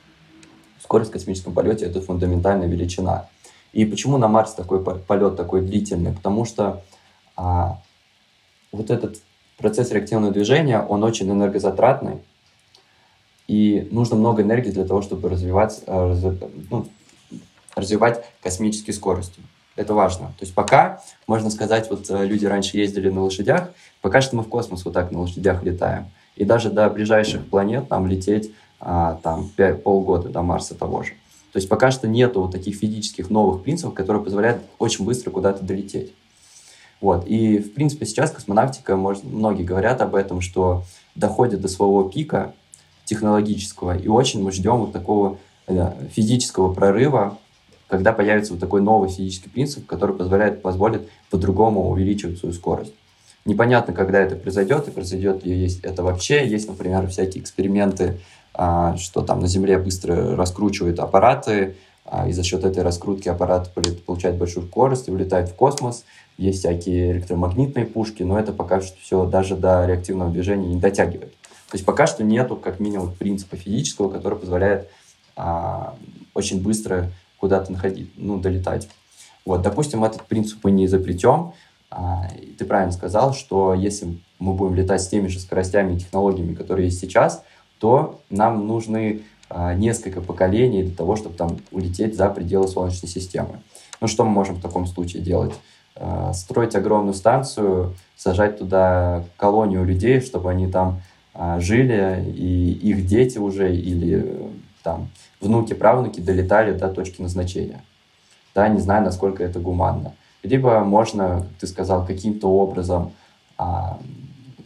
Скорость 0.81 1.09
в 1.09 1.13
космическом 1.13 1.53
полете– 1.53 1.85
это 1.87 1.99
фундаментальная 1.99 2.67
величина. 2.67 3.27
И 3.73 3.85
почему 3.85 4.17
на 4.17 4.27
Марс 4.27 4.53
такой 4.53 4.83
полет 4.83 5.35
такой 5.35 5.61
длительный? 5.61 6.13
Потому 6.13 6.45
что 6.45 6.83
а, 7.35 7.81
вот 8.75 8.91
этот 8.91 9.17
процесс 9.57 9.91
реактивного 9.91 10.33
движения, 10.33 10.79
он 10.81 11.03
очень 11.03 11.29
энергозатратный, 11.29 12.19
и 13.47 13.87
нужно 13.91 14.15
много 14.15 14.41
энергии 14.41 14.71
для 14.71 14.85
того, 14.85 15.01
чтобы 15.01 15.29
развивать, 15.29 15.81
э, 15.85 16.35
ну, 16.69 16.87
развивать 17.75 18.23
космические 18.41 18.93
скорости. 18.93 19.41
Это 19.75 19.93
важно. 19.93 20.27
То 20.27 20.45
есть 20.45 20.53
пока, 20.53 21.01
можно 21.27 21.49
сказать, 21.49 21.89
вот 21.89 22.09
э, 22.09 22.25
люди 22.25 22.45
раньше 22.45 22.77
ездили 22.77 23.09
на 23.09 23.23
лошадях, 23.23 23.69
пока 24.01 24.21
что 24.21 24.35
мы 24.35 24.43
в 24.43 24.47
космос 24.47 24.85
вот 24.85 24.93
так 24.93 25.11
на 25.11 25.21
лошадях 25.21 25.63
летаем. 25.63 26.07
И 26.35 26.45
даже 26.45 26.69
до 26.69 26.89
ближайших 26.89 27.45
планет 27.47 27.89
нам 27.89 28.07
лететь 28.07 28.51
а, 28.79 29.19
там 29.23 29.49
5, 29.55 29.83
полгода 29.83 30.29
до 30.29 30.41
Марса 30.41 30.75
того 30.75 31.03
же. 31.03 31.11
То 31.53 31.57
есть 31.57 31.69
пока 31.69 31.91
что 31.91 32.07
нету 32.07 32.41
вот 32.41 32.51
таких 32.51 32.75
физических 32.75 33.29
новых 33.29 33.63
принципов, 33.63 33.93
которые 33.93 34.23
позволяют 34.23 34.61
очень 34.77 35.05
быстро 35.05 35.31
куда-то 35.31 35.63
долететь. 35.63 36.13
Вот. 37.05 37.27
И, 37.27 37.59
в 37.59 37.75
принципе, 37.75 38.07
сейчас 38.07 38.31
космонавтика, 38.31 38.95
может, 38.95 39.25
многие 39.25 39.61
говорят 39.61 40.01
об 40.01 40.15
этом, 40.15 40.41
что 40.41 40.85
доходит 41.13 41.61
до 41.61 41.67
своего 41.67 42.05
пика 42.05 42.55
технологического, 43.03 43.95
и 43.95 44.07
очень 44.07 44.41
мы 44.41 44.51
ждем 44.51 44.77
вот 44.77 44.91
такого 44.91 45.37
э, 45.67 45.91
физического 46.11 46.73
прорыва, 46.73 47.37
когда 47.89 48.11
появится 48.11 48.53
вот 48.53 48.59
такой 48.59 48.81
новый 48.81 49.09
физический 49.09 49.51
принцип, 49.51 49.85
который 49.85 50.15
позволяет, 50.15 50.63
позволит 50.63 51.07
по-другому 51.29 51.91
увеличивать 51.91 52.39
свою 52.39 52.53
скорость. 52.53 52.93
Непонятно, 53.45 53.93
когда 53.93 54.19
это 54.19 54.35
произойдет, 54.35 54.87
и 54.87 54.91
произойдет 54.91 55.45
ли 55.45 55.55
есть 55.55 55.81
это 55.81 56.01
вообще. 56.01 56.47
Есть, 56.47 56.67
например, 56.67 57.07
всякие 57.07 57.43
эксперименты, 57.43 58.17
а, 58.51 58.97
что 58.97 59.21
там 59.21 59.41
на 59.41 59.47
Земле 59.47 59.77
быстро 59.77 60.35
раскручивают 60.35 60.97
аппараты, 60.97 61.75
и 62.27 62.31
за 62.31 62.43
счет 62.43 62.63
этой 62.63 62.83
раскрутки 62.83 63.29
аппарат 63.29 63.73
получает 64.05 64.37
большую 64.37 64.67
скорость 64.67 65.07
и 65.07 65.11
улетает 65.11 65.49
в 65.49 65.55
космос. 65.55 66.05
Есть 66.37 66.59
всякие 66.59 67.11
электромагнитные 67.13 67.85
пушки, 67.85 68.21
но 68.21 68.37
это 68.37 68.53
пока 68.53 68.81
что 68.81 68.97
все 69.01 69.25
даже 69.25 69.55
до 69.55 69.85
реактивного 69.85 70.29
движения 70.29 70.67
не 70.67 70.79
дотягивает. 70.79 71.33
То 71.69 71.77
есть 71.77 71.85
пока 71.85 72.05
что 72.05 72.23
нету, 72.23 72.55
как 72.55 72.79
минимум, 72.79 73.13
принципа 73.13 73.57
физического, 73.57 74.09
который 74.09 74.37
позволяет 74.37 74.89
а, 75.35 75.95
очень 76.33 76.61
быстро 76.61 77.11
куда-то 77.37 77.71
находить, 77.71 78.11
ну, 78.17 78.39
долетать. 78.39 78.87
Вот, 79.45 79.61
допустим, 79.61 80.03
этот 80.03 80.23
принцип 80.23 80.59
мы 80.63 80.71
не 80.71 80.85
изобретем. 80.85 81.53
А, 81.89 82.29
ты 82.57 82.65
правильно 82.65 82.91
сказал, 82.91 83.33
что 83.33 83.73
если 83.73 84.19
мы 84.39 84.53
будем 84.53 84.75
летать 84.75 85.01
с 85.01 85.07
теми 85.07 85.27
же 85.27 85.39
скоростями 85.39 85.95
и 85.95 85.99
технологиями, 85.99 86.53
которые 86.53 86.87
есть 86.87 86.99
сейчас, 86.99 87.43
то 87.79 88.19
нам 88.29 88.67
нужны 88.67 89.21
а, 89.21 89.21
несколько 89.75 90.21
поколений 90.21 90.83
для 90.83 90.95
того, 90.95 91.15
чтобы 91.15 91.35
там 91.35 91.57
улететь 91.71 92.15
за 92.15 92.29
пределы 92.29 92.67
Солнечной 92.67 93.09
системы. 93.09 93.61
Ну, 94.01 94.07
что 94.07 94.25
мы 94.25 94.31
можем 94.31 94.55
в 94.55 94.61
таком 94.61 94.87
случае 94.87 95.21
делать? 95.21 95.53
А, 95.97 96.33
строить 96.33 96.75
огромную 96.75 97.13
станцию, 97.13 97.95
сажать 98.17 98.57
туда 98.59 99.23
колонию 99.37 99.85
людей, 99.85 100.19
чтобы 100.19 100.51
они 100.51 100.69
там 100.69 101.01
а, 101.33 101.59
жили, 101.59 102.33
и 102.35 102.71
их 102.71 103.05
дети 103.05 103.37
уже 103.37 103.73
или 103.73 104.51
там 104.83 105.09
внуки, 105.39 105.73
правнуки 105.73 106.19
долетали 106.19 106.77
до 106.77 106.89
точки 106.89 107.21
назначения. 107.21 107.81
Да, 108.53 108.67
не 108.67 108.79
знаю, 108.79 109.03
насколько 109.05 109.43
это 109.43 109.59
гуманно. 109.59 110.13
Либо 110.43 110.81
можно, 110.81 111.39
как 111.39 111.57
ты 111.61 111.67
сказал, 111.67 112.05
каким-то 112.05 112.47
образом 112.49 113.13
а, 113.57 113.99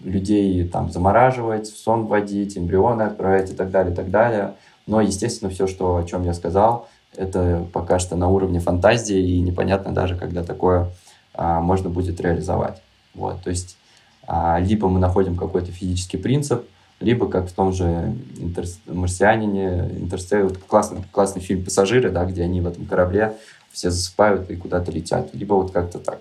людей 0.03 0.67
там 0.67 0.91
замораживать, 0.91 1.67
в 1.67 1.77
сон 1.77 2.07
вводить, 2.07 2.57
эмбрионы 2.57 3.03
отправлять 3.03 3.51
и 3.51 3.53
так 3.53 3.69
далее, 3.69 3.93
и 3.93 3.95
так 3.95 4.09
далее. 4.09 4.55
Но, 4.89 5.01
естественно, 5.01 5.51
все, 5.51 5.67
что, 5.67 5.97
о 5.97 6.03
чем 6.03 6.23
я 6.23 6.33
сказал, 6.33 6.87
это 7.15 7.63
пока 7.71 7.99
что 7.99 8.15
на 8.15 8.27
уровне 8.27 8.59
фантазии, 8.59 9.19
и 9.19 9.39
непонятно 9.39 9.93
даже, 9.93 10.15
когда 10.15 10.43
такое 10.43 10.89
а, 11.35 11.61
можно 11.61 11.91
будет 11.91 12.19
реализовать. 12.19 12.81
Вот, 13.13 13.39
то 13.43 13.51
есть 13.51 13.77
а, 14.25 14.57
либо 14.59 14.89
мы 14.89 14.99
находим 14.99 15.35
какой-то 15.35 15.71
физический 15.71 16.17
принцип, 16.17 16.65
либо 16.99 17.29
как 17.29 17.49
в 17.49 17.53
том 17.53 17.71
же 17.71 18.15
интер... 18.39 18.65
«Марсианине», 18.87 19.91
«Интерстеллар», 19.99 20.57
классный, 20.67 21.03
классный 21.11 21.41
фильм 21.43 21.63
«Пассажиры», 21.63 22.09
да, 22.09 22.25
где 22.25 22.41
они 22.41 22.59
в 22.59 22.67
этом 22.67 22.87
корабле 22.87 23.35
все 23.71 23.91
засыпают 23.91 24.49
и 24.49 24.55
куда-то 24.55 24.91
летят, 24.91 25.35
либо 25.35 25.53
вот 25.53 25.71
как-то 25.71 25.99
так. 25.99 26.19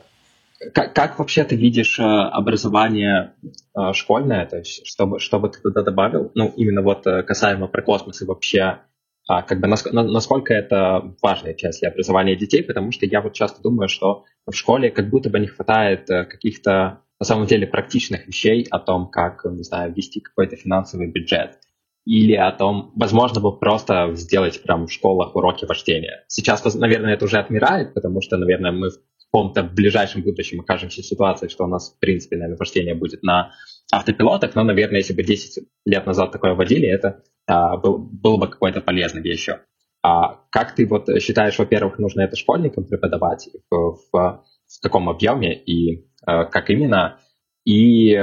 Как, 0.75 0.95
как 0.95 1.19
вообще 1.19 1.45
ты 1.45 1.55
видишь 1.55 2.01
э, 2.01 2.03
образование 2.03 3.35
э, 3.77 3.93
школьное, 3.93 4.45
то 4.47 4.57
есть 4.57 4.87
чтобы, 4.87 5.21
чтобы 5.21 5.51
ты 5.51 5.61
туда 5.61 5.83
добавил, 5.83 6.33
ну, 6.35 6.53
именно 6.57 6.83
вот 6.83 7.07
э, 7.07 7.23
касаемо 7.23 7.69
про 7.69 7.83
космос 7.83 8.23
и 8.23 8.25
вообще, 8.25 8.81
а, 9.29 9.43
как 9.43 9.61
бы 9.61 9.69
насколько 9.69 10.53
это 10.53 11.15
важная 11.23 11.55
часть 11.55 11.81
для 11.81 11.91
образования 11.91 12.35
детей, 12.35 12.65
потому 12.65 12.91
что 12.91 13.07
я 13.07 13.21
вот 13.21 13.35
часто 13.35 13.63
думаю, 13.63 13.89
что 13.89 14.25
в 14.47 14.53
школе 14.53 14.91
как 14.91 15.11
будто 15.11 15.31
бы 15.31 15.39
не 15.39 15.47
хватает 15.47 16.07
каких-то 16.07 17.03
на 17.21 17.27
самом 17.27 17.47
деле 17.47 17.67
практичных 17.67 18.27
вещей 18.27 18.67
о 18.71 18.79
том, 18.79 19.11
как, 19.11 19.45
не 19.45 19.63
знаю, 19.63 19.93
вести 19.93 20.21
какой-то 20.21 20.57
финансовый 20.57 21.11
бюджет, 21.11 21.59
или 22.05 22.35
о 22.35 22.51
том, 22.53 22.93
возможно, 22.97 23.41
бы 23.41 23.59
просто 23.59 24.13
сделать 24.15 24.63
прям 24.63 24.87
в 24.87 24.93
школах 24.93 25.37
уроки 25.37 25.67
вождения. 25.67 26.25
Сейчас, 26.29 26.65
наверное, 26.75 27.15
это 27.15 27.27
уже 27.27 27.39
отмирает, 27.39 27.93
потому 27.93 28.23
что, 28.23 28.39
наверное, 28.39 28.73
мы 28.73 28.89
каком-то 29.31 29.63
ближайшем 29.63 30.23
будущем 30.23 30.61
окажемся 30.61 31.03
в 31.03 31.07
ситуации, 31.07 31.49
что 31.49 31.65
у 31.65 31.69
нас, 31.69 31.95
в 31.95 32.01
принципе, 32.01 32.37
наверное, 32.37 32.59
вождение 32.59 32.95
будет 32.95 33.23
на 33.23 33.53
автопилотах, 33.93 34.55
но, 34.55 34.65
наверное, 34.65 34.99
если 34.99 35.15
бы 35.15 35.23
10 35.23 35.65
лет 35.85 36.07
назад 36.07 36.33
такое 36.33 36.55
вводили, 36.55 36.89
это 36.89 37.23
а, 37.47 37.77
был, 37.77 37.99
было 37.99 38.37
бы 38.37 38.49
какой-то 38.49 38.81
полезной 38.81 39.23
вещью. 39.23 39.61
А 40.03 40.41
как 40.51 40.75
ты 40.75 40.87
вот 40.87 41.09
считаешь, 41.21 41.59
во-первых, 41.59 41.99
нужно 41.99 42.23
это 42.23 42.37
школьникам 42.37 42.85
преподавать 42.85 43.49
в, 43.71 43.99
в, 44.13 44.13
в 44.13 44.81
каком 44.81 45.09
объеме 45.09 45.55
и 45.55 46.09
Э, 46.27 46.45
как 46.45 46.71
именно, 46.71 47.21
и 47.65 48.17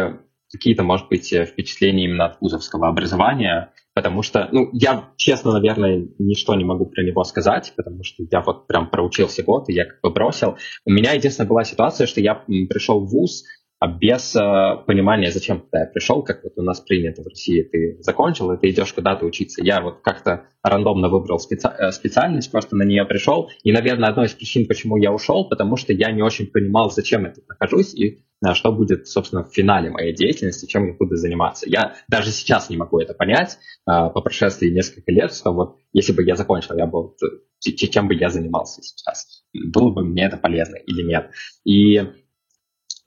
какие-то, 0.51 0.83
может 0.83 1.07
быть, 1.09 1.33
впечатления 1.33 2.05
именно 2.05 2.25
от 2.25 2.41
вузовского 2.41 2.87
образования, 2.87 3.71
потому 3.95 4.21
что, 4.23 4.49
ну, 4.51 4.69
я, 4.73 5.09
честно, 5.15 5.53
наверное, 5.53 6.09
ничто 6.19 6.53
не 6.55 6.65
могу 6.65 6.85
про 6.85 7.01
него 7.01 7.23
сказать, 7.23 7.73
потому 7.77 8.03
что 8.03 8.23
я 8.29 8.41
вот 8.41 8.67
прям 8.67 8.89
проучился 8.89 9.41
год, 9.41 9.69
и 9.69 9.73
я 9.73 9.85
как 9.85 10.01
бы 10.01 10.09
бросил. 10.11 10.57
У 10.83 10.91
меня 10.91 11.13
единственная 11.13 11.47
была 11.47 11.63
ситуация, 11.63 12.05
что 12.05 12.19
я 12.19 12.35
пришел 12.35 12.99
в 12.99 13.09
вуз, 13.09 13.45
а 13.79 13.87
без 13.87 14.35
э, 14.35 14.39
понимания, 14.87 15.31
зачем 15.31 15.59
ты 15.71 15.89
пришел, 15.93 16.23
как 16.23 16.43
вот 16.43 16.53
у 16.55 16.61
нас 16.61 16.79
принято 16.79 17.23
в 17.23 17.27
России, 17.27 17.61
ты 17.61 17.97
закончил, 17.99 18.51
и 18.51 18.57
ты 18.57 18.69
идешь 18.69 18.93
куда-то 18.93 19.25
учиться. 19.25 19.61
Я 19.63 19.81
вот 19.81 19.99
как-то 20.01 20.45
рандомно 20.63 21.09
выбрал 21.09 21.39
специ... 21.39 21.67
Э, 21.67 21.91
специальность, 21.91 22.51
просто 22.51 22.75
на 22.77 22.83
нее 22.83 23.05
пришел. 23.05 23.49
И, 23.63 23.73
наверное, 23.73 24.09
одной 24.09 24.27
из 24.27 24.33
причин, 24.33 24.65
почему 24.65 24.95
я 24.95 25.11
ушел, 25.11 25.49
потому 25.49 25.75
что 25.75 25.91
я 25.91 26.11
не 26.11 26.21
очень 26.21 26.47
понимал, 26.47 26.89
зачем 26.89 27.25
я 27.25 27.31
тут 27.31 27.47
нахожусь 27.49 27.93
и 27.93 28.23
э, 28.45 28.53
что 28.53 28.71
будет, 28.71 29.07
собственно, 29.07 29.43
в 29.43 29.53
финале 29.53 29.89
моей 29.89 30.15
деятельности, 30.15 30.67
чем 30.67 30.87
я 30.87 30.93
буду 30.93 31.17
заниматься. 31.17 31.69
Я 31.69 31.95
даже 32.07 32.31
сейчас 32.31 32.69
не 32.69 32.77
могу 32.77 32.99
это 32.99 33.13
понять 33.13 33.57
э, 33.87 33.91
по 33.91 34.21
прошествии 34.21 34.69
нескольких 34.69 35.07
лет, 35.07 35.33
что 35.33 35.51
вот 35.51 35.79
если 35.91 36.13
бы 36.13 36.23
я 36.23 36.35
закончил, 36.35 36.77
я 36.77 36.87
был, 36.87 37.17
чем 37.59 38.07
бы 38.07 38.15
я 38.15 38.29
занимался 38.29 38.81
сейчас, 38.81 39.43
было 39.53 39.91
бы 39.91 40.03
мне 40.03 40.25
это 40.25 40.37
полезно 40.37 40.77
или 40.77 41.03
нет. 41.03 41.31
И 41.65 42.01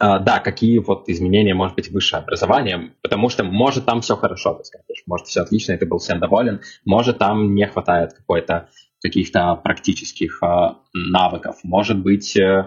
да, 0.00 0.38
какие 0.38 0.78
вот 0.78 1.08
изменения, 1.08 1.54
может 1.54 1.74
быть, 1.74 1.90
высшее 1.90 2.22
образование, 2.22 2.92
потому 3.02 3.28
что, 3.28 3.42
может, 3.42 3.84
там 3.84 4.00
все 4.00 4.16
хорошо, 4.16 4.54
ты 4.54 4.64
скажешь, 4.64 5.02
может, 5.06 5.26
все 5.26 5.40
отлично, 5.40 5.72
и 5.72 5.76
ты 5.76 5.86
был 5.86 5.98
всем 5.98 6.20
доволен, 6.20 6.60
может, 6.84 7.18
там 7.18 7.54
не 7.54 7.66
хватает 7.66 8.12
какой-то 8.12 8.68
каких-то 9.02 9.56
практических 9.56 10.40
uh, 10.42 10.76
навыков, 10.92 11.56
может 11.64 11.98
быть, 11.98 12.36
uh, 12.36 12.66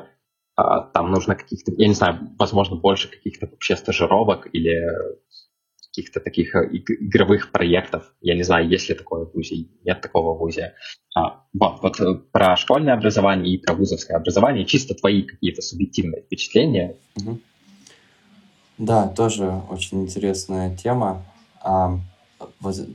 там 0.94 1.12
нужно 1.12 1.36
каких-то, 1.36 1.72
я 1.78 1.88
не 1.88 1.94
знаю, 1.94 2.20
возможно, 2.38 2.76
больше 2.76 3.10
каких-то 3.10 3.48
вообще 3.48 3.76
стажировок 3.76 4.48
или 4.52 4.78
каких-то 5.91 6.19
таких 6.22 6.55
э, 6.55 6.69
игровых 6.72 7.51
проектов. 7.51 8.13
Я 8.22 8.35
не 8.35 8.43
знаю, 8.43 8.68
есть 8.69 8.89
ли 8.89 8.95
такое 8.95 9.26
в 9.26 9.34
ВУЗе, 9.34 9.68
нет 9.84 10.01
такого 10.01 10.35
в 10.35 10.39
ВУЗе. 10.39 10.73
А, 11.15 11.43
вот, 11.53 11.81
вот 11.81 11.99
э, 11.99 12.15
про 12.31 12.55
школьное 12.55 12.93
образование 12.93 13.53
и 13.53 13.57
про 13.57 13.73
вузовское 13.73 14.18
образование, 14.18 14.65
чисто 14.65 14.95
твои 14.95 15.23
какие-то 15.23 15.61
субъективные 15.61 16.22
впечатления. 16.23 16.95
Да, 18.77 19.07
тоже 19.09 19.61
очень 19.69 20.03
интересная 20.03 20.76
тема. 20.76 21.26
А, 21.61 21.99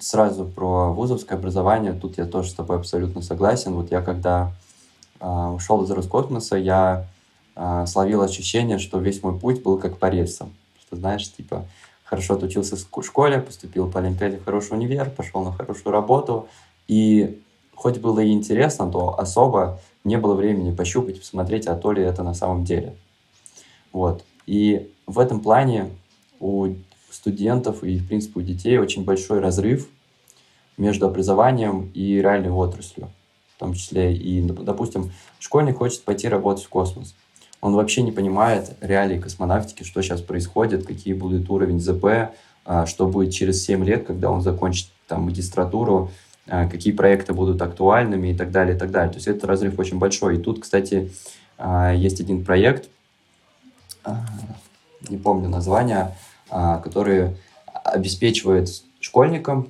сразу 0.01 0.47
про 0.47 0.93
вузовское 0.93 1.39
образование, 1.39 1.93
тут 1.93 2.19
я 2.19 2.25
тоже 2.25 2.51
с 2.51 2.55
тобой 2.55 2.79
абсолютно 2.79 3.21
согласен. 3.21 3.75
Вот 3.75 3.91
я 3.91 4.01
когда 4.01 4.53
а, 5.21 5.53
ушел 5.53 5.85
из 5.85 5.91
Роскосмоса, 5.91 6.57
я 6.57 7.07
а, 7.55 7.87
словил 7.87 8.23
ощущение, 8.23 8.79
что 8.79 8.99
весь 8.99 9.23
мой 9.23 9.39
путь 9.39 9.63
был 9.63 9.79
как 9.79 9.99
по 9.99 10.07
рельсам. 10.07 10.55
Что, 10.81 10.97
знаешь, 10.97 11.31
типа, 11.33 11.67
хорошо 12.07 12.35
отучился 12.35 12.77
в 12.77 13.03
школе, 13.03 13.41
поступил 13.41 13.91
по 13.91 14.01
Олимпиаде 14.01 14.39
в 14.39 14.45
хороший 14.45 14.75
универ, 14.75 15.11
пошел 15.11 15.45
на 15.45 15.53
хорошую 15.53 15.93
работу, 15.93 16.49
И 16.89 17.41
хоть 17.75 17.99
было 17.99 18.21
и 18.21 18.31
интересно, 18.31 18.91
то 18.91 19.19
особо 19.19 19.81
не 20.05 20.17
было 20.17 20.35
времени 20.35 20.75
пощупать, 20.75 21.19
посмотреть, 21.21 21.67
а 21.67 21.75
то 21.77 21.93
ли 21.93 22.03
это 22.03 22.23
на 22.23 22.33
самом 22.33 22.65
деле. 22.65 22.95
Вот. 23.93 24.25
И 24.47 24.91
в 25.07 25.19
этом 25.19 25.41
плане 25.41 25.91
у 26.39 26.69
студентов 27.11 27.83
и, 27.83 27.99
в 27.99 28.07
принципе, 28.07 28.41
у 28.41 28.43
детей 28.43 28.79
очень 28.79 29.05
большой 29.05 29.41
разрыв 29.41 29.89
между 30.77 31.07
образованием 31.07 31.91
и 31.93 32.21
реальной 32.21 32.51
отраслью. 32.51 33.11
В 33.57 33.59
том 33.59 33.75
числе 33.75 34.15
и, 34.15 34.43
допустим, 34.43 35.11
школьник 35.41 35.79
хочет 35.79 36.05
пойти 36.05 36.29
работать 36.29 36.65
в 36.65 36.69
космос. 36.69 37.15
Он 37.61 37.75
вообще 37.75 38.03
не 38.03 38.13
понимает 38.13 38.77
реалии 38.81 39.19
космонавтики, 39.19 39.83
что 39.83 40.03
сейчас 40.03 40.21
происходит, 40.21 40.87
какие 40.87 41.15
будут 41.15 41.49
уровень 41.51 41.81
ЗП, 41.81 42.33
а, 42.65 42.87
что 42.87 43.07
будет 43.07 43.33
через 43.33 43.65
7 43.65 43.85
лет, 43.85 44.07
когда 44.07 44.31
он 44.31 44.41
закончит 44.43 44.89
там 45.07 45.23
магистратуру, 45.23 46.11
а, 46.49 46.69
какие 46.69 46.93
проекты 46.93 47.33
будут 47.33 47.63
актуальными 47.63 48.29
и 48.29 48.35
так 48.35 48.51
далее, 48.51 48.77
и 48.77 48.79
так 48.79 48.91
далее. 48.91 49.11
То 49.11 49.17
есть 49.17 49.29
это 49.29 49.47
разрыв 49.47 49.79
очень 49.79 49.99
большой. 49.99 50.37
И 50.37 50.41
тут, 50.41 50.61
кстати, 50.61 51.11
а, 51.59 51.93
есть 51.93 52.21
один 52.21 52.45
проект, 52.45 52.89
не 55.09 55.17
помню 55.17 55.49
название, 55.49 56.15
который 56.49 57.37
обеспечивает 57.73 58.69
школьникам 59.01 59.69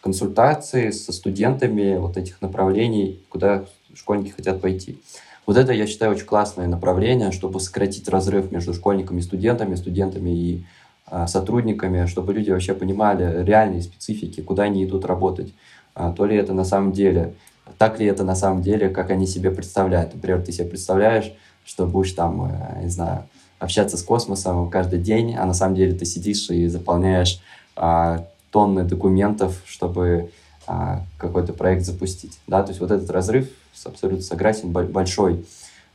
консультации 0.00 0.90
со 0.90 1.12
студентами 1.12 1.96
вот 1.96 2.16
этих 2.16 2.40
направлений, 2.42 3.20
куда 3.28 3.66
школьники 3.94 4.30
хотят 4.30 4.60
пойти. 4.60 5.00
Вот 5.48 5.56
это, 5.56 5.72
я 5.72 5.86
считаю, 5.86 6.12
очень 6.12 6.26
классное 6.26 6.66
направление, 6.66 7.32
чтобы 7.32 7.58
сократить 7.58 8.06
разрыв 8.06 8.52
между 8.52 8.74
школьниками 8.74 9.20
и 9.20 9.22
студентами, 9.22 9.76
студентами 9.76 10.28
и 10.28 10.66
э, 11.10 11.26
сотрудниками, 11.26 12.04
чтобы 12.04 12.34
люди 12.34 12.50
вообще 12.50 12.74
понимали 12.74 13.44
реальные 13.44 13.80
специфики, 13.80 14.42
куда 14.42 14.64
они 14.64 14.84
идут 14.84 15.06
работать. 15.06 15.54
А, 15.94 16.12
то 16.12 16.26
ли 16.26 16.36
это 16.36 16.52
на 16.52 16.64
самом 16.64 16.92
деле, 16.92 17.32
так 17.78 17.98
ли 17.98 18.04
это 18.04 18.24
на 18.24 18.34
самом 18.34 18.60
деле, 18.60 18.90
как 18.90 19.08
они 19.08 19.26
себе 19.26 19.50
представляют. 19.50 20.14
Например, 20.14 20.42
ты 20.42 20.52
себе 20.52 20.66
представляешь, 20.66 21.32
что 21.64 21.86
будешь 21.86 22.12
там, 22.12 22.44
э, 22.44 22.82
не 22.82 22.90
знаю, 22.90 23.22
общаться 23.58 23.96
с 23.96 24.02
космосом 24.02 24.68
каждый 24.68 24.98
день, 24.98 25.34
а 25.34 25.46
на 25.46 25.54
самом 25.54 25.76
деле 25.76 25.94
ты 25.94 26.04
сидишь 26.04 26.50
и 26.50 26.66
заполняешь 26.66 27.40
а, 27.74 28.26
тонны 28.50 28.84
документов, 28.84 29.62
чтобы 29.64 30.30
а, 30.66 31.04
какой-то 31.16 31.54
проект 31.54 31.86
запустить. 31.86 32.38
Да? 32.46 32.62
То 32.62 32.68
есть 32.68 32.82
вот 32.82 32.90
этот 32.90 33.08
разрыв 33.08 33.48
абсолютно 33.86 34.24
согласен 34.24 34.70
большой 34.72 35.46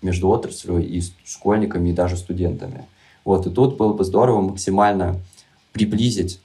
между 0.01 0.30
отраслью 0.30 0.85
и 0.85 1.01
школьниками, 1.26 1.89
и 1.89 1.93
даже 1.93 2.18
студентами. 2.18 2.85
Вот, 3.23 3.47
и 3.47 3.49
тут 3.49 3.77
было 3.77 3.93
бы 3.93 4.03
здорово 4.03 4.41
максимально 4.41 5.19
приблизить 5.72 6.41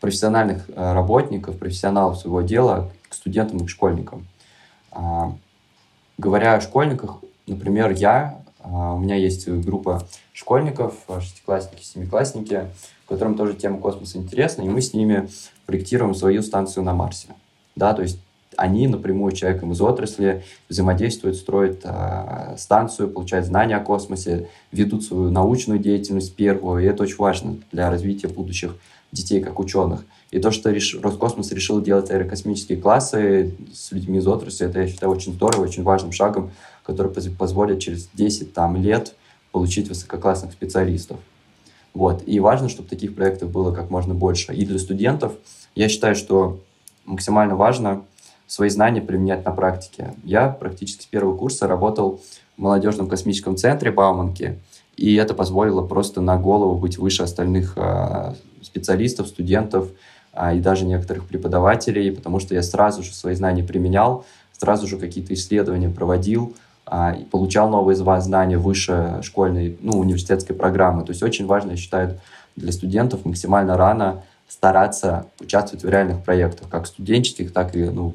профессиональных 0.00 0.68
а, 0.76 0.92
работников, 0.92 1.58
профессионалов 1.58 2.18
своего 2.18 2.42
дела 2.42 2.92
к 3.08 3.14
студентам 3.14 3.58
и 3.58 3.66
к 3.66 3.70
школьникам. 3.70 4.26
А, 4.90 5.34
говоря 6.18 6.54
о 6.54 6.60
школьниках, 6.60 7.20
например, 7.46 7.90
я, 7.92 8.38
у 8.62 8.98
меня 8.98 9.16
есть 9.16 9.48
группа 9.48 10.06
школьников, 10.32 10.94
шестиклассники, 11.20 11.82
семиклассники, 11.82 12.68
которым 13.06 13.34
тоже 13.36 13.54
тема 13.54 13.78
космоса 13.78 14.18
интересна, 14.18 14.62
и 14.62 14.68
мы 14.68 14.80
с 14.80 14.94
ними 14.94 15.28
проектируем 15.66 16.14
свою 16.14 16.42
станцию 16.42 16.84
на 16.84 16.94
Марсе. 16.94 17.28
Да, 17.76 17.92
то 17.92 18.02
есть 18.02 18.18
они 18.56 18.86
напрямую 18.86 19.32
человеком 19.32 19.72
из 19.72 19.80
отрасли 19.80 20.42
взаимодействуют, 20.68 21.36
строят 21.36 21.80
э, 21.84 22.54
станцию, 22.56 23.08
получают 23.08 23.46
знания 23.46 23.76
о 23.76 23.80
космосе, 23.80 24.48
ведут 24.72 25.04
свою 25.04 25.30
научную 25.30 25.78
деятельность 25.78 26.34
первую, 26.34 26.82
и 26.82 26.86
это 26.86 27.02
очень 27.02 27.16
важно 27.16 27.56
для 27.72 27.90
развития 27.90 28.28
будущих 28.28 28.76
детей 29.12 29.40
как 29.40 29.58
ученых. 29.58 30.04
И 30.30 30.40
то, 30.40 30.50
что 30.50 30.70
реш... 30.70 30.96
Роскосмос 31.00 31.52
решил 31.52 31.80
делать 31.80 32.10
аэрокосмические 32.10 32.78
классы 32.78 33.54
с 33.72 33.92
людьми 33.92 34.18
из 34.18 34.26
отрасли, 34.26 34.66
это, 34.66 34.80
я 34.80 34.88
считаю, 34.88 35.12
очень 35.12 35.32
здорово, 35.32 35.62
очень 35.62 35.82
важным 35.84 36.12
шагом, 36.12 36.50
который 36.82 37.12
позволит 37.12 37.80
через 37.80 38.08
10 38.14 38.52
там, 38.52 38.76
лет 38.76 39.14
получить 39.52 39.88
высококлассных 39.88 40.52
специалистов. 40.52 41.18
Вот. 41.94 42.24
И 42.26 42.40
важно, 42.40 42.68
чтобы 42.68 42.88
таких 42.88 43.14
проектов 43.14 43.50
было 43.50 43.72
как 43.72 43.88
можно 43.88 44.14
больше. 44.14 44.52
И 44.52 44.66
для 44.66 44.80
студентов 44.80 45.34
я 45.76 45.88
считаю, 45.88 46.16
что 46.16 46.60
максимально 47.04 47.54
важно 47.54 48.04
свои 48.46 48.68
знания 48.68 49.00
применять 49.00 49.44
на 49.44 49.50
практике. 49.50 50.14
Я 50.24 50.48
практически 50.48 51.02
с 51.02 51.06
первого 51.06 51.36
курса 51.36 51.66
работал 51.66 52.20
в 52.56 52.60
молодежном 52.62 53.08
космическом 53.08 53.56
центре 53.56 53.90
Бауманки, 53.90 54.58
и 54.96 55.14
это 55.16 55.34
позволило 55.34 55.82
просто 55.82 56.20
на 56.20 56.36
голову 56.36 56.76
быть 56.76 56.98
выше 56.98 57.22
остальных 57.22 57.74
э, 57.76 58.34
специалистов, 58.62 59.28
студентов 59.28 59.88
э, 60.32 60.56
и 60.56 60.60
даже 60.60 60.84
некоторых 60.84 61.26
преподавателей, 61.26 62.12
потому 62.12 62.38
что 62.38 62.54
я 62.54 62.62
сразу 62.62 63.02
же 63.02 63.12
свои 63.12 63.34
знания 63.34 63.64
применял, 63.64 64.24
сразу 64.52 64.86
же 64.86 64.98
какие-то 64.98 65.34
исследования 65.34 65.88
проводил, 65.88 66.54
а, 66.86 67.12
и 67.12 67.24
получал 67.24 67.70
новые 67.70 67.96
знания 67.96 68.58
выше 68.58 69.20
школьной, 69.22 69.78
ну, 69.80 69.98
университетской 69.98 70.54
программы. 70.54 71.02
То 71.04 71.12
есть 71.12 71.22
очень 71.22 71.46
важно, 71.46 71.72
я 71.72 71.76
считаю, 71.76 72.20
для 72.56 72.72
студентов 72.72 73.24
максимально 73.24 73.76
рано 73.76 74.22
стараться 74.48 75.26
участвовать 75.40 75.82
в 75.82 75.88
реальных 75.88 76.22
проектах, 76.22 76.68
как 76.68 76.86
студенческих, 76.86 77.52
так 77.52 77.74
и 77.74 77.84
ну, 77.84 78.14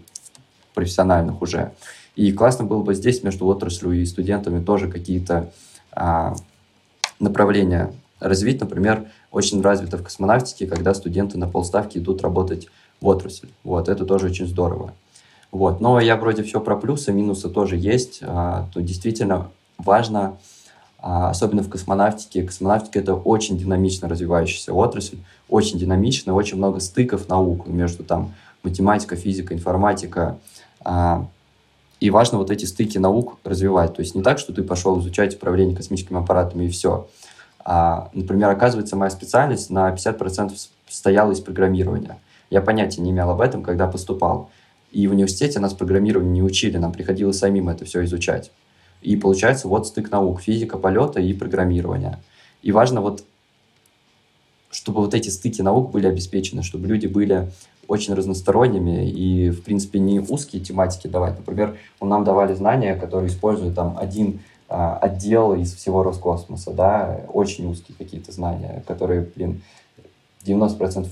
профессиональных 0.73 1.41
уже. 1.41 1.71
И 2.15 2.31
классно 2.31 2.65
было 2.65 2.81
бы 2.81 2.95
здесь 2.95 3.23
между 3.23 3.45
отраслью 3.47 3.93
и 3.93 4.05
студентами 4.05 4.63
тоже 4.63 4.89
какие-то 4.89 5.51
а, 5.91 6.35
направления 7.19 7.93
развить. 8.19 8.59
Например, 8.59 9.05
очень 9.31 9.61
развито 9.61 9.97
в 9.97 10.03
космонавтике, 10.03 10.67
когда 10.67 10.93
студенты 10.93 11.37
на 11.37 11.47
полставки 11.47 11.97
идут 11.97 12.21
работать 12.21 12.67
в 13.01 13.07
отрасль. 13.07 13.47
Вот, 13.63 13.87
это 13.87 14.05
тоже 14.05 14.27
очень 14.27 14.47
здорово. 14.47 14.93
Вот. 15.51 15.81
Но 15.81 15.99
я 15.99 16.15
вроде 16.15 16.43
все 16.43 16.59
про 16.59 16.75
плюсы, 16.75 17.11
минусы 17.11 17.49
тоже 17.49 17.75
есть. 17.77 18.19
А, 18.21 18.67
то 18.73 18.81
действительно 18.81 19.49
важно, 19.77 20.37
а, 20.99 21.29
особенно 21.29 21.63
в 21.63 21.69
космонавтике. 21.69 22.43
Космонавтика— 22.43 22.99
это 23.01 23.15
очень 23.15 23.57
динамично 23.57 24.07
развивающаяся 24.07 24.73
отрасль, 24.73 25.17
очень 25.47 25.79
динамично, 25.79 26.33
очень 26.33 26.57
много 26.57 26.79
стыков 26.79 27.27
наук 27.29 27.67
между 27.67 28.03
там 28.03 28.33
математика, 28.63 29.15
физика, 29.15 29.53
информатика. 29.53 30.39
А, 30.81 31.25
и 31.99 32.09
важно 32.09 32.37
вот 32.37 32.49
эти 32.49 32.65
стыки 32.65 32.97
наук 32.97 33.37
развивать. 33.43 33.95
То 33.95 34.01
есть 34.01 34.15
не 34.15 34.23
так, 34.23 34.39
что 34.39 34.53
ты 34.53 34.63
пошел 34.63 34.99
изучать 34.99 35.35
управление 35.35 35.75
космическими 35.75 36.19
аппаратами 36.19 36.65
и 36.65 36.69
все. 36.69 37.07
А, 37.65 38.09
например, 38.13 38.49
оказывается, 38.49 38.95
моя 38.95 39.11
специальность 39.11 39.69
на 39.69 39.91
50% 39.91 40.53
состояла 40.87 41.31
из 41.31 41.39
программирования. 41.39 42.19
Я 42.49 42.61
понятия 42.61 43.01
не 43.01 43.11
имел 43.11 43.29
об 43.29 43.41
этом, 43.41 43.63
когда 43.63 43.87
поступал. 43.87 44.49
И 44.91 45.07
в 45.07 45.11
университете 45.11 45.59
нас 45.59 45.73
программированию 45.73 46.33
не 46.33 46.41
учили, 46.41 46.77
нам 46.77 46.91
приходилось 46.91 47.37
самим 47.37 47.69
это 47.69 47.85
все 47.85 48.03
изучать. 48.05 48.51
И 49.01 49.15
получается 49.15 49.67
вот 49.67 49.87
стык 49.87 50.09
наук, 50.09 50.41
физика 50.41 50.77
полета 50.77 51.19
и 51.19 51.33
программирование. 51.33 52.19
И 52.63 52.71
важно 52.71 53.01
вот, 53.01 53.23
чтобы 54.71 55.01
вот 55.01 55.13
эти 55.13 55.29
стыки 55.29 55.61
наук 55.61 55.91
были 55.91 56.07
обеспечены, 56.07 56.63
чтобы 56.63 56.87
люди 56.87 57.07
были 57.07 57.51
очень 57.89 58.13
разносторонними 58.13 59.09
и, 59.09 59.49
в 59.49 59.63
принципе, 59.63 59.97
не 59.99 60.19
узкие 60.19 60.63
тематики 60.63 61.07
давать. 61.07 61.37
Например, 61.39 61.75
нам 61.99 62.23
давали 62.23 62.53
знания, 62.53 62.95
которые 62.95 63.29
используют 63.29 63.75
там 63.75 63.97
один 63.99 64.41
а, 64.69 64.97
отдел 64.97 65.55
из 65.55 65.73
всего 65.73 66.03
Роскосмоса, 66.03 66.71
да, 66.71 67.21
очень 67.33 67.65
узкие 67.65 67.97
какие-то 67.97 68.31
знания, 68.31 68.83
которые, 68.87 69.21
блин, 69.35 69.63
90% 70.45 71.07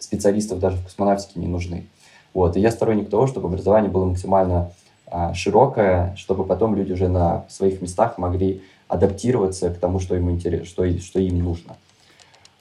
специалистов 0.00 0.58
даже 0.58 0.78
в 0.78 0.84
космонавтике 0.84 1.38
не 1.38 1.46
нужны. 1.46 1.86
Вот. 2.34 2.56
И 2.56 2.60
я 2.60 2.72
сторонник 2.72 3.08
того, 3.08 3.28
чтобы 3.28 3.46
образование 3.46 3.90
было 3.90 4.04
максимально 4.04 4.72
а, 5.06 5.32
широкое, 5.32 6.16
чтобы 6.16 6.44
потом 6.44 6.74
люди 6.74 6.92
уже 6.92 7.06
на 7.06 7.44
своих 7.48 7.80
местах 7.80 8.18
могли 8.18 8.62
адаптироваться 8.88 9.70
к 9.70 9.78
тому, 9.78 10.00
что 10.00 10.16
им, 10.16 10.28
интерес, 10.28 10.66
что, 10.66 10.90
что 10.98 11.20
им 11.20 11.38
нужно. 11.38 11.76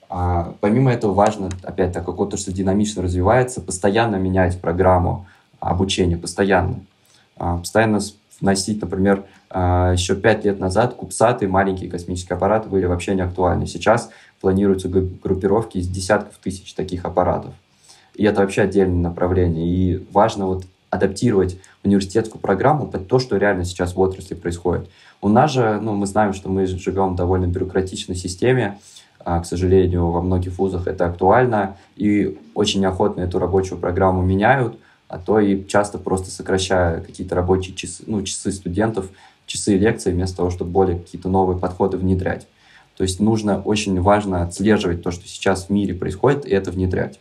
А, 0.09 0.55
помимо 0.59 0.91
этого 0.91 1.13
важно, 1.13 1.49
опять 1.63 1.93
так 1.93 2.05
как 2.05 2.19
отрасль 2.19 2.51
динамично 2.51 3.03
развивается, 3.03 3.61
постоянно 3.61 4.15
менять 4.15 4.59
программу 4.59 5.27
обучения, 5.59 6.17
постоянно. 6.17 6.79
А, 7.37 7.57
постоянно 7.57 7.99
вносить, 8.41 8.81
например, 8.81 9.25
а, 9.49 9.93
еще 9.93 10.15
пять 10.15 10.43
лет 10.45 10.59
назад 10.59 10.95
кубсаты, 10.95 11.47
маленькие 11.47 11.91
космические 11.91 12.37
аппараты 12.37 12.69
были 12.69 12.85
вообще 12.85 13.13
не 13.13 13.21
актуальны. 13.21 13.67
Сейчас 13.67 14.09
планируются 14.41 14.89
группировки 14.89 15.77
из 15.77 15.87
десятков 15.87 16.37
тысяч 16.37 16.73
таких 16.73 17.05
аппаратов. 17.05 17.53
И 18.15 18.23
это 18.23 18.41
вообще 18.41 18.63
отдельное 18.63 19.09
направление. 19.09 19.67
И 19.67 20.07
важно 20.11 20.47
вот 20.47 20.65
адаптировать 20.89 21.59
университетскую 21.83 22.41
программу 22.41 22.87
под 22.87 23.07
то, 23.07 23.19
что 23.19 23.37
реально 23.37 23.63
сейчас 23.63 23.95
в 23.95 23.99
отрасли 23.99 24.33
происходит. 24.33 24.89
У 25.21 25.29
нас 25.29 25.51
же, 25.51 25.79
ну, 25.81 25.93
мы 25.93 26.07
знаем, 26.07 26.33
что 26.33 26.49
мы 26.49 26.65
живем 26.65 27.13
в 27.13 27.15
довольно 27.15 27.45
бюрократичной 27.45 28.15
системе, 28.15 28.65
а, 28.69 28.79
к 29.23 29.43
сожалению, 29.43 30.07
во 30.07 30.21
многих 30.21 30.57
вузах 30.57 30.87
это 30.87 31.05
актуально, 31.05 31.77
и 31.95 32.39
очень 32.55 32.81
неохотно 32.81 33.21
эту 33.21 33.39
рабочую 33.39 33.79
программу 33.79 34.21
меняют, 34.21 34.77
а 35.07 35.17
то 35.17 35.39
и 35.39 35.65
часто 35.67 35.97
просто 35.97 36.31
сокращая 36.31 37.01
какие-то 37.01 37.35
рабочие 37.35 37.75
часы, 37.75 38.03
ну, 38.07 38.23
часы 38.23 38.51
студентов, 38.51 39.09
часы 39.45 39.77
лекций, 39.77 40.13
вместо 40.13 40.37
того, 40.37 40.51
чтобы 40.51 40.71
более 40.71 40.99
какие-то 40.99 41.29
новые 41.29 41.57
подходы 41.57 41.97
внедрять. 41.97 42.47
То 42.95 43.03
есть 43.03 43.19
нужно 43.19 43.61
очень 43.61 43.99
важно 44.01 44.43
отслеживать 44.43 45.01
то, 45.01 45.11
что 45.11 45.27
сейчас 45.27 45.65
в 45.65 45.69
мире 45.69 45.93
происходит, 45.93 46.45
и 46.45 46.51
это 46.51 46.71
внедрять. 46.71 47.19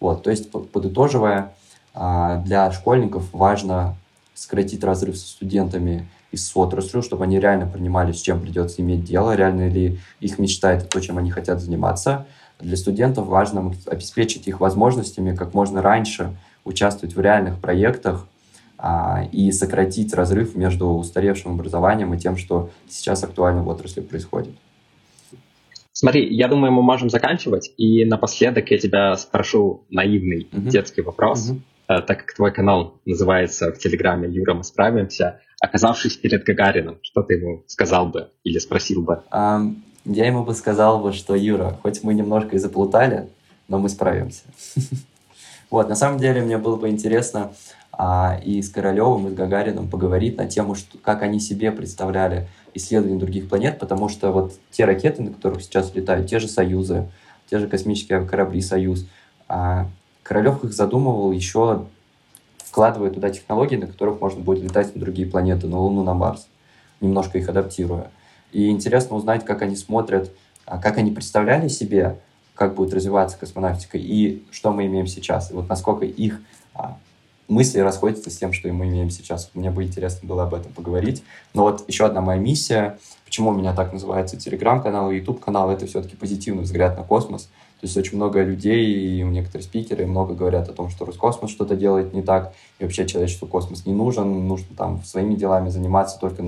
Вот, 0.00 0.22
то 0.22 0.30
есть, 0.30 0.50
подытоживая, 0.50 1.54
а, 1.94 2.42
для 2.42 2.70
школьников 2.72 3.24
важно 3.32 3.96
сократить 4.34 4.84
разрыв 4.84 5.16
со 5.16 5.26
студентами 5.26 6.08
из 6.36 6.52
отраслью, 6.54 7.02
чтобы 7.02 7.24
они 7.24 7.40
реально 7.40 7.66
понимали, 7.66 8.12
с 8.12 8.20
чем 8.20 8.40
придется 8.40 8.82
иметь 8.82 9.04
дело, 9.04 9.34
реально 9.34 9.68
ли 9.68 9.98
их 10.20 10.38
мечта— 10.38 10.72
это 10.74 10.86
то, 10.86 11.00
чем 11.00 11.18
они 11.18 11.30
хотят 11.30 11.60
заниматься. 11.60 12.26
Для 12.60 12.76
студентов 12.76 13.26
важно 13.26 13.74
обеспечить 13.86 14.46
их 14.46 14.60
возможностями 14.60 15.34
как 15.34 15.52
можно 15.52 15.82
раньше 15.82 16.36
участвовать 16.64 17.14
в 17.14 17.20
реальных 17.20 17.58
проектах 17.60 18.26
а, 18.78 19.24
и 19.32 19.50
сократить 19.52 20.14
разрыв 20.14 20.54
между 20.54 20.88
устаревшим 20.88 21.52
образованием 21.52 22.12
и 22.14 22.18
тем, 22.18 22.36
что 22.36 22.70
сейчас 22.88 23.24
актуально 23.24 23.62
в 23.62 23.68
отрасли 23.68 24.00
происходит. 24.00 24.54
Смотри, 25.92 26.34
я 26.34 26.48
думаю, 26.48 26.72
мы 26.72 26.82
можем 26.82 27.08
заканчивать. 27.08 27.72
И 27.78 28.04
напоследок 28.04 28.70
я 28.70 28.78
тебя 28.78 29.16
спрошу 29.16 29.84
наивный 29.88 30.46
uh-huh. 30.52 30.68
детский 30.68 31.00
вопрос. 31.00 31.50
Uh-huh. 31.50 31.60
Так 31.86 32.06
как 32.06 32.34
твой 32.34 32.52
канал 32.52 33.00
называется 33.04 33.72
в 33.72 33.78
Телеграме 33.78 34.28
«Юра, 34.28 34.54
мы 34.54 34.64
справимся», 34.64 35.40
оказавшись 35.60 36.16
перед 36.16 36.44
Гагарином, 36.44 36.98
что 37.02 37.22
ты 37.22 37.34
ему 37.34 37.64
сказал 37.66 38.08
бы 38.08 38.30
или 38.44 38.58
спросил 38.58 39.02
бы? 39.02 39.22
Я 39.32 40.26
ему 40.26 40.44
бы 40.44 40.54
сказал 40.54 41.00
бы, 41.00 41.12
что 41.12 41.34
Юра, 41.34 41.78
хоть 41.82 42.04
мы 42.04 42.14
немножко 42.14 42.56
и 42.56 42.58
заплутали, 42.58 43.28
но 43.68 43.78
мы 43.78 43.88
справимся. 43.88 44.42
Вот, 45.68 45.88
на 45.88 45.96
самом 45.96 46.20
деле 46.20 46.42
мне 46.42 46.58
было 46.58 46.76
бы 46.76 46.88
интересно 46.88 47.52
а, 47.90 48.40
и 48.44 48.62
с 48.62 48.70
Королевым, 48.70 49.26
и 49.26 49.30
с 49.30 49.34
Гагарином 49.34 49.90
поговорить 49.90 50.36
на 50.36 50.46
тему, 50.46 50.76
что, 50.76 50.96
как 50.98 51.22
они 51.22 51.40
себе 51.40 51.72
представляли 51.72 52.46
исследование 52.72 53.18
других 53.18 53.48
планет, 53.48 53.80
потому 53.80 54.08
что 54.08 54.30
вот 54.30 54.52
те 54.70 54.84
ракеты, 54.84 55.22
на 55.22 55.32
которых 55.32 55.62
сейчас 55.62 55.92
летают, 55.92 56.28
те 56.28 56.38
же 56.38 56.46
Союзы, 56.46 57.10
те 57.50 57.58
же 57.58 57.66
космические 57.66 58.24
корабли 58.24 58.60
Союз, 58.60 59.06
а, 59.48 59.88
Королев 60.26 60.64
их 60.64 60.72
задумывал 60.72 61.30
еще 61.30 61.86
вкладывая 62.58 63.10
туда 63.10 63.30
технологии, 63.30 63.76
на 63.76 63.86
которых 63.86 64.20
можно 64.20 64.40
будет 64.40 64.62
летать 64.62 64.94
на 64.94 65.00
другие 65.00 65.28
планеты, 65.28 65.68
на 65.68 65.78
Луну, 65.78 66.02
на 66.02 66.14
Марс, 66.14 66.48
немножко 67.00 67.38
их 67.38 67.48
адаптируя. 67.48 68.10
И 68.50 68.68
интересно 68.68 69.16
узнать, 69.16 69.44
как 69.44 69.62
они 69.62 69.76
смотрят, 69.76 70.30
а, 70.64 70.78
как 70.78 70.98
они 70.98 71.12
представляли 71.12 71.68
себе, 71.68 72.18
как 72.54 72.74
будет 72.74 72.92
развиваться 72.92 73.38
космонавтика 73.38 73.98
и 73.98 74.42
что 74.50 74.72
мы 74.72 74.86
имеем 74.86 75.06
сейчас. 75.06 75.52
И 75.52 75.54
вот 75.54 75.68
насколько 75.68 76.04
их 76.04 76.40
а, 76.74 76.98
мысли 77.46 77.78
расходятся 77.78 78.28
с 78.28 78.36
тем, 78.36 78.52
что 78.52 78.68
мы 78.72 78.86
имеем 78.86 79.10
сейчас. 79.10 79.50
Мне 79.54 79.70
бы 79.70 79.84
интересно 79.84 80.28
было 80.28 80.42
об 80.42 80.54
этом 80.54 80.72
поговорить. 80.72 81.22
Но 81.54 81.62
вот 81.62 81.88
еще 81.88 82.04
одна 82.04 82.20
моя 82.20 82.40
миссия, 82.40 82.98
почему 83.24 83.50
у 83.50 83.54
меня 83.54 83.74
так 83.74 83.92
называется 83.92 84.36
телеграм-канал 84.36 85.10
и 85.12 85.18
YouTube-канал, 85.18 85.70
это 85.70 85.86
все-таки 85.86 86.16
позитивный 86.16 86.64
взгляд 86.64 86.96
на 86.96 87.04
космос. 87.04 87.48
То 87.80 87.86
есть 87.86 87.96
очень 87.96 88.16
много 88.16 88.42
людей, 88.42 89.18
и 89.18 89.22
некоторые 89.22 89.62
спикеры 89.62 90.06
много 90.06 90.34
говорят 90.34 90.68
о 90.68 90.72
том, 90.72 90.88
что 90.88 91.04
Роскосмос 91.04 91.50
что-то 91.50 91.76
делает 91.76 92.14
не 92.14 92.22
так, 92.22 92.54
и 92.78 92.84
вообще 92.84 93.06
человечеству 93.06 93.46
космос 93.46 93.84
не 93.84 93.92
нужен, 93.92 94.48
нужно 94.48 94.74
там 94.76 95.04
своими 95.04 95.34
делами 95.34 95.68
заниматься 95.68 96.18
только 96.18 96.42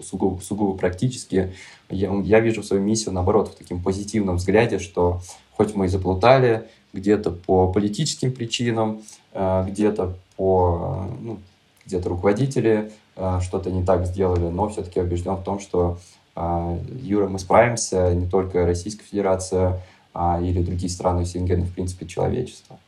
сугубо, 0.00 0.40
сугубо 0.40 0.78
практически. 0.78 1.52
Я, 1.90 2.14
я 2.22 2.40
вижу 2.40 2.62
свою 2.62 2.82
миссию, 2.82 3.12
наоборот, 3.12 3.48
в 3.48 3.56
таком 3.56 3.82
позитивном 3.82 4.36
взгляде, 4.36 4.78
что 4.78 5.20
хоть 5.56 5.74
мы 5.74 5.86
и 5.86 5.88
заплутали 5.88 6.68
где-то 6.92 7.32
по 7.32 7.72
политическим 7.72 8.32
причинам, 8.32 9.02
э, 9.32 9.64
где-то 9.68 10.14
по 10.36 11.08
ну, 11.20 11.38
где-то 11.86 12.08
руководители 12.10 12.92
э, 13.16 13.40
что-то 13.42 13.70
не 13.70 13.84
так 13.84 14.06
сделали, 14.06 14.48
но 14.48 14.68
все-таки 14.68 15.00
убежден 15.00 15.34
в 15.34 15.42
том, 15.42 15.58
что 15.58 15.98
э, 16.36 16.78
Юра, 17.02 17.28
мы 17.28 17.38
справимся, 17.38 18.14
не 18.14 18.26
только 18.26 18.64
Российская 18.66 19.04
Федерация 19.04 19.80
а, 20.12 20.40
или 20.40 20.62
другие 20.62 20.90
страны 20.90 21.24
СНГ, 21.24 21.56
но 21.58 21.64
в 21.64 21.74
принципе 21.74 22.06
человечество. 22.06 22.78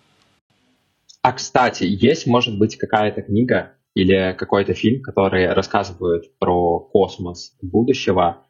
А 1.23 1.33
кстати, 1.33 1.85
есть, 1.85 2.27
может 2.27 2.59
быть, 2.59 2.77
какая-то 2.77 3.23
книга 3.23 3.73
или 3.95 4.35
какой-то 4.39 4.75
фильм, 4.75 5.03
который 5.03 5.53
рассказывает 5.53 6.39
про 6.39 6.81
космос 6.81 7.57
будущего, 7.61 8.47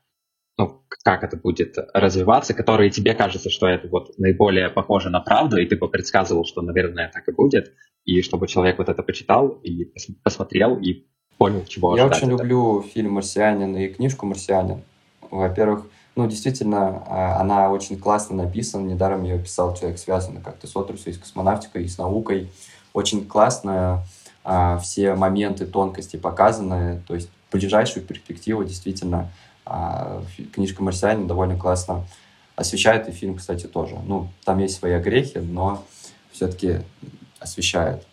ну, 0.59 0.83
как 1.05 1.25
это 1.25 1.37
будет 1.37 1.77
развиваться, 1.95 2.55
который 2.55 2.91
тебе 2.91 3.15
кажется, 3.15 3.51
что 3.51 3.67
это 3.67 3.89
вот 3.89 4.17
наиболее 4.19 4.69
похоже 4.69 5.11
на 5.11 5.21
правду, 5.21 5.57
и 5.57 5.67
ты 5.67 5.77
бы 5.77 5.89
предсказывал, 5.89 6.45
что, 6.45 6.61
наверное, 6.63 7.11
так 7.13 7.27
и 7.29 7.33
будет, 7.33 7.73
и 8.05 8.23
чтобы 8.23 8.47
человек 8.47 8.79
вот 8.79 8.89
это 8.89 9.03
почитал 9.03 9.49
и 9.49 9.91
посмотрел 10.23 10.79
и 10.79 11.07
понял, 11.39 11.65
чего 11.67 11.97
Я 11.97 12.07
очень 12.07 12.29
люблю 12.29 12.83
фильм 12.83 13.13
«Марсианин» 13.13 13.75
и 13.77 13.89
книжку 13.89 14.27
«Марсианин». 14.27 14.83
Во-первых, 15.31 15.87
ну, 16.17 16.27
действительно, 16.27 17.03
а, 17.07 17.41
она 17.41 17.71
очень 17.71 17.99
классно 17.99 18.37
написана. 18.37 18.87
Недаром 18.87 19.23
ее 19.25 19.39
писал 19.39 19.75
человек, 19.75 19.99
связанный 19.99 20.41
как-то 20.41 20.67
с 20.67 20.77
отраслью, 20.77 21.15
с 21.15 21.19
космонавтикой, 21.19 21.85
и 21.85 21.89
с 21.89 21.99
наукой. 21.99 22.51
Очень 22.93 23.27
классно 23.27 24.05
а, 24.45 24.79
все 24.79 25.15
моменты, 25.15 25.67
тонкости 25.67 26.17
показаны. 26.17 27.03
То 27.07 27.15
есть 27.15 27.31
ближайшую 27.53 28.05
перспективу 28.05 28.65
действительно 28.65 29.31
а, 29.65 30.23
книжка 30.53 30.83
«Марсианин» 30.83 31.27
довольно 31.27 31.57
классно 31.57 32.05
освещает, 32.57 33.09
и 33.09 33.13
фильм, 33.13 33.37
кстати, 33.37 33.67
тоже. 33.67 33.97
Ну, 34.05 34.29
там 34.45 34.59
есть 34.59 34.77
свои 34.77 34.93
огрехи, 34.93 35.39
но 35.39 35.85
все-таки 36.33 36.81
освещает. 37.39 38.05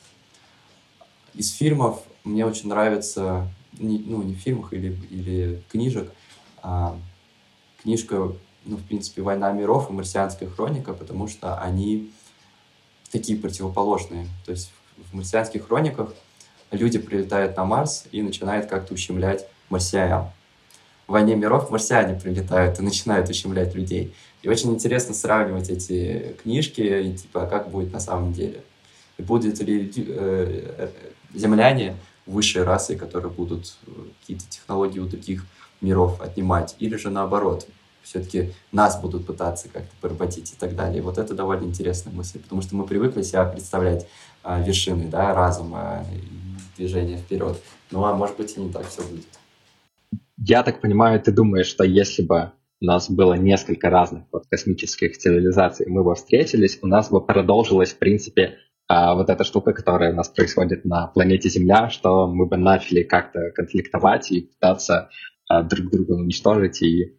Из 1.34 1.52
фильмов 1.52 2.02
мне 2.24 2.46
очень 2.46 2.70
нравится, 2.70 3.48
ну, 3.78 4.24
не 4.24 4.36
в 4.36 4.38
фильмах 4.38 4.74
или, 4.74 4.98
или 5.10 5.64
книжек, 5.70 6.12
а 6.62 6.96
книжка, 7.88 8.34
ну, 8.66 8.76
в 8.76 8.84
принципе, 8.84 9.22
«Война 9.22 9.50
миров» 9.54 9.90
и 9.90 9.94
«Марсианская 9.94 10.50
хроника», 10.50 10.92
потому 10.92 11.30
что 11.30 11.58
они 11.58 12.12
такие 13.14 13.40
противоположные. 13.40 14.28
То 14.46 14.52
есть 14.52 14.72
в 15.10 15.16
«Марсианских 15.16 15.68
хрониках» 15.68 16.14
люди 16.72 17.00
прилетают 17.00 17.56
на 17.56 17.64
Марс 17.64 18.04
и 18.12 18.22
начинают 18.22 18.66
как-то 18.66 18.94
ущемлять 18.94 19.48
марсиан 19.70 20.28
в 21.08 21.14
«Войне 21.14 21.36
миров» 21.36 21.72
марсиане 21.72 22.20
прилетают 22.20 22.80
и 22.80 22.84
начинают 22.84 23.30
ущемлять 23.30 23.74
людей. 23.74 24.14
И 24.42 24.50
очень 24.50 24.74
интересно 24.74 25.14
сравнивать 25.14 25.70
эти 25.70 26.36
книжки, 26.44 26.82
и, 26.82 27.16
типа, 27.16 27.44
а 27.44 27.48
как 27.48 27.72
будет 27.72 27.94
на 27.94 28.02
самом 28.02 28.34
деле. 28.34 28.62
И 29.18 29.22
будут 29.22 29.60
ли 29.62 29.90
э, 29.96 30.76
э, 30.78 30.90
земляне 31.34 31.96
высшие 32.26 32.66
расы, 32.66 32.98
которые 32.98 33.32
будут 33.32 33.78
э, 33.88 33.92
какие-то 34.20 34.46
технологии 34.50 35.00
у 35.00 35.06
других 35.06 35.46
миров 35.82 36.22
отнимать, 36.22 36.76
или 36.80 36.96
же 36.96 37.10
наоборот, 37.10 37.68
все-таки 38.08 38.54
нас 38.72 39.00
будут 39.02 39.26
пытаться 39.26 39.68
как-то 39.68 39.92
поработить 40.00 40.54
и 40.54 40.56
так 40.56 40.76
далее. 40.76 41.02
Вот 41.02 41.18
это 41.18 41.34
довольно 41.34 41.66
интересная 41.66 42.14
мысль, 42.14 42.40
потому 42.40 42.62
что 42.62 42.76
мы 42.76 42.86
привыкли 42.86 43.22
себя 43.22 43.44
представлять 43.44 44.08
а, 44.44 44.62
вершины 44.62 45.08
да, 45.10 45.34
разума 45.34 46.06
и 46.14 46.78
движения 46.78 47.18
вперед. 47.18 47.62
Ну 47.92 48.06
а 48.06 48.14
может 48.14 48.38
быть 48.38 48.56
и 48.56 48.62
не 48.62 48.72
так 48.72 48.88
все 48.88 49.02
будет. 49.02 49.28
Я 50.38 50.64
так 50.64 50.80
понимаю, 50.80 51.20
ты 51.22 51.32
думаешь, 51.32 51.68
что 51.68 51.84
если 51.84 52.22
бы 52.24 52.52
у 52.80 52.86
нас 52.86 53.10
было 53.10 53.34
несколько 53.34 53.90
разных 53.90 54.24
вот 54.32 54.46
космических 54.48 55.18
цивилизаций, 55.18 55.88
мы 55.88 56.04
бы 56.04 56.16
встретились, 56.16 56.80
у 56.82 56.88
нас 56.88 57.10
бы 57.10 57.26
продолжилась, 57.26 57.92
в 57.92 57.98
принципе, 57.98 58.58
а, 58.88 59.16
вот 59.16 59.30
эта 59.30 59.44
штука, 59.44 59.74
которая 59.74 60.14
у 60.14 60.16
нас 60.16 60.30
происходит 60.30 60.86
на 60.86 61.08
планете 61.08 61.50
Земля, 61.50 61.90
что 61.90 62.28
мы 62.28 62.46
бы 62.46 62.56
начали 62.56 63.04
как-то 63.04 63.52
конфликтовать 63.54 64.32
и 64.32 64.42
пытаться 64.42 65.10
друг 65.50 65.92
друга 65.92 66.14
уничтожить 66.14 66.82
и 66.82 67.18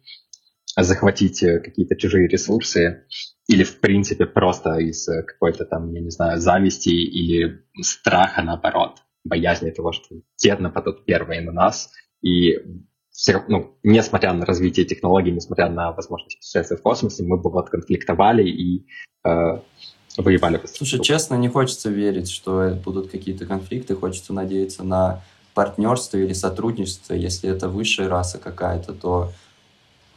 захватить 0.77 1.43
э, 1.43 1.59
какие-то 1.59 1.95
чужие 1.95 2.27
ресурсы, 2.27 3.05
или, 3.47 3.63
в 3.63 3.79
принципе, 3.79 4.25
просто 4.25 4.77
из 4.77 5.05
какой-то 5.05 5.65
там, 5.65 5.91
я 5.93 6.01
не 6.01 6.11
знаю, 6.11 6.39
зависти 6.39 6.89
или 6.89 7.63
страха, 7.81 8.43
наоборот, 8.43 8.99
боязни 9.23 9.71
того, 9.71 9.91
что 9.91 10.15
те 10.35 10.55
нападут 10.55 11.05
первые 11.05 11.41
на 11.41 11.51
нас, 11.51 11.91
и 12.21 12.57
все, 13.11 13.43
ну, 13.47 13.77
несмотря 13.83 14.33
на 14.33 14.45
развитие 14.45 14.85
технологий, 14.85 15.31
несмотря 15.31 15.69
на 15.69 15.91
возможность 15.91 16.37
путешествия 16.37 16.77
в 16.77 16.81
космосе, 16.81 17.23
мы 17.23 17.37
бы 17.37 17.51
вот 17.51 17.69
конфликтовали 17.69 18.47
и 18.47 18.87
э, 19.25 19.59
воевали. 20.17 20.57
Бы 20.57 20.67
Слушай, 20.67 21.01
честно, 21.01 21.35
не 21.35 21.49
хочется 21.49 21.89
верить, 21.89 22.29
что 22.29 22.79
будут 22.85 23.09
какие-то 23.09 23.45
конфликты, 23.45 23.95
хочется 23.95 24.33
надеяться 24.33 24.83
на 24.83 25.21
партнерство 25.59 26.15
или 26.15 26.31
сотрудничество. 26.31 27.13
Если 27.13 27.49
это 27.49 27.67
высшая 27.67 28.07
раса 28.07 28.37
какая-то, 28.37 28.93
то 28.93 29.33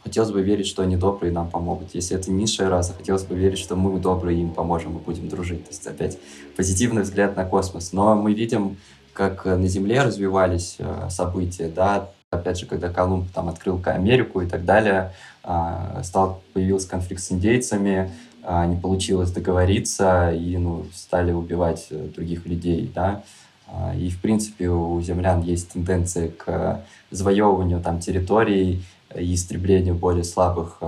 хотелось 0.01 0.31
бы 0.31 0.41
верить, 0.41 0.67
что 0.67 0.83
они 0.83 0.95
добрые 0.95 1.31
и 1.31 1.33
нам 1.33 1.49
помогут. 1.49 1.89
Если 1.93 2.15
это 2.15 2.31
низшая 2.31 2.69
раса, 2.69 2.93
хотелось 2.93 3.23
бы 3.23 3.35
верить, 3.35 3.59
что 3.59 3.75
мы 3.75 3.99
добрые 3.99 4.39
им 4.39 4.51
поможем 4.51 4.95
и 4.95 5.01
будем 5.01 5.27
дружить. 5.27 5.65
То 5.65 5.71
есть 5.71 5.85
опять 5.85 6.17
позитивный 6.55 7.01
взгляд 7.01 7.35
на 7.35 7.43
космос. 7.43 7.91
Но 7.91 8.15
мы 8.15 8.33
видим, 8.33 8.77
как 9.11 9.43
на 9.43 9.67
Земле 9.67 10.03
развивались 10.03 10.77
э, 10.79 11.09
события, 11.09 11.67
да, 11.67 12.09
Опять 12.29 12.59
же, 12.59 12.65
когда 12.65 12.89
Колумб 12.89 13.29
там 13.31 13.47
открыл 13.47 13.79
Америку 13.85 14.41
и 14.41 14.47
так 14.47 14.65
далее, 14.65 15.11
а, 15.43 16.01
стал, 16.03 16.41
появился 16.53 16.89
конфликт 16.89 17.21
с 17.21 17.31
индейцами, 17.31 18.09
а, 18.41 18.65
не 18.65 18.75
получилось 18.75 19.31
договориться, 19.31 20.31
и 20.31 20.57
ну, 20.57 20.87
стали 20.95 21.31
убивать 21.31 21.85
э, 21.91 22.07
других 22.07 22.47
людей, 22.47 22.91
да. 22.95 23.21
А, 23.67 23.95
и, 23.95 24.09
в 24.09 24.19
принципе, 24.21 24.69
у 24.69 25.01
землян 25.01 25.41
есть 25.41 25.71
тенденция 25.71 26.29
к 26.29 26.83
завоевыванию 27.11 27.81
там, 27.81 27.99
территорий 27.99 28.83
и 29.15 29.33
истреблению 29.33 29.95
более 29.95 30.23
слабых 30.23 30.79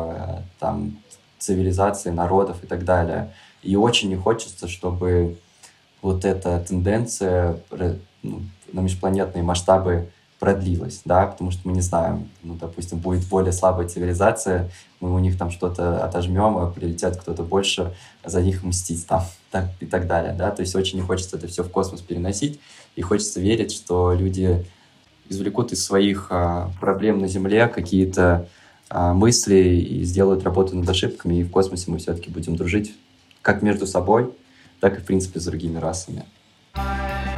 там, 0.60 0.98
цивилизаций, 1.38 2.12
народов 2.12 2.64
и 2.64 2.68
так 2.68 2.84
далее. 2.84 3.34
И 3.62 3.76
очень 3.76 4.10
не 4.10 4.16
хочется, 4.16 4.68
чтобы 4.68 5.38
вот 6.02 6.26
эта 6.26 6.60
тенденция 6.60 7.60
ну, 8.24 8.42
на 8.72 8.80
межпланетные 8.80 9.44
масштабы 9.44 10.10
продлилась, 10.40 11.02
да, 11.06 11.28
потому 11.28 11.52
что 11.52 11.62
мы 11.68 11.74
не 11.74 11.82
знаем, 11.82 12.30
ну, 12.44 12.56
допустим, 12.56 13.00
будет 13.00 13.26
более 13.28 13.54
слабая 13.54 13.88
цивилизация, 13.88 14.70
мы 15.00 15.14
у 15.14 15.20
них 15.20 15.38
там 15.38 15.50
что-то 15.50 16.04
отожмем, 16.04 16.58
а 16.58 16.70
прилетят 16.70 17.18
кто-то 17.18 17.44
больше, 17.44 17.96
за 18.24 18.42
них 18.42 18.64
мстить 18.64 19.06
там 19.08 19.24
так, 19.50 19.70
и 19.80 19.86
так 19.86 20.08
далее, 20.08 20.34
да, 20.34 20.52
то 20.52 20.62
есть 20.62 20.76
очень 20.76 21.00
не 21.00 21.06
хочется 21.06 21.38
это 21.38 21.48
все 21.48 21.64
в 21.64 21.70
космос 21.70 22.02
переносить, 22.02 22.60
и 22.96 23.02
хочется 23.02 23.40
верить, 23.40 23.72
что 23.72 24.14
люди 24.14 24.66
извлекут 25.30 25.72
из 25.72 25.84
своих 25.84 26.28
а, 26.30 26.72
проблем 26.80 27.20
на 27.20 27.28
Земле 27.28 27.68
какие-то 27.68 28.48
а, 28.90 29.14
мысли 29.14 29.56
и 29.56 30.04
сделают 30.04 30.44
работу 30.44 30.76
над 30.76 30.88
ошибками, 30.88 31.36
и 31.36 31.44
в 31.44 31.50
космосе 31.50 31.90
мы 31.90 31.98
все-таки 31.98 32.30
будем 32.30 32.56
дружить 32.56 32.94
как 33.42 33.62
между 33.62 33.88
собой, 33.88 34.32
так 34.80 34.98
и, 34.98 35.02
в 35.02 35.06
принципе, 35.06 35.40
с 35.40 35.46
другими 35.46 35.78
расами. 35.78 36.26
thank 36.76 37.35